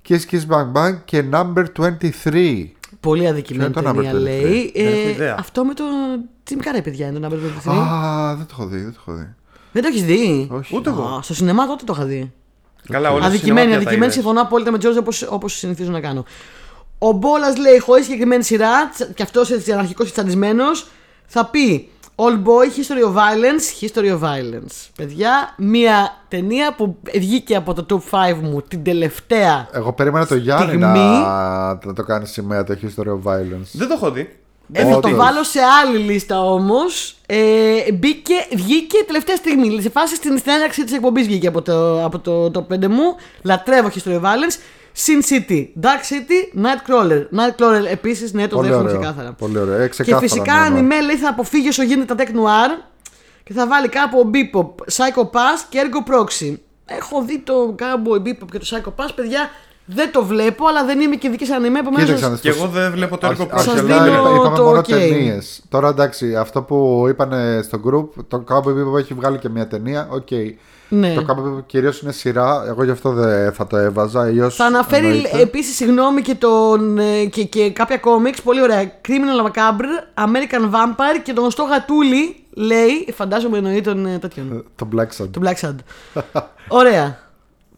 Kiss 0.08 0.18
Kiss 0.30 0.40
Bang 0.50 0.72
Bang 0.72 0.94
και 1.04 1.24
Number 1.32 1.64
23. 2.24 2.64
Πολύ 3.00 3.26
αδικημένη 3.28 3.70
Ποιο 3.70 3.80
είναι 3.82 3.92
το 3.92 3.94
ταινία 3.94 4.12
number 4.12 4.16
23? 4.16 4.20
λέει. 4.20 4.72
Δεν 4.74 4.86
έχω 4.86 5.06
Ε, 5.06 5.10
ιδέα. 5.10 5.36
αυτό 5.38 5.64
με 5.64 5.74
το. 5.74 5.84
Jim 6.50 6.56
Carrey, 6.56 6.80
παιδιά, 6.84 7.06
είναι 7.06 7.18
το 7.18 7.26
number 7.26 7.68
23. 7.70 7.72
Α, 7.72 8.34
δεν 8.36 8.46
το 8.46 8.54
έχω 8.58 8.66
δει, 8.66 8.78
δεν 8.78 8.92
το 8.92 8.98
έχω 9.06 9.16
δει. 9.16 9.34
Δεν 9.72 9.82
το 9.82 9.88
έχεις 9.88 10.04
δει; 10.04 10.48
Όχι. 10.52 10.76
Ούτε 10.76 10.90
εγώ. 10.90 11.02
Α, 11.02 11.22
στο 11.22 11.34
σινεμά 11.34 11.66
τότε 11.66 11.84
το 11.84 11.92
είχα 11.96 12.04
δει. 12.04 12.32
Καλά, 12.88 13.10
όλα 13.12 13.26
Αδικημένη, 13.26 13.74
αδικημένη, 13.74 14.12
συμφωνώ 14.12 14.40
απόλυτα 14.40 14.70
με 14.70 14.78
Τζόρζ 14.78 14.96
όπω 15.28 15.48
συνηθίζω 15.48 15.90
να 15.90 16.00
κάνω. 16.00 16.24
Ο 16.98 17.10
Μπόλας 17.12 17.56
λέει 17.56 17.78
χωρίς 17.78 18.04
συγκεκριμένη 18.04 18.42
σειρά, 18.44 18.88
τσα- 18.88 19.04
και 19.14 19.22
αυτός 19.22 19.50
έτσι 19.50 19.72
αναρχικός 19.72 20.06
και 20.06 20.12
τσαντισμένο, 20.12 20.64
θα 21.26 21.44
πει 21.46 21.88
Old 22.14 22.42
Boy, 22.42 22.66
History 22.66 23.08
of 23.08 23.14
Violence, 23.14 23.84
History 23.84 24.18
of 24.18 24.20
Violence. 24.20 24.88
Παιδιά, 24.96 25.54
μια 25.58 26.16
ταινία 26.28 26.74
που 26.74 26.96
βγήκε 27.14 27.56
από 27.56 27.74
το 27.74 27.86
top 28.10 28.10
5 28.10 28.34
μου 28.42 28.62
την 28.62 28.82
τελευταία. 28.84 29.68
Εγώ 29.72 29.92
περίμενα 29.92 30.26
το 30.26 30.34
Γιάννη 30.34 30.66
Στιγμή- 30.66 30.82
να, 30.98 31.68
να 31.84 31.92
το 31.94 32.02
κάνει 32.02 32.26
σημαία 32.26 32.64
το 32.64 32.76
History 32.82 33.06
of 33.08 33.32
Violence. 33.32 33.68
Δεν 33.72 33.88
το 33.88 33.94
έχω 33.94 34.10
δει. 34.10 34.39
Ε, 34.72 34.82
θα 34.84 34.90
το 34.90 34.96
Όντως. 34.96 35.12
βάλω 35.14 35.42
σε 35.42 35.58
άλλη 35.82 35.98
λίστα 35.98 36.42
όμως. 36.44 37.16
Ε, 37.26 37.92
μπήκε, 37.92 38.34
βγήκε 38.52 39.04
τελευταία 39.06 39.36
στιγμή. 39.36 39.82
Σε 39.82 39.90
φάση 39.90 40.14
στην, 40.14 40.38
στην 40.38 40.52
έναρξη 40.52 40.84
της 40.84 40.92
εκπομπής 40.94 41.26
βγήκε 41.26 41.46
από 41.46 41.62
το, 41.62 42.04
από 42.04 42.18
το, 42.18 42.50
το 42.50 42.66
5 42.72 42.86
μου. 42.86 43.16
Λατρεύω 43.42 43.90
History 43.94 44.12
of 44.14 44.20
Violence. 44.20 44.56
Sin 45.06 45.32
City, 45.32 45.66
Dark 45.82 46.02
City, 46.10 46.62
Nightcrawler. 46.64 47.22
Nightcrawler 47.38 47.84
επίσης, 47.90 48.32
ναι, 48.32 48.48
το 48.48 48.56
Πολύ 48.56 48.68
δέχομαι 48.68 48.88
ωραίο. 48.88 49.00
ξεκάθαρα. 49.00 49.32
Πολύ 49.32 49.58
ωραίο. 49.58 49.74
Ε, 49.74 49.82
Και 49.82 49.88
ξεκάθαρα, 49.88 50.20
φυσικά 50.20 50.52
ναι, 50.54 50.58
ναι. 50.60 50.66
ανημέ 50.66 51.00
λέει 51.00 51.16
θα 51.16 51.28
αποφύγει 51.28 51.68
όσο 51.68 51.82
γίνεται 51.82 52.14
τα 52.14 52.24
Tech 52.24 52.28
Noir 52.28 52.78
και 53.44 53.52
θα 53.52 53.66
βάλει 53.66 53.88
κάπου 53.88 54.18
ο 54.18 54.30
Bebop, 54.34 54.66
Psycho 54.92 55.22
Pass 55.22 55.64
και 55.68 55.80
Ergo 55.82 56.12
Proxy. 56.14 56.54
Έχω 56.86 57.22
δει 57.22 57.38
το 57.38 57.74
Cowboy 57.78 58.16
Bebop 58.28 58.46
και 58.52 58.58
το 58.58 58.66
Psycho 58.70 59.04
Pass, 59.04 59.08
παιδιά. 59.14 59.50
Δεν 59.94 60.12
το 60.12 60.24
βλέπω, 60.24 60.66
αλλά 60.66 60.84
δεν 60.84 61.00
είμαι 61.00 61.16
και 61.16 61.28
δική 61.28 61.44
σε 61.46 61.54
ανημέ, 61.54 61.78
Κοίταξε 61.78 62.00
να 62.00 62.06
επομένω. 62.08 62.30
δεις 62.32 62.40
Και 62.40 62.50
το- 62.50 62.56
εγώ 62.58 62.66
δεν 62.66 62.90
βλέπω 62.92 63.18
το 63.18 63.26
έργο 63.26 63.42
Αρχ- 63.42 63.52
Σας 63.54 63.64
πρόσφατα. 63.64 63.94
αρχικά 63.94 64.04
δίνω 64.04 64.28
είπα- 64.28 64.36
είπαμε 64.40 64.56
το 64.56 64.62
μόνο 64.64 64.78
ok. 64.78 64.86
ταινίες. 64.88 65.60
Τώρα 65.68 65.88
εντάξει, 65.88 66.36
αυτό 66.36 66.62
που 66.62 67.06
είπαν 67.08 67.32
στο 67.62 67.80
group, 67.86 68.24
το 68.28 68.44
Cowboy 68.48 68.68
Bebop 68.94 68.98
έχει 68.98 69.14
βγάλει 69.14 69.38
και 69.38 69.48
μια 69.48 69.66
ταινία. 69.66 70.08
Οκ. 70.10 70.28
Ναι. 70.88 71.14
Το 71.14 71.24
Cowboy 71.28 71.46
Bebop 71.58 71.62
κυρίως 71.66 72.00
είναι 72.02 72.12
σειρά. 72.12 72.64
Εγώ 72.68 72.84
γι' 72.84 72.90
αυτό 72.90 73.10
δεν 73.12 73.52
θα 73.52 73.66
το 73.66 73.76
έβαζα. 73.76 74.20
Αλλιώς 74.20 74.54
Θα 74.56 74.64
αναφέρει 74.64 75.06
εννοείται. 75.06 75.40
επίσης 75.40 75.76
συγγνώμη 75.76 76.22
και, 76.22 76.34
τον, 76.34 76.98
ε, 76.98 77.24
και, 77.24 77.44
και 77.44 77.70
κάποια 77.70 77.96
κόμιξ 77.98 78.42
πολύ 78.42 78.62
ωραία. 78.62 78.92
Criminal 79.08 79.46
Macabre, 79.50 80.22
American 80.24 80.64
Vampire 80.74 81.20
και 81.22 81.32
τον 81.32 81.42
γνωστό 81.42 81.62
Γατούλη 81.62 82.36
λέει. 82.54 83.08
Φαντάζομαι 83.14 83.56
εννοεί 83.58 83.80
τον 83.80 84.06
ε, 84.06 84.18
τέτοιον. 84.18 84.64
Το 84.76 84.88
Black 84.96 85.22
Sun. 85.22 85.28
τον 85.30 85.42
Black 85.46 85.66
Sad. 85.68 85.74
ωραία. 86.68 87.18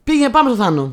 Πήγαινε, 0.05 0.29
πάμε 0.31 0.51
στο 0.55 0.63
Θάνο. 0.63 0.93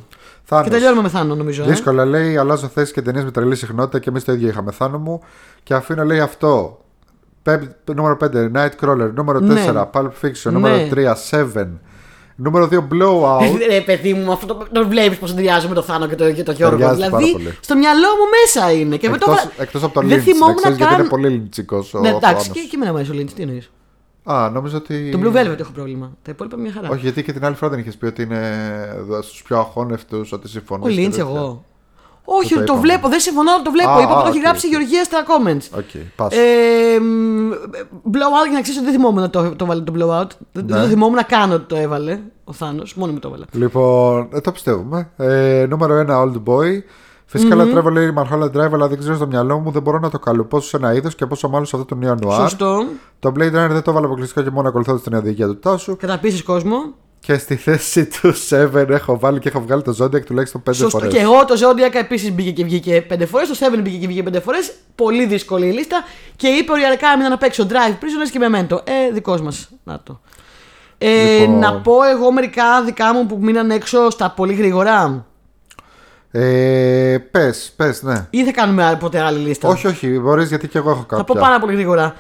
Θάνος. 0.51 0.65
Και 0.65 0.71
τελειώνουμε 0.71 1.01
με 1.01 1.09
Θάνο, 1.09 1.35
νομίζω. 1.35 1.63
Ε. 1.63 1.65
Δύσκολα 1.65 2.05
λέει, 2.05 2.37
αλλάζω 2.37 2.67
θέσει 2.67 2.93
και 2.93 3.01
ταινίες 3.01 3.23
με 3.23 3.31
τρελή 3.31 3.55
συχνότητα 3.55 3.99
και 3.99 4.09
εμείς 4.09 4.23
το 4.23 4.31
ίδιο 4.31 4.47
είχαμε 4.47 4.71
θάνο 4.71 4.97
μου. 4.97 5.21
Και 5.63 5.73
αφήνω 5.73 6.03
λέει 6.03 6.19
αυτό. 6.19 6.81
Πέμπ- 7.43 7.71
νούμερο 7.95 8.17
5, 8.23 8.27
Nightcrawler. 8.55 9.11
Νούμερο 9.15 9.39
4, 9.39 9.41
Ναι. 9.41 9.71
Pulp 9.93 10.09
Fiction. 10.21 10.43
Ναι. 10.43 10.51
Νούμερο 10.51 10.87
3, 10.95 11.15
Seven. 11.31 11.67
Νούμερο 12.35 12.67
2, 12.71 12.77
Blow 12.77 13.17
Out. 13.17 13.57
Ρε 13.71 13.81
παιδί 13.81 14.13
μου, 14.13 14.31
αυτό 14.31 14.45
το, 14.55 14.65
το 14.71 14.87
βλέπεις 14.87 15.17
πώς 15.17 15.25
ταιριάζει 15.25 15.67
με 15.67 15.73
το 15.73 15.81
Θάνο 15.81 16.07
και 16.07 16.15
το, 16.15 16.31
και 16.31 16.43
το 16.43 16.51
Γιώργο. 16.51 16.77
Ταιριάζει 16.77 16.95
Δηλαδή, 16.95 17.11
πάρα 17.23 17.25
πολύ. 17.31 17.57
στο 17.61 17.75
μυαλό 17.77 18.07
μου 18.07 18.25
μέσα 18.43 18.71
είναι. 18.71 18.97
Και 18.97 19.09
με 19.09 19.17
το 19.17 19.31
εκτός, 19.31 19.45
βα- 19.57 19.63
εκτός 19.63 19.83
από 19.83 19.93
το 20.01 20.07
Δεν 20.07 20.17
Lynch, 20.19 20.21
θυμόμουν 20.23 20.47
να 20.55 20.61
ξέρεις, 20.61 20.77
καν- 20.77 20.87
γιατί 20.89 21.01
είναι 21.01 21.09
πολύ 21.09 21.27
λιντσικός 21.29 21.93
ο 21.93 21.99
Ναι, 21.99 22.07
εντάξει, 22.09 22.25
Θάνος. 22.27 22.47
και, 22.47 22.59
και 22.59 22.71
εμένα 22.75 22.91
μου 22.91 22.97
αρέσει 22.97 23.11
ο 23.11 23.13
Lynch, 23.13 23.29
τι 23.35 23.41
εννοείς. 23.41 23.71
Α, 24.33 24.49
νόμιζα 24.49 24.77
ότι... 24.77 25.09
Το 25.11 25.19
Blue 25.23 25.27
Velvet 25.35 25.59
έχω 25.59 25.71
πρόβλημα. 25.71 26.11
Τα 26.21 26.31
υπόλοιπα 26.31 26.57
μια 26.57 26.71
χαρά. 26.71 26.89
Όχι, 26.89 26.99
γιατί 26.99 27.23
και 27.23 27.33
την 27.33 27.45
άλλη 27.45 27.55
φορά 27.55 27.71
δεν 27.71 27.79
είχες 27.79 27.97
πει 27.97 28.05
ότι 28.05 28.21
είναι 28.21 28.41
στους 29.21 29.41
πιο 29.41 29.57
αχώνευτους, 29.59 30.31
ότι 30.31 30.47
συμφωνείς. 30.49 30.85
Ο 30.85 30.89
Lynch, 30.89 31.17
εγώ. 31.17 31.63
Όχι, 32.31 32.49
το 32.49 32.55
το, 32.55 32.63
είπαμε. 32.63 32.79
βλέπω, 32.79 33.07
δεν 33.09 33.19
συμφωνώ, 33.19 33.61
το 33.63 33.71
βλέπω. 33.71 33.89
Α, 33.89 34.01
Είπα 34.01 34.07
που 34.13 34.19
α, 34.19 34.21
το 34.23 34.27
έχει 34.27 34.37
οκ, 34.37 34.43
γράψει 34.43 34.67
η 34.67 34.69
οκ. 34.69 34.75
Γεωργία 34.79 35.03
στα 35.03 35.23
comments. 35.27 35.77
Ok, 35.79 36.01
πας. 36.15 36.33
Ε, 36.35 36.99
μ, 36.99 37.51
blowout, 38.11 38.45
για 38.47 38.53
να 38.53 38.61
ξέρεις 38.61 38.75
ότι 38.77 38.85
δεν 38.85 38.93
θυμόμουν 38.93 39.21
να 39.21 39.29
το, 39.29 39.55
το 39.55 39.65
βάλε 39.65 39.81
το 39.81 39.93
blowout. 39.95 40.29
Δεν, 40.51 40.67
δεν 40.67 40.77
Ναι. 40.77 40.83
το 40.83 40.87
θυμόμουν 40.89 41.25
καν 41.27 41.51
ότι 41.51 41.63
το 41.65 41.75
έβαλε 41.75 42.19
ο 42.43 42.53
Θάνος. 42.53 42.95
Μόνο 42.95 43.11
μου 43.11 43.19
το 43.19 43.27
έβαλε. 43.27 43.45
Λοιπόν, 43.51 44.29
ε, 44.33 44.41
το 44.41 44.51
πιστεύουμε. 44.51 45.09
Ε, 45.17 45.65
νούμερο 45.69 46.05
1, 46.09 46.23
Old 46.23 46.43
Boy. 46.45 46.81
Φυσικά 47.31 47.55
λατρεύω 47.55 47.89
λέει 47.89 48.13
Mulholland 48.17 48.51
Drive, 48.51 48.73
αλλά 48.73 48.87
δεν 48.87 48.97
ξέρω 48.99 49.15
στο 49.15 49.27
μυαλό 49.27 49.59
μου, 49.59 49.71
δεν 49.71 49.81
μπορώ 49.81 49.99
να 49.99 50.09
το 50.09 50.19
καλουπώσω 50.19 50.67
σε 50.67 50.77
ένα 50.77 50.93
είδος 50.93 51.15
και 51.15 51.25
πόσο 51.25 51.49
μάλλον 51.49 51.65
σε 51.65 51.75
αυτό 51.75 51.87
το 51.87 51.95
νέο 51.95 52.15
νουάρ. 52.21 52.41
Σωστό. 52.41 52.85
Το 53.19 53.31
Blade 53.35 53.47
Runner 53.47 53.69
δεν 53.69 53.81
το 53.81 53.91
έβαλα 53.91 54.05
αποκλειστικά 54.05 54.43
και 54.43 54.49
μόνο 54.49 54.67
ακολουθώντας 54.67 55.01
την 55.01 55.13
οδηγία 55.13 55.47
του 55.47 55.59
Τάσου. 55.59 55.95
Καταπίσεις 55.97 56.43
κόσμο. 56.43 56.75
Και 57.19 57.37
στη 57.37 57.55
θέση 57.55 58.05
του 58.05 58.33
7 58.49 58.89
έχω 58.89 59.19
βάλει 59.19 59.39
και 59.39 59.49
έχω 59.49 59.61
βγάλει 59.61 59.81
το 59.81 59.95
Zodiac 60.03 60.23
τουλάχιστον 60.25 60.63
5 60.69 60.73
Σωστό. 60.73 60.89
φορές. 60.89 61.13
Και 61.13 61.19
εγώ 61.19 61.45
το 61.45 61.53
Zodiac 61.59 61.95
επίσης 61.95 62.33
μπήκε 62.33 62.51
και 62.51 62.63
βγήκε 62.63 63.01
πέντε 63.01 63.25
φορές. 63.25 63.47
Το 63.47 63.55
7 63.73 63.79
μπήκε 63.81 63.97
και 63.97 64.07
βγήκε 64.07 64.23
πέντε 64.23 64.39
φορές. 64.39 64.73
Πολύ 64.95 65.25
δύσκολη 65.25 65.67
η 65.67 65.71
λίστα. 65.71 66.03
Και 66.35 66.47
είπε 66.47 66.71
οριακά 66.71 67.07
έμεινα 67.13 67.29
να 67.29 67.37
παίξω 67.37 67.65
Drive 67.69 67.93
Prisoners 67.93 68.29
και 68.31 68.39
Memento. 68.41 68.77
Ε, 68.83 69.11
δικός 69.13 69.41
μας. 69.41 69.69
Να 69.83 69.99
το. 70.03 70.19
Ε, 70.97 71.39
Λοιπόν. 71.39 71.59
Να 71.59 71.73
πω 71.73 72.03
εγώ 72.03 72.31
μερικά 72.31 72.83
δικά 72.85 73.13
μου 73.13 73.25
που 73.25 73.37
μείναν 73.41 73.71
έξω 73.71 74.09
στα 74.09 74.29
πολύ 74.35 74.53
γρήγορα. 74.53 75.25
Ε, 76.31 77.17
πες, 77.31 77.73
πες, 77.75 78.01
ναι. 78.03 78.27
Ή 78.29 78.43
θα 78.45 78.51
κάνουμε 78.51 78.83
άλλη- 78.83 78.97
ποτέ 78.97 79.19
άλλη 79.19 79.39
λίστα. 79.39 79.67
Όχι, 79.69 79.87
όχι, 79.87 80.07
μπορείς 80.19 80.47
γιατί 80.47 80.67
και 80.67 80.77
εγώ 80.77 80.89
έχω 80.89 80.99
κάποια. 81.01 81.17
Θα 81.17 81.23
πω 81.23 81.35
πάρα 81.39 81.59
πολύ 81.59 81.73
γρήγορα. 81.73 82.15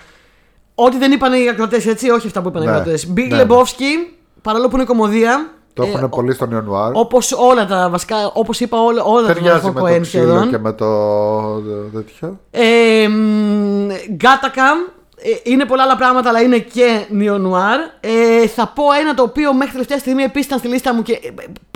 Ό,τι 0.75 0.97
δεν 0.97 1.11
είπαν 1.11 1.33
οι 1.33 1.49
ακροτέ, 1.49 1.81
έτσι, 1.85 2.09
όχι 2.09 2.27
αυτά 2.27 2.41
που 2.41 2.47
είπαν 2.47 2.61
οι 2.61 2.65
Ναι. 2.65 2.71
ακροτέ. 2.71 2.99
Big 3.15 3.27
Ναι, 3.29 3.35
ναι. 3.35 3.43
Lebowski, 3.47 4.11
παρόλο 4.41 4.67
που 4.67 4.75
είναι 4.75 4.85
κομμωδία. 4.85 5.49
Το 5.73 5.83
έχουν 5.83 6.03
ε, 6.03 6.07
πολύ 6.07 6.33
στο 6.33 6.45
νέο 6.45 6.61
νουάρ. 6.61 6.91
Όπως 6.95 7.31
όλα 7.31 7.65
τα 7.65 7.89
βασικά, 7.89 8.15
όπως 8.33 8.59
είπα, 8.59 8.77
όλα, 8.83 9.03
όλα 9.03 9.27
τα 9.27 9.33
Ταιριάζει 9.33 9.67
Marco 9.67 9.71
με 9.73 9.81
Cohen 9.81 9.93
το 9.95 9.99
ξύλο 10.01 10.23
σχεδόν. 10.23 10.49
και 10.49 10.57
με 10.57 10.73
το 10.73 10.85
το 11.61 11.71
τέτοιο. 11.93 12.39
Ε, 12.51 13.07
μ, 13.07 13.87
Gattaca, 14.21 14.67
ε, 14.67 14.98
είναι 15.43 15.65
πολλά 15.65 15.83
άλλα 15.83 15.95
πράγματα, 15.95 16.29
αλλά 16.29 16.41
είναι 16.41 16.57
και 16.57 17.05
neo-noir. 17.19 17.77
Ε, 17.99 18.47
θα 18.47 18.67
πω 18.67 18.83
ένα 19.01 19.13
το 19.13 19.23
οποίο 19.23 19.53
μέχρι 19.53 19.71
τελευταία 19.71 19.97
στιγμή 19.97 20.23
επίσης 20.23 20.45
ήταν 20.45 20.59
στη 20.59 20.67
λίστα 20.67 20.93
μου 20.93 21.01
και 21.01 21.13
ε, 21.13 21.27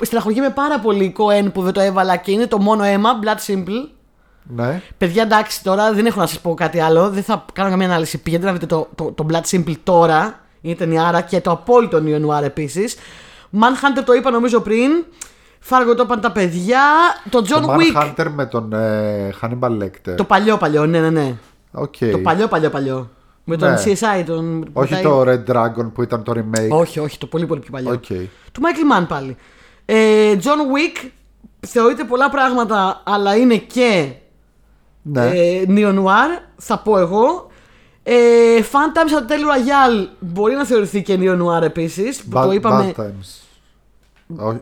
ε, 0.01 0.05
στεναχωριέμαι 0.05 0.49
πάρα 0.49 0.79
πολύ 0.79 1.15
Cohen 1.17 1.53
που 1.53 1.61
δεν 1.61 1.73
το 1.73 1.79
έβαλα 1.81 2.15
και 2.15 2.31
είναι 2.31 2.47
το 2.47 2.57
μόνο 2.57 2.83
αίμα, 2.83 3.19
Blood 3.23 3.51
Simple. 3.51 3.87
Ναι. 4.43 4.81
Παιδιά, 4.97 5.23
εντάξει, 5.23 5.63
τώρα 5.63 5.93
δεν 5.93 6.05
έχω 6.05 6.19
να 6.19 6.25
σας 6.25 6.39
πω 6.39 6.53
κάτι 6.53 6.79
άλλο. 6.79 7.09
Δεν 7.09 7.23
θα 7.23 7.45
κάνω 7.53 7.69
καμία 7.69 7.87
ανάλυση. 7.87 8.17
Πηγαίνετε 8.17 8.47
να 8.47 8.53
δείτε 8.53 8.65
το, 8.65 8.87
το, 8.95 9.11
το 9.11 9.25
Blood 9.31 9.55
Simple 9.55 9.75
τώρα. 9.83 10.39
Είναι 10.61 10.75
ταινιάρα 10.75 11.21
και 11.21 11.41
το 11.41 11.51
απόλυτο 11.51 12.03
Neo 12.05 12.27
Noir 12.27 12.43
επίσης. 12.43 12.95
Manhunter 13.51 14.03
το 14.05 14.13
είπα 14.13 14.31
νομίζω 14.31 14.59
πριν. 14.59 14.91
Fargo 15.59 15.95
το 15.95 16.03
είπαν 16.03 16.21
τα 16.21 16.31
παιδιά. 16.31 16.81
Το 17.29 17.45
John 17.49 17.61
Το 17.61 17.75
Wick. 17.75 18.03
Manhunter 18.03 18.27
με 18.35 18.45
τον 18.45 18.73
ε, 18.73 19.33
Hannibal 19.41 19.83
Lecter. 19.83 20.15
Το 20.15 20.23
παλιό 20.23 20.57
παλιό, 20.57 20.85
ναι, 20.85 20.99
ναι, 20.99 21.09
ναι. 21.09 21.35
Οκ. 21.71 21.95
Το 22.11 22.17
παλιό 22.17 22.47
παλιό 22.47 22.69
παλιό. 22.69 23.09
Με 23.43 23.57
τον 23.57 23.69
Ναι. 23.71 23.81
CSI, 23.85 24.23
τον. 24.25 24.65
Όχι 24.73 24.93
μετά- 24.93 25.09
το 25.09 25.21
Red 25.21 25.43
Dragon 25.51 25.91
που 25.93 26.03
ήταν 26.03 26.23
το 26.23 26.33
remake. 26.35 26.69
Όχι, 26.69 26.99
όχι, 26.99 27.17
το 27.17 27.25
πολύ 27.27 27.45
πολύ 27.45 27.59
πιο 27.59 27.71
παλιό. 27.71 27.91
Οκ. 27.91 28.05
Του 28.51 28.61
Michael 28.61 29.01
Mann 29.01 29.05
πάλι. 29.07 29.35
Ε, 29.85 30.35
John 30.43 30.47
Wick 30.47 31.09
θεωρείται 31.67 32.03
πολλά 32.03 32.29
πράγματα, 32.29 33.01
αλλά 33.05 33.35
είναι 33.35 33.55
και 33.55 34.11
Ναι. 35.01 35.25
ε, 35.25 35.63
Neo 35.67 35.93
Noir, 35.99 36.41
θα 36.55 36.77
πω 36.79 36.97
εγώ. 36.99 37.47
Ε, 38.03 38.13
Phantom 38.61 39.09
Hotel 39.13 39.33
Royale 39.33 40.07
μπορεί 40.19 40.53
να 40.55 40.65
θεωρηθεί 40.65 41.01
και 41.01 41.17
Neo 41.19 41.41
Noir 41.41 41.61
επίσης. 41.61 42.23
Που 42.23 42.37
Bad, 42.39 42.43
το 42.43 42.51
είπαμε. 42.51 42.93
Bad 42.97 43.01
Times. 43.01 43.41
Όχι. 44.47 44.59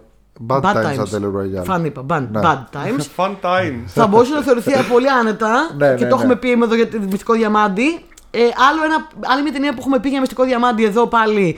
Bad, 0.48 0.62
Times 0.62 0.98
Battle 0.98 1.60
Royale. 1.62 1.64
Φαν 1.64 1.86
είπα. 1.86 2.06
Bad, 2.08 2.28
Ναι. 2.32 2.40
bad 2.44 2.64
Times. 2.76 3.06
Fun 3.26 3.32
times. 3.42 3.84
θα 3.86 4.08
μπορούσε 4.08 4.34
να 4.34 4.42
θεωρηθεί 4.42 4.72
πολύ 4.92 5.10
άνετα 5.10 5.56
Ναι, 5.78 5.88
και 5.96 6.04
ναι, 6.04 6.10
το 6.10 6.16
ναι. 6.16 6.22
έχουμε 6.22 6.36
πει 6.36 6.52
εδώ 6.52 6.76
για 6.76 6.90
το 6.90 7.00
μυστικό 7.10 7.34
διαμάντι. 7.34 8.04
Ε, 8.32 8.40
άλλο 8.70 8.84
ένα, 8.84 9.08
άλλη 9.20 9.42
μια 9.44 9.52
ταινία 9.52 9.72
που 9.74 9.78
έχουμε 9.80 10.00
πει 10.00 10.10
για 10.10 10.20
μυστικό 10.20 10.44
διαμάντι 10.44 10.84
εδώ 10.84 11.08
πάλι 11.08 11.58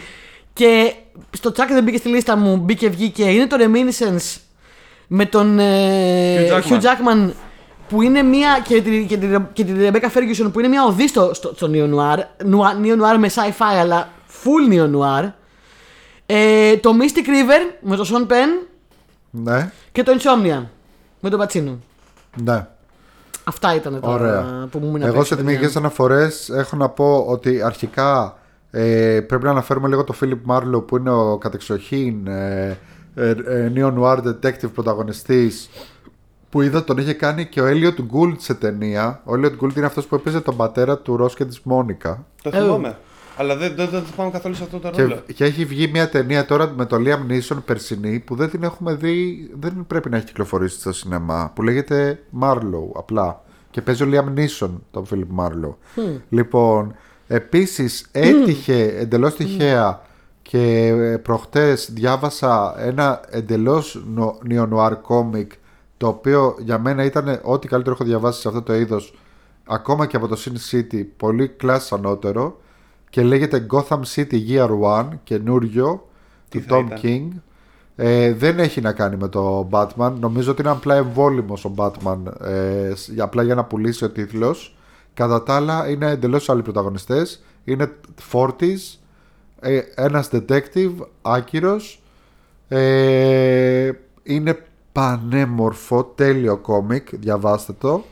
και 0.54 0.94
στο 1.32 1.52
τσάκ 1.52 1.68
δεν 1.70 1.84
μπήκε 1.84 1.98
στη 1.98 2.10
λίστα 2.10 2.36
μου, 2.36 2.58
μπήκε 2.58 2.90
βγήκε. 2.90 3.24
Είναι 3.24 3.48
το 3.48 3.56
Reminiscence 3.60 4.38
με 5.08 5.26
τον 5.26 5.60
ε, 5.60 6.48
Hugh 6.48 6.54
Jackman. 6.54 6.72
Hugh 6.72 6.82
Jackman 6.82 7.32
που 7.90 8.02
είναι 8.02 8.22
μια. 8.22 8.60
και 8.68 8.82
τη, 8.82 9.06
και 9.06 9.18
τη, 9.18 9.28
και 9.54 9.64
τη 9.64 9.72
Rebecca 9.80 10.08
Ferguson 10.18 10.50
που 10.54 10.60
είναι 10.60 10.68
μια 10.68 10.84
οδή 10.84 11.08
στο, 11.08 11.34
στο, 11.34 11.54
στο 11.56 11.70
Neo 11.74 11.94
Noir. 11.94 12.18
Neo 12.52 12.86
Neo 12.86 13.02
Noir 13.04 13.18
με 13.18 13.30
sci-fi 13.34 13.78
αλλά 13.80 14.10
full 14.44 14.74
Neo 14.74 14.91
Noir. 14.95 15.32
Ε, 16.26 16.78
το 16.78 16.91
Mystic 17.00 17.28
River 17.28 17.76
με 17.82 17.95
τον 17.95 18.06
Sean 18.06 18.32
Penn 18.32 18.68
Ναι, 19.30 19.72
και 19.91 20.04
το 20.04 20.12
Insomnia 20.20 20.64
με 21.20 21.30
τον 21.30 21.40
Πατσίνο. 21.40 21.80
ναι. 22.44 22.68
Αυτά 23.44 23.76
ήταν 23.76 23.99
τα 24.02 24.10
Ωραία. 24.10 24.68
που 24.72 24.80
μου 24.80 24.91
μείναν 24.91 25.10
Εγώ 25.10 25.24
σε 25.24 25.36
τιμικέ 25.36 25.70
αναφορές 25.78 26.49
έχω 26.49 26.76
να 26.76 26.90
πω 26.90 27.26
ότι 27.28 27.61
αρχικά 27.61 28.38
ε, 28.72 29.20
πρέπει 29.28 29.44
να 29.44 29.49
αναφέρουμε 29.49 29.88
λίγο 29.88 30.03
το 30.03 30.14
Φίλιπ 30.14 30.45
Μάρλο 30.45 30.82
που 30.82 30.98
είναι 30.98 31.11
ο 31.11 31.38
κατεξοχήν 31.38 32.28
ε, 32.28 32.78
ε, 33.15 33.30
ε, 33.30 33.72
Neo 33.76 33.94
Noir 33.99 34.18
Detective 34.18 34.72
πρωταγωνιστής 34.74 35.70
που 36.49 36.61
είδα 36.61 36.84
τον 36.84 36.98
είχε 36.98 37.14
κάνει 37.14 37.45
και 37.45 37.61
ο 37.61 37.65
Elliot 37.68 37.98
Gould 37.98 38.36
σε 38.38 38.53
ταινία. 38.53 39.22
Ο 39.26 39.32
Elliot 39.34 39.52
Gould 39.61 39.76
είναι 39.76 39.86
αυτός 39.86 40.06
που 40.06 40.15
έπαιζε 40.15 40.41
τον 40.41 40.56
πατέρα 40.56 40.98
του 40.98 41.18
Ρος 41.18 41.36
και 41.36 41.45
της 41.45 41.60
Μόνικα. 41.64 42.26
Το 42.41 42.52
θυμάμαι. 42.52 42.98
Αλλά 43.38 43.56
δεν, 43.56 43.76
δεν, 43.76 43.90
δεν 43.90 44.04
θυμάμαι 44.04 44.32
καθόλου 44.32 44.56
σε 44.56 44.64
αυτό 44.64 44.80
το 44.80 44.90
Και, 44.90 45.02
ρόλο. 45.02 45.24
και 45.36 45.44
έχει 45.46 45.66
βγει 45.66 45.88
μια 45.88 46.10
ταινία 46.10 46.46
τώρα 46.46 46.74
με 46.76 46.86
τον 46.86 47.04
Liam 47.08 47.32
Neeson 47.32 47.58
περσινή 47.66 48.20
που 48.20 48.36
δεν 48.36 48.50
την 48.50 48.64
έχουμε 48.64 48.94
δει, 48.96 49.50
δεν 49.60 49.84
πρέπει 49.88 50.10
να 50.10 50.18
έχει 50.18 50.26
κυκλοφορήσει 50.26 50.80
στο 50.80 50.94
σινεμά. 50.94 51.52
Που 51.56 51.64
λέγεται 51.64 52.20
Marlow 52.42 52.90
απλά. 52.96 53.44
Και 53.72 53.82
παίζει 53.82 54.04
ο 54.04 54.08
Liam 54.12 54.40
Neeson 54.40 54.70
τον 54.92 55.06
Philip 55.12 55.40
Marlow. 55.44 55.74
Λοιπόν, 56.30 56.96
επίσης 57.28 58.08
έτυχε 58.12 58.84
εντελώς 58.98 59.36
τυχαία 59.36 60.02
και 60.42 60.88
ε, 60.88 61.18
προχτές 61.18 61.90
διάβασα 61.94 62.76
ένα 62.80 63.22
εντελώς 63.30 64.04
νο- 64.14 64.38
neo-noir 64.50 64.92
comic 65.08 65.48
το 65.98 66.08
οποίο 66.08 66.56
για 66.60 66.80
μένα 66.80 67.04
ήταν 67.04 67.40
ό,τι 67.44 67.68
καλύτερο 67.68 67.96
έχω 67.96 68.04
διαβάσει 68.04 68.42
σε 68.42 68.48
αυτό 68.48 68.62
το 68.62 68.74
είδος 68.76 69.14
ακόμα 69.68 70.06
και 70.06 70.16
από 70.16 70.28
το 70.28 70.38
Sin 70.46 70.72
City 70.76 71.06
πολύ 71.18 71.48
κλάσ 71.48 71.92
ανώτερο 71.94 72.62
και 73.14 73.23
λέγεται 73.23 73.65
Gotham 73.72 73.99
City 74.15 74.48
Year 74.49 74.69
One 74.84 75.07
καινούριο 75.23 76.07
Τι 76.49 76.60
του 76.61 76.65
θα 76.68 76.77
Tom 76.77 76.85
ήταν; 76.85 76.99
King. 77.03 77.40
Ε, 77.95 78.34
δεν 78.34 78.60
έχει 78.60 78.81
να 78.81 78.91
κάνει 78.94 79.15
με 79.15 79.27
το 79.27 79.68
Batman. 79.72 80.14
Νομίζω 80.19 80.52
ότι 80.52 80.61
είναι 80.61 80.72
απλά 80.72 80.95
εμβόλυμος 80.95 81.65
ο 81.65 81.73
Batman 81.76 82.18
ε, 82.41 82.91
σ- 82.95 83.10
για- 83.14 83.23
απλά 83.23 83.44
για 83.44 83.56
να 83.56 83.64
πουλήσει 83.64 84.06
ο 84.06 84.10
τίτλος. 84.10 84.76
Κατά 85.14 85.44
τα 85.44 85.56
άλλα 85.56 85.90
είναι 85.90 86.10
εντελώς 86.10 86.49
άλλοι 86.49 86.61
πρωταγωνιστές. 86.61 87.44
Είναι 87.64 87.91
40s 88.31 88.98
ε, 89.60 89.80
ένας 89.95 90.30
detective 90.31 90.94
άκυρος. 91.22 92.02
Ε, 92.68 93.91
είναι 94.23 94.57
πανέμορφο 94.91 96.03
τέλειο 96.03 96.57
κόμικ 96.57 97.15
διαβάστε 97.15 97.73
το 97.80 98.03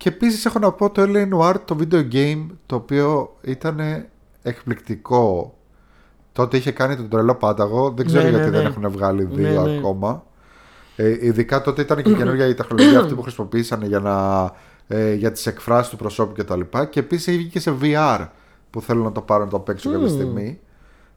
και 0.00 0.08
επίσης 0.08 0.44
έχω 0.44 0.58
να 0.58 0.72
πω 0.72 0.90
το 0.90 1.02
LA 1.06 1.28
Noir 1.34 1.54
το 1.64 1.76
video 1.80 2.12
game 2.12 2.46
το 2.66 2.76
οποίο 2.76 3.36
ήταν 3.40 4.06
εκπληκτικό. 4.42 5.54
Τότε 6.32 6.56
είχε 6.56 6.70
κάνει 6.70 6.96
τον 6.96 7.08
τρελό 7.08 7.34
πάταγο 7.34 7.90
δεν 7.90 8.06
ξέρω 8.06 8.22
Ναι, 8.22 8.30
ναι, 8.30 8.36
γιατί 8.36 8.50
δεν 8.50 8.62
ναι. 8.62 8.68
έχουν 8.68 8.90
βγάλει 8.90 9.24
δύο 9.24 9.62
Ναι, 9.62 9.70
ναι. 9.70 9.78
ακόμα. 9.78 10.24
Ε, 10.96 11.26
ειδικά 11.26 11.62
τότε 11.62 11.82
ήταν 11.82 12.02
και 12.02 12.14
καινούργια 12.14 12.46
η 12.46 12.54
τεχνολογία 12.54 13.00
αυτή 13.00 13.14
που 13.14 13.22
χρησιμοποίησαν 13.22 13.82
για, 13.82 14.00
να, 14.00 14.50
ε, 14.88 15.12
για 15.12 15.32
τις 15.32 15.46
εκφράσεις 15.46 15.90
του 15.90 15.96
προσώπου 15.96 16.32
και 16.32 16.44
τα 16.44 16.56
λοιπά. 16.56 16.84
Και 16.84 17.00
επίσης 17.00 17.36
βγήκε 17.36 17.60
σε 17.60 17.74
VR 17.82 18.28
που 18.70 18.80
θέλω 18.80 19.02
να 19.02 19.12
το 19.12 19.20
πάρω 19.20 19.44
να 19.44 19.50
το 19.50 19.58
παίξω 19.58 19.90
κάποια 19.90 20.08
στιγμή. 20.08 20.60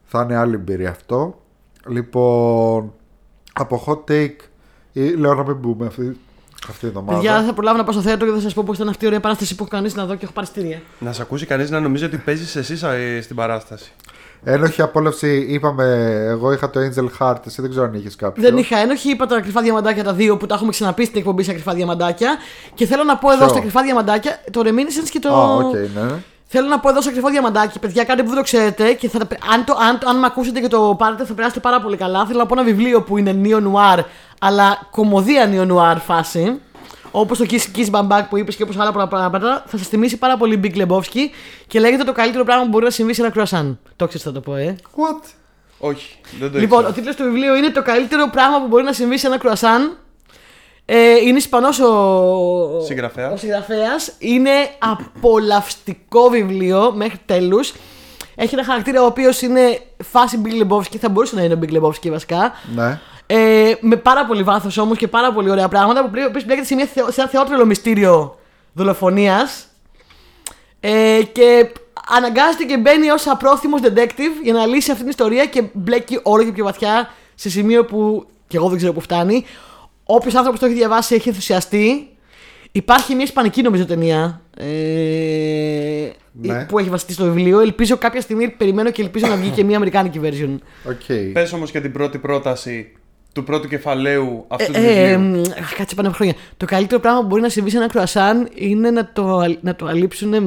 Θα 0.03 0.22
είναι 0.22 0.35
άλλη 0.35 0.55
εμπειρία 0.55 0.89
αυτό. 0.89 1.41
Λοιπόν 1.88 2.93
από 3.53 3.84
hot 3.88 4.11
take 4.11 4.38
ή 4.93 5.10
λέω 5.10 5.34
να 5.34 5.43
μην 5.43 5.55
μπούμε 5.55 5.85
αυτή, 5.85 6.18
αυτή 6.69 6.80
την 6.80 6.88
εβδομάδα 6.98 7.18
Παιδιά, 7.18 7.35
δεν 7.38 7.45
θα 7.45 7.53
προλάβω 7.53 7.77
να 7.77 7.84
πάω 7.84 7.94
στο 7.94 8.02
θέατρο 8.02 8.27
και 8.27 8.34
θα 8.34 8.40
σας 8.40 8.53
πω 8.53 8.64
πώς 8.65 8.73
ήταν 8.73 8.90
αυτή 8.90 9.03
η 9.03 9.07
ωραία 9.07 9.19
παράσταση 9.19 9.56
που 9.56 9.64
έχω 9.64 9.72
κανονίσει 9.71 9.91
να 9.95 10.06
δω 10.06 10.15
και 10.15 10.23
έχω 10.23 10.34
πάρει 10.34 10.48
εισιτήρια. 10.47 10.81
Να 10.99 11.14
σε 11.14 11.22
ακούσει 11.22 11.45
κανείς 11.45 11.69
να 11.69 11.80
νομίζει 11.80 12.06
ότι 12.06 12.18
παίζεις 12.18 12.56
εσύ 12.56 12.77
ε, 13.18 13.22
στην 13.22 13.35
παράσταση. 13.35 13.91
Ένοχη 14.45 14.81
απόλαυση 14.81 15.45
είπαμε 15.49 15.84
εγώ 16.30 16.52
είχα 16.52 16.69
το 16.69 16.80
Angel 16.80 17.07
Heart 17.19 17.38
εσύ 17.48 17.61
δεν 17.61 17.69
ξέρω 17.69 17.85
αν 17.85 17.94
είχες 17.94 18.15
κάποιο 18.15 18.44
Δεν 18.44 18.57
είχα 18.57 18.77
ένοχη, 18.77 19.10
είπα 19.10 19.26
τα 19.26 19.40
κρυφά 19.41 19.61
διαμαντάκια 19.61 20.03
τα 20.03 20.14
δύο 20.14 20.38
που 20.38 20.45
τα 20.45 20.56
έχουμε 20.56 20.72
ξαναπεί 20.72 21.06
στην 21.06 21.18
εκπομπή 21.18 21.44
στα 21.44 21.53
κρυφά 21.53 21.73
διαμαντάκια. 21.73 22.38
Και 22.73 22.85
θέλω 22.85 23.03
να 23.03 23.18
πω 23.18 23.30
εδώ 23.31 23.40
Ποιο; 23.40 23.49
στα 23.49 23.60
κρυφά 23.60 23.81
διαμαντάκια 23.81 24.40
το 24.52 24.61
Reminiscence 24.65 25.10
και 25.10 25.19
το. 25.19 25.30
Α, 25.35 25.56
οκ, 25.56 25.73
ναι. 25.73 26.15
Θέλω 26.56 26.68
να 26.68 26.80
πω 26.80 26.90
εδώ 26.90 27.02
στο 27.02 27.11
κρυφό 27.11 27.30
διαμαντάκι, 27.30 27.80
παιδιά, 27.80 28.03
κάτι 28.03 28.22
που 28.22 28.27
δεν 28.27 28.38
το 28.38 28.44
ξέρετε 28.44 28.94
και 28.94 29.10
θα, 29.10 29.18
τα- 29.19 29.38
αν, 29.53 29.64
το, 29.65 29.77
αν, 29.90 29.99
το- 29.99 30.10
αν 30.10 30.19
με 30.19 30.26
ακούσετε 30.26 30.60
και 30.60 30.68
το 30.68 30.95
πάρετε 30.98 31.26
θα 31.26 31.34
περάσετε 31.34 31.60
πάρα 31.60 31.81
πολύ 31.81 31.98
καλά. 31.98 32.26
Θέλω 32.26 32.40
να 32.40 32.45
πω 32.45 32.53
ένα 32.60 32.64
βιβλίο 32.64 33.02
που 33.02 33.18
είναι 33.18 33.35
neo 33.44 33.57
noir, 33.57 34.03
αλλά 34.45 34.87
κομμωδία 34.91 35.49
neo 35.53 35.71
noir 35.71 35.95
φάση. 36.05 36.59
Όπως 37.11 37.37
το 37.37 37.45
Kiss 37.49 37.77
Kiss 37.77 37.89
Bam 37.91 38.07
Bam 38.07 38.21
που 38.29 38.37
είπες 38.37 38.55
και 38.55 38.63
όπως 38.63 38.77
άλλα 38.77 38.91
πολλά 38.91 39.07
πράγματα, 39.07 39.63
θα 39.67 39.77
σα 39.77 39.83
θυμίσει 39.83 40.17
πάρα 40.17 40.37
πολύ 40.37 40.59
Big 40.63 40.75
Lebowski 40.81 41.19
και 41.67 41.79
λέγεται 41.79 42.03
το 42.03 42.11
καλύτερο 42.11 42.43
πράγμα 42.43 42.63
που 42.63 42.69
μπορεί 42.69 42.83
να 42.83 42.89
συμβεί 42.89 43.13
σε 43.13 43.21
ένα 43.21 43.31
κρουασάν. 43.31 43.79
Το 43.95 44.05
ξέρεις, 44.07 44.25
θα 44.25 44.31
το 44.31 44.39
πω, 44.39 44.55
ε. 44.55 44.75
What? 44.95 45.23
Όχι, 45.79 46.19
δεν 46.39 46.51
το 46.51 46.59
Λοιπόν, 46.59 46.77
ο 46.85 46.87
ήξερα. 46.87 46.93
τίτλος 46.93 47.15
του 47.15 47.23
βιβλίου 47.23 47.53
είναι 47.55 47.69
Το 47.69 47.81
καλύτερο 47.81 48.29
πράγμα 48.31 48.61
που 48.61 48.67
μπορεί 48.67 48.83
να 48.83 48.93
συμβεί 48.93 49.17
σε 49.17 49.27
ένα 49.27 49.37
κρουασάν. 49.37 49.97
Ε, 50.85 51.15
είναι 51.15 51.37
Ισπανός 51.37 51.79
ο 51.79 52.81
Συγγραφέας. 52.85 53.33
ο 53.33 53.37
συγγραφέας. 53.37 54.13
Είναι 54.17 54.51
απολαυστικό 54.79 56.29
βιβλίο 56.29 56.91
μέχρι 56.95 57.19
τέλους. 57.25 57.73
Έχει 58.35 58.53
ένα 58.55 58.63
χαρακτήρα 58.63 59.01
ο 59.01 59.05
οποίος 59.05 59.41
είναι 59.41 59.79
φάση 60.03 60.41
Big 60.45 60.63
Lebowski, 60.67 60.97
θα 60.99 61.09
μπορούσε 61.09 61.35
να 61.35 61.43
είναι 61.43 61.53
ο 61.53 61.59
Big 61.61 61.73
Lebowski 61.81 62.09
βασικά. 62.09 62.51
Ναι. 62.75 62.99
Ε, 63.35 63.76
με 63.81 63.95
πάρα 63.95 64.26
πολύ 64.26 64.43
βάθος 64.43 64.77
όμως 64.77 64.97
και 64.97 65.07
πάρα 65.07 65.34
πολύ 65.34 65.49
ωραία 65.49 65.68
πράγματα 65.68 66.03
που 66.03 66.10
πρέπει 66.10 66.31
να 66.34 66.43
μπλέκεται 66.43 66.65
σε, 66.68 66.76
μια 66.76 66.85
θεο- 66.85 67.11
σε 67.11 67.22
ένα 67.22 67.30
θεότρελο 67.30 67.65
μυστήριο 67.65 68.38
δολοφονίας. 68.73 69.68
Ε, 70.80 71.19
και 71.31 71.72
αναγκάζεται 72.10 72.64
και 72.64 72.77
μπαίνει 72.77 73.10
ως 73.10 73.27
απρόθυμος 73.27 73.81
detective 73.84 74.43
για 74.43 74.53
να 74.53 74.65
λύσει 74.65 74.89
αυτή 74.91 75.01
την 75.03 75.10
ιστορία 75.11 75.45
και 75.45 75.64
μπλέκει 75.73 76.19
όλο 76.23 76.43
και 76.43 76.51
πιο 76.51 76.64
βαθιά 76.64 77.10
σε 77.35 77.49
σημείο 77.49 77.85
που 77.85 78.26
και 78.47 78.57
εγώ 78.57 78.68
δεν 78.68 78.77
ξέρω 78.77 78.93
που 78.93 78.99
φτάνει. 79.01 79.45
Όποιος 80.03 80.35
άνθρωπος 80.35 80.60
το 80.60 80.65
έχει 80.65 80.76
διαβάσει 80.76 81.15
έχει 81.15 81.27
ενθουσιαστεί. 81.30 82.07
Υπάρχει 82.72 83.15
μια 83.15 83.23
ισπανική 83.23 83.61
νομίζω 83.61 83.85
ταινία 83.85 84.41
ε, 84.57 86.10
Ναι. 86.31 86.65
που 86.65 86.80
έχει 86.80 86.89
βασιστεί 86.89 87.14
στο 87.14 87.23
βιβλίο. 87.23 87.60
Ελπίζω 87.60 87.97
κάποια 87.97 88.22
στιγμή, 88.22 88.49
περιμένω 88.49 88.91
και 88.91 89.01
ελπίζω 89.01 89.27
να 89.27 89.35
βγει 89.35 89.49
και 89.49 89.64
μια 89.64 89.76
αμερικάνικη 89.76 90.19
version. 90.23 90.57
Ok. 90.89 91.31
Πες 91.34 91.53
όμως 91.53 91.72
και 91.72 91.81
την 91.81 91.91
πρώτη 91.91 92.18
πρόταση 92.18 92.91
του 93.34 93.43
πρώτου 93.43 93.68
κεφαλαίου 93.68 94.45
αυτού 94.47 94.72
του 94.72 94.80
Ε, 94.80 95.10
ε, 95.11 95.18
βιβλίου. 95.18 95.39
μ, 95.39 95.43
αχ, 95.60 95.76
κάτσε 95.77 95.95
πάνω 95.95 96.07
από 96.07 96.18
χρόνια. 96.18 96.35
Το 96.57 96.65
καλύτερο 96.65 96.99
πράγμα 97.01 97.19
που 97.22 97.26
μπορεί 97.27 97.41
να 97.41 97.49
συμβεί 97.49 97.69
σε 97.69 97.77
ένα 97.77 97.88
κρουασάν 97.88 98.47
είναι 98.55 98.91
να 98.91 99.10
το, 99.14 99.38
αλ- 99.38 99.57
να 99.61 99.76
το 99.76 99.85
αλείψουν 99.85 100.30
με, 100.30 100.39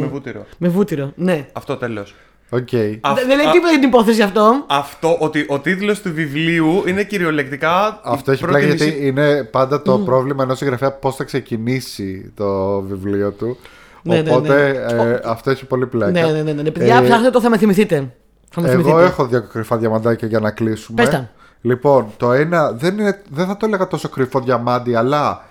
Με 0.00 0.08
βούτυρο. 0.12 0.46
με 0.58 0.68
βούτυρο. 0.68 1.12
Ναι. 1.16 1.46
Αυτό 1.52 1.76
τέλο. 1.76 2.06
Οκ. 2.54 2.68
Δεν 2.70 3.00
δεν 3.26 3.36
λέει 3.36 3.46
τίποτα 3.52 3.70
για 3.70 3.78
την 3.78 3.88
υπόθεση 3.88 4.22
αυτό. 4.22 4.64
Αυτό 4.68 5.16
ότι 5.20 5.44
ο 5.48 5.58
τίτλος 5.58 6.00
του 6.02 6.12
βιβλίου 6.14 6.82
είναι 6.86 7.02
κυριολεκτικά. 7.04 7.86
η 7.96 8.00
Αυτό 8.02 8.30
έχει 8.32 8.40
πρώτη 8.40 8.58
πλάκα 8.58 8.72
μισή- 8.72 8.88
γιατί 8.88 9.06
είναι 9.06 9.44
πάντα 9.44 9.82
το 9.82 9.98
πρόβλημα 9.98 10.42
ενός 10.42 10.58
συγγραφέα 10.58 10.92
πώς 10.92 11.16
θα 11.16 11.24
ξεκινήσει 11.24 12.32
το 12.36 12.80
βιβλίο 12.80 13.30
του. 13.30 13.56
Ναι, 14.02 14.20
ναι, 14.22 14.30
Οπότε 14.30 14.72
ναι. 14.94 15.02
ε, 15.12 15.20
αυτό 15.24 15.50
έχει 15.50 15.64
πολύ 15.66 15.86
πλάκα. 15.86 16.10
Ναι, 16.26 16.32
ναι, 16.32 16.42
ναι. 16.52 16.62
ναι. 16.62 16.70
Παιδιά, 16.70 16.96
Ε, 16.96 17.00
ψάχνετε 17.04 17.30
το 17.30 17.40
θα 17.40 17.50
με 17.50 17.58
θυμηθείτε. 17.58 18.12
Θα 18.50 18.60
με 18.60 18.70
Εγώ 18.70 18.82
θυμηθείτε. 18.82 19.04
έχω 19.06 19.26
δύο 19.26 19.42
κρυφά 19.52 19.76
διαμαντάκια 19.76 20.28
για 20.28 20.40
να 20.40 20.50
κλείσουμε. 20.50 21.02
Πες 21.02 21.10
τα. 21.10 21.30
Λοιπόν, 21.62 22.06
το 22.16 22.32
ένα 22.32 22.72
δεν, 22.72 22.98
είναι, 22.98 23.22
δεν 23.30 23.46
θα 23.46 23.56
το 23.56 23.66
έλεγα 23.66 23.86
τόσο 23.86 24.08
κρυφό 24.08 24.40
διαμάντι, 24.40 24.94
αλλά 24.94 25.44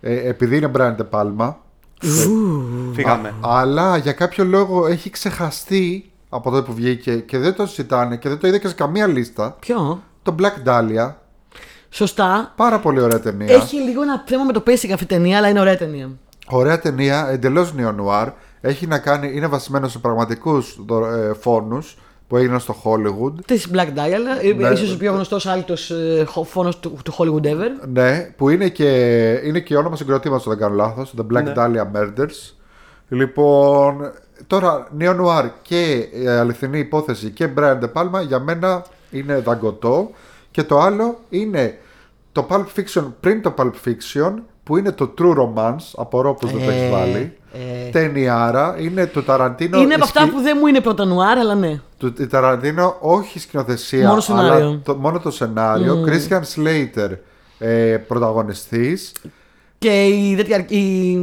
ε, 0.00 0.28
επειδή 0.28 0.56
είναι 0.56 0.70
Brian 0.76 0.96
De 0.96 1.04
Palma, 1.10 1.54
Φύγαμε. 2.94 3.34
αλλά 3.40 3.96
για 3.96 4.12
κάποιο 4.12 4.44
λόγο 4.44 4.86
έχει 4.86 5.10
ξεχαστεί 5.10 6.10
από 6.28 6.50
τότε 6.50 6.62
που 6.66 6.74
βγήκε 6.74 7.16
και 7.16 7.38
δεν 7.38 7.54
το 7.54 7.66
συζητάνε 7.66 8.16
και 8.16 8.28
δεν 8.28 8.38
το 8.38 8.46
είδα 8.46 8.58
και 8.58 8.68
σε 8.68 8.74
καμία 8.74 9.06
λίστα. 9.06 9.56
Ποιο; 9.60 10.02
Το 10.22 10.34
Black 10.38 10.68
Dahlia. 10.68 11.12
Σωστά. 11.90 12.52
Πάρα 12.56 12.78
πολύ 12.78 13.00
ωραία 13.00 13.20
ταινία. 13.20 13.54
Έχει 13.54 13.76
λίγο 13.76 14.02
ένα 14.02 14.24
θέμα 14.26 14.44
με 14.44 14.52
το 14.52 14.62
pacing 14.66 14.90
αυτή 14.92 15.02
η 15.02 15.06
ταινία, 15.06 15.36
αλλά 15.36 15.48
είναι 15.48 15.60
ωραία 15.60 15.76
ταινία. 15.76 16.10
Ωραία 16.48 16.78
ταινία, 16.78 17.28
εντελώς 17.30 17.74
νεονουάρ. 17.74 18.28
Έχει 18.60 18.86
να 18.86 18.98
κάνει, 18.98 19.32
είναι 19.34 19.46
βασισμένο 19.46 19.88
σε 19.88 19.98
πραγματικούς 19.98 20.78
ε, 21.12 21.32
φόνους 21.40 21.96
που 22.32 22.38
έγιναν 22.38 22.60
στο 22.60 22.76
Hollywood. 22.84 23.32
Τη 23.46 23.62
Black 23.72 23.86
Dial, 23.98 24.56
Ναι. 24.56 24.68
ίσως 24.68 24.92
ο 24.92 24.96
πιο 24.96 25.12
γνωστός 25.12 25.46
άλλο 25.46 25.64
φόνος 26.44 26.78
του, 26.80 26.98
του 27.04 27.12
Hollywood 27.18 27.46
ever. 27.46 27.88
Ναι, 27.92 28.32
που 28.36 28.48
είναι 28.48 28.68
και, 28.68 28.90
είναι 29.44 29.60
και 29.60 29.76
όνομα 29.76 29.96
συγκροτήματο, 29.96 30.50
αν 30.50 30.56
δεν 30.58 30.66
κάνω 30.68 30.74
λάθος. 30.82 31.14
The 31.18 31.20
Black 31.36 31.42
Ναι. 31.42 31.52
Dahlia 31.56 31.96
Murders. 31.96 32.52
Λοιπόν, 33.08 34.12
τώρα 34.46 34.88
Neo 34.98 35.20
Noir 35.20 35.48
και 35.62 36.08
ε, 36.14 36.30
αληθινή 36.38 36.78
υπόθεση 36.78 37.30
και 37.30 37.48
Brian 37.56 37.78
De 37.80 37.92
Palma 37.92 38.26
για 38.26 38.38
μένα 38.40 38.84
είναι 39.10 39.38
δαγκωτό. 39.38 40.10
Και 40.50 40.62
το 40.62 40.78
άλλο 40.80 41.18
είναι 41.28 41.78
το 42.32 42.46
Pulp 42.50 42.64
Fiction 42.80 43.04
πριν 43.20 43.42
το 43.42 43.54
Pulp 43.58 43.72
Fiction 43.88 44.32
που 44.64 44.76
είναι 44.76 44.92
το 44.92 45.14
True 45.18 45.34
Romance. 45.36 45.90
Απορώ 45.96 46.34
πως 46.34 46.52
δεν 46.52 46.64
το 46.64 46.70
έχεις 46.70 46.82
Ε, 46.82 46.90
βάλει. 46.90 47.36
Ε. 47.86 47.90
Ταινιάρα. 47.90 48.76
Είναι 48.78 49.06
του 49.06 49.22
Ταραντίνο. 49.24 49.80
Είναι 49.80 49.94
από 49.94 50.04
αυτά 50.04 50.20
σκη- 50.20 50.32
που 50.32 50.40
δεν 50.40 50.56
μου 50.60 50.66
είναι 50.66 50.80
πρώτα 50.80 51.04
νουάρ, 51.04 51.38
αλλά 51.38 51.54
ναι. 51.54 51.80
του 51.98 52.14
η 52.18 52.26
Ταραντίνο 52.26 52.96
όχι 53.00 53.38
σκηνοθεσία, 53.38 54.08
Μόνο 54.08 54.20
σενάριο. 54.20 54.52
αλλά 54.66 54.80
το, 54.84 54.94
μόνο 54.94 55.18
το 55.20 55.30
σενάριο. 55.30 56.04
Christian 56.06 56.40
Slater 56.54 57.10
ε, 57.58 57.96
πρωταγωνιστής. 58.08 59.12
Και 59.78 60.04
η 60.04 60.34
τέτοια. 60.36 60.64
Η, 60.68 61.14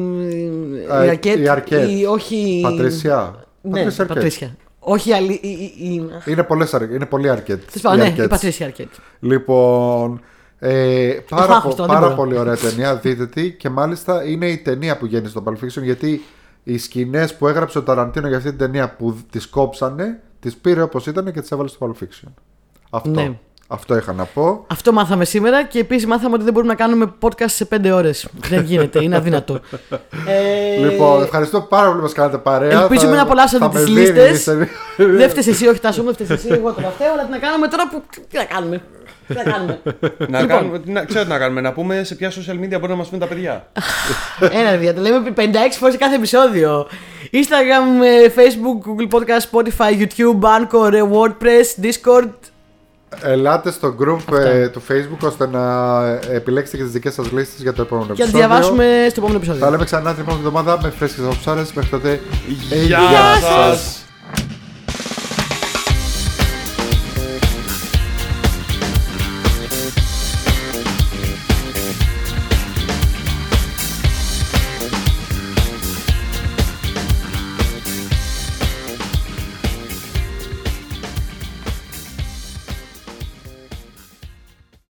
Ε, 0.90 1.06
η 1.06 1.10
Αρκέτ. 1.10 1.38
η 1.40 1.48
Αρκέτ. 1.50 1.90
η- 1.90 2.06
όχι. 2.06 2.60
Πατρίσια. 2.64 3.36
Ναι, 3.62 3.72
Πατρίσια 3.72 4.04
Αρκέτ. 4.04 4.16
Πατρίσια. 4.18 4.56
Όχι 4.80 5.14
άλλη. 5.14 5.32
Η, 5.34 5.74
η, 5.80 5.94
η... 5.94 6.10
Είναι, 6.26 6.44
πολλές, 6.44 6.74
αρ- 6.74 6.92
είναι 6.94 7.06
πολύ 7.06 7.30
αρκετ. 7.30 7.62
Θες 7.68 7.82
πάω, 7.82 7.96
ναι, 7.96 8.14
η 8.18 8.28
Πατρίσια 8.28 8.66
Αρκέτ. 8.66 8.88
Λοιπόν, 9.20 10.22
ε, 10.60 11.12
πάρα, 11.30 11.44
έχω 11.44 11.62
πο- 11.62 11.68
αυτό, 11.68 11.76
δεν 11.76 11.86
πάρα 11.86 12.00
μπορώ. 12.00 12.16
πολύ 12.16 12.38
ωραία 12.38 12.56
ταινία, 12.56 12.96
δείτε 12.96 13.26
τη 13.28 13.52
και 13.52 13.70
μάλιστα 13.70 14.24
είναι 14.24 14.46
η 14.48 14.58
ταινία 14.58 14.98
που 14.98 15.06
γέννησε 15.06 15.32
στο 15.32 15.44
Pulp 15.46 15.54
Fiction 15.66 15.84
γιατί 15.84 16.22
οι 16.74 16.78
σκηνές 16.78 17.36
που 17.36 17.48
έγραψε 17.48 17.78
ο 17.78 17.84
Ταραντίνο 17.84 18.28
για 18.28 18.38
αυτή 18.38 18.50
την 18.50 18.58
ταινία 18.60 18.96
που 18.96 19.18
τις 19.30 19.48
κόψανε, 19.48 20.20
τις 20.40 20.56
πήρε 20.56 20.82
όπως 20.82 21.06
ήταν 21.08 21.32
και 21.34 21.42
τις 21.42 21.52
έβαλε 21.52 21.70
στο 21.70 21.78
Pulp 22.00 22.04
Fiction. 22.04 22.32
Αυτό, 22.90 23.10
Ναι. 23.10 23.38
αυτό 23.68 23.98
είχα 23.98 24.14
να 24.14 24.24
πω. 24.26 24.66
Αυτό 24.68 24.92
μάθαμε 24.92 25.26
σήμερα 25.26 25.64
και 25.66 25.80
επίσης 25.80 26.06
μάθαμε 26.06 26.34
ότι 26.36 26.44
δεν 26.44 26.54
μπορούμε 26.54 26.72
να 26.72 26.78
κάνουμε 26.80 27.14
podcast 27.22 27.46
σε 27.50 27.66
5 27.66 27.92
ώρες. 27.94 28.28
δεν 28.50 28.64
γίνεται, 28.64 29.04
είναι 29.04 29.16
αδύνατο. 29.16 29.60
ε, 30.28 30.78
Λοιπόν, 30.90 31.22
ευχαριστώ 31.24 31.62
πάρα 31.62 31.86
πολύ 31.86 31.98
που 31.98 32.04
μας 32.04 32.14
κάνατε 32.14 32.38
παρέα. 32.38 32.82
Ελπίζουμε 32.82 33.10
Θα- 33.10 33.16
να 33.16 33.22
απολαύσατε 33.22 33.64
θα 33.64 33.70
τις 33.70 33.80
με 33.80 33.86
δίνει, 33.86 34.00
λίστες. 34.00 34.32
είστε- 34.38 34.68
δεν 34.98 35.30
φταίεις 35.30 35.48
εσύ, 35.48 35.68
όχι 35.68 35.80
τάσο 35.80 36.02
μου, 36.04 36.14
δεν 36.14 36.26
φταίεις 36.26 36.30
εσύ. 36.44 36.48
Εγώ 36.54 36.74
το 36.74 36.82
καυτέω, 36.82 37.12
αλλά 37.14 37.24
τι 37.26 37.32
να 37.32 37.38
κάνουμε 37.38 37.68
τώρα 37.68 37.90
που. 37.90 38.04
Τι 38.30 38.38
να 38.38 38.44
κάνουμε. 38.44 38.82
Τι 39.30 39.36
να 39.36 39.44
κάνουμε. 39.52 39.80
να 40.28 40.46
κάνουμε, 40.46 40.80
τι 40.80 40.92
να, 40.92 41.06
ξέρω 41.06 41.24
τι 41.24 41.30
να 41.30 41.38
κάνουμε, 41.38 41.62
να 41.62 41.72
πούμε 41.74 42.04
σε 42.04 42.16
ποια 42.16 42.32
social 42.32 42.54
media 42.64 42.80
μπορεί 42.80 42.88
να 42.88 42.96
μας 42.96 43.08
πούν 43.08 43.20
τα 43.20 43.26
παιδιά. 43.26 43.68
Ένα 44.40 44.70
παιδιά, 44.70 44.94
το 44.94 45.02
λέμε 45.02 45.34
56 45.36 45.42
φορές 45.80 45.94
σε 45.94 46.00
κάθε 46.00 46.16
επεισόδιο. 46.16 46.88
Instagram, 47.32 48.04
ε, 48.04 48.32
Facebook, 48.36 48.90
Google 48.90 49.20
Podcast, 49.20 49.50
Spotify, 49.52 50.02
YouTube, 50.02 50.40
Anchor, 50.42 50.94
ε, 50.94 51.02
WordPress, 51.12 51.84
Discord. 51.86 52.30
Ελάτε 53.24 53.72
στο 53.72 53.96
group 54.00 54.34
ε, 54.38 54.68
του 54.70 54.82
Facebook 54.90 55.28
ώστε 55.28 55.48
να 55.48 55.62
επιλέξετε 56.34 56.78
και 56.78 56.84
τις 56.84 56.92
δικές 56.92 57.14
σας 57.14 57.32
λίστες 57.32 57.62
για 57.62 57.74
το 57.74 57.82
επόμενο 57.82 58.14
Και 58.14 58.24
να 58.24 58.30
επεισόδιο. 58.30 58.48
τη 58.48 58.48
διαβάσουμε 58.54 59.08
στο 59.10 59.20
επόμενο 59.20 59.38
επεισόδιο. 59.38 59.64
Θα 59.66 59.70
λέμε 59.72 59.84
ξανά 59.84 60.12
την 60.14 60.22
επόμενη 60.22 60.44
εβδομάδα 60.46 60.80
με 60.84 60.90
φρέσκες 60.90 61.24
αποψάρες. 61.24 61.74
Μέχρι 61.74 61.90
τότε, 61.90 62.20
Γεια 62.70 63.00
γεια 63.00 63.36
σας! 63.42 64.04